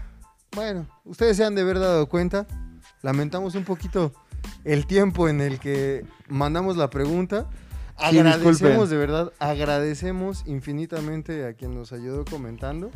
bueno, 0.55 0.87
ustedes 1.05 1.37
se 1.37 1.43
han 1.43 1.55
de 1.55 1.61
haber 1.61 1.79
dado 1.79 2.07
cuenta, 2.07 2.47
lamentamos 3.01 3.55
un 3.55 3.63
poquito 3.63 4.13
el 4.63 4.87
tiempo 4.87 5.29
en 5.29 5.41
el 5.41 5.59
que 5.59 6.05
mandamos 6.27 6.77
la 6.77 6.89
pregunta. 6.89 7.49
Sí, 8.09 8.17
Agradecemos 8.19 8.59
disculpen. 8.59 8.89
de 8.89 8.97
verdad, 8.97 9.33
agradecemos 9.39 10.43
infinitamente 10.45 11.45
a 11.45 11.53
quien 11.53 11.73
nos 11.75 11.91
ayudó 11.93 12.25
comentando. 12.25 12.91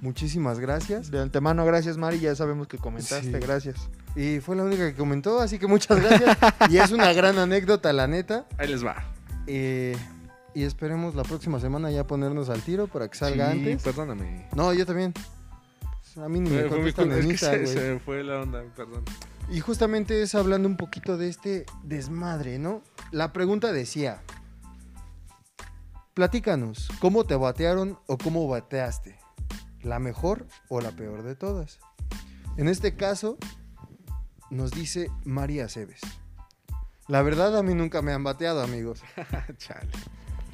Muchísimas 0.00 0.58
gracias. 0.60 1.10
De 1.10 1.20
antemano, 1.20 1.64
gracias, 1.64 1.96
Mari. 1.96 2.20
Ya 2.20 2.34
sabemos 2.34 2.68
que 2.68 2.78
comentaste. 2.78 3.32
Sí. 3.32 3.38
Gracias. 3.46 3.88
Y 4.14 4.40
fue 4.40 4.54
la 4.56 4.62
única 4.64 4.90
que 4.90 4.94
comentó, 4.96 5.40
así 5.40 5.58
que 5.58 5.66
muchas 5.66 5.98
gracias. 6.00 6.36
y 6.70 6.76
es 6.78 6.90
una 6.92 7.12
gran 7.12 7.38
anécdota, 7.38 7.92
la 7.92 8.06
neta. 8.06 8.46
Ahí 8.58 8.68
les 8.68 8.84
va. 8.84 9.04
Eh, 9.46 9.96
y 10.54 10.62
esperemos 10.64 11.14
la 11.14 11.22
próxima 11.22 11.60
semana 11.60 11.90
ya 11.90 12.06
ponernos 12.06 12.48
al 12.50 12.60
tiro 12.62 12.86
para 12.88 13.08
que 13.08 13.16
salga 13.16 13.52
Sí, 13.52 13.58
antes. 13.58 13.82
Perdóname. 13.82 14.48
No, 14.54 14.72
yo 14.72 14.84
también. 14.86 15.12
A 16.22 16.28
mí 16.28 16.40
ni 16.40 16.48
me 16.50 16.62
mi 16.64 16.68
contestan 16.68 17.08
culpa. 17.08 17.20
en 17.20 17.20
Es 17.20 17.26
que 17.26 17.32
Insta, 17.32 17.50
se, 17.52 17.66
se 17.66 17.98
fue 18.00 18.22
la 18.24 18.40
onda, 18.40 18.62
perdón. 18.74 19.02
Y 19.48 19.60
justamente 19.60 20.22
es 20.22 20.34
hablando 20.34 20.68
un 20.68 20.76
poquito 20.76 21.16
de 21.16 21.28
este 21.28 21.66
desmadre, 21.84 22.58
¿no? 22.58 22.82
La 23.12 23.32
pregunta 23.32 23.72
decía, 23.72 24.22
platícanos, 26.14 26.88
¿cómo 26.98 27.24
te 27.24 27.36
batearon 27.36 27.98
o 28.06 28.18
cómo 28.18 28.48
bateaste? 28.48 29.18
¿La 29.82 30.00
mejor 30.00 30.46
o 30.68 30.80
la 30.80 30.90
peor 30.90 31.22
de 31.22 31.36
todas? 31.36 31.78
En 32.56 32.68
este 32.68 32.96
caso, 32.96 33.38
nos 34.50 34.72
dice 34.72 35.10
María 35.24 35.68
Cebes. 35.68 36.00
La 37.06 37.22
verdad 37.22 37.56
a 37.56 37.62
mí 37.62 37.72
nunca 37.74 38.02
me 38.02 38.12
han 38.12 38.24
bateado, 38.24 38.62
amigos. 38.62 39.02
Chale. 39.58 39.90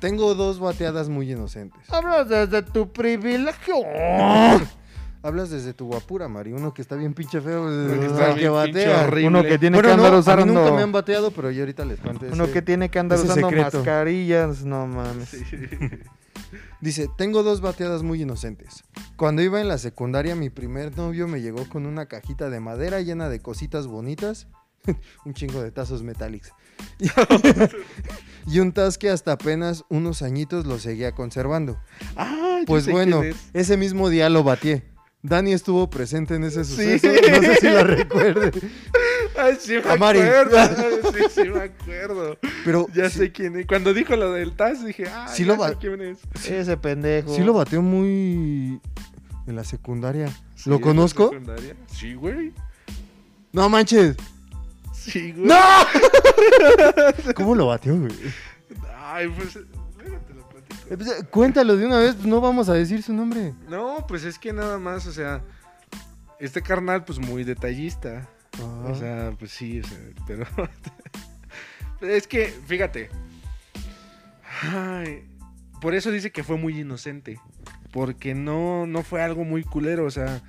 Tengo 0.00 0.34
dos 0.34 0.58
bateadas 0.58 1.08
muy 1.08 1.32
inocentes. 1.32 1.88
Hablas 1.90 2.28
desde 2.28 2.60
tu 2.62 2.92
privilegio. 2.92 3.76
Hablas 5.24 5.50
desde 5.50 5.72
tu 5.72 5.86
guapura, 5.86 6.26
Mari. 6.28 6.52
Uno 6.52 6.74
que 6.74 6.82
está 6.82 6.96
bien 6.96 7.14
pinche 7.14 7.40
feo. 7.40 7.62
Uno 7.66 7.94
que 8.00 8.06
el 8.06 8.10
está 8.12 8.34
que 8.34 8.40
bien 8.40 8.52
pinche 8.64 8.86
batea. 8.88 9.06
horrible. 9.06 9.28
Uno 9.28 9.42
que 9.44 9.58
tiene 9.58 9.76
Bueno, 9.76 9.88
que 9.90 9.96
no, 9.96 10.02
andar 10.04 10.12
a 10.12 10.16
mí 10.16 10.20
usando. 10.50 10.60
nunca 10.62 10.74
me 10.76 10.82
han 10.82 10.92
bateado, 10.92 11.30
pero 11.30 11.50
yo 11.52 11.60
ahorita 11.62 11.84
les 11.84 12.00
cuento 12.00 12.26
Uno 12.32 12.44
ese- 12.44 12.52
que 12.52 12.62
tiene 12.62 12.88
que 12.88 12.98
andar 12.98 13.18
usando 13.18 13.48
secreto. 13.48 13.78
mascarillas. 13.78 14.64
No 14.64 14.86
mames. 14.86 15.30
Dice, 16.80 17.08
tengo 17.16 17.42
dos 17.44 17.60
bateadas 17.60 18.02
muy 18.02 18.22
inocentes. 18.22 18.82
Cuando 19.16 19.42
iba 19.42 19.60
en 19.60 19.68
la 19.68 19.78
secundaria, 19.78 20.34
mi 20.34 20.50
primer 20.50 20.96
novio 20.96 21.28
me 21.28 21.40
llegó 21.40 21.68
con 21.68 21.86
una 21.86 22.06
cajita 22.06 22.50
de 22.50 22.58
madera 22.58 23.00
llena 23.00 23.28
de 23.28 23.38
cositas 23.40 23.86
bonitas. 23.86 24.48
un 25.24 25.34
chingo 25.34 25.62
de 25.62 25.70
tazos 25.70 26.02
metálicos. 26.02 26.50
y 28.46 28.58
un 28.58 28.72
taz 28.72 28.98
que 28.98 29.10
hasta 29.10 29.32
apenas 29.32 29.84
unos 29.88 30.22
añitos 30.22 30.66
lo 30.66 30.80
seguía 30.80 31.12
conservando. 31.12 31.78
Ah, 32.16 32.62
Pues 32.66 32.88
bueno, 32.88 33.22
ese 33.52 33.76
mismo 33.76 34.08
día 34.08 34.28
lo 34.28 34.42
batié. 34.42 34.82
Dani 35.22 35.52
estuvo 35.52 35.88
presente 35.88 36.34
en 36.34 36.44
ese 36.44 36.64
Sí. 36.64 36.98
suceso. 36.98 37.06
No 37.08 37.42
sé 37.42 37.56
si 37.56 37.66
la 37.66 37.84
recuerde. 37.84 38.50
Ay, 39.38 39.56
sí 39.60 39.74
me 39.84 39.90
A 39.92 39.96
Mari. 39.96 40.20
acuerdo. 40.20 41.12
Sí, 41.12 41.18
sí 41.42 41.48
me 41.48 41.60
acuerdo. 41.60 42.38
Pero 42.64 42.86
Ya 42.92 43.08
sí, 43.08 43.18
sé 43.18 43.32
quién 43.32 43.56
es. 43.56 43.66
Cuando 43.66 43.94
dijo 43.94 44.16
lo 44.16 44.32
del 44.32 44.52
TAS, 44.56 44.84
dije, 44.84 45.06
ah, 45.08 45.28
Sí 45.28 45.44
ya 45.44 45.54
lo 45.56 45.68
sé 45.68 45.76
quién 45.80 46.00
es. 46.02 46.18
Ese 46.48 46.76
pendejo. 46.76 47.34
sí 47.34 47.42
lo 47.42 47.52
bateó 47.52 47.82
muy 47.82 48.80
en 49.46 49.56
la 49.56 49.62
secundaria. 49.64 50.28
Sí, 50.56 50.68
¿Lo 50.70 50.76
en 50.76 50.80
la 50.82 50.86
conozco? 50.88 51.28
secundaria. 51.30 51.76
Sí, 51.86 52.14
güey. 52.14 52.52
No 53.52 53.68
manches. 53.68 54.16
Sí, 54.92 55.32
güey. 55.32 55.46
¡No! 55.46 55.58
¿Cómo 57.36 57.54
lo 57.54 57.66
bateó, 57.66 57.96
güey? 57.96 58.12
Ay, 59.04 59.28
pues. 59.28 59.58
Eh, 60.90 60.96
pues, 60.96 61.08
eh, 61.08 61.24
Cuéntalo 61.30 61.76
de 61.76 61.86
una 61.86 61.98
vez, 61.98 62.14
pues 62.14 62.26
no 62.26 62.40
vamos 62.40 62.68
a 62.68 62.74
decir 62.74 63.02
su 63.02 63.12
nombre. 63.12 63.54
No, 63.68 64.04
pues 64.06 64.24
es 64.24 64.38
que 64.38 64.52
nada 64.52 64.78
más, 64.78 65.06
o 65.06 65.12
sea. 65.12 65.42
Este 66.38 66.60
carnal, 66.60 67.04
pues 67.04 67.18
muy 67.18 67.44
detallista. 67.44 68.28
Ah. 68.60 68.84
O 68.88 68.94
sea, 68.94 69.32
pues 69.38 69.52
sí, 69.52 69.80
o 69.80 69.84
sea, 69.84 69.98
pero. 70.26 70.46
es 72.00 72.26
que, 72.26 72.48
fíjate. 72.66 73.10
Ay, 74.62 75.24
por 75.80 75.94
eso 75.94 76.10
dice 76.10 76.30
que 76.30 76.44
fue 76.44 76.56
muy 76.56 76.80
inocente. 76.80 77.40
Porque 77.92 78.34
no, 78.34 78.86
no 78.86 79.02
fue 79.02 79.22
algo 79.22 79.44
muy 79.44 79.64
culero. 79.64 80.04
O 80.04 80.10
sea, 80.10 80.42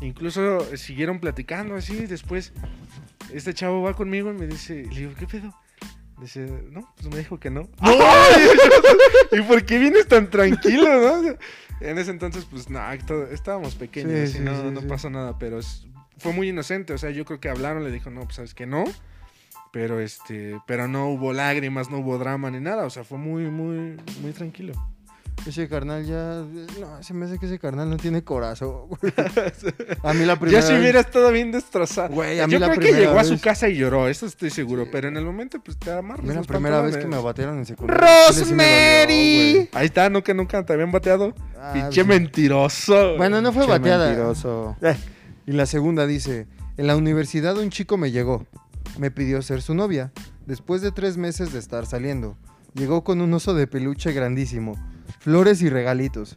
incluso 0.00 0.60
siguieron 0.76 1.20
platicando 1.20 1.74
así. 1.74 2.06
Después, 2.06 2.52
este 3.32 3.52
chavo 3.52 3.82
va 3.82 3.94
conmigo 3.94 4.30
y 4.30 4.34
me 4.34 4.46
dice, 4.46 4.84
le 4.84 5.00
digo, 5.00 5.12
¿qué 5.18 5.26
pedo? 5.26 5.54
Dice, 6.24 6.46
no, 6.70 6.80
pues 6.96 7.10
me 7.12 7.18
dijo 7.18 7.38
que 7.38 7.50
no. 7.50 7.68
¿Y 9.32 9.40
por 9.42 9.64
qué 9.64 9.78
vienes 9.78 10.08
tan 10.08 10.30
tranquilo, 10.30 10.88
no? 11.22 11.36
En 11.80 11.98
ese 11.98 12.10
entonces, 12.10 12.46
pues, 12.50 12.70
no, 12.70 12.80
todo- 13.06 13.26
estábamos 13.28 13.74
pequeños 13.74 14.30
Sí, 14.30 14.36
y 14.36 14.38
sí, 14.38 14.44
no, 14.44 14.56
sí, 14.56 14.70
no 14.70 14.80
pasó 14.82 15.10
nada, 15.10 15.38
pero 15.38 15.58
es- 15.58 15.86
fue 16.18 16.32
muy 16.32 16.48
inocente, 16.48 16.92
o 16.94 16.98
sea, 16.98 17.10
yo 17.10 17.24
creo 17.24 17.40
que 17.40 17.48
hablaron, 17.48 17.84
le 17.84 17.90
dijo, 17.90 18.08
no, 18.10 18.22
pues, 18.22 18.36
sabes 18.36 18.54
que 18.54 18.66
no, 18.66 18.84
pero 19.72 20.00
este, 20.00 20.58
pero 20.66 20.86
no 20.88 21.08
hubo 21.10 21.32
lágrimas, 21.32 21.90
no 21.90 21.98
hubo 21.98 22.16
drama 22.16 22.50
ni 22.50 22.60
nada, 22.60 22.86
o 22.86 22.90
sea, 22.90 23.04
fue 23.04 23.18
muy, 23.18 23.44
muy, 23.50 23.96
muy 24.22 24.32
tranquilo. 24.32 24.72
Ese 25.46 25.68
carnal 25.68 26.04
ya. 26.06 26.42
No, 26.80 27.02
se 27.02 27.12
me 27.12 27.26
hace 27.26 27.38
que 27.38 27.46
ese 27.46 27.58
carnal 27.58 27.90
no 27.90 27.96
tiene 27.98 28.24
corazón, 28.24 28.88
güey. 28.88 29.12
A 30.02 30.14
mí 30.14 30.24
la 30.24 30.38
primera. 30.38 30.60
Ya 30.60 30.66
si 30.66 30.72
vez- 30.72 30.80
hubiera 30.80 31.00
estado 31.00 31.30
bien 31.32 31.52
destrozado. 31.52 32.14
Güey, 32.14 32.40
a 32.40 32.46
mí 32.46 32.52
yo 32.54 32.58
la 32.58 32.66
creo 32.68 32.78
que 32.80 32.86
primera 32.88 33.06
llegó 33.08 33.18
a 33.20 33.24
su 33.24 33.38
casa 33.40 33.68
y 33.68 33.76
lloró, 33.76 34.08
eso 34.08 34.24
estoy 34.26 34.48
seguro, 34.50 34.84
Sí. 34.84 34.90
pero 34.92 35.08
en 35.08 35.16
el 35.18 35.24
momento, 35.24 35.58
pues, 35.62 35.76
te 35.78 35.90
A 35.90 35.98
amarras 35.98 36.24
mí 36.24 36.32
la 36.34 36.42
primera 36.42 36.80
vez 36.80 36.96
que 36.96 37.06
me 37.06 37.20
batearon 37.20 37.58
en 37.58 37.66
secundaria. 37.66 38.06
¡Rosemary! 38.28 39.52
dolió. 39.54 39.68
Ahí 39.74 39.86
está, 39.86 40.08
nunca, 40.08 40.32
nunca 40.34 40.64
te 40.64 40.72
habían 40.72 40.92
bateado. 40.92 41.34
Ah, 41.60 41.72
Pinche 41.74 42.04
mentiroso. 42.04 43.16
Bueno, 43.16 43.40
no 43.42 43.52
fue 43.52 43.64
Che 43.64 43.70
bateada. 43.70 44.06
mentiroso. 44.06 44.76
Eh, 44.82 44.96
Y 45.46 45.52
la 45.52 45.66
segunda 45.66 46.06
dice, 46.06 46.46
en 46.78 46.86
la 46.86 46.96
universidad 46.96 47.58
un 47.58 47.68
chico 47.70 47.98
me 47.98 48.10
llegó, 48.10 48.46
me 48.98 49.10
pidió 49.10 49.42
ser 49.42 49.60
su 49.60 49.74
novia, 49.74 50.10
después 50.46 50.80
de 50.80 50.90
tres 50.90 51.18
meses 51.18 51.52
de 51.52 51.58
estar 51.58 51.84
saliendo. 51.84 52.38
Llegó 52.74 53.04
con 53.04 53.20
un 53.20 53.32
oso 53.34 53.52
de 53.52 53.66
peluche 53.66 54.12
grandísimo, 54.12 54.74
flores 55.24 55.62
y 55.62 55.70
regalitos. 55.70 56.36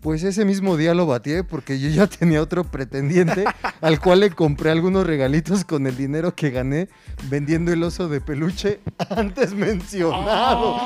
Pues 0.00 0.24
ese 0.24 0.44
mismo 0.44 0.76
día 0.76 0.94
lo 0.94 1.06
bateé 1.06 1.44
porque 1.44 1.78
yo 1.78 1.88
ya 1.90 2.06
tenía 2.18 2.40
otro 2.42 2.64
pretendiente 2.64 3.44
al 3.82 4.00
cual 4.00 4.20
le 4.20 4.30
compré 4.30 4.70
algunos 4.70 5.06
regalitos 5.06 5.64
con 5.64 5.86
el 5.86 5.96
dinero 5.96 6.34
que 6.34 6.50
gané 6.50 6.88
vendiendo 7.28 7.70
el 7.72 7.82
oso 7.82 8.08
de 8.08 8.20
peluche 8.20 8.80
antes 9.10 9.52
mencionado. 9.54 10.76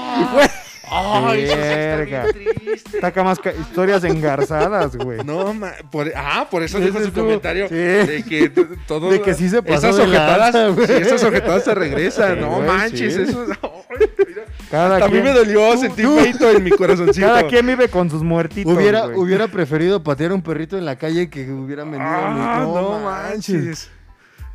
Ay, 0.89 1.43
eso 1.43 1.55
sí 1.55 1.61
está 1.61 1.97
bien 1.97 1.99
Verga. 2.11 2.25
triste. 2.33 3.01
Saca 3.01 3.25
más 3.25 3.39
ca- 3.41 3.53
historias 3.55 4.05
engarzadas, 4.05 4.95
güey. 4.97 5.25
No, 5.25 5.53
ma- 5.55 5.73
por, 5.91 6.13
ah, 6.15 6.47
por 6.51 6.63
eso 6.63 6.79
dijo 6.79 7.01
su 7.03 7.13
comentario 7.13 7.69
sí. 7.69 7.75
de 7.75 8.25
que 8.29 8.51
todo. 8.87 9.11
De 9.11 9.21
que 9.21 9.35
sí 9.35 9.49
se 9.49 9.63
pasó 9.63 9.89
esas 9.89 10.07
ojetadas, 10.07 10.55
sí, 10.87 10.93
esas 10.93 11.25
ojetadas 11.25 11.65
se 11.65 11.75
regresan. 11.75 12.35
Sí, 12.35 12.41
no 12.41 12.57
güey, 12.57 12.69
manches, 12.69 13.15
sí. 13.15 13.23
eso. 13.23 13.47
Ay, 13.63 14.11
mira. 14.29 14.45
Cada 14.71 14.97
A 14.97 15.07
mí 15.07 15.13
quien, 15.13 15.25
me 15.25 15.33
dolió, 15.33 15.77
sentí 15.77 16.03
feito 16.03 16.51
en 16.51 16.65
mi 16.65 16.71
corazoncito. 16.71 17.27
cada 17.27 17.47
quien 17.47 17.67
vive 17.67 17.89
con 17.89 18.11
sus 18.11 18.23
muertitos. 18.23 18.73
Hubiera, 18.75 19.07
güey. 19.07 19.17
hubiera 19.19 19.47
preferido 19.49 20.03
patear 20.03 20.33
a 20.33 20.35
un 20.35 20.43
perrito 20.43 20.77
en 20.77 20.85
la 20.85 20.97
calle 20.97 21.31
que 21.31 21.51
hubiera 21.53 21.85
vendido 21.85 22.03
Ah, 22.05 22.59
mi- 22.61 22.73
no, 22.73 23.01
manches. 23.01 23.91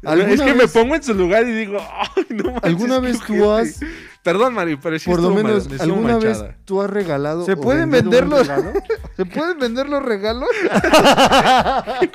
¿Alguna 0.03 0.33
Es 0.33 0.41
que 0.41 0.53
me 0.55 0.67
pongo 0.67 0.95
en 0.95 1.03
su 1.03 1.13
lugar 1.13 1.47
y 1.47 1.51
digo, 1.53 1.77
ay, 1.79 2.25
no 2.29 2.43
manches. 2.45 2.63
¿Alguna 2.63 2.99
vez 2.99 3.19
tú 3.25 3.43
ojete". 3.43 3.69
has- 3.69 3.79
Perdón, 4.23 4.53
Mari, 4.53 4.75
pero 4.75 4.99
sí 4.99 5.09
Por 5.09 5.19
lo 5.19 5.31
menos, 5.31 5.67
mal- 5.69 5.81
¿alguna 5.81 6.17
vez 6.17 6.43
tú 6.65 6.79
has 6.81 6.89
regalado 6.91 7.43
¿Se 7.45 7.55
pueden 7.55 7.89
vender 7.89 8.27
los-? 8.27 8.47
¿Se 9.17 9.25
pueden 9.25 9.57
vender 9.59 9.89
los 9.89 10.03
regalos? 10.03 10.47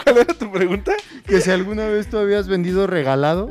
¿Cuál 0.05 0.19
era 0.19 0.35
tu 0.35 0.51
pregunta? 0.53 0.93
Que 1.27 1.41
si 1.41 1.51
alguna 1.51 1.87
vez 1.87 2.09
tú 2.09 2.19
habías 2.19 2.47
vendido 2.49 2.87
regalado 2.87 3.51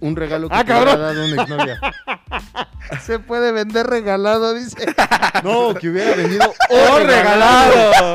un 0.00 0.16
regalo 0.16 0.48
que 0.48 0.54
Ah, 0.56 0.64
te 0.64 0.72
dado 0.72 1.24
una 1.24 1.42
exnovia. 1.42 1.80
Se 3.02 3.18
puede 3.18 3.52
vender 3.52 3.86
regalado, 3.86 4.54
dice. 4.54 4.76
No, 5.44 5.74
que 5.74 5.88
hubiera 5.88 6.14
vendido 6.14 6.54
¡Oh, 6.70 6.94
o 6.94 6.98
regalado! 7.00 8.14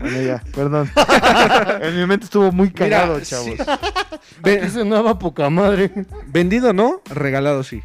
Bueno, 0.00 0.22
ya, 0.22 0.42
perdón. 0.54 0.88
en 1.82 1.96
mi 1.96 2.06
mente 2.06 2.24
estuvo 2.24 2.52
muy 2.52 2.70
cagado, 2.70 3.14
Mira, 3.14 3.26
chavos. 3.26 3.56
sí. 4.44 4.70
Sonaba 4.70 5.18
poca 5.18 5.50
madre. 5.50 5.90
vendido 6.28 6.72
no, 6.72 7.02
regalado 7.06 7.64
sí. 7.64 7.82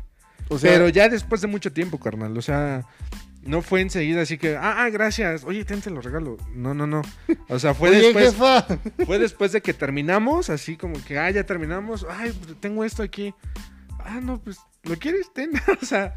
O 0.50 0.60
sea, 0.60 0.72
pero 0.72 0.90
ya 0.90 1.10
después 1.10 1.42
de 1.42 1.48
mucho 1.48 1.74
tiempo, 1.74 2.00
carnal. 2.00 2.38
O 2.38 2.42
sea, 2.44 2.84
no 3.46 3.62
fue 3.62 3.82
enseguida 3.82 4.22
así 4.22 4.38
que, 4.38 4.56
ah, 4.56 4.84
ah, 4.84 4.90
gracias. 4.90 5.44
Oye, 5.44 5.66
ten, 5.66 5.82
te 5.82 5.90
lo 5.90 6.02
regalo. 6.02 6.38
No, 6.54 6.74
no, 6.74 6.88
no. 6.88 7.02
O 7.50 7.60
sea, 7.60 7.74
fue 7.74 7.90
oye, 7.92 8.02
después. 8.14 8.32
jefa. 8.32 8.62
Fue 9.06 9.20
después 9.20 9.52
de 9.52 9.62
que 9.62 9.74
terminamos, 9.74 10.50
así 10.50 10.78
como 10.78 11.04
que, 11.04 11.18
ah, 11.20 11.30
ya 11.32 11.46
terminamos. 11.46 12.06
Ay, 12.10 12.32
tengo 12.60 12.84
esto 12.84 13.04
aquí. 13.04 13.34
Ah, 14.00 14.20
no, 14.22 14.40
pues, 14.42 14.58
¿lo 14.84 14.96
quieres? 14.98 15.32
Ten. 15.34 15.52
o 15.82 15.86
sea, 15.86 16.14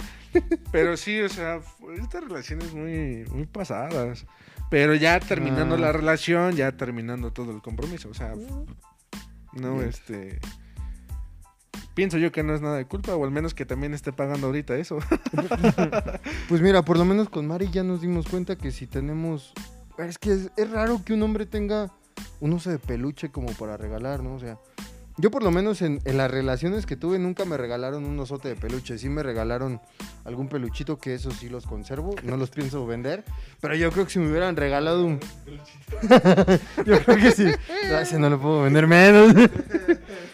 pero 0.72 0.96
sí, 0.96 1.20
o 1.20 1.28
sea, 1.28 1.60
estas 2.00 2.24
relaciones 2.24 2.72
muy, 2.74 3.24
muy 3.30 3.46
pasadas. 3.46 4.26
Pero 4.70 4.94
ya 4.94 5.20
terminando 5.20 5.76
Ah. 5.76 5.78
la 5.78 5.92
relación, 5.92 6.56
ya 6.56 6.72
terminando 6.72 7.32
todo 7.32 7.52
el 7.52 7.62
compromiso. 7.62 8.08
O 8.08 8.14
sea, 8.14 8.34
no, 9.52 9.76
Bien. 9.76 9.88
este. 9.88 10.40
Pienso 11.94 12.18
yo 12.18 12.32
que 12.32 12.42
no 12.42 12.54
es 12.54 12.60
nada 12.60 12.76
de 12.76 12.86
culpa, 12.86 13.14
o 13.16 13.24
al 13.24 13.30
menos 13.30 13.54
que 13.54 13.64
también 13.64 13.94
esté 13.94 14.12
pagando 14.12 14.48
ahorita 14.48 14.76
eso. 14.76 14.98
Pues 16.48 16.60
mira, 16.60 16.82
por 16.82 16.96
lo 16.96 17.04
menos 17.04 17.28
con 17.28 17.46
Mari 17.46 17.70
ya 17.70 17.82
nos 17.82 18.00
dimos 18.00 18.26
cuenta 18.26 18.56
que 18.56 18.70
si 18.70 18.86
tenemos... 18.86 19.52
Es 19.98 20.18
que 20.18 20.32
es, 20.32 20.50
es 20.56 20.70
raro 20.70 21.02
que 21.04 21.12
un 21.12 21.22
hombre 21.22 21.46
tenga 21.46 21.90
un 22.40 22.52
oso 22.52 22.70
de 22.70 22.78
peluche 22.78 23.30
como 23.30 23.48
para 23.52 23.76
regalar, 23.76 24.22
¿no? 24.22 24.34
O 24.34 24.38
sea, 24.38 24.58
yo 25.18 25.30
por 25.30 25.42
lo 25.42 25.50
menos 25.50 25.80
en, 25.80 26.00
en 26.04 26.18
las 26.18 26.30
relaciones 26.30 26.84
que 26.84 26.94
tuve 26.94 27.18
nunca 27.18 27.46
me 27.46 27.56
regalaron 27.56 28.04
un 28.04 28.18
osote 28.20 28.48
de 28.48 28.56
peluche. 28.56 28.98
Sí 28.98 29.08
me 29.08 29.22
regalaron 29.22 29.80
algún 30.24 30.48
peluchito 30.48 30.98
que 30.98 31.14
eso 31.14 31.30
sí 31.30 31.48
los 31.48 31.66
conservo. 31.66 32.14
No 32.22 32.36
los 32.36 32.50
pienso 32.50 32.86
vender. 32.86 33.24
Pero 33.60 33.74
yo 33.74 33.90
creo 33.90 34.04
que 34.04 34.10
si 34.10 34.18
me 34.18 34.28
hubieran 34.28 34.56
regalado 34.56 35.06
un... 35.06 35.18
yo 36.84 37.00
creo 37.02 37.16
que 37.16 37.30
sí. 37.32 37.50
Ese 37.90 38.18
no 38.18 38.28
lo 38.28 38.40
puedo 38.40 38.62
vender 38.62 38.86
menos. 38.86 39.34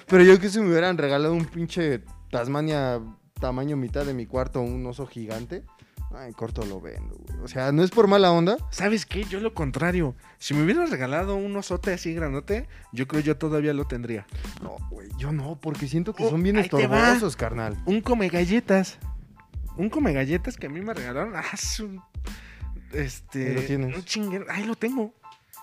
Pero 0.07 0.23
yo 0.25 0.39
que 0.41 0.49
si 0.49 0.61
me 0.61 0.69
hubieran 0.69 0.99
regalado 0.99 1.35
un 1.35 1.45
pinche 1.45 2.03
Tasmania 2.31 3.01
tamaño 3.41 3.77
mitad 3.77 4.05
de 4.07 4.15
mi 4.15 4.27
cuarto, 4.27 4.61
un 4.61 4.85
oso 4.87 5.07
gigante. 5.07 5.63
Ay, 6.15 6.33
corto 6.35 6.65
lo 6.67 6.79
vendo, 6.81 7.15
güey. 7.17 7.41
O 7.43 7.49
sea, 7.49 7.73
no 7.73 7.83
es 7.83 7.91
por 7.91 8.07
mala 8.07 8.31
onda. 8.33 8.59
¿Sabes 8.71 9.07
qué? 9.07 9.25
Yo 9.25 9.41
lo 9.41 9.55
contrario. 9.55 10.15
Si 10.39 10.53
me 10.53 10.63
hubieras 10.63 10.91
regalado 10.91 11.37
un 11.37 11.57
osote 11.57 11.93
así 11.95 12.13
grandote, 12.13 12.69
yo 12.93 13.09
creo 13.09 13.23
yo 13.23 13.39
todavía 13.39 13.73
lo 13.73 13.87
tendría. 13.87 14.27
No, 14.63 14.77
güey, 14.91 15.09
yo 15.17 15.33
no, 15.33 15.59
porque 15.59 15.89
siento 15.89 16.13
que 16.15 16.25
Oh, 16.25 16.31
son 16.31 16.43
bien 16.43 16.59
estorbosos, 16.59 17.35
carnal. 17.35 17.79
Un 17.87 18.03
come 18.03 18.29
galletas. 18.29 18.99
Un 19.79 19.89
come 19.89 20.13
galletas 20.13 20.59
que 20.59 20.67
a 20.67 20.71
mí 20.71 20.83
me 20.83 20.93
regalaron. 20.93 21.33
Ah, 21.37 21.45
es 21.55 21.81
un. 21.81 22.03
Este. 22.93 23.55
Lo 23.55 23.63
tienes. 23.63 23.97
Un 23.97 24.05
chinguero. 24.05 24.45
Ahí 24.51 24.65
lo 24.65 24.75
tengo. 24.77 25.15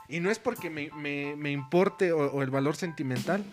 Y 0.07 0.19
no 0.19 0.31
es 0.31 0.39
porque 0.39 0.71
me, 0.71 0.89
me- 0.97 1.35
me 1.35 1.51
importe 1.51 2.11
o, 2.11 2.25
o 2.31 2.41
el 2.41 2.49
valor 2.49 2.75
sentimental, 2.75 3.43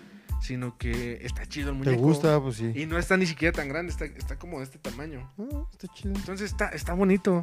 sino 0.41 0.77
que 0.79 1.19
está 1.23 1.47
chido 1.47 1.71
el 1.71 1.81
¿Te 1.81 1.91
muñeco. 1.91 2.03
gusta? 2.03 2.41
Pues 2.41 2.57
sí. 2.57 2.73
Y 2.75 2.87
no 2.87 2.99
está 2.99 3.17
ni 3.17 3.27
siquiera 3.27 3.53
tan 3.57 3.69
grande, 3.69 3.93
está, 3.93 4.05
está 4.05 4.39
como 4.39 4.59
de 4.59 4.65
este 4.65 4.79
tamaño. 4.79 5.33
Ah, 5.39 5.65
está 5.73 5.89
chido. 5.89 6.15
Entonces 6.15 6.51
está, 6.51 6.69
está 6.69 6.95
bonito. 6.95 7.43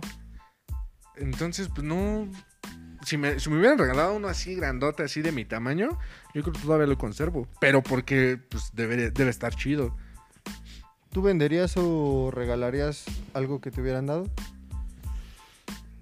Entonces, 1.16 1.70
pues 1.70 1.84
no. 1.84 2.30
Si 3.06 3.18
me, 3.18 3.38
si 3.40 3.50
me 3.50 3.58
hubieran 3.58 3.78
regalado 3.78 4.16
uno 4.16 4.30
así 4.30 4.56
grandote, 4.56 5.04
así 5.04 5.22
de 5.22 5.34
mi 5.34 5.44
tamaño, 5.44 5.90
yo 6.34 6.42
creo 6.42 6.54
que 6.54 6.60
todavía 6.62 6.88
lo 6.88 6.98
conservo. 6.98 7.48
Pero 7.60 7.84
porque 7.84 8.40
pues 8.50 8.72
debe, 8.74 9.12
debe 9.12 9.30
estar 9.30 9.54
chido. 9.54 9.96
¿Tú 11.12 11.22
venderías 11.22 11.76
o 11.78 12.32
regalarías 12.32 13.06
algo 13.34 13.60
que 13.62 13.72
te 13.72 13.82
hubieran 13.82 14.06
dado? 14.06 14.26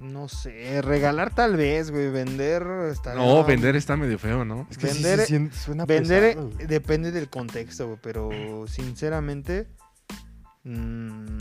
No 0.02 0.28
sé, 0.28 0.82
regalar 0.82 1.34
tal 1.34 1.56
vez, 1.58 1.92
güey. 1.92 2.10
Vender 2.10 2.64
está. 2.92 3.14
No, 3.14 3.44
vender 3.46 3.76
está 3.76 3.96
medio 3.96 4.18
feo, 4.18 4.44
¿no? 4.44 4.68
Es 4.72 4.78
que 4.78 4.88
Vender- 4.88 5.26
sí, 5.26 5.38
sí, 5.38 5.50
suena 5.66 5.86
Vender 5.86 6.36
pesado, 6.36 6.50
depende 6.68 7.12
del 7.12 7.30
contexto, 7.30 7.86
güey. 7.88 8.00
Pero 8.02 8.30
sinceramente. 8.68 9.68
mm, 10.64 11.38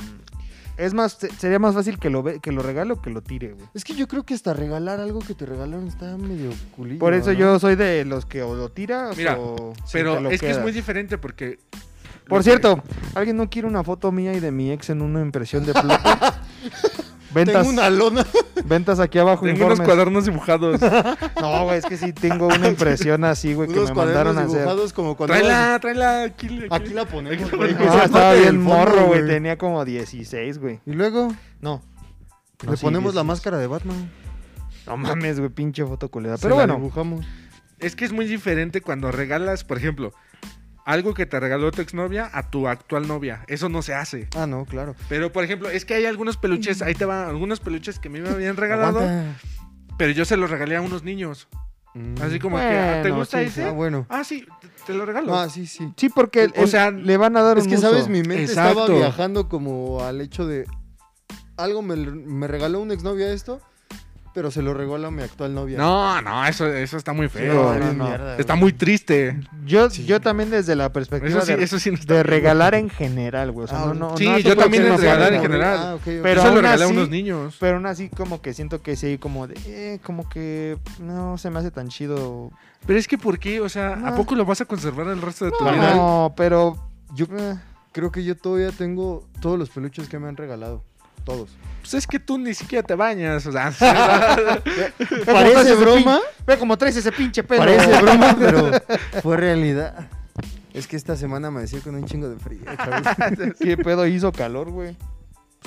es 0.77 0.95
más, 0.95 1.13
se- 1.13 1.31
sería 1.35 1.59
más 1.59 1.75
fácil 1.75 1.99
que 1.99 2.09
lo, 2.11 2.23
ve- 2.23 2.41
que 2.41 2.53
lo 2.53 2.63
regale 2.63 2.93
o 2.95 3.01
que 3.03 3.11
lo 3.11 3.23
tire, 3.23 3.53
güey. 3.53 3.67
Es 3.75 3.85
que 3.85 3.95
yo 3.95 4.09
creo 4.09 4.25
que 4.25 4.33
hasta 4.35 4.55
regalar 4.55 4.99
algo 5.01 5.19
que 5.21 5.35
te 5.35 5.45
regalaron 5.47 5.87
está 5.89 6.17
medio 6.17 6.51
culillo. 6.77 6.99
Por 6.99 7.13
eso 7.15 7.33
¿no? 7.33 7.39
yo 7.39 7.59
soy 7.59 7.77
de 7.77 8.05
los 8.05 8.25
que 8.27 8.43
o 8.43 8.55
lo 8.55 8.71
tira 8.71 9.11
Mira, 9.17 9.37
o. 9.39 9.75
si 9.85 9.93
Pero 9.93 10.15
te 10.17 10.21
lo 10.23 10.31
es 10.31 10.41
que 10.41 10.51
es 10.51 10.59
muy 10.61 10.73
diferente 10.73 11.19
porque. 11.19 11.59
Por 12.29 12.39
que- 12.41 12.45
cierto, 12.45 12.83
¿alguien 13.15 13.37
no 13.37 13.51
quiere 13.51 13.67
una 13.69 13.83
foto 13.85 14.13
mía 14.13 14.33
y 14.35 14.41
de 14.41 14.53
mi 14.53 14.71
ex 14.71 14.91
en 14.91 15.03
una 15.03 15.21
impresión 15.21 15.67
de 15.67 15.73
plata? 15.83 16.43
Ventas, 17.33 17.55
Tengo 17.67 17.69
una 17.71 17.91
lona. 17.91 18.27
ventas 18.65 19.01
aquí 19.01 19.19
abajo. 19.19 19.45
Tengo 19.47 19.67
unos 19.67 19.79
informes. 19.79 19.87
cuadernos 19.87 20.25
dibujados. 20.27 20.81
No, 21.41 21.65
güey, 21.65 21.79
es 21.79 21.87
que 21.87 21.97
sí 21.97 22.13
tengo 22.13 22.47
una 22.49 22.69
impresión 22.69 23.25
así, 23.25 23.55
güey, 23.55 23.69
que 23.69 23.79
Unos 23.79 23.91
me 23.91 23.97
mandaron 23.97 24.37
a 24.39 24.43
hacer. 24.43 24.59
dibujados 24.59 24.93
como 24.93 25.17
cuando... 25.17 25.35
tráela, 25.35 25.79
tráela. 25.81 26.23
Aquí, 26.25 26.47
aquí. 26.47 26.67
Aquí 26.71 26.95
la 26.95 27.05
ponemos, 27.07 27.41
Aquí 27.43 27.51
la 27.51 27.57
güey. 27.57 27.77
Ah, 27.89 28.03
estaba 28.05 28.35
bien 28.35 28.57
fondo, 28.57 28.75
morro, 28.75 29.07
güey. 29.07 29.27
Tenía 29.27 29.57
como 29.57 29.85
16, 29.85 30.59
güey. 30.59 30.81
Y 30.87 30.93
luego 30.93 31.35
No. 31.61 31.83
le 32.63 32.71
No, 32.71 32.77
sí, 32.77 32.83
ponemos 32.83 33.15
la 33.15 33.23
16. 33.23 33.27
máscara 33.27 33.59
de 33.59 33.67
Batman. 33.67 34.11
No 34.87 34.97
mames, 34.97 35.39
güey, 35.39 35.51
pinche 35.51 35.85
foto 35.85 36.11
culera. 36.11 36.37
Pero 36.37 36.51
la 36.51 36.55
bueno, 36.57 36.75
dibujamos. 36.77 37.27
Es 37.79 37.97
que 37.97 38.05
es 38.05 38.13
muy 38.13 38.27
diferente 38.27 38.81
cuando 38.83 39.11
regalas, 39.11 39.65
por 39.65 39.79
ejemplo, 39.79 40.13
algo 40.85 41.15
que 41.15 41.27
te 41.27 41.39
regaló 41.39 41.71
tu 41.71 41.81
exnovia 41.83 42.31
a 42.33 42.51
tu 42.51 42.67
actual 42.69 43.07
novia. 43.07 43.45
Eso 43.47 43.69
no 43.69 43.83
se 43.83 43.95
hace. 43.95 44.29
Ah, 44.37 44.47
no, 44.47 44.65
claro. 44.65 44.95
Pero, 45.09 45.33
por 45.33 45.45
ejemplo, 45.45 45.69
es 45.71 45.85
que 45.85 45.95
hay 45.95 46.07
algunos 46.07 46.37
peluches, 46.37 46.83
ahí 46.83 46.95
te 46.95 47.05
van, 47.05 47.29
algunos 47.29 47.61
peluches 47.61 47.99
que 47.99 48.09
a 48.09 48.11
mí 48.11 48.21
me 48.21 48.29
habían 48.31 48.57
regalado, 48.57 49.01
Aguanta. 49.01 49.37
pero 49.99 50.13
yo 50.13 50.25
se 50.25 50.37
los 50.37 50.51
regalé 50.51 50.77
a 50.77 50.81
unos 50.81 51.03
niños. 51.05 51.49
Mm. 51.95 52.15
Así 52.23 52.39
como 52.39 52.57
que, 52.57 52.63
¿te 52.63 53.01
Bueno, 53.03 53.17
gusta 53.17 53.39
sí, 53.41 53.47
ese? 53.47 53.65
Ah, 53.65 53.71
bueno. 53.73 54.07
Ah, 54.09 54.23
sí, 54.25 54.47
te, 54.61 54.69
te 54.87 54.95
lo 54.95 55.05
regalo. 55.05 55.35
Ah, 55.37 55.49
sí, 55.49 55.67
sí. 55.67 55.93
sí, 55.97 56.09
porque 56.09 56.45
O 56.57 56.63
el- 56.63 56.69
sea, 56.69 56.91
le 56.93 57.17
van 57.17 57.37
a 57.37 57.43
dar 57.43 57.59
Es 57.59 57.65
un 57.65 57.71
que, 57.71 57.77
uso. 57.77 57.91
¿sabes? 57.91 58.09
Mi 58.09 58.23
mente 58.23 58.45
estaba 58.45 58.87
viajando 58.87 59.49
como 59.49 60.03
al 60.05 60.21
hecho 60.21 60.47
de... 60.47 60.67
Algo 61.57 61.83
me, 61.83 61.97
me 61.97 62.47
regaló 62.47 62.81
una 62.81 62.95
exnovia 62.95 63.33
esto, 63.33 63.61
pero 64.33 64.51
se 64.51 64.63
lo 64.63 64.75
regaló 64.75 65.09
a 65.09 65.11
mi 65.11 65.23
actual 65.23 65.55
novia. 65.55 65.79
No, 65.79 66.21
no, 66.23 66.47
eso, 66.47 66.67
eso 66.67 66.97
está 66.97 67.13
muy 67.13 67.29
Sí, 67.29 67.39
feo. 67.39 67.55
no, 67.55 67.79
bien 67.79 67.99
no. 67.99 68.05
mierda, 68.05 68.37
Está 68.37 68.55
muy 68.55 68.73
triste. 68.73 69.41
Yo, 69.67 69.91
Sí. 69.91 70.05
yo 70.05 70.21
también 70.21 70.51
desde 70.51 70.77
la 70.77 70.93
perspectiva 70.93 71.39
Eso 71.41 71.79
sí, 71.79 71.91
de, 71.91 71.97
bien. 72.15 72.25
regalar 72.25 72.75
en 72.75 72.91
general, 72.91 73.51
güey. 73.53 73.65
O 73.65 73.69
sea, 73.69 73.83
Ah, 73.83 73.87
no, 73.87 73.95
no, 73.95 74.17
sí, 74.17 74.25
yo 74.43 74.57
también 74.57 74.85
próxima 74.85 75.09
de 75.09 75.15
regalar 75.15 75.33
en 75.35 75.43
general. 75.43 75.79
Ah. 75.81 75.99
Pero 76.05 76.23
yo 76.23 76.23
se 76.25 76.35
lo 76.35 76.43
aún 76.43 76.55
regalé 76.63 76.83
a 76.83 76.87
así- 76.87 76.95
unos 76.97 77.09
niños. 77.09 77.57
Pero 77.61 77.77
aún 77.77 77.87
así 77.87 78.09
como 78.09 78.41
que 78.41 78.55
siento 78.55 78.83
que 78.83 78.97
sí, 78.97 79.19
como 79.19 79.47
de, 79.47 79.55
eh, 79.67 80.01
como 80.05 80.29
que 80.29 80.79
no 81.01 81.37
se 81.39 81.51
me 81.51 81.59
hace 81.59 81.71
tan 81.71 81.89
chido. 81.89 82.51
Pero 82.87 82.99
es 82.99 83.07
que, 83.09 83.19
¿por 83.19 83.39
qué? 83.39 83.61
O 83.61 83.69
sea, 83.69 83.93
¿a 83.95 83.97
No. 83.97 84.15
poco 84.17 84.35
lo 84.35 84.45
vas 84.45 84.61
a 84.61 84.65
conservar 84.65 85.09
el 85.09 85.21
resto 85.21 85.45
de 85.45 85.51
tu 85.53 85.65
No. 85.65 85.73
vida? 85.73 85.95
No, 85.95 86.35
pero 86.37 86.77
Yo 87.15 87.27
eh, 87.37 87.57
creo 87.93 88.13
que 88.13 88.23
yo 88.23 88.37
todavía 88.37 88.71
tengo 88.71 89.27
todos 89.41 89.59
los 89.59 89.69
peluches 89.71 90.09
que 90.09 90.19
me 90.21 90.29
han 90.29 90.37
regalado. 90.37 90.85
Todos. 91.25 91.51
Pues 91.81 91.95
es 91.95 92.07
que 92.07 92.19
tú 92.19 92.39
ni 92.39 92.55
siquiera 92.55 92.87
te 92.87 92.95
bañas. 92.95 93.47
O 93.47 93.53
sea, 93.53 93.73
Parece 95.27 95.75
broma, 95.75 96.21
ve 96.47 96.59
como 96.59 96.77
traes 96.77 96.97
ese 96.97 97.13
pinche 97.13 97.43
pelo. 97.43 97.61
parece 97.61 98.01
broma, 98.03 98.37
pero 98.39 98.71
fue 99.23 99.37
realidad. 99.37 100.09
Es 100.73 100.87
que 100.87 100.97
esta 100.97 101.17
semana 101.17 101.49
amanecí 101.49 101.79
con 101.79 101.97
un 101.97 102.05
chingo 102.05 102.29
de 102.29 102.39
frío. 102.39 102.61
¿Qué 103.59 103.77
pedo 103.77 104.07
hizo 104.07 104.31
calor, 104.31 104.71
güey? 104.71 104.97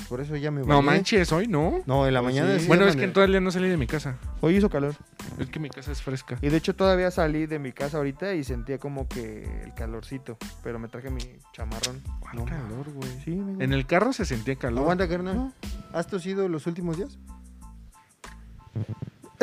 Por 0.09 0.21
eso 0.21 0.35
ya 0.35 0.51
me 0.51 0.61
no 0.61 0.67
bañé. 0.67 0.81
manches, 0.81 1.31
hoy 1.31 1.47
no. 1.47 1.81
No, 1.85 2.07
en 2.07 2.13
la 2.13 2.21
Pues 2.21 2.33
mañana 2.33 2.53
sí. 2.55 2.61
sí 2.61 2.67
bueno, 2.67 2.85
es 2.85 2.95
que 2.95 3.03
en 3.05 3.13
todo 3.13 3.23
el 3.23 3.31
día 3.31 3.39
no 3.39 3.51
salí 3.51 3.69
de 3.69 3.77
mi 3.77 3.87
casa. 3.87 4.17
Hoy 4.41 4.57
hizo 4.57 4.69
calor. 4.69 4.95
Es 5.39 5.47
que 5.49 5.59
mi 5.59 5.69
casa 5.69 5.91
es 5.91 6.01
fresca. 6.01 6.37
Y 6.41 6.49
de 6.49 6.57
hecho 6.57 6.75
todavía 6.75 7.09
salí 7.11 7.45
de 7.45 7.59
mi 7.59 7.71
casa 7.71 7.97
ahorita 7.97 8.33
y 8.33 8.43
sentía 8.43 8.77
como 8.79 9.07
que 9.07 9.63
el 9.63 9.73
calorcito. 9.73 10.37
Pero 10.63 10.79
me 10.79 10.87
traje 10.87 11.09
mi 11.09 11.21
chamarrón. 11.53 12.01
¿Cuál 12.19 12.35
No, 12.35 12.45
calor, 12.45 12.91
güey? 12.93 13.09
Sí, 13.23 13.31
En 13.59 13.71
el 13.73 13.85
carro 13.85 14.13
se 14.13 14.25
sentía 14.25 14.55
calor. 14.55 14.79
Aguanta, 14.81 15.07
carnal. 15.07 15.35
No. 15.35 15.53
¿Has 15.93 16.07
tosido 16.07 16.47
los 16.49 16.67
últimos 16.67 16.97
días? 16.97 17.17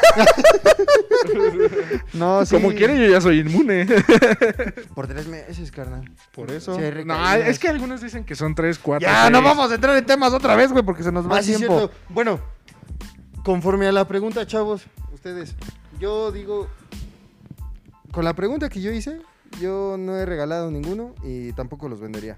No, 2.14 2.46
sí. 2.46 2.56
Como 2.56 2.70
quiere, 2.70 2.98
yo 2.98 3.12
ya 3.12 3.22
soy 3.22 3.40
inmune. 3.40 3.86
Por 4.96 5.08
tres 5.08 5.28
meses, 5.28 5.72
carnal. 5.72 6.10
Por 6.34 6.52
eso. 6.52 6.76
Sí, 6.76 6.82
no, 7.06 7.34
es 7.34 7.60
que 7.60 7.68
algunos 7.68 8.02
dicen 8.02 8.24
que 8.24 8.36
son 8.36 8.56
tres, 8.56 8.80
cuatro. 8.80 9.08
Ya, 9.08 9.30
no 9.30 9.42
vamos 9.42 9.72
a 9.72 9.76
entrar 9.76 9.96
en 9.98 10.06
temas 10.06 10.34
otra 10.34 10.56
vez, 10.56 10.72
güey, 10.72 10.84
porque 10.84 11.04
se 11.04 11.12
nos 11.12 11.30
va 11.30 11.38
Ah, 11.38 11.40
el 11.40 11.46
tiempo. 11.46 11.78
cierto. 11.78 11.92
Bueno, 12.10 12.40
conforme 13.44 13.88
a 13.88 13.92
la 13.92 14.08
pregunta, 14.08 14.46
chavos, 14.46 14.84
ustedes, 15.14 15.56
yo 16.00 16.32
digo, 16.32 16.68
con 18.12 18.24
la 18.24 18.34
pregunta 18.34 18.70
que 18.70 18.82
yo 18.82 18.92
hice, 18.92 19.20
yo 19.60 19.96
no 20.00 20.16
he 20.16 20.26
regalado 20.26 20.72
ninguno 20.72 21.14
y 21.24 21.52
tampoco 21.54 21.90
los 21.90 22.00
vendería. 22.00 22.38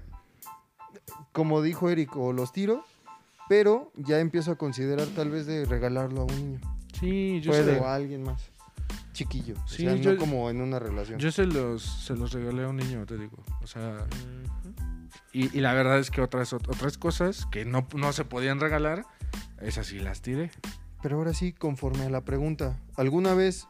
Como 1.32 1.62
dijo 1.62 1.88
Eric, 1.90 2.16
o 2.16 2.32
los 2.32 2.52
tiro, 2.52 2.84
pero 3.48 3.92
ya 3.96 4.18
empiezo 4.18 4.50
a 4.52 4.56
considerar 4.56 5.06
tal 5.14 5.30
vez 5.30 5.46
de 5.46 5.64
regalarlo 5.66 6.22
a 6.22 6.24
un 6.24 6.34
niño 6.36 6.60
Sí, 6.98 7.40
yo, 7.42 7.50
Puede. 7.52 7.74
se, 7.76 7.80
o 7.80 7.86
a 7.86 7.94
alguien 7.94 8.22
más 8.22 8.42
chiquillo, 9.12 9.54
o 9.64 9.68
Sí, 9.68 9.82
sea, 9.82 9.94
yo- 9.96 10.12
no 10.12 10.18
como 10.18 10.48
en 10.50 10.60
una 10.60 10.78
relación. 10.78 11.18
yo 11.18 11.32
se 11.32 11.44
los, 11.44 11.82
se 11.82 12.14
los 12.14 12.32
regalé 12.32 12.64
a 12.64 12.68
un 12.68 12.76
niño, 12.76 13.04
te 13.06 13.16
digo. 13.18 13.36
O 13.62 13.66
sea, 13.66 14.06
y, 15.32 15.56
y 15.56 15.60
la 15.60 15.72
verdad 15.74 15.98
es 15.98 16.10
que 16.10 16.20
otras, 16.20 16.52
otras 16.52 16.98
cosas 16.98 17.46
que 17.46 17.64
no, 17.64 17.86
no 17.96 18.12
se 18.12 18.24
podían 18.24 18.60
regalar, 18.60 19.04
esas 19.60 19.86
sí 19.88 19.98
las 19.98 20.22
tiré. 20.22 20.50
Pero 21.02 21.16
ahora 21.16 21.34
sí, 21.34 21.52
conforme 21.52 22.04
a 22.04 22.10
la 22.10 22.24
pregunta, 22.24 22.78
¿alguna 22.96 23.34
vez 23.34 23.66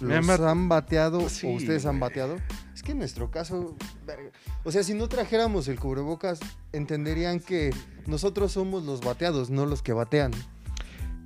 los 0.00 0.12
han 0.12 0.26
bat- 0.26 0.48
han 0.50 0.68
bateado 0.68 1.28
Sí, 1.28 1.46
o 1.46 1.50
ustedes 1.50 1.84
han 1.86 1.98
güey. 1.98 2.10
bateado? 2.10 2.36
Es 2.74 2.82
que 2.82 2.92
en 2.92 2.98
nuestro 2.98 3.30
caso, 3.30 3.76
verga, 4.06 4.30
o 4.64 4.72
sea, 4.72 4.82
si 4.82 4.94
no 4.94 5.08
trajéramos 5.08 5.68
el 5.68 5.78
cubrebocas, 5.78 6.40
entenderían 6.72 7.38
que 7.40 7.70
nosotros 8.06 8.52
somos 8.52 8.84
los 8.84 9.00
bateados, 9.00 9.50
no 9.50 9.66
los 9.66 9.82
que 9.82 9.92
batean. 9.92 10.32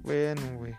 Bueno, 0.03 0.43
güey. 0.59 0.75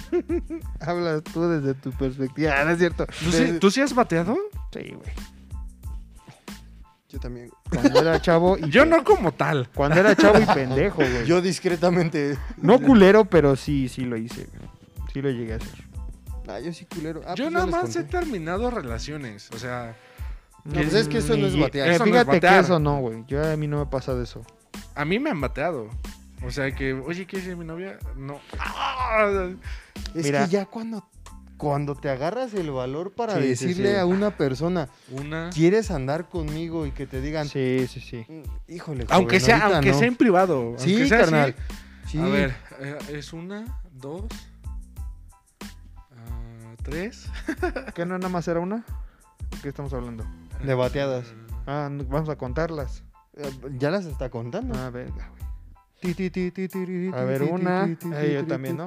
Hablas 0.80 1.22
tú 1.24 1.42
desde 1.48 1.74
tu 1.74 1.90
perspectiva. 1.92 2.54
Ah, 2.60 2.64
no 2.64 2.70
es 2.72 2.78
cierto. 2.78 3.06
¿Tú 3.06 3.30
sí, 3.30 3.58
¿tú 3.60 3.70
sí 3.70 3.80
has 3.80 3.94
bateado? 3.94 4.36
Sí, 4.72 4.92
güey. 4.94 5.12
Yo 7.08 7.20
también. 7.20 7.50
Cuando 7.70 8.00
era 8.00 8.20
chavo 8.20 8.58
y 8.58 8.70
Yo 8.70 8.84
no 8.84 9.04
como 9.04 9.32
tal. 9.32 9.68
Cuando 9.74 10.00
era 10.00 10.16
chavo 10.16 10.40
y 10.40 10.46
pendejo, 10.54 10.96
güey. 10.96 11.26
Yo 11.26 11.40
discretamente. 11.40 12.36
No 12.56 12.80
culero, 12.80 13.24
pero 13.24 13.54
sí, 13.56 13.88
sí 13.88 14.02
lo 14.04 14.16
hice. 14.16 14.46
güey. 14.52 14.68
Sí 15.12 15.22
lo 15.22 15.30
llegué 15.30 15.52
a 15.54 15.56
hacer. 15.56 15.84
Ah, 16.48 16.60
yo 16.60 16.72
sí 16.72 16.86
culero. 16.86 17.20
Ah, 17.26 17.34
yo 17.36 17.44
pues 17.44 17.52
nada 17.52 17.66
más 17.66 17.94
he 17.96 18.02
terminado 18.04 18.70
relaciones. 18.70 19.48
O 19.54 19.58
sea, 19.58 19.96
No, 20.64 20.74
pues 20.74 20.92
es 20.92 21.08
que 21.08 21.18
eso 21.18 21.36
no 21.36 21.46
es 21.46 21.58
batear. 21.58 21.88
eh, 21.88 21.94
Eso 21.94 22.04
no 22.04 22.04
es 22.06 22.10
fíjate 22.12 22.40
que 22.40 22.46
batear. 22.46 22.64
eso 22.64 22.78
no, 22.80 22.98
güey. 22.98 23.24
Yo 23.28 23.44
a 23.48 23.56
mí 23.56 23.66
no 23.68 23.78
me 23.78 23.86
pasa 23.86 24.14
de 24.14 24.24
eso. 24.24 24.44
a 24.96 25.04
mí 25.04 25.18
me 25.20 25.30
han 25.30 25.40
bateado. 25.40 25.88
O 26.46 26.50
sea 26.50 26.74
que, 26.74 26.92
oye, 26.92 27.26
¿qué 27.26 27.38
dice 27.38 27.56
mi 27.56 27.64
novia? 27.64 27.98
No. 28.16 28.38
¡Ah! 28.58 29.48
Es 30.14 30.24
Mira. 30.24 30.44
que 30.44 30.50
ya 30.50 30.66
cuando, 30.66 31.08
cuando 31.56 31.94
te 31.94 32.10
agarras 32.10 32.52
el 32.54 32.70
valor 32.70 33.12
para 33.12 33.34
Sí, 33.36 33.42
sí, 33.42 33.48
decirle 33.66 33.92
sí. 33.92 33.96
a 33.98 34.04
una 34.06 34.36
persona, 34.36 34.88
Una. 35.10 35.50
¿quieres 35.50 35.90
andar 35.90 36.28
conmigo? 36.28 36.84
Y 36.86 36.90
que 36.92 37.06
te 37.06 37.20
digan, 37.20 37.48
Sí, 37.48 37.86
sí, 37.88 38.00
sí. 38.00 38.26
"Mm, 38.28 38.72
híjole, 38.72 39.06
Aunque 39.10 39.38
joven, 39.38 39.46
sea, 39.46 39.56
ahorita 39.56 39.76
aunque 39.76 39.92
no". 39.92 39.98
sea 39.98 40.08
en 40.08 40.16
privado. 40.16 40.74
Sí, 40.78 40.90
aunque 40.92 41.08
sea 41.08 41.18
así. 41.20 41.30
carnal. 41.30 41.54
Sí. 42.08 42.18
A 42.18 42.24
ver, 42.26 42.54
eh, 42.80 42.98
es 43.12 43.32
una, 43.32 43.80
dos, 43.92 44.24
ah, 45.62 46.74
tres. 46.82 47.26
¿Qué 47.94 48.04
no 48.06 48.18
nada 48.18 48.28
más 48.28 48.46
era 48.48 48.60
una? 48.60 48.84
¿De 49.50 49.58
qué 49.62 49.68
estamos 49.68 49.92
hablando? 49.92 50.24
De 50.62 50.74
bateadas. 50.74 51.32
Ah, 51.66 51.88
no, 51.90 52.04
vamos 52.04 52.28
a 52.28 52.36
contarlas. 52.36 53.02
Eh, 53.36 53.50
Ya 53.78 53.90
las 53.90 54.04
está 54.06 54.28
contando. 54.30 54.78
Ah, 54.78 54.90
verga, 54.90 55.28
güey. 55.30 55.33
A 57.14 57.24
ver, 57.24 57.42
una. 57.42 57.84
Eh, 57.84 58.34
yo 58.34 58.46
también, 58.46 58.76
¿no? 58.76 58.86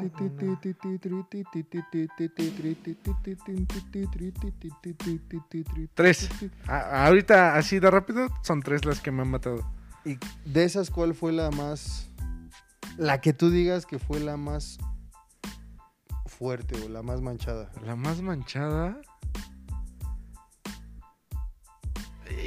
Tres. 5.94 6.30
A- 6.68 7.06
ahorita, 7.07 7.56
así 7.56 7.80
de 7.80 7.89
rápido, 7.89 8.27
son 8.44 8.61
tres 8.61 8.85
las 8.85 8.99
que 8.99 9.11
me 9.11 9.22
han 9.23 9.30
matado. 9.30 9.65
Y 10.06 10.18
de 10.45 10.64
esas, 10.64 10.89
¿cuál 10.89 11.15
fue 11.15 11.31
la 11.34 11.49
más. 11.52 12.10
La 12.98 13.19
que 13.22 13.34
tú 13.34 13.49
digas 13.49 13.85
que 13.85 13.99
fue 13.99 14.19
la 14.19 14.38
más 14.38 14.77
fuerte 16.26 16.76
o 16.85 16.89
la 16.89 17.02
más 17.03 17.22
manchada? 17.22 17.72
La 17.85 17.95
más 17.95 18.22
manchada. 18.22 18.99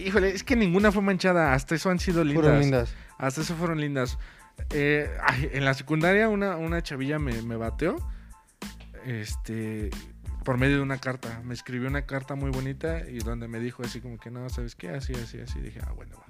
Híjole, 0.04 0.30
es 0.30 0.42
que 0.44 0.56
ninguna 0.56 0.92
fue 0.92 1.02
manchada. 1.02 1.52
Hasta 1.54 1.74
eso 1.74 1.90
han 1.90 1.98
sido 1.98 2.22
lindas. 2.24 2.42
Fueron 2.44 2.60
lindas. 2.60 2.94
Hasta 3.18 3.40
eso 3.42 3.54
fueron 3.54 3.80
lindas. 3.80 4.18
Eh, 4.70 5.10
ay, 5.22 5.50
en 5.52 5.64
la 5.64 5.74
secundaria 5.74 6.28
una, 6.28 6.56
una 6.56 6.82
chavilla 6.82 7.18
me, 7.18 7.40
me 7.42 7.56
bateó. 7.56 7.96
Este. 9.04 9.90
Por 10.44 10.56
medio 10.56 10.76
de 10.76 10.82
una 10.82 10.98
carta. 10.98 11.40
Me 11.44 11.54
escribió 11.54 11.88
una 11.88 12.02
carta 12.02 12.34
muy 12.34 12.50
bonita 12.50 13.08
y 13.08 13.18
donde 13.18 13.48
me 13.48 13.60
dijo 13.60 13.82
así 13.82 14.00
como 14.00 14.18
que 14.18 14.30
no, 14.30 14.48
¿sabes 14.48 14.74
qué? 14.74 14.88
Así, 14.90 15.12
así, 15.14 15.40
así. 15.40 15.60
Dije, 15.60 15.80
ah, 15.86 15.92
bueno, 15.92 16.16
va. 16.16 16.26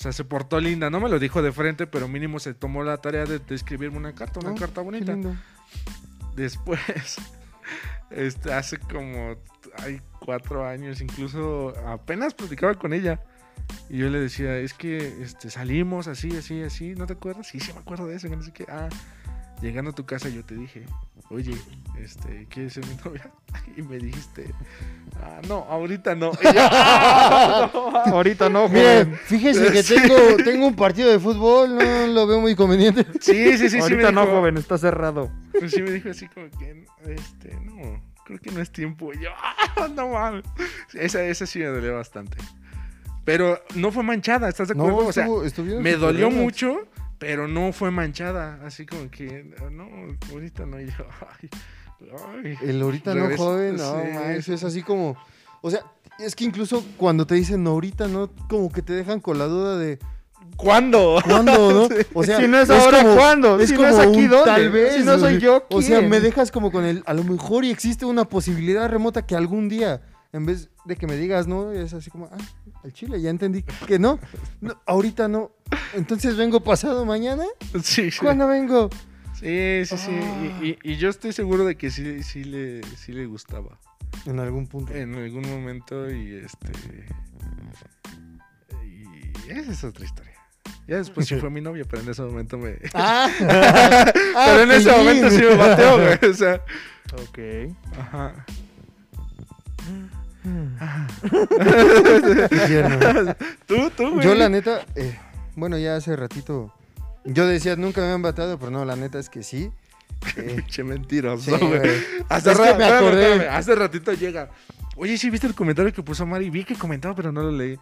O 0.00 0.02
sea, 0.02 0.12
se 0.12 0.24
portó 0.24 0.58
linda. 0.60 0.88
No 0.88 0.98
me 0.98 1.08
lo 1.08 1.18
dijo 1.18 1.42
de 1.42 1.52
frente, 1.52 1.86
pero 1.86 2.08
mínimo 2.08 2.38
se 2.38 2.54
tomó 2.54 2.82
la 2.82 2.96
tarea 2.96 3.26
de, 3.26 3.38
de 3.38 3.54
escribirme 3.54 3.98
una 3.98 4.14
carta, 4.14 4.40
una 4.40 4.52
Oh, 4.52 4.54
carta 4.54 4.80
bonita. 4.80 5.16
Después, 6.34 6.80
este, 8.10 8.52
hace 8.52 8.78
como 8.78 9.36
hay 9.76 10.00
cuatro 10.18 10.66
años, 10.66 11.00
incluso 11.00 11.74
apenas 11.86 12.34
platicaba 12.34 12.74
con 12.74 12.92
ella. 12.92 13.20
Y 13.88 13.98
yo 13.98 14.08
le 14.08 14.20
decía, 14.20 14.56
es 14.58 14.72
que 14.74 15.22
este, 15.22 15.50
salimos 15.50 16.06
así, 16.08 16.36
así, 16.36 16.62
así, 16.62 16.94
¿no 16.94 17.06
te 17.06 17.14
acuerdas? 17.14 17.46
Sí, 17.48 17.58
sí 17.60 17.72
me 17.72 17.80
acuerdo 17.80 18.06
de 18.06 18.16
eso, 18.16 18.28
que 18.28 18.36
no 18.36 18.42
sé 18.42 18.52
qué. 18.52 18.64
Ah, 18.68 18.88
llegando 19.60 19.90
a 19.90 19.94
tu 19.94 20.06
casa 20.06 20.28
yo 20.28 20.44
te 20.44 20.54
dije, 20.54 20.86
oye, 21.28 21.54
este, 21.98 22.46
¿quieres 22.48 22.72
ser 22.74 22.86
mi 22.86 22.94
novia? 23.04 23.30
Y 23.76 23.82
me 23.82 23.98
dijiste, 23.98 24.54
ah, 25.22 25.40
no, 25.48 25.66
ahorita 25.68 26.14
no. 26.14 26.30
Y 26.40 26.44
yo, 26.44 26.50
"Ah, 26.56 27.70
no". 27.74 27.96
Ahorita 28.14 28.48
no, 28.48 28.68
Miren, 28.68 29.04
joven. 29.06 29.18
fíjese 29.24 29.72
que 29.72 29.82
Sí. 29.82 29.94
tengo, 29.96 30.14
tengo 30.44 30.66
un 30.66 30.76
partido 30.76 31.10
de 31.10 31.18
fútbol, 31.18 31.76
no 31.76 32.06
lo 32.06 32.26
veo 32.26 32.40
muy 32.40 32.54
conveniente. 32.54 33.04
Sí, 33.20 33.58
sí, 33.58 33.68
sí, 33.70 33.78
Ahorita 33.80 34.12
no, 34.12 34.22
dijo- 34.22 34.36
joven, 34.36 34.56
está 34.56 34.78
cerrado. 34.78 35.30
Pues 35.58 35.72
sí 35.72 35.82
me 35.82 35.90
dijo 35.90 36.10
así 36.10 36.26
como 36.28 36.48
que, 36.58 36.84
este, 37.06 37.54
no, 37.60 38.00
creo 38.24 38.38
que 38.40 38.50
no 38.52 38.60
es 38.60 38.70
tiempo. 38.70 39.12
Y 39.12 39.24
yo, 39.24 39.30
ah, 39.36 39.88
no 39.94 40.08
mames. 40.10 40.44
Esa, 40.94 41.22
esa 41.24 41.44
sí 41.46 41.58
me 41.58 41.66
dolió 41.66 41.96
bastante. 41.96 42.38
Pero 43.30 43.60
no 43.76 43.92
fue 43.92 44.02
manchada, 44.02 44.48
¿estás 44.48 44.68
de 44.68 44.74
acuerdo? 44.74 45.02
No, 45.02 45.06
o 45.08 45.12
sea, 45.12 45.28
estuvo- 45.44 45.80
me 45.80 45.94
dolió 45.94 46.30
mucho, 46.30 46.88
pero 47.18 47.46
no 47.46 47.72
fue 47.72 47.90
manchada. 47.92 48.58
Así 48.64 48.86
como 48.86 49.08
que, 49.10 49.54
no, 49.70 49.86
ahorita 50.32 50.66
no. 50.66 50.80
Y 50.80 50.86
yo, 50.86 51.04
ay, 51.40 51.48
ay. 52.44 52.58
El 52.68 52.82
ahorita 52.82 53.14
no, 53.14 53.36
joven, 53.36 53.76
no, 53.76 54.02
sí, 54.36 54.42
sí. 54.42 54.52
es 54.54 54.64
así 54.64 54.82
como... 54.82 55.16
O 55.62 55.70
sea, 55.70 55.80
es 56.18 56.34
que 56.34 56.44
incluso 56.44 56.84
cuando 56.96 57.26
te 57.26 57.34
dicen 57.36 57.62
no, 57.62 57.70
ahorita 57.70 58.08
no, 58.08 58.30
como 58.48 58.72
que 58.72 58.82
te 58.82 58.94
dejan 58.94 59.20
con 59.20 59.38
la 59.38 59.44
duda 59.44 59.76
de 59.78 59.98
¿Cuándo? 60.56 61.18
¿cuándo, 61.24 61.52
no? 61.88 61.96
O 62.14 62.24
sea, 62.24 62.38
si 62.40 62.48
no 62.48 62.58
es 62.58 62.68
ahora, 62.68 63.02
como- 63.02 63.14
¿cuándo? 63.14 63.60
Es 63.60 63.68
si 63.70 63.76
como 63.76 63.88
no 63.88 63.94
es 63.94 64.00
aquí, 64.08 64.24
un 64.24 64.28
¿dónde? 64.30 64.44
tal 64.46 64.70
vez. 64.70 64.94
Si 64.96 65.02
no 65.04 65.18
soy 65.18 65.38
yo, 65.38 65.64
O 65.70 65.80
sea, 65.82 65.98
¿quién? 65.98 66.10
me 66.10 66.20
dejas 66.20 66.50
como 66.50 66.72
con 66.72 66.84
el... 66.84 67.02
A 67.06 67.14
lo 67.14 67.22
mejor 67.22 67.64
y 67.64 67.70
existe 67.70 68.04
una 68.06 68.24
posibilidad 68.24 68.88
remota 68.90 69.24
que 69.26 69.36
algún 69.36 69.68
día, 69.68 70.00
en 70.32 70.46
vez 70.46 70.68
de 70.86 70.96
que 70.96 71.06
me 71.06 71.16
digas 71.16 71.46
no, 71.46 71.70
es 71.72 71.92
así 71.92 72.10
como, 72.10 72.26
ah, 72.32 72.36
al 72.84 72.92
chile, 72.92 73.20
ya 73.20 73.30
entendí 73.30 73.62
que 73.86 73.98
no. 73.98 74.18
no 74.60 74.80
ahorita 74.86 75.28
no. 75.28 75.52
Entonces 75.94 76.36
vengo 76.36 76.60
pasado 76.60 77.04
mañana. 77.04 77.44
Sí, 77.82 78.10
sí. 78.10 78.18
¿Cuándo 78.20 78.46
vengo? 78.48 78.90
Sí, 79.34 79.84
sí, 79.86 79.96
sí. 79.96 80.10
Ah. 80.22 80.58
Y, 80.62 80.68
y- 80.68 80.78
y 80.92 80.96
yo 80.96 81.08
estoy 81.08 81.32
seguro 81.32 81.64
de 81.64 81.76
que 81.76 81.90
sí, 81.90 82.22
sí, 82.22 82.44
le, 82.44 82.82
sí 82.96 83.12
le 83.12 83.26
gustaba. 83.26 83.78
En 84.26 84.38
algún 84.40 84.66
punto. 84.66 84.92
En 84.94 85.14
algún 85.14 85.48
momento 85.48 86.10
y 86.10 86.34
este... 86.34 86.72
Y 89.46 89.50
esa 89.50 89.72
es 89.72 89.84
otra 89.84 90.04
historia. 90.04 90.32
Ya 90.86 90.96
después 90.96 91.26
sí 91.28 91.36
fue 91.36 91.50
mi 91.50 91.60
novia, 91.60 91.84
pero 91.88 92.02
en 92.02 92.08
ese 92.10 92.22
momento 92.22 92.58
me... 92.58 92.76
Ah, 92.94 93.30
pero 94.46 94.62
en 94.62 94.70
ese 94.72 94.90
momento 94.90 95.30
sí 95.30 95.38
me 95.38 95.54
bateó, 95.56 95.96
güey. 95.96 96.30
O 96.30 96.34
sea... 96.34 96.62
Ok. 97.14 97.38
Ajá. 97.98 98.44
Tierno. 102.66 103.34
Tú, 103.66 103.90
tú, 103.96 104.10
güey. 104.14 104.24
Yo 104.26 104.34
la 104.34 104.48
neta, 104.48 104.80
eh, 104.94 105.18
bueno, 105.56 105.76
ya 105.78 105.96
hace 105.96 106.16
ratito, 106.16 106.72
yo 107.24 107.46
decía 107.46 107.76
nunca 107.76 108.00
me 108.00 108.08
han 108.12 108.22
batado, 108.22 108.58
pero 108.58 108.70
no, 108.70 108.84
la 108.84 108.96
neta 108.96 109.18
es 109.18 109.28
que 109.28 109.42
sí. 109.42 109.70
Eh, 110.36 110.82
mentiroso, 110.84 111.56
sí, 111.58 111.64
güey. 111.64 111.80
Hace, 112.28 112.52
ra- 112.54 112.74
me 112.74 112.84
acordé. 112.84 113.32
espérame, 113.32 113.56
hace 113.56 113.74
ratito 113.74 114.12
llega. 114.12 114.50
Oye, 114.96 115.16
¿sí 115.16 115.30
viste 115.30 115.46
el 115.46 115.54
comentario 115.54 115.92
que 115.94 116.02
puso 116.02 116.26
Mari? 116.26 116.50
Vi 116.50 116.64
que 116.64 116.74
comentaba, 116.74 117.14
pero 117.14 117.32
no 117.32 117.42
lo 117.42 117.50
leí. 117.52 117.78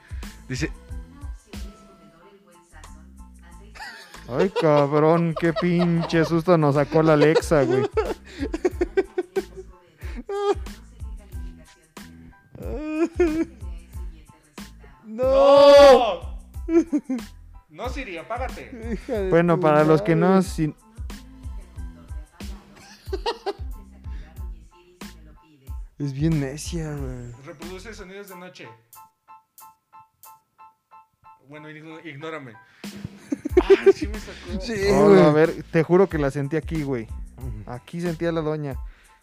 Dice, 0.49 0.71
Ay, 4.29 4.53
cabrón, 4.61 5.35
qué 5.41 5.53
pinche 5.55 6.25
susto 6.25 6.59
nos 6.59 6.75
sacó 6.77 7.03
la 7.03 7.15
Alexa, 7.15 7.63
güey. 7.65 7.89
No. 15.05 16.39
No, 17.71 17.89
Siri, 17.89 18.19
apágate. 18.19 18.99
Bueno, 19.31 19.59
para 19.61 19.85
los 19.85 20.03
que 20.03 20.15
no... 20.17 20.43
sin- 20.43 20.75
Es 25.99 26.13
bien 26.13 26.41
necia, 26.41 26.95
güey. 26.95 27.33
Reproduce 27.45 27.93
sonidos 27.93 28.29
de 28.29 28.37
noche. 28.37 28.69
Bueno, 31.49 31.69
ignórame. 31.71 32.53
Ay, 33.63 33.93
sí 33.93 34.07
me 34.07 34.19
sacó. 34.19 34.61
Sí, 34.61 34.75
Oh, 34.93 35.09
güey. 35.09 35.23
a 35.23 35.31
ver, 35.31 35.65
te 35.73 35.83
juro 35.83 36.09
que 36.09 36.19
la 36.19 36.31
sentí 36.31 36.57
aquí, 36.57 36.83
güey. 36.83 37.09
Aquí 37.67 38.01
sentía 38.01 38.31
la 38.31 38.43
doña. 38.43 38.77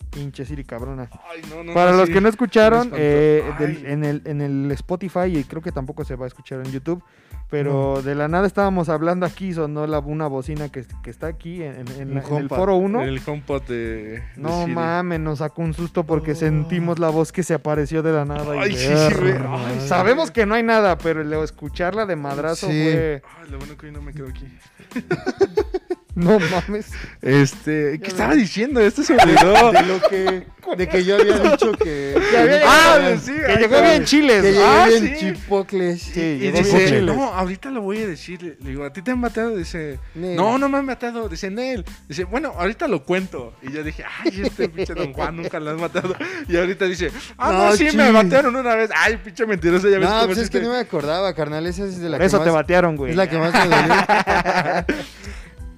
Pinche 0.09 0.45
Siri 0.45 0.63
cabrona. 0.63 1.09
Ay, 1.29 1.41
no, 1.49 1.63
no, 1.63 1.73
Para 1.73 1.91
no, 1.91 1.97
los 1.97 2.07
sí. 2.07 2.13
que 2.13 2.21
no 2.21 2.29
escucharon, 2.29 2.91
eh, 2.95 3.43
del- 3.59 3.85
en, 3.85 4.03
el, 4.03 4.21
en 4.25 4.41
el 4.41 4.71
Spotify, 4.71 5.25
y 5.37 5.43
creo 5.43 5.61
que 5.61 5.71
tampoco 5.71 6.05
se 6.05 6.15
va 6.15 6.25
a 6.25 6.27
escuchar 6.27 6.59
en 6.65 6.71
YouTube, 6.71 7.03
pero 7.49 8.01
de 8.01 8.15
la 8.15 8.27
nada 8.27 8.47
estábamos 8.47 8.89
hablando 8.89 9.25
aquí, 9.25 9.53
sonó 9.53 9.85
la, 9.87 9.99
una 9.99 10.27
bocina 10.27 10.69
que, 10.69 10.83
que 11.03 11.09
está 11.09 11.27
aquí 11.27 11.61
en, 11.61 11.75
en- 11.75 11.87
en 12.01 12.13
la- 12.15 12.21
en 12.21 12.35
el 12.37 12.49
foro 12.49 12.75
1. 12.77 13.01
El 13.03 13.21
HomePod 13.25 13.63
de. 13.63 14.23
No 14.35 14.67
mames, 14.67 15.19
nos 15.19 15.39
sacó 15.39 15.61
un 15.61 15.73
susto 15.73 16.03
porque 16.05 16.31
Oh. 16.31 16.35
sentimos 16.35 16.97
la 16.99 17.09
voz 17.09 17.31
que 17.31 17.43
se 17.43 17.53
apareció 17.53 18.01
de 18.01 18.11
la 18.13 18.25
nada. 18.25 18.55
y 18.55 18.59
Ay, 18.59 18.75
sí, 18.75 18.87
Ay, 18.89 19.77
sí. 19.79 19.87
Sabemos 19.87 20.31
que 20.31 20.45
no 20.45 20.55
hay 20.55 20.63
nada, 20.63 20.97
pero 20.97 21.21
el 21.21 21.31
escucharla 21.33 22.05
de 22.05 22.15
madrazo 22.15 22.67
Sí. 22.67 22.83
fue... 22.83 23.21
Ay, 23.43 23.51
lo 23.51 23.57
bueno 23.59 23.77
que 23.77 23.85
hoy 23.87 23.91
no 23.91 24.01
me 24.01 24.13
quedo 24.13 24.27
aquí. 24.29 24.47
No 26.25 26.39
mames. 26.39 26.87
Este, 27.21 27.99
¿qué 28.01 28.07
estaba 28.07 28.35
diciendo? 28.35 28.79
Esto 28.79 29.03
se 29.03 29.13
olvidó. 29.17 29.71
De 29.73 29.81
lo 29.83 30.01
que. 30.01 30.47
De 30.77 30.87
que 30.87 31.03
yo 31.03 31.15
había 31.17 31.37
dicho 31.37 31.73
que. 31.73 32.15
Que 32.31 32.37
había 32.37 32.61
Ah, 32.65 32.97
llegado- 32.99 33.19
sí, 33.19 33.33
que 33.33 33.55
llegó 33.57 33.81
bien 33.81 34.03
chiles. 34.05 34.41
Que 34.41 34.63
Ah, 34.63 34.85
bien 34.87 35.03
sí. 35.03 35.13
chipocles. 35.19 36.01
Sí, 36.01 36.21
Y 36.41 36.51
dice, 36.51 36.85
chiles. 36.87 37.03
no, 37.03 37.25
ahorita 37.33 37.69
lo 37.69 37.81
voy 37.81 37.99
a 38.01 38.07
decir. 38.07 38.57
Le 38.61 38.69
digo, 38.69 38.83
¿a 38.85 38.91
ti 38.93 39.01
te 39.01 39.11
han 39.11 39.19
matado? 39.19 39.55
Dice, 39.57 39.99
Nel. 40.15 40.35
no, 40.37 40.57
no 40.57 40.69
me 40.69 40.77
han 40.79 40.85
matado. 40.85 41.27
Dice, 41.29 41.51
Nel. 41.51 41.83
Dice, 42.07 42.23
bueno, 42.23 42.53
ahorita 42.57 42.87
lo 42.87 43.03
cuento. 43.03 43.53
Y 43.61 43.71
yo 43.73 43.83
dije, 43.83 44.03
ay, 44.23 44.41
este 44.43 44.69
pinche 44.69 44.93
Don 44.95 45.13
Juan 45.13 45.35
nunca 45.35 45.59
lo 45.59 45.71
has 45.71 45.77
matado. 45.79 46.15
Y 46.47 46.55
ahorita 46.57 46.85
dice, 46.85 47.11
ah, 47.37 47.51
no, 47.51 47.69
No, 47.69 47.75
sí, 47.75 47.89
me 47.95 48.11
mataron 48.11 48.55
una 48.55 48.73
vez. 48.75 48.89
Ay, 48.95 49.17
pinche 49.17 49.45
mentiroso, 49.45 49.87
ya 49.89 49.99
ves 49.99 50.09
No, 50.09 50.15
cómo 50.15 50.25
pues 50.27 50.37
es 50.39 50.49
que 50.49 50.61
no 50.61 50.69
me 50.71 50.77
acordaba, 50.79 51.33
carnal. 51.35 51.67
Esa 51.67 51.83
es 51.85 51.99
de 51.99 52.09
la 52.09 52.17
Por 52.17 52.21
que 52.21 52.27
eso 52.27 52.37
más, 52.37 52.45
te 52.45 52.51
batearon, 52.51 52.95
güey. 52.95 53.11
Es 53.11 53.17
la 53.17 53.29
que 53.29 53.37
más 53.37 53.53
me 53.53 53.59
dolió. 53.75 54.95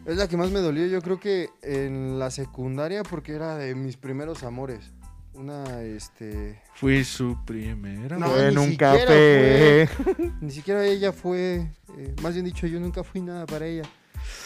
es 0.07 0.17
la 0.17 0.27
que 0.27 0.37
más 0.37 0.49
me 0.51 0.59
dolió. 0.59 0.85
Yo 0.87 1.01
creo 1.01 1.19
que 1.19 1.49
en 1.61 2.17
la 2.17 2.31
secundaria, 2.31 3.03
porque 3.03 3.33
era 3.33 3.55
de 3.57 3.75
mis 3.75 3.97
primeros 3.97 4.43
amores. 4.43 4.91
Una, 5.33 5.81
este. 5.83 6.63
Fui 6.73 7.03
su 7.03 7.37
primera. 7.45 8.17
No, 8.17 8.27
Fue 8.27 8.47
en 8.47 8.55
ni 8.55 8.61
un 8.61 8.69
siquiera 8.71 8.99
café. 8.99 9.89
Ni 10.41 10.49
siquiera 10.51 10.83
ella 10.83 11.11
fue. 11.11 11.69
eh, 11.97 12.15
más 12.23 12.33
bien 12.33 12.45
dicho, 12.45 12.65
yo 12.65 12.79
nunca 12.79 13.03
fui 13.03 13.21
nada 13.21 13.45
para 13.45 13.67
ella. 13.67 13.83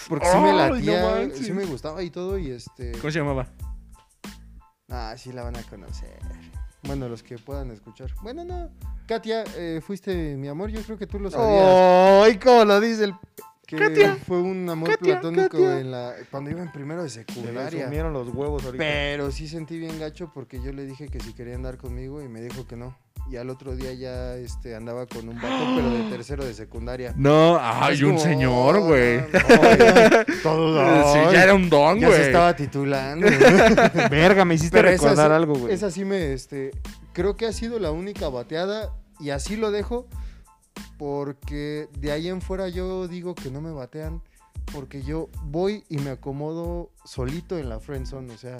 Porque 0.09 0.25
sí 0.27 0.37
me 0.37 0.51
no 0.51 0.57
latía, 0.57 1.01
manches. 1.01 1.45
sí 1.45 1.53
me 1.53 1.63
gustaba 1.65 2.03
y 2.03 2.09
todo. 2.09 2.37
Y 2.37 2.51
este. 2.51 2.91
¿Cómo 2.93 3.09
se 3.09 3.19
llamaba? 3.19 3.47
Ah, 4.89 5.15
sí 5.17 5.31
la 5.31 5.43
van 5.43 5.55
a 5.55 5.63
conocer. 5.63 6.19
Bueno, 6.83 7.07
los 7.07 7.23
que 7.23 7.37
puedan 7.37 7.71
escuchar. 7.71 8.11
Bueno, 8.21 8.43
no. 8.43 8.69
Katia, 9.07 9.45
eh, 9.55 9.79
fuiste 9.85 10.35
mi 10.35 10.49
amor. 10.49 10.69
Yo 10.71 10.81
creo 10.81 10.97
que 10.97 11.07
tú 11.07 11.19
lo 11.19 11.31
sabías. 11.31 12.25
¡Ay, 12.25 12.37
cómo 12.37 12.65
lo 12.65 12.81
dice 12.81 13.05
el... 13.05 13.13
que 13.77 13.87
Katia. 13.87 14.17
fue 14.27 14.41
un 14.41 14.69
amor 14.69 14.89
Katia, 14.89 15.19
platónico 15.19 15.49
Katia. 15.57 15.79
en 15.79 15.91
la 15.91 16.13
cuando 16.29 16.49
iba 16.51 16.61
en 16.61 16.71
primero 16.71 17.03
de 17.03 17.09
Se 17.09 17.25
secundaria. 17.25 17.85
sumieron 17.85 18.13
los 18.13 18.29
huevos 18.29 18.63
ahorita. 18.65 18.83
Pero 18.83 19.31
sí 19.31 19.47
sentí 19.47 19.77
bien 19.79 19.99
gacho 19.99 20.31
porque 20.33 20.61
yo 20.61 20.71
le 20.73 20.85
dije 20.85 21.07
que 21.07 21.19
si 21.19 21.33
quería 21.33 21.55
andar 21.55 21.77
conmigo 21.77 22.21
y 22.21 22.27
me 22.27 22.41
dijo 22.41 22.67
que 22.67 22.75
no. 22.75 22.97
Y 23.29 23.37
al 23.37 23.49
otro 23.51 23.75
día 23.75 23.93
ya 23.93 24.35
este, 24.35 24.75
andaba 24.75 25.05
con 25.05 25.29
un 25.29 25.35
vato, 25.35 25.75
pero 25.75 25.89
de 25.91 26.03
tercero 26.09 26.43
de 26.43 26.53
secundaria. 26.53 27.13
No, 27.15 27.57
ay, 27.61 28.03
un 28.03 28.15
como, 28.15 28.23
señor, 28.23 28.75
oh, 28.77 28.81
güey. 28.85 29.17
no, 29.21 29.27
no, 29.27 29.75
ya, 29.77 30.25
todo 30.41 31.13
Sí, 31.13 31.19
ya 31.33 31.43
era 31.43 31.53
un 31.53 31.69
don, 31.69 31.99
ya 31.99 32.07
güey. 32.07 32.19
se 32.19 32.25
estaba 32.27 32.55
titulando. 32.55 33.27
Verga, 34.09 34.43
me 34.43 34.55
hiciste 34.55 34.75
Pero 34.75 34.89
recordar 34.89 35.31
algo, 35.31 35.53
güey. 35.55 35.73
Esa 35.73 35.91
sí 35.91 36.03
me, 36.03 36.33
este, 36.33 36.71
creo 37.13 37.35
que 37.37 37.45
ha 37.45 37.53
sido 37.53 37.79
la 37.79 37.91
única 37.91 38.27
bateada 38.27 38.91
y 39.19 39.29
así 39.29 39.55
lo 39.55 39.69
dejo 39.71 40.07
porque 40.97 41.87
de 41.99 42.11
ahí 42.11 42.27
en 42.27 42.41
fuera 42.41 42.69
yo 42.69 43.07
digo 43.07 43.35
que 43.35 43.49
no 43.49 43.61
me 43.61 43.71
batean 43.71 44.21
porque 44.71 45.01
yo 45.01 45.29
voy 45.43 45.83
y 45.89 45.97
me 45.97 46.11
acomodo 46.11 46.91
solito 47.03 47.57
en 47.57 47.69
la 47.69 47.79
friend 47.79 48.05
zone, 48.05 48.33
o 48.33 48.37
sea, 48.37 48.57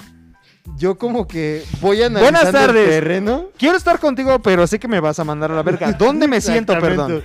yo 0.78 0.98
como 0.98 1.28
que 1.28 1.64
voy 1.80 2.02
analizando 2.04 2.40
Buenas 2.40 2.52
tardes. 2.52 2.84
el 2.84 2.90
terreno. 2.90 3.46
Quiero 3.58 3.78
estar 3.78 4.00
contigo, 4.00 4.40
pero 4.42 4.68
sé 4.68 4.80
que 4.80 4.88
me 4.88 5.00
vas 5.00 5.20
a 5.20 5.24
mandar 5.24 5.52
a 5.52 5.56
la 5.56 5.64
verga. 5.64 5.92
¿Dónde 6.00 6.28
me 6.28 6.42
siento, 6.42 6.78
perdón? 6.80 7.24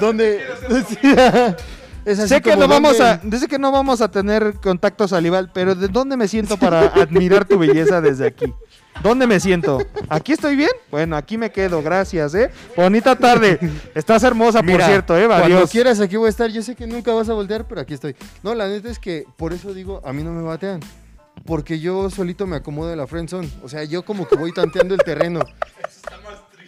¿Dónde? 0.00 0.42
Es 2.04 2.18
así 2.18 2.28
Sé 2.34 2.42
que 2.42 2.54
no 2.54 2.68
vamos 2.68 3.00
a, 3.00 3.16
dice 3.22 3.48
que 3.48 3.58
no 3.58 3.72
vamos 3.72 4.02
a 4.02 4.10
tener 4.10 4.56
contacto 4.62 5.08
salival, 5.08 5.50
pero 5.54 5.74
¿de 5.74 5.88
dónde 5.88 6.18
me 6.18 6.28
siento 6.28 6.58
para 6.58 6.80
admirar 6.80 7.46
tu 7.46 7.58
belleza 7.58 8.02
desde 8.02 8.26
aquí? 8.26 8.52
¿Dónde 9.02 9.26
me 9.26 9.38
siento? 9.40 9.78
¿Aquí 10.08 10.32
estoy 10.32 10.56
bien? 10.56 10.70
Bueno, 10.90 11.16
aquí 11.16 11.36
me 11.36 11.50
quedo, 11.52 11.82
gracias, 11.82 12.34
¿eh? 12.34 12.50
Bonita 12.76 13.16
tarde. 13.16 13.58
Estás 13.94 14.22
hermosa, 14.22 14.62
por 14.62 14.80
cierto, 14.82 15.16
¿eh? 15.18 15.26
Cuando 15.26 15.44
Adiós. 15.44 15.70
quieras 15.70 16.00
aquí 16.00 16.16
voy 16.16 16.28
a 16.28 16.30
estar. 16.30 16.50
Yo 16.50 16.62
sé 16.62 16.74
que 16.74 16.86
nunca 16.86 17.12
vas 17.12 17.28
a 17.28 17.34
voltear, 17.34 17.66
pero 17.66 17.80
aquí 17.82 17.92
estoy. 17.94 18.16
No, 18.42 18.54
la 18.54 18.66
neta 18.68 18.88
es 18.88 18.98
que 18.98 19.24
por 19.36 19.52
eso 19.52 19.74
digo, 19.74 20.00
a 20.04 20.12
mí 20.12 20.22
no 20.22 20.32
me 20.32 20.42
batean. 20.42 20.80
Porque 21.44 21.80
yo 21.80 22.08
solito 22.10 22.46
me 22.46 22.56
acomodo 22.56 22.92
en 22.92 22.98
la 22.98 23.06
friend 23.06 23.28
zone. 23.28 23.50
O 23.62 23.68
sea, 23.68 23.84
yo 23.84 24.04
como 24.04 24.26
que 24.26 24.36
voy 24.36 24.52
tanteando 24.52 24.94
el 24.94 25.00
terreno. 25.02 25.40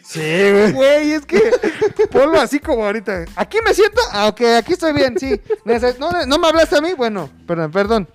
Sí, 0.02 0.20
güey. 0.20 0.72
Güey, 0.72 1.12
es 1.12 1.24
que 1.26 1.40
ponlo 2.10 2.40
así 2.40 2.58
como 2.60 2.84
ahorita. 2.84 3.24
¿Aquí 3.36 3.58
me 3.64 3.72
siento? 3.74 4.00
Ah, 4.12 4.28
ok, 4.28 4.40
aquí 4.58 4.74
estoy 4.74 4.92
bien, 4.92 5.18
sí. 5.18 5.40
Neces- 5.64 5.98
¿No, 5.98 6.10
no 6.26 6.38
me 6.38 6.48
hablaste 6.48 6.76
a 6.76 6.80
mí? 6.80 6.92
Bueno, 6.94 7.30
perdón, 7.46 7.70
perdón. 7.72 8.08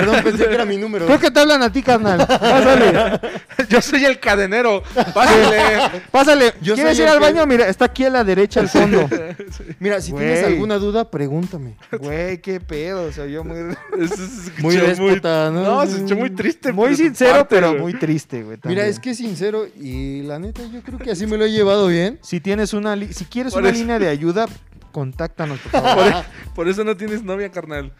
Perdón, 0.00 0.22
pensé 0.24 0.46
que 0.48 0.54
era 0.54 0.64
mi 0.64 0.76
número. 0.76 1.06
Creo 1.06 1.18
que 1.18 1.30
te 1.30 1.40
hablan 1.40 1.62
a 1.62 1.72
ti, 1.72 1.82
carnal. 1.82 2.26
Pásale, 2.26 3.20
Yo 3.68 3.80
soy 3.82 4.04
el 4.04 4.20
cadenero. 4.20 4.82
Pásale. 5.12 6.02
pásale. 6.10 6.54
Yo 6.60 6.74
¿Quieres 6.74 6.98
ir 6.98 7.06
al 7.08 7.18
que- 7.18 7.24
baño? 7.24 7.46
Mira, 7.46 7.66
está 7.68 7.86
aquí 7.86 8.04
a 8.04 8.10
la 8.10 8.22
derecha 8.24 8.60
al 8.60 8.68
fondo. 8.68 9.08
Mira, 9.80 10.00
si 10.00 10.12
tienes 10.12 10.44
alguna 10.44 10.76
duda, 10.78 11.10
pregúntame. 11.10 11.74
Güey, 11.98 12.40
qué 12.40 12.60
pedo. 12.60 13.10
Se 13.12 13.22
oyó 13.22 13.42
muy, 13.44 13.56
Eso 14.00 14.16
se 14.16 14.24
escuchó 14.24 14.62
Muy 14.62 14.76
déspota, 14.76 15.50
¿no? 15.50 15.62
No, 15.62 15.86
se 15.86 15.96
escuchó 15.96 16.16
muy 16.16 16.30
triste. 16.30 16.72
muy 16.72 16.94
sincero, 16.96 17.32
parte, 17.32 17.46
pero 17.56 17.70
güey. 17.70 17.80
muy 17.80 17.94
triste, 17.94 18.42
güey. 18.42 18.58
Mira, 18.64 18.86
es 18.86 19.00
que 19.00 19.10
es 19.10 19.16
sincero 19.18 19.66
y 19.80 20.22
la 20.22 20.38
neta 20.38 20.62
yo 20.72 20.80
creo 20.82 20.98
que 20.98 21.10
así 21.10 21.26
me 21.26 21.36
lo 21.36 21.44
he 21.44 21.50
llevado 21.50 21.86
bien. 21.88 22.18
Si 22.22 22.40
tienes 22.40 22.72
una, 22.74 22.94
li- 22.96 23.12
si 23.12 23.24
quieres 23.24 23.52
Por 23.52 23.62
una 23.62 23.70
eso- 23.70 23.78
línea 23.80 23.98
de 23.98 24.08
ayuda, 24.08 24.46
contáctanos, 24.92 25.58
por 25.60 25.70
Por, 25.72 25.80
favor. 25.82 26.06
e- 26.08 26.54
por 26.54 26.68
eso 26.68 26.84
no 26.84 26.96
tienes 26.96 27.22
novia, 27.22 27.50
carnal. 27.50 27.92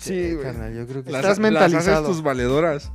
Sí, 0.00 0.32
güey. 0.32 0.42
carnal, 0.44 0.74
yo 0.74 0.86
creo 0.86 1.02
que 1.04 1.10
Las, 1.10 1.20
Estás 1.20 1.38
las 1.38 1.38
mentalizado. 1.38 1.96
haces 1.98 2.06
tus 2.08 2.22
valedoras. 2.22 2.92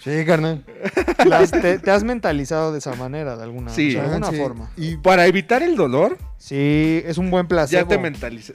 sí, 0.00 0.24
carnal. 0.26 0.64
Las- 1.26 1.50
te, 1.50 1.78
te 1.78 1.90
has 1.90 2.04
mentalizado 2.04 2.72
de 2.72 2.78
esa 2.78 2.94
manera, 2.94 3.36
de 3.36 3.42
alguna, 3.44 3.70
Sí. 3.70 3.92
de 3.94 4.00
alguna 4.00 4.32
forma. 4.32 4.70
Y 4.76 4.96
Para 4.96 5.26
evitar 5.26 5.62
el 5.62 5.76
dolor, 5.76 6.16
Sí, 6.38 7.02
es 7.04 7.18
un 7.18 7.30
buen 7.30 7.46
placebo. 7.48 7.82
ya 7.82 7.88
te 7.88 7.98
mentaliz. 7.98 8.52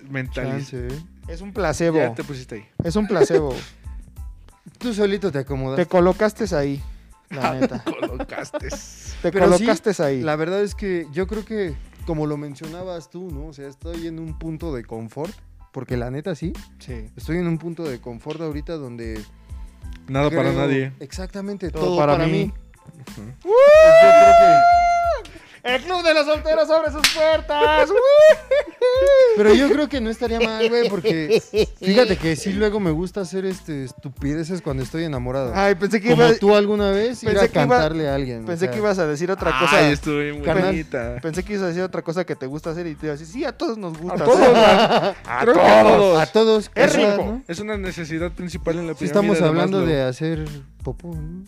Es 1.27 1.41
un 1.41 1.53
placebo. 1.53 1.97
Ya 1.97 2.14
te 2.14 2.23
pusiste 2.23 2.55
ahí. 2.55 2.65
Es 2.84 2.95
un 2.95 3.07
placebo. 3.07 3.53
Tú 4.77 4.93
solito 4.93 5.31
te 5.31 5.39
acomodas. 5.39 5.77
te 5.77 5.85
colocaste 5.85 6.53
ahí, 6.55 6.81
la 7.30 7.53
neta. 7.53 7.84
Colocaste. 7.99 8.68
Te 9.22 9.31
Pero 9.31 9.53
sí, 9.57 9.64
colocaste 9.65 10.03
ahí. 10.03 10.22
La 10.22 10.35
verdad 10.35 10.61
es 10.61 10.76
que 10.76 11.07
yo 11.14 11.27
creo 11.27 11.45
que, 11.45 11.73
como 12.05 12.27
lo 12.27 12.35
mencionabas 12.38 13.10
tú, 13.10 13.30
¿no? 13.31 13.47
O 13.47 13.53
sea, 13.53 13.68
estoy 13.68 14.07
en 14.07 14.19
un 14.19 14.38
punto 14.38 14.73
de 14.73 14.84
confort. 14.84 15.34
Porque 15.73 15.97
la 15.97 16.09
neta 16.09 16.35
sí, 16.35 16.53
Sí. 16.79 17.09
estoy 17.17 17.37
en 17.39 17.47
un 17.47 17.57
punto 17.57 17.83
de 17.83 17.99
confort 17.99 18.39
ahorita 18.39 18.73
donde... 18.77 19.21
Nada 20.07 20.29
para 20.29 20.53
nadie. 20.53 20.93
Exactamente, 21.01 21.69
Todo 21.71 21.83
todo, 21.85 21.97
para 21.97 22.13
para, 22.13 22.27
mí. 22.27 22.51
Yo 23.07 23.13
creo 23.13 23.35
que- 23.43 24.82
El 25.64 25.81
club 25.81 26.03
de 26.03 26.14
los 26.14 26.26
solteros 26.26 26.69
abre 26.69 26.91
sus 26.91 27.07
puertas. 27.15 27.90
pero 29.38 29.53
yo 29.53 29.69
creo 29.69 29.88
que 29.88 30.02
no 30.02 30.10
estaría 30.10 30.40
mal, 30.40 30.68
güey, 30.69 30.90
porque 30.90 31.41
fíjate 31.80 32.18
que 32.18 32.35
sí 32.35 32.52
luego 32.52 32.80
me 32.81 32.91
gusta 32.91 33.22
hacer 33.22 33.45
este 33.45 33.85
estupideces 33.85 34.61
cuando 34.61 34.84
estoy 34.84 35.06
enamorado. 35.06 35.53
Ay, 35.56 35.76
pensé 35.76 36.02
que 36.02 36.11
Como 36.11 36.23
iba, 36.27 36.35
tú 36.35 36.53
alguna 36.53 36.90
vez 36.91 37.23
ir 37.23 37.30
pensé 37.30 37.45
a 37.45 37.45
iba- 37.45 37.53
cantarle 37.53 38.10
a 38.10 38.15
alguien. 38.15 38.44
o 38.44 38.48
pensé 38.48 38.65
sea, 38.65 38.72
que 38.72 38.77
ibas 38.80 38.99
a 38.99 39.07
decir 39.07 39.31
otra 39.31 39.57
cosa. 39.57 39.77
Ay, 39.77 39.95
bien 40.06 40.41
Carnal. 40.44 40.65
bonita. 40.68 41.15
Pensé 41.22 41.44
que 41.44 41.53
ibas 41.53 41.64
a 41.64 41.68
decir 41.68 41.84
otra 41.84 42.02
cosa 42.02 42.26
que 42.26 42.35
te 42.35 42.45
gusta 42.45 42.72
hacer 42.72 42.85
y 42.88 42.95
te 42.95 43.06
iba 43.06 43.14
a 43.14 43.18
decir, 43.18 43.27
sí, 43.34 43.45
a 43.45 43.53
todos 43.57 43.77
nos 43.77 43.98
gusta. 43.98 44.22
A 44.22 44.26
todos, 44.26 44.40
hacer". 44.41 45.15
a, 45.26 45.45
todos. 45.45 46.22
A 46.22 46.26
todos. 46.27 46.72
Es 46.76 46.94
rico. 46.95 47.23
¿no? 47.26 47.44
Es 47.48 47.60
una 47.60 47.77
necesidad 47.77 48.31
principal 48.34 48.80
en 48.80 48.88
la 48.88 48.94
Sí 48.95 49.06
pirámide 49.06 49.31
estamos 49.34 49.41
hablando 49.49 49.85
de 49.85 50.02
hacer 50.02 50.45
popó, 50.84 51.15
¿no? 51.15 51.45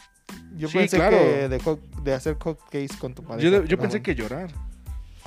Yo 0.57 0.68
Sí, 0.69 0.77
pensé 0.77 0.98
claro. 0.98 1.18
que 1.18 1.49
de, 1.49 1.60
co- 1.60 1.80
de 2.03 2.14
hacer 2.14 2.36
cupcakes 2.38 2.95
con 2.99 3.14
tu 3.14 3.23
pareja. 3.23 3.44
Yo, 3.49 3.64
yo 3.65 3.77
pensé 3.77 3.98
bueno. 3.99 4.03
que 4.03 4.15
llorar. 4.15 4.49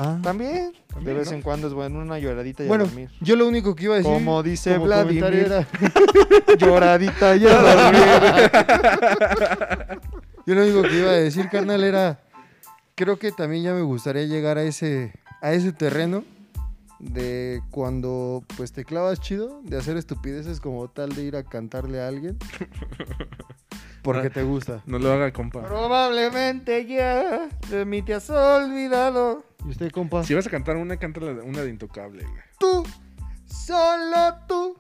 Ah. 0.00 0.18
También, 0.22 0.72
También, 0.86 1.04
de 1.06 1.12
vez 1.14 1.28
¿no? 1.30 1.36
en 1.36 1.42
cuando 1.42 1.66
es 1.66 1.74
bueno 1.74 1.98
una 1.98 2.18
lloradita 2.20 2.62
y 2.62 2.66
a 2.66 2.68
Bueno, 2.68 2.84
dormir. 2.84 3.10
yo 3.20 3.34
lo 3.34 3.48
único 3.48 3.74
que 3.74 3.84
iba 3.84 3.94
a 3.94 3.98
decir... 3.98 4.12
Como 4.12 4.42
dice 4.44 4.74
como 4.74 4.84
Vladimir. 4.86 5.24
era- 5.24 5.66
Lloradita 6.58 7.34
y 7.36 7.46
a 7.46 7.58
dormir. 7.58 8.02
Yo 10.46 10.54
lo 10.54 10.62
único 10.62 10.82
que 10.82 10.98
iba 10.98 11.10
a 11.10 11.14
decir, 11.14 11.48
carnal, 11.50 11.82
era. 11.84 12.20
Creo 12.94 13.18
que 13.18 13.32
también 13.32 13.62
ya 13.64 13.74
me 13.74 13.82
gustaría 13.82 14.24
llegar 14.24 14.56
a 14.58 14.62
ese, 14.62 15.12
a 15.42 15.52
ese 15.52 15.72
terreno 15.72 16.24
de 16.98 17.62
cuando 17.70 18.42
pues 18.56 18.72
te 18.72 18.84
clavas 18.84 19.20
chido, 19.20 19.60
de 19.62 19.76
hacer 19.76 19.96
estupideces 19.96 20.60
como 20.60 20.88
tal 20.88 21.14
de 21.14 21.22
ir 21.22 21.36
a 21.36 21.44
cantarle 21.44 22.00
a 22.00 22.08
alguien. 22.08 22.38
Porque 24.02 24.30
te 24.30 24.42
gusta. 24.42 24.82
No 24.86 24.98
lo 24.98 25.12
haga, 25.12 25.32
compa. 25.32 25.62
Probablemente 25.62 26.86
ya 26.86 27.48
de 27.68 27.84
mí 27.84 28.02
te 28.02 28.14
has 28.14 28.30
olvidado. 28.30 29.44
¿Y 29.66 29.70
usted, 29.70 29.90
compa? 29.90 30.24
Si 30.24 30.34
vas 30.34 30.46
a 30.46 30.50
cantar 30.50 30.76
una, 30.76 30.96
canta 30.96 31.20
una 31.20 31.62
de 31.62 31.70
Intocable, 31.70 32.22
güey. 32.22 32.42
Tú, 32.58 32.84
solo 33.46 34.34
tú, 34.46 34.76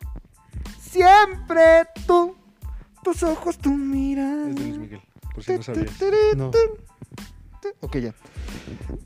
siempre 0.80 1.86
tú. 2.06 2.36
Tus 3.02 3.22
ojos, 3.22 3.58
tu 3.58 3.70
mirada. 3.70 4.48
Es 4.48 4.56
de 4.56 4.62
Luis 4.62 4.78
Miguel, 4.78 5.00
por 5.34 5.44
si 5.44 5.52
no 5.52 5.62
sabías. 5.62 5.92
No. 6.36 6.50
Ok, 7.80 7.96
ya. 7.98 8.14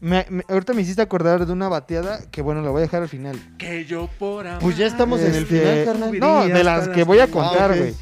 Me- 0.00 0.26
me- 0.30 0.44
ahorita 0.48 0.72
me 0.72 0.82
hiciste 0.82 1.02
acordar 1.02 1.46
de 1.46 1.52
una 1.52 1.68
bateada 1.68 2.20
que, 2.30 2.42
bueno, 2.42 2.62
la 2.62 2.70
voy 2.70 2.78
a 2.80 2.82
dejar 2.82 3.02
al 3.02 3.08
final. 3.08 3.38
Que 3.58 3.84
yo 3.84 4.08
por 4.18 4.46
amar. 4.46 4.60
Pues 4.60 4.76
ya 4.76 4.86
estamos 4.86 5.20
en 5.20 5.34
el 5.34 5.42
Este, 5.44 5.60
final, 5.60 5.84
carnal. 5.84 6.18
No, 6.18 6.44
de 6.46 6.64
las 6.64 6.88
que 6.88 7.04
voy 7.04 7.20
a 7.20 7.28
contar, 7.30 7.70
Ah, 7.70 7.74
ok. 7.74 7.78
güey. 7.80 7.94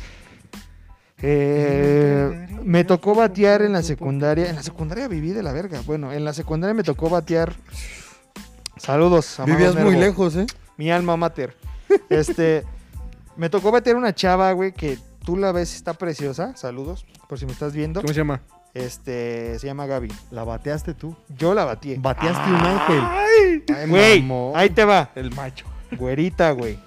Eh, 1.23 2.49
me 2.65 2.85
tocó 2.85 3.15
batear 3.15 3.63
en 3.63 3.73
la 3.73 3.83
secundaria. 3.83 4.49
En 4.49 4.57
la 4.57 4.63
secundaria 4.63 5.07
viví 5.09 5.33
de 5.33 5.43
la 5.43 5.53
verga. 5.53 5.81
Bueno, 5.85 6.13
en 6.13 6.25
la 6.25 6.33
secundaria 6.33 6.75
me 6.75 6.83
tocó 6.83 7.11
batear. 7.11 7.53
Saludos, 8.77 9.39
amado 9.39 9.57
Vivías 9.59 9.75
muy 9.75 9.85
Nervo. 9.93 10.01
lejos, 10.01 10.37
¿eh? 10.37 10.47
Mi 10.79 10.91
alma 10.91 11.17
mater. 11.17 11.55
Este, 12.09 12.65
me 13.37 13.51
tocó 13.51 13.71
batear 13.71 13.97
una 13.97 14.15
chava, 14.15 14.51
güey, 14.53 14.73
que 14.73 14.97
tú 15.25 15.37
la 15.37 15.53
ves, 15.53 15.75
está 15.75 15.93
preciosa. 15.95 16.57
Saludos, 16.57 17.05
por 17.29 17.39
si 17.39 17.45
me 17.45 17.53
estás 17.53 17.75
viendo. 17.75 18.01
¿Cómo 18.01 18.13
se 18.15 18.19
llama? 18.21 18.41
Este, 18.75 19.59
se 19.59 19.67
llama 19.67 19.87
Gaby. 19.87 20.13
La 20.31 20.45
bateaste 20.45 20.95
tú. 20.95 21.17
Yo 21.37 21.55
la 21.55 21.65
batí. 21.65 21.97
Bateaste 21.97 22.51
un 22.51 22.57
ángel. 22.57 23.01
Ay, 23.03 23.87
Güey, 23.89 24.25
ahí 24.55 24.71
te 24.71 24.85
va. 24.85 25.11
El 25.15 25.35
macho. 25.35 25.67
Güerita, 25.93 26.53
güey. 26.53 26.79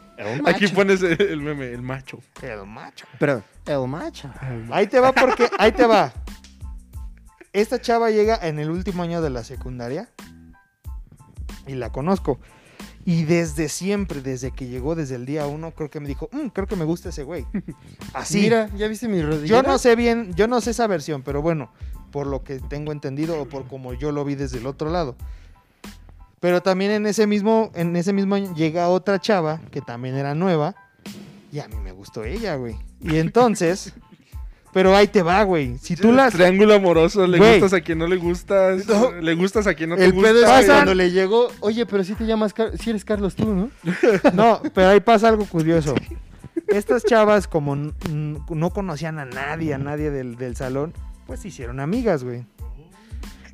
Aquí 0.45 0.67
pones 0.67 1.01
el, 1.01 1.21
el 1.21 1.41
meme, 1.41 1.71
el 1.71 1.81
macho. 1.81 2.19
El 2.41 2.65
macho. 2.65 3.05
Pero, 3.19 3.43
el 3.65 3.87
macho. 3.87 4.29
Ahí 4.71 4.87
te 4.87 4.99
va 4.99 5.11
porque, 5.11 5.49
ahí 5.57 5.71
te 5.71 5.85
va. 5.85 6.13
Esta 7.51 7.79
chava 7.79 8.09
llega 8.09 8.39
en 8.41 8.59
el 8.59 8.69
último 8.69 9.03
año 9.03 9.21
de 9.21 9.29
la 9.29 9.43
secundaria 9.43 10.09
y 11.67 11.73
la 11.73 11.91
conozco. 11.91 12.39
Y 13.05 13.23
desde 13.25 13.67
siempre, 13.69 14.21
desde 14.21 14.51
que 14.51 14.67
llegó, 14.67 14.95
desde 14.95 15.15
el 15.15 15.25
día 15.25 15.45
uno, 15.45 15.71
creo 15.71 15.89
que 15.89 15.99
me 15.99 16.07
dijo, 16.07 16.29
"Mm, 16.31 16.47
creo 16.47 16.67
que 16.67 16.75
me 16.75 16.85
gusta 16.85 17.09
ese 17.09 17.23
güey. 17.23 17.45
Así. 18.13 18.39
Mira, 18.39 18.69
¿ya 18.77 18.87
viste 18.87 19.07
mi 19.07 19.21
rodilla? 19.21 19.47
yo 19.47 19.63
no 19.63 19.77
sé 19.77 19.95
bien, 19.95 20.33
yo 20.35 20.47
no 20.47 20.61
sé 20.61 20.71
esa 20.71 20.87
versión, 20.87 21.21
pero 21.21 21.41
bueno, 21.41 21.71
por 22.11 22.27
lo 22.27 22.43
que 22.43 22.59
tengo 22.59 22.91
entendido 22.91 23.41
o 23.41 23.45
por 23.45 23.67
como 23.67 23.93
yo 23.93 24.11
lo 24.11 24.23
vi 24.23 24.35
desde 24.35 24.59
el 24.59 24.67
otro 24.67 24.89
lado. 24.89 25.15
Pero 26.39 26.61
también 26.61 26.91
en 26.91 27.05
ese 27.05 27.25
mismo, 27.25 27.71
en 27.73 27.95
ese 27.95 28.13
mismo 28.13 28.35
año 28.35 28.53
llega 28.53 28.89
otra 28.89 29.19
chava 29.19 29.61
que 29.71 29.81
también 29.81 30.15
era 30.15 30.35
nueva 30.35 30.75
y 31.51 31.59
a 31.59 31.67
mí 31.67 31.75
me 31.77 31.91
gustó 31.91 32.23
ella, 32.23 32.55
güey. 32.55 32.75
Y 32.99 33.17
entonces, 33.17 33.93
pero 34.73 34.95
ahí 34.95 35.07
te 35.07 35.21
va, 35.21 35.43
güey. 35.43 35.77
Si 35.77 35.95
tú 35.95 36.11
las 36.11 36.33
Triángulo 36.33 36.73
amoroso, 36.73 37.25
le 37.27 37.37
Güey. 37.37 37.59
gustas 37.59 37.73
a 37.79 37.81
quien 37.81 37.99
no 37.99 38.07
le 38.07 38.17
gustas, 38.17 38.85
No. 38.87 39.11
le 39.11 39.35
gustas 39.35 39.67
a 39.67 39.73
quien 39.75 39.91
no 39.91 39.95
te 39.95 40.03
El 40.05 40.13
gusta. 40.13 40.29
pedo 40.29 40.45
es 40.45 40.61
que 40.65 40.71
cuando 40.71 40.93
le 40.95 41.11
llegó, 41.11 41.47
oye, 41.59 41.85
pero 41.85 42.03
si 42.03 42.13
te 42.15 42.25
llamas, 42.25 42.53
Car- 42.53 42.77
si 42.77 42.89
eres 42.89 43.05
Carlos 43.05 43.35
tú, 43.35 43.53
¿no? 43.53 43.69
No, 44.33 44.61
pero 44.73 44.89
ahí 44.89 44.99
pasa 44.99 45.27
algo 45.29 45.45
curioso. 45.45 45.93
Estas 46.67 47.03
chavas, 47.03 47.47
como 47.47 47.75
no 47.75 48.69
conocían 48.71 49.19
a 49.19 49.25
nadie, 49.25 49.73
a 49.73 49.77
nadie 49.77 50.09
del, 50.11 50.35
del 50.37 50.55
salón, 50.55 50.93
pues 51.27 51.41
se 51.41 51.49
hicieron 51.49 51.79
amigas, 51.79 52.23
güey. 52.23 52.45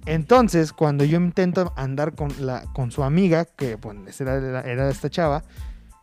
Entonces, 0.05 0.73
cuando 0.73 1.03
yo 1.03 1.17
intento 1.17 1.73
andar 1.75 2.15
con, 2.15 2.31
la, 2.39 2.63
con 2.73 2.91
su 2.91 3.03
amiga, 3.03 3.45
que 3.45 3.77
pues 3.77 4.19
era, 4.21 4.35
era- 4.37 4.61
era 4.61 4.89
esta 4.89 5.09
chava, 5.09 5.43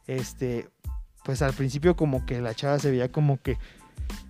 este, 0.07 0.69
pues 1.25 1.43
al 1.43 1.55
principio 1.55 1.97
como 1.97 2.25
que 2.27 2.41
la 2.41 2.55
chava 2.55 2.79
se 2.79 2.91
veía 2.91 3.11
como 3.11 3.41
que, 3.43 3.59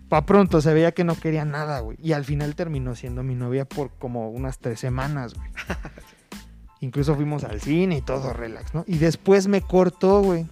pa' 0.08 0.24
pronto 0.26 0.60
se 0.60 0.72
veía 0.74 0.92
que 0.92 1.04
no 1.04 1.14
quería 1.16 1.44
nada, 1.44 1.80
güey. 1.80 1.98
Y 2.02 2.12
al 2.12 2.24
final 2.24 2.54
terminó 2.54 2.94
siendo 2.94 3.22
mi 3.22 3.34
novia 3.34 3.64
por 3.64 3.90
como 3.98 4.30
unas 4.30 4.58
tres 4.58 4.80
semanas, 4.80 5.34
güey. 5.34 5.48
Incluso 6.80 7.14
fuimos 7.14 7.42
al 7.44 7.60
cine 7.60 7.96
y 7.98 8.02
todo, 8.02 8.32
relax, 8.32 8.74
¿no? 8.74 8.84
Y 8.86 8.98
después 8.98 9.48
me 9.48 9.62
cortó, 9.62 10.20
güey. 10.22 10.46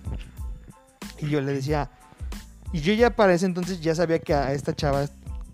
Y 1.19 1.29
yo 1.29 1.41
le 1.41 1.53
decía, 1.53 1.91
y 2.73 2.81
yo 2.81 2.93
ya 2.95 3.11
para 3.15 3.35
ese 3.35 3.47
entonces 3.47 3.81
ya 3.81 3.95
sabía 3.95 4.19
que 4.19 4.33
a 4.35 4.53
esta 4.53 4.75
chava, 4.75 5.05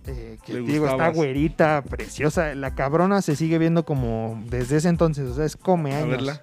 eh, 0.07 0.39
que 0.47 0.53
te 0.53 0.61
digo, 0.61 0.89
está 0.89 1.09
güerita, 1.09 1.83
preciosa. 1.83 2.55
La 2.55 2.75
cabrona 2.75 3.21
se 3.21 3.35
sigue 3.37 3.59
viendo 3.59 3.85
como 3.85 4.41
desde 4.49 4.77
ese 4.77 4.89
entonces, 4.89 5.29
o 5.29 5.35
sea, 5.35 5.45
es 5.45 5.57
come 5.57 5.93
A 5.95 5.99
años. 5.99 6.11
verla. 6.11 6.43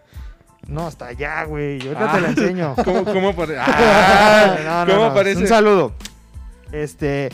No, 0.67 0.85
hasta 0.85 1.07
allá, 1.07 1.45
güey. 1.45 1.79
Yo 1.79 1.91
ahorita 1.97 2.11
Ah. 2.11 2.15
te 2.15 2.21
la 2.21 2.27
enseño. 2.29 2.75
¿Cómo, 2.84 3.05
cómo 3.05 3.29
apare- 3.34 3.57
Ah, 3.57 3.65
Ah, 3.69 4.57
no, 4.63 4.85
no, 4.85 4.91
¿Cómo 4.93 5.05
no, 5.05 5.11
aparece? 5.11 5.41
Un 5.41 5.47
saludo. 5.47 5.93
Este. 6.72 7.30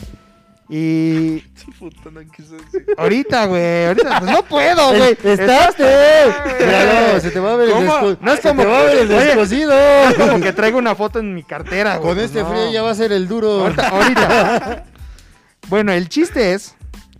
Y 0.68 1.40
Puta, 1.78 2.10
no 2.10 2.20
quise 2.30 2.54
decir. 2.56 2.86
ahorita, 2.96 3.46
güey. 3.46 3.86
Ahorita, 3.86 4.18
pues 4.20 4.30
no 4.32 4.42
puedo, 4.44 4.88
güey. 4.96 5.12
¡Estás! 5.22 5.76
güey. 5.76 6.66
Míralo, 6.66 7.20
se 7.20 7.30
te 7.30 7.38
va 7.38 7.52
a 7.52 7.56
ver 7.56 7.68
el 7.68 7.74
¿Cómo? 7.74 7.92
desco- 7.92 8.18
No 8.22 8.32
es 8.32 8.40
se 8.40 8.48
como 8.48 8.62
te 8.62 8.68
va 8.68 8.78
a 8.80 8.82
ver 8.84 8.96
el 8.98 9.12
Oye, 9.12 9.24
descosido. 9.26 9.72
Es 9.74 10.14
como 10.14 10.40
que 10.40 10.52
traigo 10.54 10.78
una 10.78 10.94
foto 10.94 11.18
en 11.18 11.34
mi 11.34 11.42
cartera, 11.42 11.98
güey. 11.98 12.14
Con 12.14 12.24
este 12.24 12.40
no. 12.42 12.48
frío 12.50 12.70
ya 12.72 12.82
va 12.82 12.90
a 12.90 12.94
ser 12.94 13.12
el 13.12 13.28
duro. 13.28 13.60
Ahorita, 13.60 13.88
ahorita. 13.88 14.84
bueno, 15.68 15.92
el 15.92 16.08
chiste 16.08 16.54
es 16.54 16.74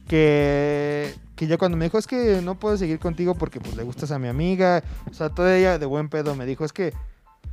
que, 0.08 1.14
que 1.36 1.46
ya 1.46 1.58
cuando 1.58 1.76
me 1.76 1.84
dijo, 1.84 1.98
es 1.98 2.06
que 2.06 2.40
no 2.42 2.58
puedo 2.58 2.76
seguir 2.78 2.98
contigo 2.98 3.34
porque 3.34 3.60
pues 3.60 3.76
le 3.76 3.82
gustas 3.82 4.10
a 4.10 4.18
mi 4.18 4.28
amiga. 4.28 4.82
O 5.10 5.14
sea, 5.14 5.28
toda 5.28 5.54
ella 5.56 5.78
de 5.78 5.84
buen 5.86 6.08
pedo 6.08 6.34
me 6.34 6.46
dijo, 6.46 6.64
es 6.64 6.72
que 6.72 6.94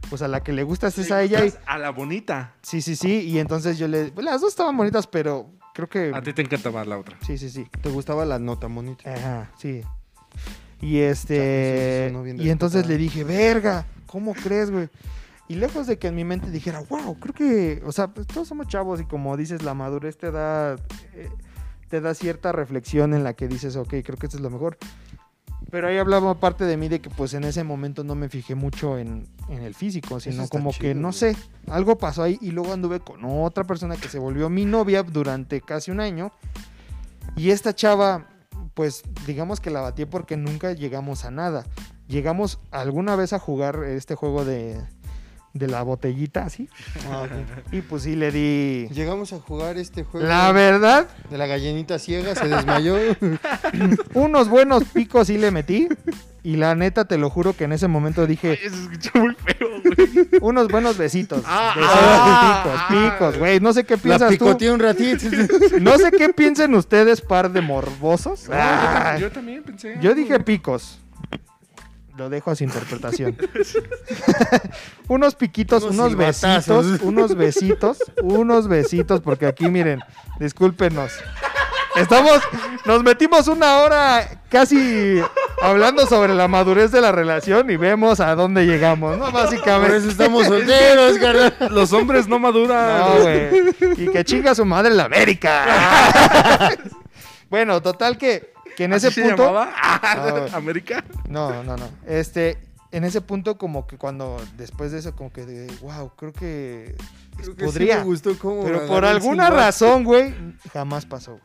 pues 0.09 0.21
a 0.21 0.27
la 0.27 0.41
que 0.43 0.51
le 0.53 0.63
gustas 0.63 0.97
es 0.97 1.11
a 1.11 1.21
ella. 1.23 1.45
Y, 1.45 1.53
A 1.65 1.77
la 1.77 1.91
bonita. 1.91 2.55
sí, 2.61 2.81
sí, 2.81 2.95
sí. 2.95 3.21
Y 3.21 3.39
entonces 3.39 3.77
yo 3.77 3.87
le... 3.87 4.11
pues, 4.11 4.25
las 4.25 4.41
dos 4.41 4.49
estaban 4.51 4.75
bonitas, 4.75 5.07
pero 5.07 5.49
creo 5.73 5.87
que... 5.89 6.11
A 6.13 6.21
ti 6.21 6.33
te 6.33 6.41
encanta 6.41 6.71
más 6.71 6.85
la 6.87 6.97
otra. 6.97 7.17
Sí, 7.25 7.37
sí, 7.37 7.49
sí. 7.49 7.67
¿Te 7.81 7.89
gustaba 7.89 8.25
la 8.25 8.39
nota 8.39 8.67
bonita? 8.67 9.13
Ajá, 9.13 9.51
sí. 9.57 9.83
Y 10.81 10.97
este. 10.99 12.11
y 12.37 12.49
entonces 12.49 12.87
le 12.87 12.97
dije, 12.97 13.23
verga, 13.23 13.85
¿cómo 14.07 14.33
crees, 14.33 14.71
güey? 14.71 14.89
Y 15.47 15.55
lejos 15.55 15.85
de 15.85 15.99
que 15.99 16.07
en 16.07 16.15
mi 16.15 16.23
mente 16.23 16.49
dijera, 16.49 16.81
wow, 16.89 17.19
creo 17.19 17.35
que. 17.35 17.83
O 17.85 17.91
sea, 17.91 18.07
pues 18.07 18.25
todos 18.25 18.47
somos 18.47 18.67
chavos 18.67 18.99
y 18.99 19.05
como 19.05 19.37
dices, 19.37 19.61
la 19.61 19.75
madurez 19.75 20.17
te 20.17 20.31
da. 20.31 20.77
eh, 21.13 21.29
te 21.89 22.01
da 22.01 22.13
cierta 22.15 22.51
reflexión 22.53 23.13
en 23.13 23.23
la 23.23 23.33
que 23.33 23.47
dices, 23.49 23.75
ok, 23.75 23.89
creo 24.03 24.17
que 24.17 24.25
esto 24.25 24.37
es 24.37 24.41
lo 24.41 24.49
mejor. 24.49 24.77
Pero 25.71 25.87
ahí 25.87 25.97
hablaba 25.97 26.37
parte 26.37 26.65
de 26.65 26.75
mí 26.75 26.89
de 26.89 26.99
que 26.99 27.09
pues 27.09 27.33
en 27.33 27.45
ese 27.45 27.63
momento 27.63 28.03
no 28.03 28.13
me 28.13 28.27
fijé 28.27 28.55
mucho 28.55 28.97
en, 28.97 29.25
en 29.47 29.63
el 29.63 29.73
físico, 29.73 30.19
sino 30.19 30.47
como 30.49 30.73
que, 30.73 30.93
no 30.93 31.09
güey. 31.09 31.13
sé, 31.13 31.37
algo 31.67 31.97
pasó 31.97 32.23
ahí 32.23 32.37
y 32.41 32.51
luego 32.51 32.73
anduve 32.73 32.99
con 32.99 33.21
otra 33.23 33.63
persona 33.63 33.95
que 33.95 34.09
se 34.09 34.19
volvió 34.19 34.49
mi 34.49 34.65
novia 34.65 35.01
durante 35.01 35.61
casi 35.61 35.89
un 35.89 36.01
año. 36.01 36.33
Y 37.37 37.51
esta 37.51 37.73
chava, 37.73 38.27
pues 38.73 39.03
digamos 39.25 39.61
que 39.61 39.69
la 39.69 39.79
batí 39.79 40.05
porque 40.05 40.35
nunca 40.35 40.73
llegamos 40.73 41.23
a 41.23 41.31
nada. 41.31 41.65
Llegamos 42.07 42.59
alguna 42.71 43.15
vez 43.15 43.31
a 43.31 43.39
jugar 43.39 43.85
este 43.85 44.15
juego 44.15 44.43
de, 44.43 44.77
de 45.53 45.67
la 45.67 45.81
botellita, 45.83 46.45
así. 46.45 46.69
Ah. 47.11 47.25
Y 47.71 47.81
pues 47.81 48.03
sí 48.03 48.15
le 48.15 48.31
di... 48.31 48.87
Llegamos 48.93 49.33
a 49.33 49.39
jugar 49.39 49.77
este 49.77 50.03
juego 50.03 50.25
La 50.27 50.51
verdad, 50.51 51.07
de 51.29 51.37
la 51.37 51.45
gallinita 51.47 51.99
ciega, 51.99 52.35
se 52.35 52.47
desmayó. 52.47 52.95
unos 54.13 54.49
buenos 54.49 54.83
picos 54.85 55.27
sí 55.27 55.37
le 55.37 55.51
metí. 55.51 55.87
Y 56.43 56.55
la 56.55 56.73
neta, 56.73 57.05
te 57.05 57.17
lo 57.19 57.29
juro 57.29 57.55
que 57.55 57.65
en 57.65 57.71
ese 57.73 57.87
momento 57.87 58.25
dije, 58.25 58.51
Ay, 58.61 58.69
se 58.69 58.75
escucha 58.83 59.11
muy 59.19 59.35
feo, 59.35 59.67
güey. 59.83 60.27
unos 60.41 60.67
buenos 60.69 60.97
besitos. 60.97 61.43
Ah, 61.45 61.73
Besitos, 61.75 61.97
ah, 62.01 62.63
picos, 62.63 62.79
ah. 62.81 63.11
picos, 63.11 63.37
güey. 63.37 63.59
No 63.59 63.73
sé 63.73 63.83
qué 63.83 63.95
La 63.97 64.01
piensas 64.01 64.29
tú. 64.29 64.45
picoteé 64.45 64.71
un 64.71 64.79
ratito. 64.79 65.25
No 65.81 65.97
sé 65.99 66.11
qué 66.11 66.29
piensen 66.29 66.73
ustedes, 66.73 67.21
par 67.21 67.51
de 67.51 67.61
morbosos. 67.61 68.45
Yo, 68.47 68.53
Ah, 68.55 69.17
yo 69.19 69.31
también 69.31 69.61
pensé. 69.63 69.97
Yo 70.01 70.15
dije 70.15 70.39
picos. 70.39 70.99
Lo 72.17 72.29
dejo 72.29 72.51
a 72.51 72.55
su 72.55 72.63
interpretación. 72.63 73.37
unos 75.07 75.35
piquitos, 75.35 75.83
Unos 75.83 76.15
besitos, 76.15 76.85
unos 77.01 77.35
besitos, 77.35 77.97
unos 78.21 78.67
besitos, 78.67 79.21
porque 79.21 79.45
aquí 79.45 79.69
miren, 79.69 79.99
discúlpenos. 80.39 81.13
Estamos, 81.95 82.41
nos 82.85 83.03
metimos 83.03 83.49
una 83.49 83.79
hora 83.79 84.41
casi 84.49 85.21
hablando 85.61 86.05
sobre 86.05 86.33
la 86.33 86.47
madurez 86.47 86.89
de 86.91 87.01
la 87.01 87.11
relación 87.11 87.69
y 87.69 87.75
vemos 87.75 88.21
a 88.21 88.33
dónde 88.33 88.65
llegamos, 88.65 89.17
¿no? 89.17 89.25
Por 89.25 89.33
Básicamente. 89.33 89.97
eso 89.97 90.09
estamos 90.09 90.47
solteros, 90.47 91.17
carnal. 91.17 91.53
Los 91.69 91.91
hombres 91.91 92.29
no 92.29 92.39
maduran. 92.39 92.97
No, 92.97 93.21
güey. 93.23 93.75
Y 93.97 94.07
que 94.07 94.23
chinga 94.23 94.55
su 94.55 94.63
madre 94.63 94.93
la 94.93 95.03
América. 95.03 96.71
bueno, 97.49 97.81
total 97.81 98.17
que, 98.17 98.50
que 98.75 98.83
en 98.85 98.93
¿Así 98.93 99.07
ese 99.07 99.21
se 99.21 99.27
punto. 99.27 99.45
llamaba? 99.45 99.71
Ah, 99.75 100.47
¿América? 100.53 101.03
No, 101.29 101.63
no, 101.63 101.77
no. 101.77 101.89
Este, 102.05 102.57
en 102.91 103.03
ese 103.03 103.21
punto, 103.21 103.57
como 103.57 103.87
que 103.87 103.97
cuando, 103.97 104.37
después 104.57 104.91
de 104.91 104.99
eso, 104.99 105.15
como 105.15 105.31
que, 105.31 105.45
de, 105.45 105.67
wow, 105.81 106.11
creo 106.15 106.33
que 106.33 106.95
Creo 107.37 107.55
que 107.55 107.61
sí 107.61 107.65
podría. 107.65 107.97
me 107.99 108.03
gustó 108.03 108.37
cómo 108.37 108.63
pero 108.63 108.85
por 108.87 109.05
alguna 109.05 109.49
razón, 109.49 110.03
güey, 110.03 110.33
jamás 110.73 111.05
pasó, 111.05 111.31
güey. 111.31 111.43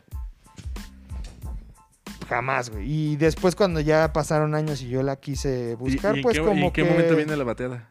Jamás, 2.29 2.71
güey. 2.71 2.91
Y 2.91 3.17
después, 3.17 3.55
cuando 3.55 3.79
ya 3.81 4.13
pasaron 4.13 4.55
años 4.57 4.83
y 4.83 4.89
yo 4.89 5.03
la 5.05 5.17
quise 5.17 5.77
buscar, 5.77 6.15
¿Y, 6.17 6.19
y 6.19 6.21
en 6.21 6.23
pues 6.25 6.39
qué, 6.39 6.45
como 6.45 6.61
y 6.61 6.65
en 6.65 6.73
qué 6.73 6.83
que... 6.83 6.91
momento 6.91 7.15
viene 7.17 7.37
la 7.37 7.45
bateada? 7.45 7.89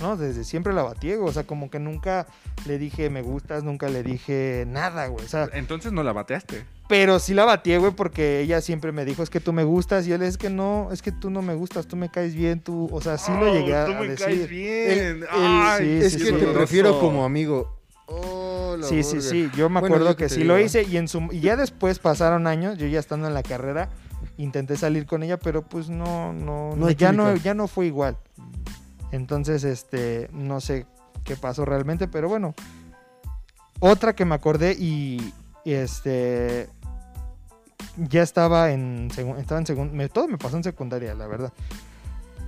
¿No? 0.00 0.16
Desde 0.16 0.44
siempre 0.44 0.72
la 0.72 0.82
batié, 0.82 1.16
güey. 1.16 1.28
O 1.28 1.32
sea, 1.32 1.44
como 1.44 1.70
que 1.70 1.78
nunca 1.78 2.26
le 2.66 2.78
dije 2.78 3.10
me 3.10 3.22
gustas, 3.22 3.62
nunca 3.64 3.88
le 3.88 4.02
dije 4.02 4.64
nada, 4.68 5.06
güey. 5.06 5.24
O 5.24 5.28
sea, 5.28 5.48
Entonces 5.52 5.92
no 5.92 6.02
la 6.02 6.12
bateaste. 6.12 6.64
pero 6.88 7.18
sí 7.18 7.32
la 7.34 7.44
batié, 7.44 7.78
güey, 7.78 7.92
porque 7.92 8.40
ella 8.40 8.60
siempre 8.60 8.92
me 8.92 9.04
dijo, 9.04 9.22
es 9.22 9.30
que 9.30 9.40
tú 9.40 9.52
me 9.52 9.64
gustas. 9.64 10.06
Y 10.06 10.10
yo 10.10 10.18
le 10.18 10.24
dije, 10.24 10.30
es 10.30 10.38
que 10.38 10.50
no, 10.50 10.88
es 10.92 11.00
que 11.02 11.12
tú 11.12 11.30
no 11.30 11.42
me 11.42 11.54
gustas, 11.54 11.86
tú 11.86 11.96
me 11.96 12.10
caes 12.10 12.34
bien, 12.34 12.60
tú... 12.60 12.88
O 12.92 13.00
sea, 13.00 13.18
sí 13.18 13.32
lo 13.32 13.52
llegué 13.52 13.74
a, 13.76 13.84
Oh, 13.84 13.86
Tú 13.86 13.92
me 13.94 14.08
decir. 14.08 14.26
caes 14.26 14.48
bien. 14.48 14.90
El- 14.90 15.26
Ay, 15.30 15.84
sí, 15.84 16.04
es 16.06 16.12
sí, 16.12 16.18
que 16.18 16.24
sí, 16.26 16.32
te 16.32 16.46
prefiero 16.48 16.98
como 17.00 17.24
amigo. 17.24 17.78
Oh, 18.06 18.76
Sí, 18.82 19.02
sí, 19.02 19.14
burger. 19.16 19.22
sí. 19.22 19.50
Yo 19.56 19.70
me 19.70 19.78
acuerdo 19.78 20.14
que, 20.16 20.28
sí 20.28 20.44
lo 20.44 20.58
hice 20.58 20.82
y 20.82 20.96
en 20.98 21.08
su 21.08 21.20
y 21.30 21.40
ya 21.40 21.56
después 21.56 21.98
pasaron 22.00 22.46
años, 22.46 22.76
yo 22.76 22.86
ya 22.86 22.98
estando 22.98 23.28
en 23.28 23.32
la 23.34 23.42
carrera, 23.42 23.88
intenté 24.36 24.76
salir 24.76 25.06
con 25.06 25.22
ella, 25.22 25.38
pero 25.38 25.62
pues 25.62 25.88
no, 25.88 26.32
no, 26.34 26.70
No 26.76 26.76
no, 26.76 26.90
ya 26.90 27.12
no, 27.12 27.34
ya 27.36 27.54
no 27.54 27.66
fue 27.68 27.86
igual. 27.86 28.18
Entonces, 29.14 29.62
este, 29.62 30.28
no 30.32 30.60
sé 30.60 30.86
qué 31.22 31.36
pasó 31.36 31.64
realmente, 31.64 32.08
pero 32.08 32.28
bueno. 32.28 32.52
Otra 33.78 34.14
que 34.14 34.24
me 34.24 34.34
acordé 34.34 34.72
y, 34.72 35.32
este 35.64 36.68
ya 37.96 38.22
estaba 38.22 38.70
en 38.72 39.08
estaba 39.38 39.60
en 39.60 39.66
segundo, 39.66 40.08
todo 40.08 40.28
me 40.28 40.36
pasó 40.36 40.56
en 40.56 40.64
secundaria, 40.64 41.14
la 41.14 41.26
verdad. 41.28 41.52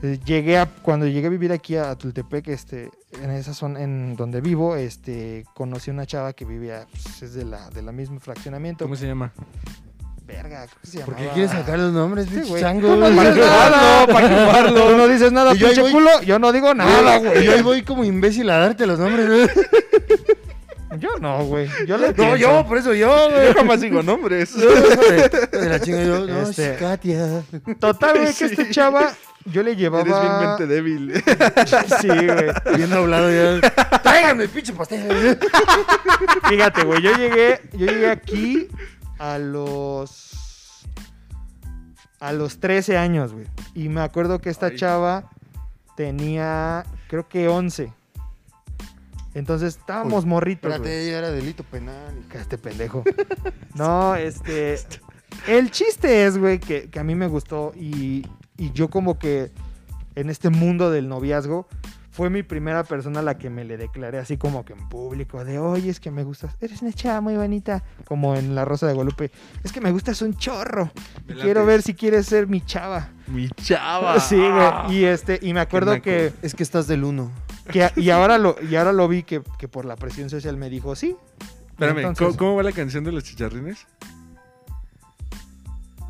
Eh, 0.03 0.19
Llegué 0.25 0.59
a, 0.59 0.67
cuando 0.67 1.07
llegué 1.07 1.29
a 1.29 1.31
vivir 1.31 1.53
aquí 1.53 1.77
a 1.77 1.95
Tultepec, 1.95 2.49
este, 2.49 2.91
en 3.23 3.31
esa 3.31 3.55
zona 3.55 3.81
en 3.83 4.17
donde 4.17 4.41
vivo, 4.41 4.77
este, 4.77 5.45
conocí 5.55 5.91
una 5.91 6.05
chava 6.05 6.33
que 6.33 6.45
vivía, 6.45 6.87
pues, 6.91 7.23
es 7.23 7.35
de 7.35 7.45
la, 7.45 7.71
de 7.71 7.83
la 7.83 7.93
misma 7.93 8.19
fraccionamiento. 8.19 8.85
¿Cómo 8.85 8.97
se 8.97 9.07
llama? 9.07 9.33
Verga, 10.27 10.66
¿cómo 10.66 10.81
se 10.82 10.98
¿Por 11.01 11.15
qué 11.15 11.20
llamaba? 11.23 11.35
quieres 11.35 11.51
sacar 11.53 11.78
los 11.78 11.93
nombres, 11.93 12.27
pinche 12.27 12.48
güey. 12.48 12.62
chango? 12.62 12.97
No 12.97 12.97
güey? 13.12 13.12
dices 13.28 13.36
nada, 13.36 14.07
para 14.09 14.28
quemarlo. 14.28 14.89
Tú 14.90 14.97
no 14.97 15.09
dices 15.09 15.32
nada, 15.32 15.55
Y 15.55 15.59
yo 15.59 15.66
ahí 15.69 15.73
pinche 15.74 15.82
voy- 15.82 15.93
culo. 15.93 16.23
Yo 16.23 16.39
no 16.40 16.53
digo 16.53 16.74
nada, 16.74 17.19
güey. 17.19 17.43
Y 17.43 17.47
yo 17.47 17.53
ahí 17.53 17.62
voy 17.62 17.82
como 17.82 18.03
imbécil 18.05 18.51
a 18.51 18.59
darte 18.59 18.86
los 18.86 18.98
nombres, 18.98 19.27
güey. 19.28 19.48
Yo 20.98 21.11
no, 21.20 21.44
güey. 21.44 21.69
Yo 21.86 21.98
le 21.98 22.09
No, 22.09 22.15
pienso. 22.15 22.36
yo, 22.36 22.65
por 22.66 22.78
eso 22.78 22.94
yo, 22.94 23.28
güey. 23.31 23.48
Yo 23.48 23.55
jamás 23.55 23.81
digo 23.82 24.03
nombres. 24.03 24.55
De 25.53 25.69
la 25.69 25.78
chinga 25.78 26.03
yo, 26.03 26.24
no, 26.27 26.40
Este- 26.48 26.73
es 26.73 26.78
Katia. 26.78 27.43
Total, 27.78 28.19
güey, 28.19 28.32
que 28.32 28.44
esta 28.47 28.70
chava, 28.70 29.12
yo 29.44 29.62
le 29.62 29.77
llevaba... 29.77 30.03
Eres 30.05 30.20
bien 30.23 30.39
mente 30.40 30.66
débil. 30.66 31.12
Sí, 32.01 32.09
güey. 32.09 32.77
Bien 32.78 32.89
doblado 32.89 33.31
ya. 33.31 33.61
Tráiganme, 34.01 34.48
pinche 34.48 34.73
pastel. 34.73 35.39
Fíjate, 36.48 36.85
güey, 36.85 37.03
yo 37.03 37.12
llegué, 37.12 37.61
yo 37.74 37.86
llegué 37.86 38.11
aquí 38.11 38.69
a 39.19 39.39
los 39.39 40.87
a 42.21 42.33
los 42.33 42.59
13 42.59 42.97
años, 42.97 43.33
güey. 43.33 43.47
Y 43.75 43.89
me 43.89 44.01
acuerdo 44.01 44.41
que 44.41 44.51
esta 44.51 44.67
Ay. 44.67 44.77
chava 44.77 45.31
tenía, 45.97 46.85
creo 47.09 47.29
que 47.29 47.49
11. 47.49 47.93
Entonces 49.35 49.77
estábamos 49.77 50.25
morritos, 50.25 50.71
güey. 50.79 50.81
Espérate, 50.81 51.11
ya 51.11 51.19
era 51.19 51.31
delito 51.31 51.63
penal. 51.65 52.25
Este 52.33 52.59
pendejo. 52.59 53.05
No, 53.75 54.15
este. 54.17 54.79
El 55.47 55.71
chiste 55.71 56.25
es, 56.25 56.39
güey, 56.39 56.59
que, 56.59 56.89
que 56.89 56.99
a 56.99 57.05
mí 57.05 57.15
me 57.15 57.27
gustó 57.27 57.75
y, 57.77 58.27
y 58.57 58.73
yo 58.73 58.89
como 58.89 59.19
que 59.19 59.51
en 60.15 60.31
este 60.31 60.49
mundo 60.49 60.91
del 60.91 61.11
noviazgo 61.11 61.69
fue 62.17 62.31
mi 62.31 62.43
primera 62.43 62.83
persona 62.83 63.21
a 63.21 63.23
la 63.23 63.37
que 63.37 63.51
me 63.51 63.63
le 63.65 63.77
declaré 63.77 64.19
así 64.19 64.39
como 64.39 64.65
que 64.65 64.73
en 64.73 64.89
público 64.89 65.45
de, 65.45 65.59
oye, 65.59 65.91
es 65.91 66.01
que 66.01 66.11
me 66.11 66.25
gustas, 66.25 66.57
eres 66.63 66.81
una 66.81 66.93
chava 66.93 67.21
muy 67.21 67.37
bonita, 67.37 67.85
como 68.07 68.35
en 68.37 68.55
La 68.55 68.65
Rosa 68.65 68.87
de 68.87 68.95
Guadalupe, 68.95 69.31
es 69.63 69.71
que 69.71 69.83
me 69.83 69.91
gustas 69.93 70.23
un 70.23 70.35
chorro 70.35 70.91
y 71.29 71.35
quiero 71.35 71.67
ver 71.67 71.83
si 71.83 71.93
quieres 71.95 72.25
ser 72.27 72.47
mi 72.47 72.63
chava. 72.63 73.11
Mi 73.27 73.49
chava. 73.51 74.19
Sí, 74.27 74.37
güey, 74.37 74.97
y 74.99 75.05
este, 75.05 75.39
y 75.43 75.53
me 75.53 75.61
acuerdo 75.61 76.01
que, 76.01 76.33
Es 76.41 76.55
que 76.55 76.63
estás 76.63 76.87
del 76.87 77.05
uno. 77.05 77.31
que- 77.71 77.91
y 77.97 78.09
ahora 78.11 78.39
lo, 78.39 78.57
y 78.63 78.77
ahora 78.77 78.95
lo 78.95 79.07
vi 79.09 79.23
que, 79.23 79.43
que 79.59 79.69
por 79.69 79.85
la 79.85 79.97
presión 79.97 80.31
social 80.31 80.57
me 80.57 80.71
dijo, 80.71 80.97
sí. 80.97 81.17
Espérame, 81.69 81.99
Entonces- 81.99 82.27
¿cómo, 82.29 82.37
cómo 82.39 82.55
va 82.57 82.63
la 82.63 82.73
canción 82.73 83.05
de 83.05 83.13
los 83.13 83.25
chicharrines? 83.25 83.87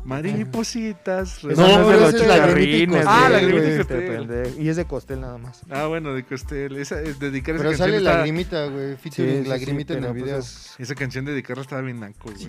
Maripositas. 0.07 1.43
No, 1.43 1.49
de 1.49 1.55
pero 1.55 1.91
los 1.99 2.13
es 2.13 2.21
chicharrines, 2.21 3.03
Lagrimita 3.03 3.41
y 3.41 3.79
este 3.79 4.07
Costel. 4.07 4.55
Y 4.63 4.69
es 4.69 4.75
de 4.77 4.85
Costel 4.85 5.21
nada 5.21 5.37
más. 5.37 5.61
Ah, 5.69 5.87
bueno, 5.87 6.13
de 6.13 6.23
Costel. 6.23 6.77
Esa, 6.77 7.01
es 7.01 7.19
dedicar 7.19 7.55
esa 7.55 7.63
Pero 7.63 7.71
canción. 7.77 7.87
sale 7.89 7.97
está- 7.97 8.17
lagrimita, 8.17 8.65
güey. 8.67 8.95
Featuring 8.95 9.49
lagrimita 9.49 9.93
en 9.93 9.99
pero 9.99 10.11
el 10.13 10.19
pues 10.19 10.23
video. 10.25 10.39
es- 10.39 10.75
Esa 10.79 10.95
canción 10.95 11.25
dedicarla 11.25 11.63
estaba 11.63 11.81
bien 11.81 11.99
naco, 11.99 12.31
güey. 12.31 12.47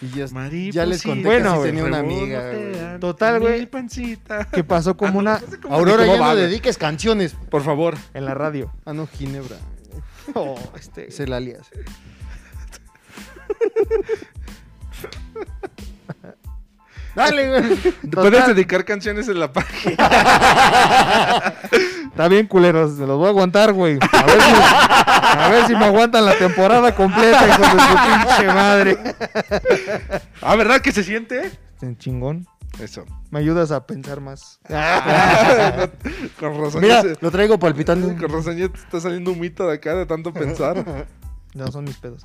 Y 0.00 0.08
ya, 0.10 0.26
Maripositas. 0.32 0.74
ya 0.74 0.86
les 0.86 1.02
conté 1.02 1.24
Bueno, 1.24 1.52
que 1.54 1.58
sí 1.58 1.64
tenía 1.66 1.84
una 1.84 1.98
amiga, 1.98 2.50
güey. 2.52 3.00
Total, 3.00 3.36
en 3.36 3.40
güey. 3.42 3.68
que 4.52 4.64
pasó 4.64 4.96
como 4.96 5.18
una 5.18 5.40
Aurora, 5.68 6.04
¿Cómo 6.04 6.14
ya 6.16 6.20
va, 6.20 6.28
no 6.30 6.36
dediques 6.36 6.78
canciones. 6.78 7.34
Por 7.50 7.62
favor. 7.62 7.96
en 8.14 8.24
la 8.24 8.34
radio. 8.34 8.72
Ah, 8.84 8.92
no, 8.92 9.06
Ginebra. 9.06 9.56
Oh, 10.34 10.56
este, 10.78 11.08
Es 11.08 11.18
el 11.18 11.32
alias. 11.32 11.68
Dale, 17.14 17.48
güey. 17.48 17.76
Puedes 18.10 18.46
dedicar 18.46 18.84
canciones 18.84 19.28
en 19.28 19.38
la 19.40 19.52
página. 19.52 19.94
Está 22.06 22.28
bien, 22.28 22.46
culeros. 22.46 22.92
Me 22.92 23.06
los 23.06 23.18
voy 23.18 23.26
a 23.26 23.30
aguantar, 23.30 23.72
güey. 23.72 23.98
A 24.12 24.22
ver 24.26 24.40
si, 24.40 24.52
a 25.38 25.48
ver 25.50 25.66
si 25.66 25.74
me 25.76 25.84
aguantan 25.86 26.24
la 26.24 26.34
temporada 26.36 26.94
completa, 26.94 27.46
hijo 27.48 27.62
de 27.62 27.68
su 27.68 27.76
pinche 27.76 28.46
madre. 28.46 28.98
Ah, 30.40 30.56
¿verdad 30.56 30.80
que 30.80 30.92
se 30.92 31.02
siente? 31.04 31.46
Este 31.74 31.96
Chingón. 31.98 32.46
Eso. 32.80 33.04
Me 33.30 33.38
ayudas 33.40 33.70
a 33.70 33.86
pensar 33.86 34.20
más. 34.20 34.58
Con 36.40 36.58
razón. 36.60 36.80
Mira, 36.80 37.02
se- 37.02 37.16
lo 37.20 37.30
traigo 37.30 37.58
palpitando. 37.58 38.08
Con 38.16 38.30
razón 38.30 38.56
ya 38.56 38.68
te 38.68 38.78
está 38.78 39.00
saliendo 39.00 39.32
un 39.32 39.40
mito 39.40 39.66
de 39.66 39.74
acá 39.74 39.94
de 39.94 40.06
tanto 40.06 40.32
pensar. 40.32 41.06
No 41.54 41.70
son 41.70 41.84
mis 41.84 41.96
pedos. 41.98 42.22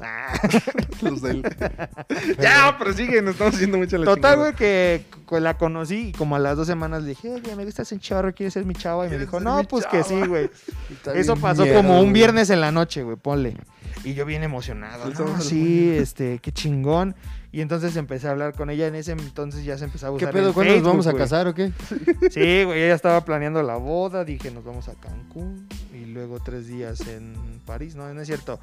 Los 1.02 1.22
del... 1.22 1.44
ya, 2.40 2.76
pero 2.80 2.94
sigue, 2.94 3.22
nos 3.22 3.34
estamos 3.34 3.56
haciendo 3.56 3.78
mucho 3.78 3.98
la 3.98 4.06
Total, 4.06 4.38
güey, 4.38 4.56
que 4.56 5.06
la 5.32 5.58
conocí 5.58 6.10
y 6.10 6.12
como 6.14 6.38
a 6.38 6.40
las 6.40 6.56
dos 6.56 6.68
semanas 6.68 7.04
le 7.04 7.10
dije, 7.10 7.30
oye, 7.30 7.56
me 7.56 7.66
gustas 7.66 7.92
un 7.92 8.00
chorro, 8.00 8.34
¿quieres 8.34 8.54
ser 8.54 8.66
mi 8.66 8.74
chava? 8.74 9.04
Y 9.04 9.10
me 9.10 9.10
¿Quieres 9.10 9.28
dijo, 9.28 9.40
no, 9.42 9.64
pues 9.66 9.86
que 9.86 10.04
sí, 10.04 10.14
chava?" 10.14 10.28
güey. 10.28 10.50
Eso 11.16 11.36
pasó 11.36 11.64
mierda, 11.64 11.82
como 11.82 12.00
un 12.02 12.14
viernes 12.14 12.50
en 12.50 12.62
la 12.62 12.72
noche, 12.72 13.04
güey, 13.04 13.18
ponle. 13.18 13.58
Y 14.04 14.14
yo 14.14 14.26
bien 14.26 14.44
emocionado. 14.44 15.12
Sí, 15.42 15.90
este, 15.90 16.40
qué 16.40 16.52
chingón. 16.54 17.16
Y 17.52 17.62
entonces 17.62 17.96
empecé 17.96 18.28
a 18.28 18.32
hablar 18.32 18.54
con 18.54 18.70
ella. 18.70 18.88
En 18.88 18.96
ese 18.96 19.14
entonces 19.14 19.64
ya 19.64 19.78
se 19.78 19.86
empezaba 19.86 20.16
a 20.16 20.20
¿Qué 20.20 20.26
usar 20.26 20.34
pedo? 20.34 20.50
el 20.50 20.54
¿Cuándo 20.54 20.74
nos 20.76 20.84
vamos 20.84 21.08
a 21.08 21.12
güey. 21.12 21.24
casar 21.24 21.48
o 21.48 21.54
qué? 21.54 21.72
Sí, 22.32 22.64
güey, 22.66 22.84
ella 22.84 22.94
estaba 22.94 23.24
planeando 23.24 23.64
la 23.64 23.78
boda. 23.78 24.26
Dije, 24.26 24.52
nos 24.52 24.64
vamos 24.66 24.90
a 24.90 24.94
Cancún. 24.96 25.68
Y 25.94 26.06
luego 26.06 26.40
tres 26.40 26.68
días 26.68 27.02
en 27.08 27.34
París. 27.66 27.96
No, 27.96 28.14
no 28.14 28.22
es 28.22 28.28
cierto. 28.28 28.60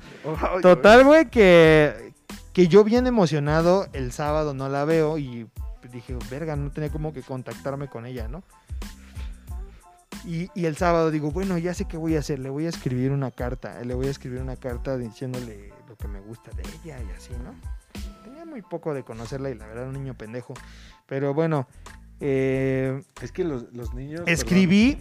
Total, 0.62 1.05
güey, 1.05 1.31
que, 1.31 2.12
que 2.52 2.69
yo 2.69 2.85
bien 2.85 3.06
emocionado 3.06 3.86
el 3.93 4.12
sábado 4.12 4.55
no 4.55 4.69
la 4.69 4.85
veo 4.85 5.19
y 5.19 5.47
dije, 5.93 6.16
verga, 6.31 6.56
no 6.56 6.70
tenía 6.70 6.90
como 6.90 7.12
que 7.12 7.23
contactarme 7.23 7.89
con 7.89 8.05
ella, 8.06 8.28
¿no? 8.28 8.43
Y, 10.27 10.48
y 10.55 10.65
el 10.65 10.77
sábado 10.77 11.11
digo, 11.11 11.31
bueno, 11.31 11.59
ya 11.59 11.74
sé 11.74 11.85
qué 11.86 11.97
voy 11.98 12.16
a 12.16 12.20
hacer, 12.20 12.39
le 12.39 12.48
voy 12.48 12.65
a 12.66 12.70
escribir 12.70 13.12
una 13.12 13.31
carta, 13.31 13.82
le 13.85 13.94
voy 13.94 14.06
a 14.06 14.11
escribir 14.11 14.40
una 14.40 14.56
carta 14.56 14.97
diciéndole 14.97 15.70
lo 15.86 15.97
que 15.97 16.09
me 16.09 16.20
gusta 16.20 16.51
de 16.52 16.62
ella 16.62 16.98
y 16.98 17.11
así, 17.16 17.32
¿no? 17.44 17.55
Muy 18.55 18.62
poco 18.62 18.94
de 18.94 19.02
conocerla 19.02 19.51
y 19.51 19.56
la 19.56 19.66
verdad 19.66 19.89
un 19.89 19.94
niño 19.94 20.14
pendejo. 20.14 20.55
Pero 21.06 21.35
bueno, 21.35 21.66
eh, 22.20 23.02
Es 23.20 23.32
que 23.32 23.43
los, 23.43 23.64
los 23.72 23.94
niños... 23.94 24.22
escribí 24.26 24.97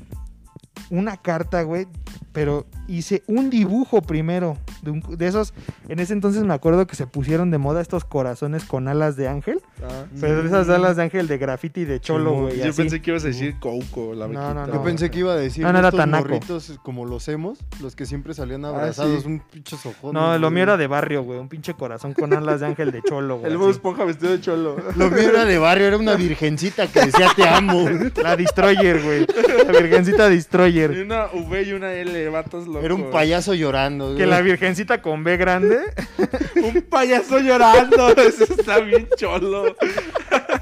una 0.89 1.17
carta, 1.17 1.61
güey, 1.63 1.87
pero 2.31 2.65
hice 2.87 3.23
un 3.27 3.49
dibujo 3.49 4.01
primero 4.01 4.57
de, 4.81 4.91
un- 4.91 5.01
de 5.17 5.27
esos. 5.27 5.53
En 5.87 5.99
ese 5.99 6.13
entonces 6.13 6.43
me 6.43 6.53
acuerdo 6.53 6.87
que 6.87 6.95
se 6.95 7.07
pusieron 7.07 7.51
de 7.51 7.57
moda 7.57 7.81
estos 7.81 8.05
corazones 8.05 8.65
con 8.65 8.87
alas 8.87 9.15
de 9.15 9.27
ángel. 9.27 9.61
Ah. 9.83 10.05
pero 10.19 10.41
de 10.41 10.47
esas 10.47 10.69
alas 10.69 10.95
de 10.95 11.03
ángel 11.03 11.27
de 11.27 11.37
graffiti 11.37 11.85
de 11.85 11.99
cholo, 11.99 12.33
güey. 12.41 12.57
Yo 12.57 12.69
así. 12.69 12.81
pensé 12.81 13.01
que 13.01 13.11
ibas 13.11 13.23
a 13.23 13.27
decir 13.27 13.59
Coco, 13.59 14.13
la 14.13 14.27
No, 14.27 14.53
no, 14.53 14.65
no. 14.67 14.73
Yo 14.73 14.83
pensé 14.83 15.11
que 15.11 15.19
iba 15.19 15.33
a 15.33 15.35
decir 15.35 15.63
No, 15.63 15.73
no 15.73 15.79
era 15.79 15.89
estos 15.89 16.07
morritos 16.07 16.79
como 16.83 17.05
los 17.05 17.27
hemos, 17.27 17.59
los 17.81 17.95
que 17.95 18.05
siempre 18.05 18.33
salían 18.33 18.65
abrazados, 18.65 19.21
sí. 19.23 19.27
un 19.27 19.39
pinche 19.39 19.75
ojón. 19.75 20.13
No, 20.13 20.37
lo 20.37 20.51
mío 20.51 20.63
era 20.63 20.77
de 20.77 20.87
barrio, 20.87 21.23
güey. 21.23 21.39
Un 21.39 21.49
pinche 21.49 21.73
corazón 21.73 22.13
con 22.13 22.33
alas 22.33 22.61
de 22.61 22.67
ángel 22.67 22.91
de 22.91 23.01
cholo, 23.03 23.39
güey. 23.39 23.51
El. 23.51 23.57
Bob 23.57 23.69
Esponja 23.69 24.05
vestido 24.05 24.31
de 24.31 24.41
cholo. 24.41 24.75
Lo 24.95 25.09
mío 25.09 25.29
era 25.29 25.45
de 25.45 25.57
barrio, 25.57 25.87
era 25.87 25.97
una 25.97 26.15
virgencita 26.15 26.87
que 26.87 27.05
decía 27.05 27.29
te 27.35 27.47
amo. 27.47 27.85
La 28.21 28.35
Destroyer, 28.35 29.01
güey. 29.03 29.27
La 29.65 29.79
virgencita 29.79 30.27
Y 30.27 30.62
Destroyer. 30.65 31.05
una 31.05 31.25
V 31.27 31.63
y 31.63 31.73
una 31.73 31.93
L, 31.93 32.29
vatos 32.29 32.67
locos. 32.67 32.83
Era 32.83 32.93
un 32.93 33.11
payaso 33.11 33.53
llorando. 33.53 34.15
Que 34.15 34.25
la 34.25 34.41
virgencita 34.41 35.01
con 35.01 35.23
B 35.23 35.37
grande. 35.37 35.79
Un 36.55 36.81
payaso 36.83 37.39
llorando. 37.39 38.09
Eso 38.17 38.45
está 38.45 38.79
bien 38.79 39.07
cholo. 39.17 39.75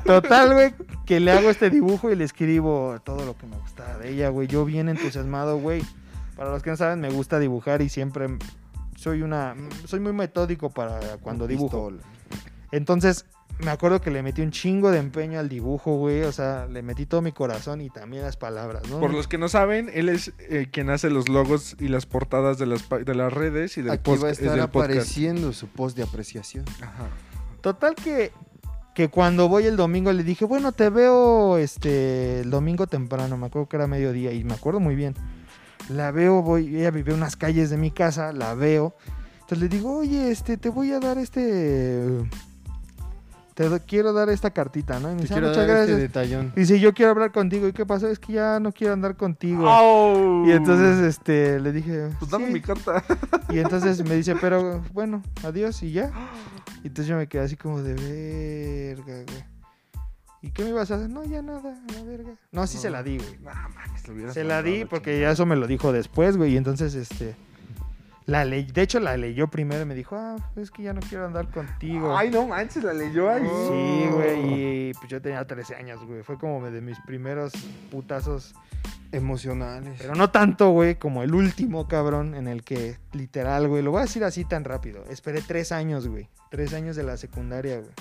Total, 0.05 0.53
güey, 0.53 0.73
que 1.05 1.19
le 1.19 1.31
hago 1.31 1.49
este 1.49 1.69
dibujo 1.69 2.11
y 2.11 2.15
le 2.15 2.23
escribo 2.23 2.99
todo 3.03 3.25
lo 3.25 3.37
que 3.37 3.45
me 3.45 3.57
gustaba 3.57 3.97
de 3.97 4.11
ella, 4.11 4.29
güey. 4.29 4.47
Yo 4.47 4.65
bien 4.65 4.89
entusiasmado, 4.89 5.57
güey. 5.57 5.83
Para 6.35 6.51
los 6.51 6.63
que 6.63 6.71
no 6.71 6.77
saben, 6.77 6.99
me 7.01 7.09
gusta 7.09 7.39
dibujar 7.39 7.81
y 7.81 7.89
siempre 7.89 8.27
soy 8.95 9.21
una 9.21 9.55
soy 9.85 9.99
muy 9.99 10.13
metódico 10.13 10.69
para 10.69 10.99
cuando 11.21 11.47
dibujo. 11.47 11.91
Entonces, 12.71 13.25
me 13.59 13.71
acuerdo 13.71 14.01
que 14.01 14.09
le 14.11 14.23
metí 14.23 14.41
un 14.41 14.51
chingo 14.51 14.89
de 14.91 14.97
empeño 14.99 15.39
al 15.39 15.49
dibujo, 15.49 15.97
güey. 15.97 16.23
O 16.23 16.31
sea, 16.31 16.67
le 16.67 16.81
metí 16.81 17.05
todo 17.05 17.21
mi 17.21 17.31
corazón 17.31 17.81
y 17.81 17.89
también 17.89 18.23
las 18.23 18.37
palabras, 18.37 18.89
¿no? 18.89 18.99
Por 18.99 19.13
los 19.13 19.27
que 19.27 19.37
no 19.37 19.49
saben, 19.49 19.89
él 19.93 20.09
es 20.09 20.33
eh, 20.39 20.67
quien 20.71 20.89
hace 20.89 21.09
los 21.09 21.29
logos 21.29 21.75
y 21.79 21.87
las 21.87 22.05
portadas 22.05 22.57
de 22.57 22.65
las, 22.65 22.87
de 22.89 23.15
las 23.15 23.31
redes 23.31 23.77
y 23.77 23.81
del, 23.81 23.91
Aquí 23.91 24.03
post- 24.03 24.23
va 24.23 24.27
a 24.29 24.31
estar 24.31 24.47
podcast. 24.71 24.91
apareciendo 24.91 25.53
su 25.53 25.67
post 25.67 25.95
de 25.97 26.03
apreciación. 26.03 26.65
Ajá. 26.81 27.07
Total 27.61 27.93
que, 27.95 28.31
que 28.95 29.09
cuando 29.09 29.47
voy 29.47 29.65
el 29.65 29.75
domingo 29.77 30.11
le 30.11 30.23
dije, 30.23 30.45
bueno, 30.45 30.71
te 30.71 30.89
veo 30.89 31.57
este 31.57 32.39
el 32.41 32.49
domingo 32.49 32.87
temprano, 32.87 33.37
me 33.37 33.45
acuerdo 33.47 33.69
que 33.69 33.75
era 33.77 33.85
mediodía 33.87 34.31
y 34.33 34.43
me 34.43 34.53
acuerdo 34.55 34.79
muy 34.79 34.95
bien. 34.95 35.13
La 35.89 36.11
veo, 36.11 36.41
voy, 36.41 36.75
ella 36.77 36.91
vive 36.91 37.13
unas 37.13 37.35
calles 37.35 37.69
de 37.69 37.77
mi 37.77 37.91
casa, 37.91 38.33
la 38.33 38.53
veo. 38.55 38.95
Entonces 39.41 39.59
le 39.59 39.67
digo, 39.67 39.97
oye, 39.97 40.31
este, 40.31 40.57
te 40.57 40.69
voy 40.69 40.91
a 40.91 40.99
dar 40.99 41.17
este... 41.17 42.01
Te 43.61 43.69
do- 43.69 43.79
quiero 43.85 44.13
dar 44.13 44.29
esta 44.29 44.51
cartita, 44.51 44.99
¿no? 44.99 45.09
Y 45.09 45.15
me 45.15 45.17
Te 45.17 45.21
dice, 45.23 45.33
"Ah, 45.33 45.37
quiero 45.37 45.47
muchas 45.49 45.67
dar 45.67 45.77
este 45.77 45.91
gracias. 45.93 45.99
detallón. 45.99 46.53
Dice, 46.55 46.79
yo 46.79 46.93
quiero 46.93 47.11
hablar 47.11 47.31
contigo. 47.31 47.67
¿Y 47.67 47.73
qué 47.73 47.85
pasó? 47.85 48.07
Es 48.07 48.19
que 48.19 48.33
ya 48.33 48.59
no 48.59 48.71
quiero 48.71 48.93
andar 48.93 49.15
contigo. 49.15 49.67
¡Au! 49.69 50.45
Y 50.47 50.51
entonces 50.51 50.99
este 50.99 51.59
le 51.59 51.71
dije, 51.71 52.09
Pues 52.19 52.31
dame 52.31 52.47
"Sí". 52.47 52.53
mi 52.53 52.61
carta. 52.61 53.03
Y 53.49 53.59
entonces 53.59 54.03
me 54.03 54.15
dice, 54.15 54.35
pero 54.39 54.81
bueno, 54.93 55.21
adiós 55.43 55.81
y 55.83 55.91
ya. 55.91 56.11
Y 56.83 56.87
entonces 56.87 57.07
yo 57.07 57.15
me 57.17 57.27
quedé 57.27 57.43
así 57.43 57.55
como 57.57 57.81
de 57.81 57.93
verga, 57.93 59.23
güey. 59.31 59.51
¿Y 60.43 60.49
qué 60.49 60.63
me 60.63 60.69
ibas 60.71 60.89
a 60.89 60.95
hacer? 60.95 61.07
No, 61.09 61.23
ya 61.23 61.43
nada, 61.43 61.59
a 61.87 61.93
la 61.93 62.03
verga. 62.03 62.31
No, 62.51 62.65
sí 62.65 62.79
se 62.79 62.89
la 62.89 63.03
di, 63.03 63.17
güey. 63.19 63.37
No, 63.43 63.51
mames, 63.75 64.07
lo 64.07 64.13
hubieras 64.15 64.33
Se 64.33 64.43
la 64.43 64.63
di 64.63 64.85
porque 64.85 65.19
ya 65.19 65.29
eso 65.29 65.45
me 65.45 65.55
lo 65.55 65.67
dijo 65.67 65.91
después, 65.93 66.35
güey. 66.35 66.53
Y 66.53 66.57
entonces, 66.57 66.95
este. 66.95 67.35
La 68.25 68.45
ley, 68.45 68.63
de 68.63 68.81
hecho, 68.81 68.99
la 68.99 69.17
leyó 69.17 69.47
primero 69.47 69.81
y 69.81 69.85
me 69.85 69.95
dijo, 69.95 70.15
ah, 70.15 70.37
es 70.55 70.69
que 70.71 70.83
ya 70.83 70.93
no 70.93 71.01
quiero 71.01 71.25
andar 71.25 71.49
contigo. 71.49 72.15
Ay, 72.15 72.29
no 72.29 72.47
manches, 72.47 72.83
la 72.83 72.93
leyó 72.93 73.29
ahí. 73.29 73.43
Sí, 73.43 74.09
güey. 74.11 74.89
Y 74.89 74.93
pues 74.93 75.09
yo 75.09 75.21
tenía 75.21 75.45
13 75.45 75.75
años, 75.75 76.05
güey. 76.05 76.21
Fue 76.23 76.37
como 76.37 76.69
de 76.69 76.81
mis 76.81 76.99
primeros 77.01 77.53
putazos. 77.89 78.53
Emocionales. 79.13 79.95
Pero 79.99 80.15
no 80.15 80.31
tanto, 80.31 80.69
güey, 80.69 80.95
como 80.95 81.21
el 81.21 81.35
último, 81.35 81.85
cabrón, 81.89 82.33
en 82.33 82.47
el 82.47 82.63
que 82.63 82.97
literal, 83.11 83.67
güey. 83.67 83.83
Lo 83.83 83.91
voy 83.91 83.99
a 83.99 84.03
decir 84.03 84.23
así 84.23 84.45
tan 84.45 84.63
rápido. 84.63 85.03
Esperé 85.09 85.41
tres 85.41 85.73
años, 85.73 86.07
güey. 86.07 86.29
Tres 86.49 86.73
años 86.73 86.95
de 86.95 87.03
la 87.03 87.17
secundaria, 87.17 87.79
güey. 87.79 87.91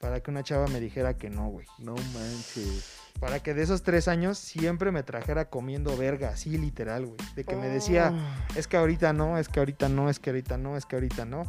Para 0.00 0.18
que 0.20 0.30
una 0.30 0.42
chava 0.42 0.66
me 0.66 0.80
dijera 0.80 1.16
que 1.16 1.30
no, 1.30 1.48
güey. 1.50 1.66
No 1.78 1.94
manches. 1.94 2.99
Para 3.20 3.40
que 3.40 3.52
de 3.54 3.62
esos 3.62 3.82
tres 3.82 4.08
años 4.08 4.38
siempre 4.38 4.90
me 4.92 5.02
trajera 5.02 5.44
comiendo 5.50 5.94
verga, 5.96 6.30
así 6.30 6.56
literal, 6.56 7.04
güey. 7.06 7.18
De 7.36 7.44
que 7.44 7.54
me 7.54 7.68
decía, 7.68 8.12
Oh. 8.14 8.58
es 8.58 8.66
que 8.66 8.78
ahorita 8.78 9.12
no, 9.12 9.36
es 9.38 9.48
que 9.48 9.60
ahorita 9.60 9.88
no, 9.90 10.08
es 10.08 10.18
que 10.18 10.30
ahorita 10.30 10.56
no, 10.56 10.76
es 10.76 10.86
que 10.86 10.96
ahorita 10.96 11.24
no. 11.26 11.42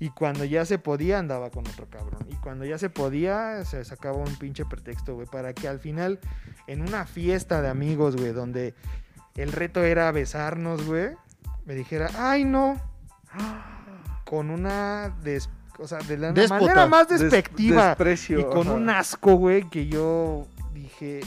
Y 0.00 0.10
cuando 0.10 0.44
ya 0.44 0.64
se 0.66 0.78
podía, 0.78 1.20
andaba 1.20 1.50
con 1.50 1.66
otro 1.68 1.88
cabrón. 1.88 2.26
Y 2.28 2.34
cuando 2.36 2.64
ya 2.64 2.78
se 2.78 2.90
podía, 2.90 3.64
se 3.64 3.84
sacaba 3.84 4.16
un 4.16 4.34
pinche 4.36 4.64
pretexto, 4.64 5.14
güey. 5.14 5.28
Para 5.28 5.52
que 5.54 5.68
al 5.68 5.78
final, 5.78 6.18
en 6.66 6.82
una 6.82 7.06
fiesta 7.06 7.62
de 7.62 7.68
amigos, 7.68 8.16
güey, 8.16 8.32
donde 8.32 8.74
el 9.36 9.52
reto 9.52 9.84
era 9.84 10.10
besarnos, 10.10 10.84
güey, 10.84 11.10
me 11.64 11.74
dijera, 11.74 12.10
ay, 12.18 12.44
no. 12.44 12.80
Con 14.24 14.50
una. 14.50 15.14
des- 15.22 15.48
o 15.78 15.86
sea, 15.88 15.98
de 15.98 16.16
la 16.18 16.32
Déspota. 16.32 16.60
manera 16.60 16.86
más 16.86 17.08
Des- 17.08 17.20
despectiva. 17.20 17.88
desprecio, 17.88 18.40
y 18.40 18.44
con 18.44 18.66
ajá. 18.68 18.72
un 18.74 18.90
asco, 18.90 19.34
güey, 19.36 19.68
que 19.70 19.86
yo 19.86 20.46
dije, 21.00 21.20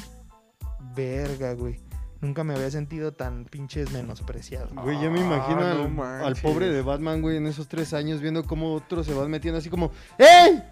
verga, 0.96 1.54
güey. 1.54 1.80
Nunca 2.20 2.44
me 2.44 2.56
había 2.56 2.72
sentido 2.72 3.14
tan 3.14 3.46
pinches 3.46 3.92
menospreciado. 3.92 4.70
Güey, 4.82 5.00
yo 5.02 5.12
me 5.12 5.20
imagino 5.20 5.62
Ah, 5.62 5.72
al, 5.72 5.78
no 5.78 5.84
al 5.84 5.92
manches. 6.24 6.42
pobre 6.44 6.70
de 6.70 6.82
Batman, 6.82 7.22
güey, 7.22 7.38
en 7.38 7.46
esos 7.46 7.68
tres 7.68 7.94
años, 7.94 8.22
viendo 8.22 8.44
cómo 8.44 8.74
otros 8.74 9.06
se 9.06 9.14
van 9.14 9.30
metiendo 9.30 9.60
así 9.60 9.70
como, 9.70 9.92
¡Ey! 10.18 10.64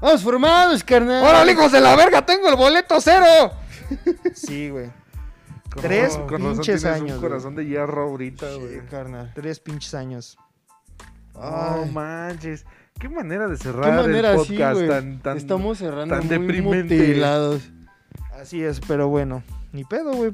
¡Vamos 0.00 0.22
formados, 0.22 0.82
carnal! 0.82 1.22
¡Órale, 1.22 1.52
hijos 1.52 1.70
de 1.72 1.80
la 1.82 1.94
verga! 1.94 2.24
¡Tengo 2.24 2.48
el 2.48 2.56
boleto 2.56 2.98
cero! 3.02 3.52
Sí, 4.34 4.70
güey. 4.70 4.90
Tres 5.82 6.16
con 6.28 6.40
pinches 6.52 6.84
años, 6.86 7.00
Un 7.02 7.18
güey. 7.18 7.20
corazón 7.20 7.54
de 7.54 7.66
hierro 7.66 8.04
ahorita, 8.04 8.50
Sí, 8.54 8.58
güey. 8.60 8.86
carnal. 8.86 9.32
Tres 9.34 9.60
pinches 9.60 9.92
años. 9.92 10.38
No 11.34 11.40
Ay, 11.84 11.90
manches. 11.90 12.64
Qué 12.98 13.08
manera 13.10 13.46
de 13.48 13.56
qué 13.56 13.62
cerrar 13.64 13.92
manera 13.94 14.30
el 14.30 14.36
podcast 14.38 14.76
güey. 14.76 14.88
tan, 14.88 15.18
tan... 15.20 15.36
Estamos 15.36 15.78
cerrando 15.78 16.14
tan 16.16 16.26
muy 16.28 16.38
deprimente. 16.38 16.96
mutilados. 16.96 17.62
Así 18.44 18.62
es, 18.62 18.80
pero 18.80 19.08
bueno. 19.08 19.42
Ni 19.72 19.84
pedo, 19.84 20.12
güey. 20.12 20.32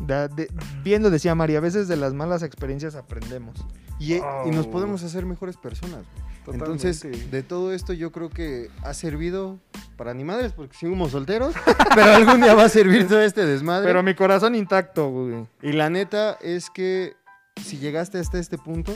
Da- 0.00 0.28
de- 0.28 0.50
viendo, 0.82 1.10
decía 1.10 1.34
María, 1.34 1.58
a 1.58 1.60
veces 1.60 1.86
de 1.88 1.96
las 1.96 2.12
malas 2.14 2.42
experiencias 2.42 2.94
aprendemos. 2.94 3.64
Y, 3.98 4.14
y 4.14 4.20
nos 4.50 4.66
Oh. 4.66 4.70
podemos 4.70 5.02
hacer 5.04 5.24
mejores 5.26 5.56
personas. 5.56 6.04
Totalmente. 6.44 6.88
Entonces, 6.88 7.30
de 7.30 7.42
todo 7.44 7.72
esto 7.72 7.92
yo 7.92 8.10
creo 8.10 8.28
que 8.28 8.68
ha 8.82 8.94
servido 8.94 9.60
para 9.96 10.12
ni 10.12 10.24
madres, 10.24 10.52
porque 10.52 10.76
seguimos 10.76 11.12
solteros, 11.12 11.54
pero 11.94 12.12
algún 12.14 12.40
día 12.40 12.54
va 12.54 12.64
a 12.64 12.68
servir 12.68 13.06
todo 13.06 13.20
este 13.22 13.46
desmadre. 13.46 13.86
Pero 13.86 14.02
mi 14.02 14.14
corazón 14.16 14.56
intacto, 14.56 15.08
güey. 15.10 15.46
Y 15.62 15.72
la 15.72 15.88
neta 15.88 16.36
es 16.40 16.68
que 16.68 17.14
si 17.62 17.78
llegaste 17.78 18.18
hasta 18.18 18.38
este 18.40 18.58
punto, 18.58 18.92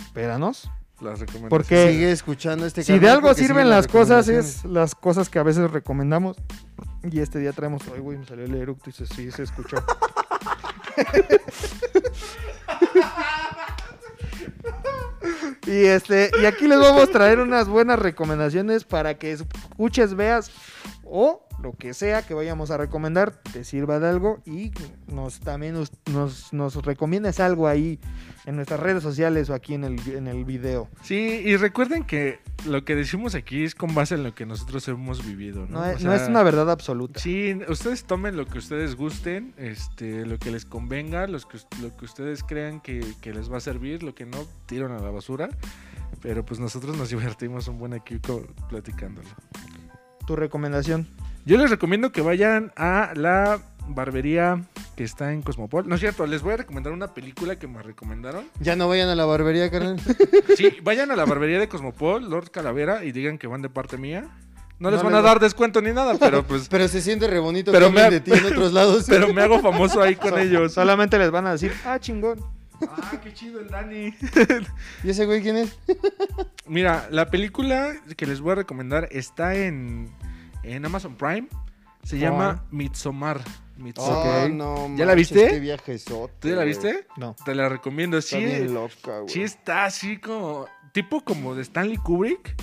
Espéranos. 0.00 0.70
Las 1.02 1.20
recomendaciones. 1.20 1.50
Porque 1.50 1.92
sigue 1.92 2.12
escuchando 2.12 2.64
este 2.64 2.84
si 2.84 2.98
de 2.98 3.08
algo 3.08 3.34
sirven 3.34 3.68
las 3.68 3.88
cosas 3.88 4.28
es 4.28 4.64
las 4.64 4.94
cosas 4.94 5.28
que 5.28 5.38
a 5.38 5.42
veces 5.42 5.70
recomendamos. 5.70 6.36
Y 7.10 7.18
este 7.18 7.40
día 7.40 7.52
traemos, 7.52 7.82
ay, 7.92 8.00
güey, 8.00 8.18
me 8.18 8.26
salió 8.26 8.44
el 8.44 8.54
eructo 8.54 8.90
y 8.90 8.92
se, 8.92 9.06
sí 9.06 9.30
se 9.32 9.42
escuchó. 9.42 9.76
y 15.66 15.84
este, 15.86 16.30
y 16.40 16.44
aquí 16.44 16.68
les 16.68 16.78
vamos 16.78 17.02
a 17.02 17.06
traer 17.08 17.40
unas 17.40 17.66
buenas 17.68 17.98
recomendaciones 17.98 18.84
para 18.84 19.18
que 19.18 19.32
escuches, 19.32 20.14
veas 20.14 20.52
o 21.04 21.44
lo 21.62 21.72
que 21.72 21.94
sea 21.94 22.22
que 22.22 22.34
vayamos 22.34 22.70
a 22.70 22.76
recomendar 22.76 23.32
te 23.52 23.64
sirva 23.64 24.00
de 24.00 24.08
algo 24.08 24.42
y 24.44 24.72
nos 25.06 25.40
también 25.40 25.74
nos, 25.74 25.92
nos, 26.12 26.52
nos 26.52 26.74
recomiendes 26.84 27.40
algo 27.40 27.68
ahí 27.68 28.00
en 28.46 28.56
nuestras 28.56 28.80
redes 28.80 29.02
sociales 29.02 29.48
o 29.50 29.54
aquí 29.54 29.74
en 29.74 29.84
el, 29.84 30.00
en 30.14 30.26
el 30.26 30.44
video. 30.44 30.88
Sí, 31.02 31.42
y 31.44 31.56
recuerden 31.56 32.04
que 32.04 32.40
lo 32.66 32.84
que 32.84 32.94
decimos 32.94 33.34
aquí 33.34 33.64
es 33.64 33.74
con 33.74 33.94
base 33.94 34.14
en 34.14 34.24
lo 34.24 34.34
que 34.34 34.46
nosotros 34.46 34.86
hemos 34.88 35.24
vivido, 35.24 35.66
¿no? 35.66 35.78
No, 35.78 35.80
O 35.80 35.84
es, 35.84 36.02
no 36.02 36.12
es 36.12 36.28
una 36.28 36.42
verdad 36.42 36.70
absoluta. 36.70 37.20
Sí, 37.20 37.58
ustedes 37.68 38.04
tomen 38.04 38.36
lo 38.36 38.46
que 38.46 38.58
ustedes 38.58 38.96
gusten, 38.96 39.54
este, 39.56 40.26
lo 40.26 40.38
que 40.38 40.50
les 40.50 40.64
convenga, 40.64 41.26
los 41.26 41.46
que, 41.46 41.58
lo 41.80 41.96
que 41.96 42.04
ustedes 42.04 42.42
crean 42.42 42.80
que, 42.80 43.04
que 43.20 43.32
les 43.32 43.50
va 43.50 43.58
a 43.58 43.60
servir, 43.60 44.02
lo 44.02 44.14
que 44.14 44.26
no, 44.26 44.38
tiran 44.66 44.92
a 44.92 44.98
la 44.98 45.10
basura. 45.10 45.48
Pero 46.20 46.44
pues 46.44 46.60
nosotros 46.60 46.96
nos 46.96 47.10
divertimos 47.10 47.68
un 47.68 47.78
buen 47.78 47.92
equipo 47.92 48.44
platicándolo. 48.68 49.28
Tu 50.26 50.36
recomendación. 50.36 51.06
Yo 51.44 51.58
les 51.58 51.70
recomiendo 51.70 52.12
que 52.12 52.20
vayan 52.20 52.72
a 52.76 53.12
la 53.14 53.60
barbería 53.88 54.62
que 54.96 55.02
está 55.04 55.32
en 55.32 55.42
Cosmopol. 55.42 55.88
No 55.88 55.94
es 55.96 56.00
cierto, 56.00 56.26
les 56.26 56.42
voy 56.42 56.54
a 56.54 56.58
recomendar 56.58 56.92
una 56.92 57.14
película 57.14 57.58
que 57.58 57.66
me 57.66 57.82
recomendaron. 57.82 58.44
Ya 58.60 58.76
no 58.76 58.88
vayan 58.88 59.08
a 59.08 59.14
la 59.16 59.24
barbería, 59.24 59.70
carnal. 59.70 59.98
Sí, 60.56 60.76
vayan 60.82 61.10
a 61.10 61.16
la 61.16 61.24
barbería 61.24 61.58
de 61.58 61.68
Cosmopol, 61.68 62.28
Lord 62.30 62.50
Calavera, 62.50 63.04
y 63.04 63.10
digan 63.12 63.38
que 63.38 63.46
van 63.48 63.62
de 63.62 63.68
parte 63.70 63.96
mía. 63.96 64.28
No 64.78 64.90
les 64.90 64.98
No 64.98 65.04
van 65.06 65.14
a 65.14 65.20
va- 65.20 65.28
dar 65.30 65.40
descuento 65.40 65.80
ni 65.82 65.92
nada, 65.92 66.14
pero 66.18 66.42
pues... 66.46 66.68
Pero 66.68 66.86
se 66.88 67.00
siente 67.00 67.26
re 67.26 67.38
bonito 67.40 67.72
Pero 67.72 67.86
que 67.88 67.92
me 67.92 68.00
ha- 68.02 68.10
de 68.10 68.20
ti 68.20 68.32
en 68.32 68.44
otros 68.44 68.72
lados. 68.72 69.04
Pero 69.08 69.32
me 69.32 69.42
hago 69.42 69.60
famoso 69.60 70.00
ahí 70.00 70.14
con 70.16 70.38
ellos. 70.38 70.72
Solamente 70.72 71.18
les 71.18 71.30
van 71.30 71.46
a 71.46 71.52
decir, 71.52 71.72
ah, 71.84 71.98
chingón. 71.98 72.38
Ah, 72.88 73.12
qué 73.22 73.32
chido 73.32 73.60
el 73.60 73.68
Dani. 73.68 74.12
¿Y 75.04 75.10
ese 75.10 75.24
güey 75.26 75.40
quién 75.40 75.56
es? 75.56 75.76
Mira, 76.66 77.06
la 77.10 77.30
película 77.30 77.92
que 78.16 78.26
les 78.26 78.40
voy 78.40 78.52
a 78.52 78.54
recomendar 78.56 79.08
está 79.12 79.54
en, 79.54 80.10
en 80.62 80.84
Amazon 80.84 81.16
Prime. 81.16 81.48
Se 82.02 82.18
llama 82.18 82.64
Midsommar. 82.70 83.40
Midsommar. 83.76 84.46
Oh, 84.46 84.48
no, 84.48 84.96
¿Ya 84.96 85.06
la 85.06 85.14
viste? 85.14 85.48
Qué 85.48 85.98
¿Tú 86.40 86.48
ya 86.48 86.56
la 86.56 86.64
viste? 86.64 87.06
No. 87.16 87.36
Te 87.44 87.54
la 87.54 87.68
recomiendo. 87.68 88.18
Está 88.18 88.38
Sí, 88.38 88.44
bien 88.44 88.74
loca, 88.74 89.20
güey. 89.20 89.28
sí 89.28 89.42
está 89.42 89.84
así 89.84 90.18
como... 90.18 90.66
Tipo 90.92 91.22
como 91.22 91.54
de 91.54 91.62
Stanley 91.62 91.96
Kubrick. 91.96 92.54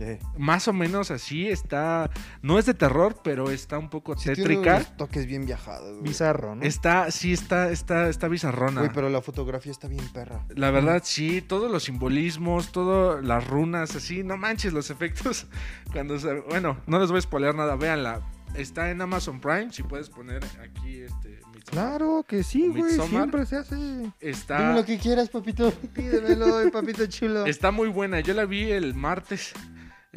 Eh, 0.00 0.18
Más 0.36 0.68
o 0.68 0.72
menos 0.72 1.10
así. 1.10 1.48
Está... 1.48 2.10
No 2.42 2.58
es 2.58 2.66
de 2.66 2.74
terror, 2.74 3.16
pero 3.24 3.50
está 3.50 3.78
un 3.78 3.90
poco 3.90 4.16
sí 4.16 4.24
tiene 4.32 4.36
tétrica. 4.36 4.76
unos 4.76 4.96
toques 4.96 5.26
bien 5.26 5.44
viajados, 5.46 5.92
güey. 5.98 6.08
Bizarro, 6.08 6.54
¿no? 6.54 6.62
Está... 6.62 7.10
Sí, 7.10 7.32
está, 7.32 7.70
está, 7.70 8.08
está 8.08 8.28
bizarrona. 8.28 8.80
Güey, 8.82 8.92
pero 8.94 9.08
la 9.08 9.20
fotografía 9.22 9.72
está 9.72 9.88
bien 9.88 10.06
perra. 10.12 10.44
La 10.54 10.70
verdad, 10.70 11.02
sí, 11.04 11.42
todos 11.42 11.70
los 11.70 11.84
simbolismos, 11.84 12.72
todas 12.72 13.24
las 13.24 13.46
runas, 13.46 13.96
así, 13.96 14.22
no 14.22 14.36
manches 14.36 14.72
los 14.72 14.90
efectos. 14.90 15.46
Cuando 15.92 16.18
se- 16.18 16.40
bueno, 16.48 16.78
no 16.86 16.98
les 17.00 17.10
voy 17.10 17.18
a 17.18 17.22
spoiler 17.22 17.54
nada, 17.54 17.76
véanla. 17.76 18.20
Está 18.54 18.90
en 18.90 19.00
Amazon 19.02 19.40
Prime, 19.40 19.72
si 19.72 19.82
puedes 19.82 20.08
poner 20.08 20.42
aquí 20.62 21.00
este. 21.00 21.38
Claro 21.66 22.24
que 22.26 22.42
sí, 22.42 22.68
güey. 22.68 22.92
Siempre 22.94 23.44
se 23.44 23.56
hace. 23.56 23.74
Dime 23.76 24.12
Está, 24.20 24.74
lo 24.74 24.86
que 24.86 24.96
quieras, 24.98 25.28
papito. 25.28 25.70
Pídemelo, 25.94 26.70
papito 26.72 27.04
chulo. 27.06 27.44
está 27.44 27.70
muy 27.70 27.88
buena. 27.90 28.20
Yo 28.20 28.32
la 28.32 28.46
vi 28.46 28.70
el 28.70 28.94
martes. 28.94 29.52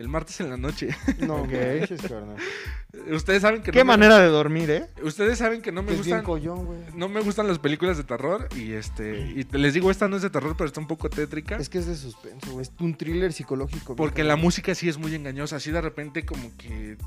El 0.02 0.08
martes 0.10 0.40
en 0.42 0.50
la 0.50 0.58
noche. 0.58 0.90
No, 1.20 1.44
carnal. 1.48 2.36
Ustedes 3.12 3.42
saben 3.42 3.62
que 3.62 3.72
Qué 3.72 3.80
no 3.80 3.86
me- 3.86 3.98
manera 3.98 4.20
de 4.20 4.28
dormir, 4.28 4.70
¿eh? 4.70 4.86
Ustedes 5.04 5.38
saben 5.38 5.62
que 5.62 5.72
no 5.72 5.82
me 5.84 5.94
es 5.94 6.04
bien 6.06 6.18
gustan 6.18 6.24
collón, 6.26 6.66
güey. 6.66 6.80
no 6.94 7.08
me 7.08 7.22
gustan 7.22 7.48
las 7.48 7.60
películas 7.60 7.96
de 7.98 8.04
terror 8.04 8.50
y 8.56 8.74
este 8.74 9.32
y 9.36 9.46
te- 9.46 9.58
les 9.60 9.74
digo 9.74 9.90
esta 9.92 10.08
no 10.10 10.16
es 10.18 10.22
de 10.22 10.30
terror, 10.30 10.56
pero 10.58 10.68
está 10.68 10.80
un 10.82 10.88
poco 10.88 11.10
tétrica. 11.10 11.56
Es 11.58 11.70
que 11.70 11.78
es 11.78 11.86
de 11.88 11.96
suspenso, 11.96 12.52
güey. 12.52 12.64
Es 12.64 12.72
un 12.80 12.96
thriller 12.96 13.32
psicológico. 13.32 13.96
Porque 13.96 14.24
la 14.24 14.36
música 14.36 14.76
sí 14.76 14.90
es 14.90 14.98
muy 14.98 15.14
engañosa, 15.16 15.56
así 15.58 15.72
de 15.72 15.80
repente 15.82 16.26
como 16.26 16.52
que 16.58 16.98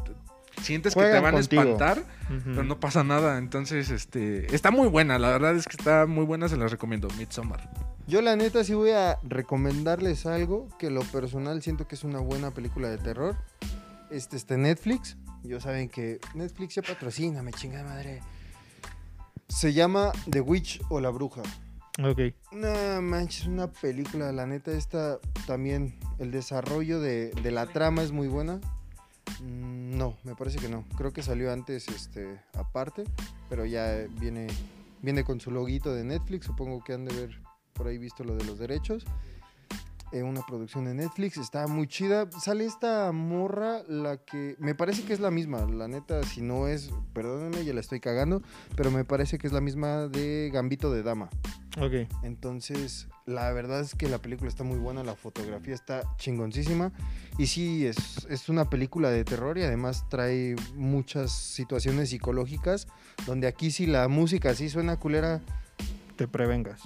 sientes 0.63 0.95
que 0.95 1.03
te 1.03 1.21
van 1.21 1.35
contigo. 1.35 1.63
a 1.63 1.65
espantar, 1.65 2.05
pero 2.45 2.63
no 2.63 2.79
pasa 2.81 3.03
nada. 3.05 3.39
Entonces, 3.39 3.91
este, 3.91 4.55
está 4.55 4.71
muy 4.71 4.89
buena, 4.89 5.19
la 5.19 5.31
verdad 5.31 5.57
es 5.57 5.67
que 5.67 5.77
está 5.77 6.07
muy 6.07 6.25
buena, 6.25 6.49
se 6.49 6.57
las 6.57 6.71
recomiendo, 6.71 7.09
Midsommar. 7.19 7.69
Yo 8.07 8.21
la 8.21 8.37
neta 8.37 8.63
sí 8.65 8.75
voy 8.75 8.91
a 8.91 9.19
recomendarles 9.23 10.27
algo 10.27 10.69
que 10.79 10.91
lo 10.91 11.01
personal 11.05 11.63
siento 11.63 11.89
que 11.89 11.95
es 11.95 12.05
una 12.05 12.19
buena 12.19 12.51
película 12.51 12.89
de 12.91 12.99
terror. 12.99 13.37
Este 14.11 14.37
está 14.37 14.57
Netflix. 14.59 15.17
Yo 15.43 15.59
saben 15.61 15.89
que 15.89 16.21
Netflix 16.35 16.75
ya 16.75 16.83
patrocina, 16.83 17.43
me 17.43 17.53
chingada 17.53 17.85
madre. 17.85 18.21
Se 19.49 19.73
llama 19.73 20.13
The 20.31 20.41
Witch 20.41 20.83
o 20.91 21.01
la 21.01 21.11
Bruja. 21.11 21.43
Ok. 22.03 22.35
No 22.53 23.01
manches, 23.01 23.47
una 23.47 23.69
película, 23.71 24.33
la 24.33 24.47
neta 24.47 24.73
esta 24.73 25.19
también 25.47 25.99
el 26.19 26.31
desarrollo 26.31 27.01
de, 27.01 27.31
de 27.31 27.51
la 27.53 27.67
trama 27.67 28.03
es 28.03 28.13
muy 28.13 28.29
buena. 28.29 28.61
Mm, 29.41 29.97
No, 29.97 30.17
me 30.25 30.35
parece 30.35 30.59
que 30.59 30.69
no. 30.69 30.85
Creo 30.99 31.13
que 31.13 31.23
salió 31.23 31.53
antes 31.53 31.89
este 31.89 32.41
aparte, 32.55 33.05
pero 33.49 33.65
ya 33.65 34.07
viene 34.21 34.49
viene 35.03 35.23
con 35.23 35.39
su 35.41 35.51
loguito 35.51 35.95
de 35.95 36.03
Netflix, 36.03 36.47
supongo 36.47 36.83
que 36.83 36.95
han 36.95 37.05
de 37.05 37.15
ver 37.15 37.44
por 37.75 37.87
ahí 37.87 37.99
visto 37.99 38.25
lo 38.25 38.37
de 38.37 38.45
los 38.45 38.59
derechos. 38.59 39.05
Eh, 40.15 40.23
una 40.23 40.43
producción 40.47 40.85
de 40.85 40.95
Netflix, 40.95 41.39
está 41.39 41.67
muy 41.67 41.89
chida. 41.89 42.31
Sale 42.31 42.65
esta 42.65 43.11
morra, 43.11 43.83
la 43.89 44.19
que 44.19 44.55
me 44.61 44.77
parece 44.77 45.03
que 45.03 45.13
es 45.13 45.19
la 45.19 45.33
misma, 45.33 45.67
la 45.67 45.89
neta, 45.89 46.23
si 46.23 46.41
no 46.41 46.69
es, 46.69 46.93
perdónenme, 47.13 47.65
ya 47.65 47.75
la 47.75 47.81
estoy 47.81 47.99
cagando, 47.99 48.41
pero 48.77 48.93
me 48.93 49.05
parece 49.05 49.39
que 49.39 49.49
es 49.49 49.53
la 49.53 49.61
misma 49.61 50.07
de 50.07 50.51
Gambito 50.55 50.93
de 50.93 51.03
Dama. 51.03 51.31
Ok. 51.81 52.09
Entonces, 52.23 53.09
la 53.27 53.51
verdad 53.51 53.81
es 53.81 53.97
que 53.97 54.09
la 54.09 54.19
película 54.19 54.49
está 54.49 54.63
muy 54.63 54.79
buena, 54.79 55.03
la 55.03 55.17
fotografía 55.17 55.75
está 55.75 56.03
chingoncísima. 56.17 56.93
Y 57.37 57.49
sí, 57.49 57.85
es, 57.85 58.25
es 58.31 58.49
una 58.49 58.71
película 58.71 59.11
de 59.11 59.25
terror 59.25 59.59
y 59.59 59.63
además 59.63 60.09
trae 60.09 60.55
muchas 60.77 61.33
situaciones 61.33 62.11
psicológicas, 62.11 62.87
donde 63.27 63.49
aquí 63.49 63.73
si 63.73 63.87
la 63.87 64.07
música 64.07 64.55
sí 64.55 64.69
suena 64.69 64.97
culera, 64.97 65.41
Te 66.17 66.29
prevengas. 66.29 66.81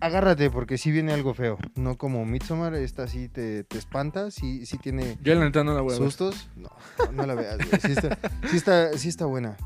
Agárrate 0.00 0.50
porque 0.50 0.78
sí 0.78 0.90
viene 0.90 1.12
algo 1.12 1.34
feo. 1.34 1.58
No 1.74 1.96
como 1.96 2.24
Midsommar, 2.24 2.74
esta 2.74 3.06
sí 3.08 3.28
te, 3.28 3.64
te 3.64 3.78
espanta, 3.78 4.30
sí, 4.30 4.66
sí 4.66 4.78
tiene 4.78 5.16
Yo 5.22 5.34
la 5.34 5.44
neta 5.44 5.64
no 5.64 5.74
la 5.74 5.80
voy 5.80 5.94
a 5.94 5.98
ver. 5.98 6.06
sustos. 6.08 6.48
No, 6.56 6.70
no, 7.06 7.12
no 7.12 7.26
la 7.26 7.34
veas. 7.34 7.58
Sí 7.82 7.92
está, 7.92 8.18
sí, 8.50 8.56
está, 8.56 8.98
sí 8.98 9.08
está 9.08 9.26
buena. 9.26 9.56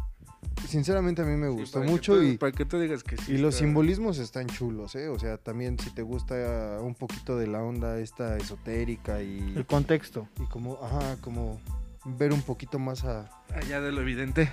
Sinceramente 0.67 1.23
a 1.23 1.25
mí 1.25 1.37
me 1.37 1.49
Sí, 1.49 1.55
gustó 1.55 1.83
mucho 1.85 2.17
tú- 2.17 2.23
y... 2.23 2.37
para 2.37 2.53
que 2.53 2.65
tú 2.65 2.79
digas 2.81 3.03
que 3.05 3.17
sí. 3.17 3.33
Y 3.35 3.39
los 3.39 3.55
simbolismos 3.55 4.19
están 4.19 4.47
chulos, 4.49 4.95
¿eh? 4.97 5.09
O 5.09 5.19
sea, 5.19 5.39
también 5.39 5.79
si 5.79 5.91
te 5.91 6.03
gusta 6.03 6.79
un 6.81 6.95
poquito 6.95 7.37
de 7.39 7.47
la 7.47 7.63
onda 7.63 7.99
esta 7.99 8.37
esotérica 8.37 9.23
y, 9.23 9.55
El 9.57 9.67
contexto. 9.67 10.29
y 10.41 10.47
como, 10.47 10.79
ajá, 10.83 11.17
como 11.21 11.61
ver 12.05 12.33
un 12.33 12.43
poquito 12.43 12.79
más 12.79 13.05
a... 13.05 13.31
allá 13.55 13.81
de 13.81 13.93
lo 13.93 14.01
evidente. 14.01 14.51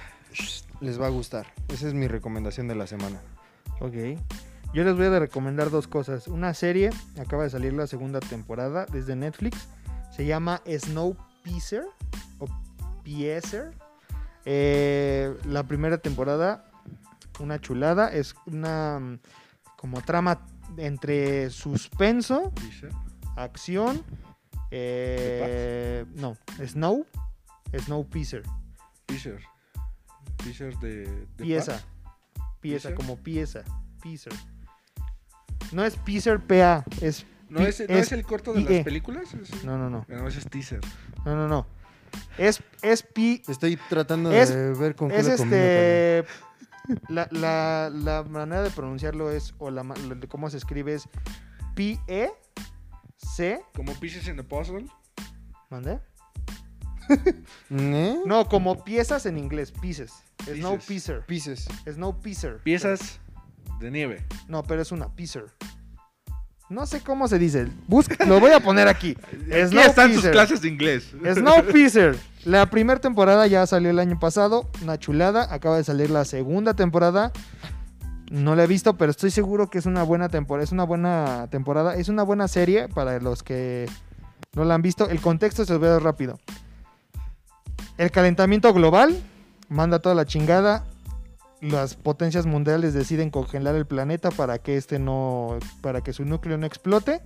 Les 0.80 1.00
va 1.02 1.08
a 1.08 1.10
gustar. 1.10 1.48
Esa 1.70 1.88
es 1.88 1.94
mi 1.94 2.08
recomendación 2.08 2.68
de 2.68 2.76
la 2.76 2.86
semana. 2.88 3.20
Ok. 3.80 4.20
Yo 4.76 4.84
les 4.84 4.94
voy 4.94 5.06
a 5.06 5.20
recomendar 5.20 5.70
dos 5.70 5.88
cosas. 5.88 6.28
Una 6.28 6.54
serie, 6.54 6.90
acaba 7.18 7.44
de 7.44 7.50
salir 7.50 7.72
la 7.72 7.88
segunda 7.88 8.20
temporada 8.20 8.86
desde 8.92 9.16
Netflix. 9.16 9.70
Se 10.12 10.26
llama 10.26 10.62
Snowpiercer 10.68 11.86
o 12.40 12.48
Piercer. 13.02 13.72
Eh, 14.44 15.34
la 15.46 15.64
primera 15.64 16.00
temporada, 16.00 16.66
una 17.40 17.62
chulada. 17.62 18.12
Es 18.12 18.36
una 18.48 19.00
mm, 19.00 19.20
como 19.78 20.02
trama 20.02 20.42
entre 20.76 21.52
suspenso, 21.52 22.52
acción. 23.38 24.04
eh, 24.72 26.04
no, 26.16 26.36
Snow. 26.62 27.06
Snowpiercer. 27.80 28.44
Teaser. 29.06 29.40
Teaser 30.44 30.78
de, 30.80 31.06
de 31.06 31.26
Pieza. 31.38 31.82
Pieza, 32.60 32.94
como 32.94 33.16
pieza. 33.16 33.64
Piercer. 34.02 34.34
No 35.72 35.84
es 35.84 35.96
Piercer 35.98 36.40
PA, 36.40 36.84
es. 37.02 37.26
¿No 37.50 37.60
es, 37.62 37.80
no 37.80 37.86
es 37.96 38.08
es 38.08 38.12
el 38.12 38.24
corto 38.24 38.54
de 38.54 38.62
IE. 38.62 38.70
las 38.70 38.84
películas? 38.84 39.34
Es- 39.34 39.64
No, 39.64 39.78
no, 39.78 39.90
no. 39.90 40.06
No, 40.08 40.28
ese 40.28 40.40
es 40.40 40.50
teaser. 40.50 40.82
No, 41.26 41.36
no, 41.36 41.48
no. 41.48 41.68
Es, 42.38 42.62
es 42.82 43.04
pi. 43.04 43.42
Estoy 43.48 43.78
tratando 43.90 44.32
Es- 44.32 44.50
de 44.54 44.74
ver 44.74 44.96
con 44.96 45.10
qué 45.10 45.18
Es 45.18 45.28
este. 45.28 46.26
La, 47.10 47.28
la, 47.32 47.90
la 47.94 48.24
manera 48.24 48.62
de 48.62 48.70
pronunciarlo 48.72 49.32
es. 49.32 49.54
O 49.58 49.72
la, 49.72 49.84
cómo 50.28 50.50
se 50.50 50.58
escribe 50.58 50.94
es. 50.94 51.08
P-E. 51.76 52.30
C. 53.18 53.60
Como 53.76 53.94
Pieces 54.00 54.28
in 54.28 54.38
the 54.38 54.44
Puzzle. 54.44 54.86
¿Mande? 55.70 56.00
también. 57.08 57.94
¿Eh? 57.94 58.20
No, 58.26 58.48
como 58.48 58.84
piezas 58.84 59.26
en 59.26 59.38
inglés. 59.38 59.72
Pieces. 59.72 60.12
Snow 60.46 60.74
Pieces. 60.78 60.86
Piecer. 60.88 61.26
Pieces. 61.26 61.68
Snow 61.92 62.20
Piecer. 62.22 62.58
Piezas 62.64 63.20
de 63.80 63.92
nieve. 63.92 64.26
No, 64.48 64.64
pero 64.64 64.82
es 64.82 64.92
una 64.92 65.10
Piecer. 65.16 65.46
No 66.68 66.88
sé 66.88 67.02
cómo 67.02 67.28
se 67.28 67.38
dice. 67.38 67.68
Busca, 67.88 68.26
lo 68.26 68.40
voy 68.40 68.52
a 68.52 68.60
poner 68.60 68.88
aquí. 68.88 69.16
Aquí 69.28 69.68
Snow 69.68 69.84
están 69.84 70.14
sus 70.14 70.26
clases 70.28 70.62
de 70.62 70.68
inglés. 70.68 71.14
Snowpiercer. 71.34 72.18
La 72.44 72.70
primera 72.70 73.00
temporada 73.00 73.48
ya 73.48 73.66
salió 73.66 73.90
el 73.90 73.98
año 73.98 74.20
pasado, 74.20 74.70
una 74.84 75.00
chulada. 75.00 75.52
Acaba 75.52 75.78
de 75.78 75.84
salir 75.84 76.12
la 76.12 76.26
segunda 76.26 76.76
temporada. 76.76 77.32
No 78.30 78.56
la 78.56 78.66
he 78.66 78.68
visto, 78.68 78.98
pero 78.98 79.10
estoy 79.10 79.32
seguro 79.32 79.72
que 79.72 79.80
es 79.80 79.88
una 79.88 80.04
buena 80.04 80.30
temporada. 80.30 80.64
Es 80.64 80.72
una 80.72 80.84
buena 80.84 81.48
temporada. 81.50 81.96
Es 81.96 82.08
una 82.08 82.22
buena 82.22 82.48
serie 82.48 82.88
para 82.88 83.20
los 83.20 83.42
que 83.42 83.90
no 84.54 84.64
la 84.64 84.76
han 84.76 84.84
visto. 84.84 85.10
El 85.10 85.22
contexto 85.22 85.66
se 85.66 85.74
los 85.74 85.80
voy 85.80 85.90
a 85.90 85.94
dar 85.94 86.04
rápido. 86.04 86.40
El 87.98 88.12
calentamiento 88.12 88.72
global 88.74 89.20
manda 89.68 89.98
toda 89.98 90.14
la 90.14 90.26
chingada. 90.26 90.84
Las 91.62 91.96
potencias 91.96 92.46
mundiales 92.46 92.94
deciden 92.94 93.30
congelar 93.30 93.76
el 93.76 93.86
planeta 93.86 94.30
para 94.30 94.60
que 94.60 94.78
este 94.78 95.00
no, 95.00 95.58
para 95.82 96.02
que 96.02 96.14
su 96.14 96.26
núcleo 96.26 96.58
no 96.58 96.66
explote 96.66 97.22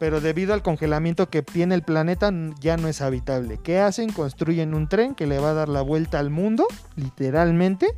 pero 0.00 0.22
debido 0.22 0.54
al 0.54 0.62
congelamiento 0.62 1.28
que 1.28 1.42
tiene 1.42 1.74
el 1.74 1.82
planeta 1.82 2.32
ya 2.58 2.78
no 2.78 2.88
es 2.88 3.02
habitable. 3.02 3.60
¿Qué 3.62 3.80
hacen? 3.80 4.10
Construyen 4.10 4.72
un 4.72 4.88
tren 4.88 5.14
que 5.14 5.26
le 5.26 5.38
va 5.38 5.50
a 5.50 5.52
dar 5.52 5.68
la 5.68 5.82
vuelta 5.82 6.18
al 6.18 6.30
mundo, 6.30 6.66
literalmente, 6.96 7.94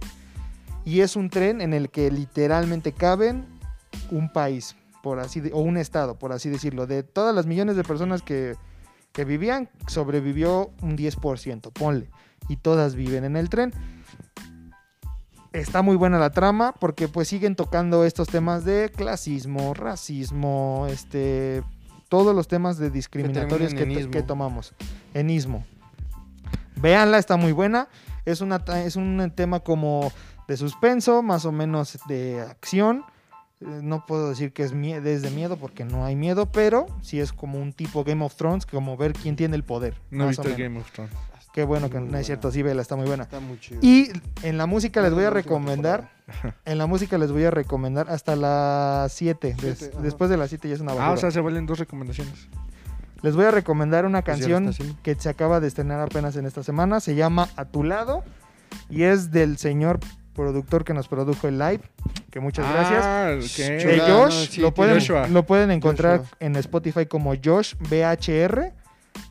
y 0.84 1.00
es 1.02 1.14
un 1.14 1.30
tren 1.30 1.60
en 1.60 1.72
el 1.72 1.90
que 1.90 2.10
literalmente 2.10 2.90
caben 2.90 3.46
un 4.10 4.32
país, 4.32 4.74
por 5.00 5.20
así 5.20 5.42
o 5.52 5.60
un 5.60 5.76
estado, 5.76 6.18
por 6.18 6.32
así 6.32 6.50
decirlo. 6.50 6.88
De 6.88 7.04
todas 7.04 7.32
las 7.32 7.46
millones 7.46 7.76
de 7.76 7.84
personas 7.84 8.20
que, 8.22 8.56
que 9.12 9.24
vivían, 9.24 9.68
sobrevivió 9.86 10.72
un 10.82 10.98
10%, 10.98 11.72
ponle, 11.72 12.10
y 12.48 12.56
todas 12.56 12.96
viven 12.96 13.22
en 13.22 13.36
el 13.36 13.48
tren. 13.48 13.72
Está 15.52 15.82
muy 15.82 15.96
buena 15.96 16.18
la 16.18 16.30
trama 16.30 16.72
porque 16.72 17.08
pues 17.08 17.28
siguen 17.28 17.56
tocando 17.56 18.04
estos 18.04 18.28
temas 18.28 18.64
de 18.64 18.90
clasismo, 18.94 19.74
racismo, 19.74 20.86
este, 20.88 21.62
todos 22.08 22.34
los 22.34 22.48
temas 22.48 22.78
de 22.78 22.90
discriminatorios 22.90 23.74
que, 23.74 24.00
ismo. 24.00 24.10
que 24.10 24.22
tomamos. 24.22 24.74
Enismo. 25.12 25.64
Véanla, 26.76 27.18
está 27.18 27.36
muy 27.36 27.52
buena. 27.52 27.88
Es, 28.24 28.40
una, 28.40 28.62
es 28.84 28.96
un 28.96 29.30
tema 29.34 29.60
como 29.60 30.10
de 30.48 30.56
suspenso, 30.56 31.22
más 31.22 31.44
o 31.44 31.52
menos 31.52 31.98
de 32.08 32.40
acción. 32.40 33.04
Eh, 33.60 33.80
No 33.82 34.06
puedo 34.06 34.30
decir 34.30 34.52
que 34.52 34.62
es, 34.62 34.72
mie- 34.74 35.04
es 35.06 35.22
de 35.22 35.30
miedo 35.30 35.56
porque 35.58 35.84
no 35.84 36.04
hay 36.04 36.16
miedo, 36.16 36.50
pero 36.50 36.86
sí 37.02 37.20
es 37.20 37.32
como 37.32 37.60
un 37.60 37.72
tipo 37.74 38.04
Game 38.04 38.24
of 38.24 38.34
Thrones, 38.36 38.64
como 38.64 38.96
ver 38.96 39.12
quién 39.12 39.36
tiene 39.36 39.54
el 39.56 39.64
poder. 39.64 40.00
No 40.10 40.24
he 40.24 40.28
visto. 40.28 40.44
Game 40.56 40.80
of 40.80 40.90
Thrones. 40.92 41.12
Qué 41.52 41.64
bueno 41.64 41.90
que 41.90 42.00
Muy 42.00 42.08
no 42.10 42.18
es 42.18 42.26
cierto, 42.26 42.50
sí, 42.50 42.62
vela, 42.62 42.80
está 42.80 42.96
muy 42.96 43.06
buena. 43.06 43.24
Está 43.24 43.38
muy 43.40 43.58
chido. 43.60 43.80
Y 43.82 44.10
en 44.42 44.56
la 44.56 44.66
música 44.66 45.02
les 45.02 45.12
voy 45.12 45.24
a 45.24 45.30
recomendar, 45.30 46.10
en 46.64 46.78
la 46.78 46.86
música 46.86 47.18
les 47.18 47.30
voy 47.30 47.44
a 47.44 47.50
recomendar 47.50 48.08
hasta 48.10 48.36
las 48.36 49.12
7. 49.12 49.54
Siete, 49.58 49.90
ajá. 49.92 50.02
después 50.02 50.30
de 50.30 50.36
las 50.38 50.48
7 50.48 50.68
ya 50.68 50.74
es 50.74 50.80
una 50.80 50.92
Ah, 50.92 50.94
basura. 50.94 51.12
o 51.14 51.16
sea, 51.18 51.30
se 51.30 51.40
valen 51.40 51.66
dos 51.66 51.78
recomendaciones. 51.78 52.48
Les 53.20 53.36
voy 53.36 53.44
a 53.44 53.50
recomendar 53.50 54.04
una 54.06 54.22
Pues 54.22 54.38
canción 54.38 54.74
que 55.02 55.14
se 55.14 55.28
acaba 55.28 55.60
de 55.60 55.68
estrenar 55.68 56.00
apenas 56.00 56.34
en 56.36 56.46
esta 56.46 56.62
semana. 56.62 57.00
Se 57.00 57.14
llama 57.14 57.48
A 57.56 57.66
tu 57.66 57.84
lado 57.84 58.24
y 58.90 59.02
es 59.04 59.30
del 59.30 59.58
señor 59.58 60.00
productor 60.34 60.84
que 60.84 60.94
nos 60.94 61.06
produjo 61.06 61.46
el 61.48 61.58
live. 61.58 61.82
Que 62.30 62.40
muchas 62.40 62.66
gracias. 62.72 63.04
Ah, 63.04 63.30
ok. 63.36 63.68
De 63.68 63.78
Chulada, 63.78 64.10
Josh, 64.12 64.34
no, 64.34 64.46
sí, 64.52 64.60
lo, 64.62 64.72
pueden, 64.74 64.94
Joshua. 64.98 65.28
lo 65.28 65.44
pueden 65.44 65.70
encontrar 65.70 66.20
Joshua. 66.20 66.36
en 66.40 66.56
Spotify 66.56 67.04
como 67.06 67.34
Josh 67.44 67.74
BHR. 67.78 68.72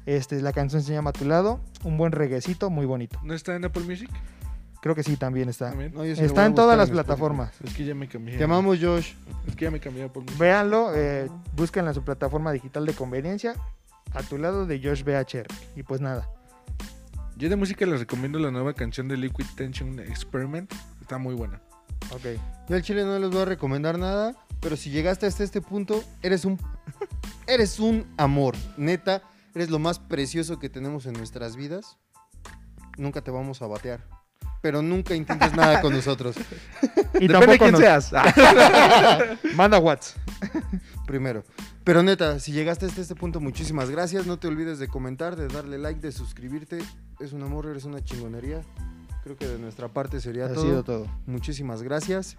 Este, 0.05 0.41
la 0.41 0.53
canción 0.53 0.81
se 0.81 0.93
llama 0.93 1.11
A 1.11 1.13
tu 1.13 1.25
lado. 1.25 1.59
Un 1.83 1.97
buen 1.97 2.11
reguecito, 2.11 2.69
muy 2.69 2.85
bonito. 2.85 3.19
¿No 3.23 3.33
está 3.33 3.55
en 3.55 3.65
Apple 3.65 3.83
Music? 3.83 4.09
Creo 4.81 4.95
que 4.95 5.03
sí, 5.03 5.15
también 5.15 5.47
está. 5.47 5.69
También. 5.69 5.93
No, 5.93 6.03
Está 6.03 6.45
en 6.45 6.55
todas 6.55 6.75
las 6.75 6.89
en 6.89 6.95
plataformas. 6.95 7.53
Es 7.63 7.73
que 7.75 7.85
ya 7.85 7.93
me 7.93 8.07
cambié. 8.07 8.37
Te 8.37 8.43
amamos, 8.43 8.79
Josh. 8.81 9.13
Es 9.47 9.55
que 9.55 9.65
ya 9.65 9.71
me 9.71 9.79
cambié 9.79 10.03
a 10.03 10.05
Apple 10.07 10.23
Music. 10.23 10.39
Véanlo, 10.39 10.95
eh, 10.95 11.29
búsquenla 11.55 11.91
en 11.91 11.95
su 11.95 12.03
plataforma 12.03 12.51
digital 12.51 12.85
de 12.85 12.93
conveniencia. 12.93 13.53
A 14.13 14.23
tu 14.23 14.37
lado 14.39 14.65
de 14.65 14.79
Josh 14.81 15.03
BHR. 15.03 15.47
Y 15.75 15.83
pues 15.83 16.01
nada. 16.01 16.27
Yo 17.37 17.47
de 17.47 17.55
música 17.55 17.85
les 17.85 17.99
recomiendo 17.99 18.39
la 18.39 18.51
nueva 18.51 18.73
canción 18.73 19.07
de 19.07 19.17
Liquid 19.17 19.45
Tension 19.55 19.99
Experiment. 19.99 20.73
Está 20.99 21.19
muy 21.19 21.35
buena. 21.35 21.61
Ok. 22.09 22.39
Yo 22.67 22.75
al 22.75 22.81
chile 22.81 23.03
no 23.03 23.19
les 23.19 23.29
voy 23.29 23.41
a 23.41 23.45
recomendar 23.45 23.97
nada, 23.97 24.35
pero 24.59 24.75
si 24.75 24.89
llegaste 24.89 25.27
hasta 25.27 25.43
este 25.43 25.61
punto, 25.61 26.03
eres 26.21 26.43
un 26.45 26.59
eres 27.47 27.79
un 27.79 28.05
amor, 28.17 28.55
neta, 28.77 29.21
eres 29.55 29.69
lo 29.69 29.79
más 29.79 29.99
precioso 29.99 30.59
que 30.59 30.69
tenemos 30.69 31.05
en 31.05 31.13
nuestras 31.13 31.55
vidas. 31.55 31.97
Nunca 32.97 33.21
te 33.21 33.31
vamos 33.31 33.61
a 33.61 33.67
batear, 33.67 34.05
pero 34.61 34.81
nunca 34.81 35.15
intentes 35.15 35.53
nada 35.55 35.81
con 35.81 35.93
nosotros. 35.93 36.35
Y 37.13 37.27
Depende 37.27 37.27
de 37.27 37.57
tampoco 37.57 37.57
quién 37.59 37.71
nos- 37.73 37.81
seas. 37.81 38.11
Ah. 38.13 39.35
Manda 39.55 39.77
Whats. 39.79 40.15
Primero. 41.05 41.43
Pero 41.83 42.01
neta, 42.03 42.39
si 42.39 42.51
llegaste 42.51 42.85
hasta 42.87 43.01
este 43.01 43.15
punto, 43.15 43.39
muchísimas 43.39 43.89
gracias. 43.91 44.25
No 44.25 44.39
te 44.39 44.47
olvides 44.47 44.79
de 44.79 44.87
comentar, 44.87 45.35
de 45.35 45.47
darle 45.47 45.77
like, 45.77 45.99
de 45.99 46.11
suscribirte. 46.11 46.79
Es 47.19 47.33
un 47.33 47.43
amor, 47.43 47.67
eres 47.67 47.83
una 47.83 48.03
chingonería. 48.03 48.61
Creo 49.23 49.35
que 49.37 49.45
de 49.47 49.59
nuestra 49.59 49.87
parte 49.89 50.19
sería 50.19 50.45
Ha 50.45 50.53
todo. 50.53 50.63
sido 50.63 50.83
todo. 50.83 51.07
Muchísimas 51.27 51.83
gracias. 51.83 52.37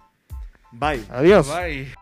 Bye. 0.73 1.05
Adiós. 1.09 1.47
Bye. 1.47 1.93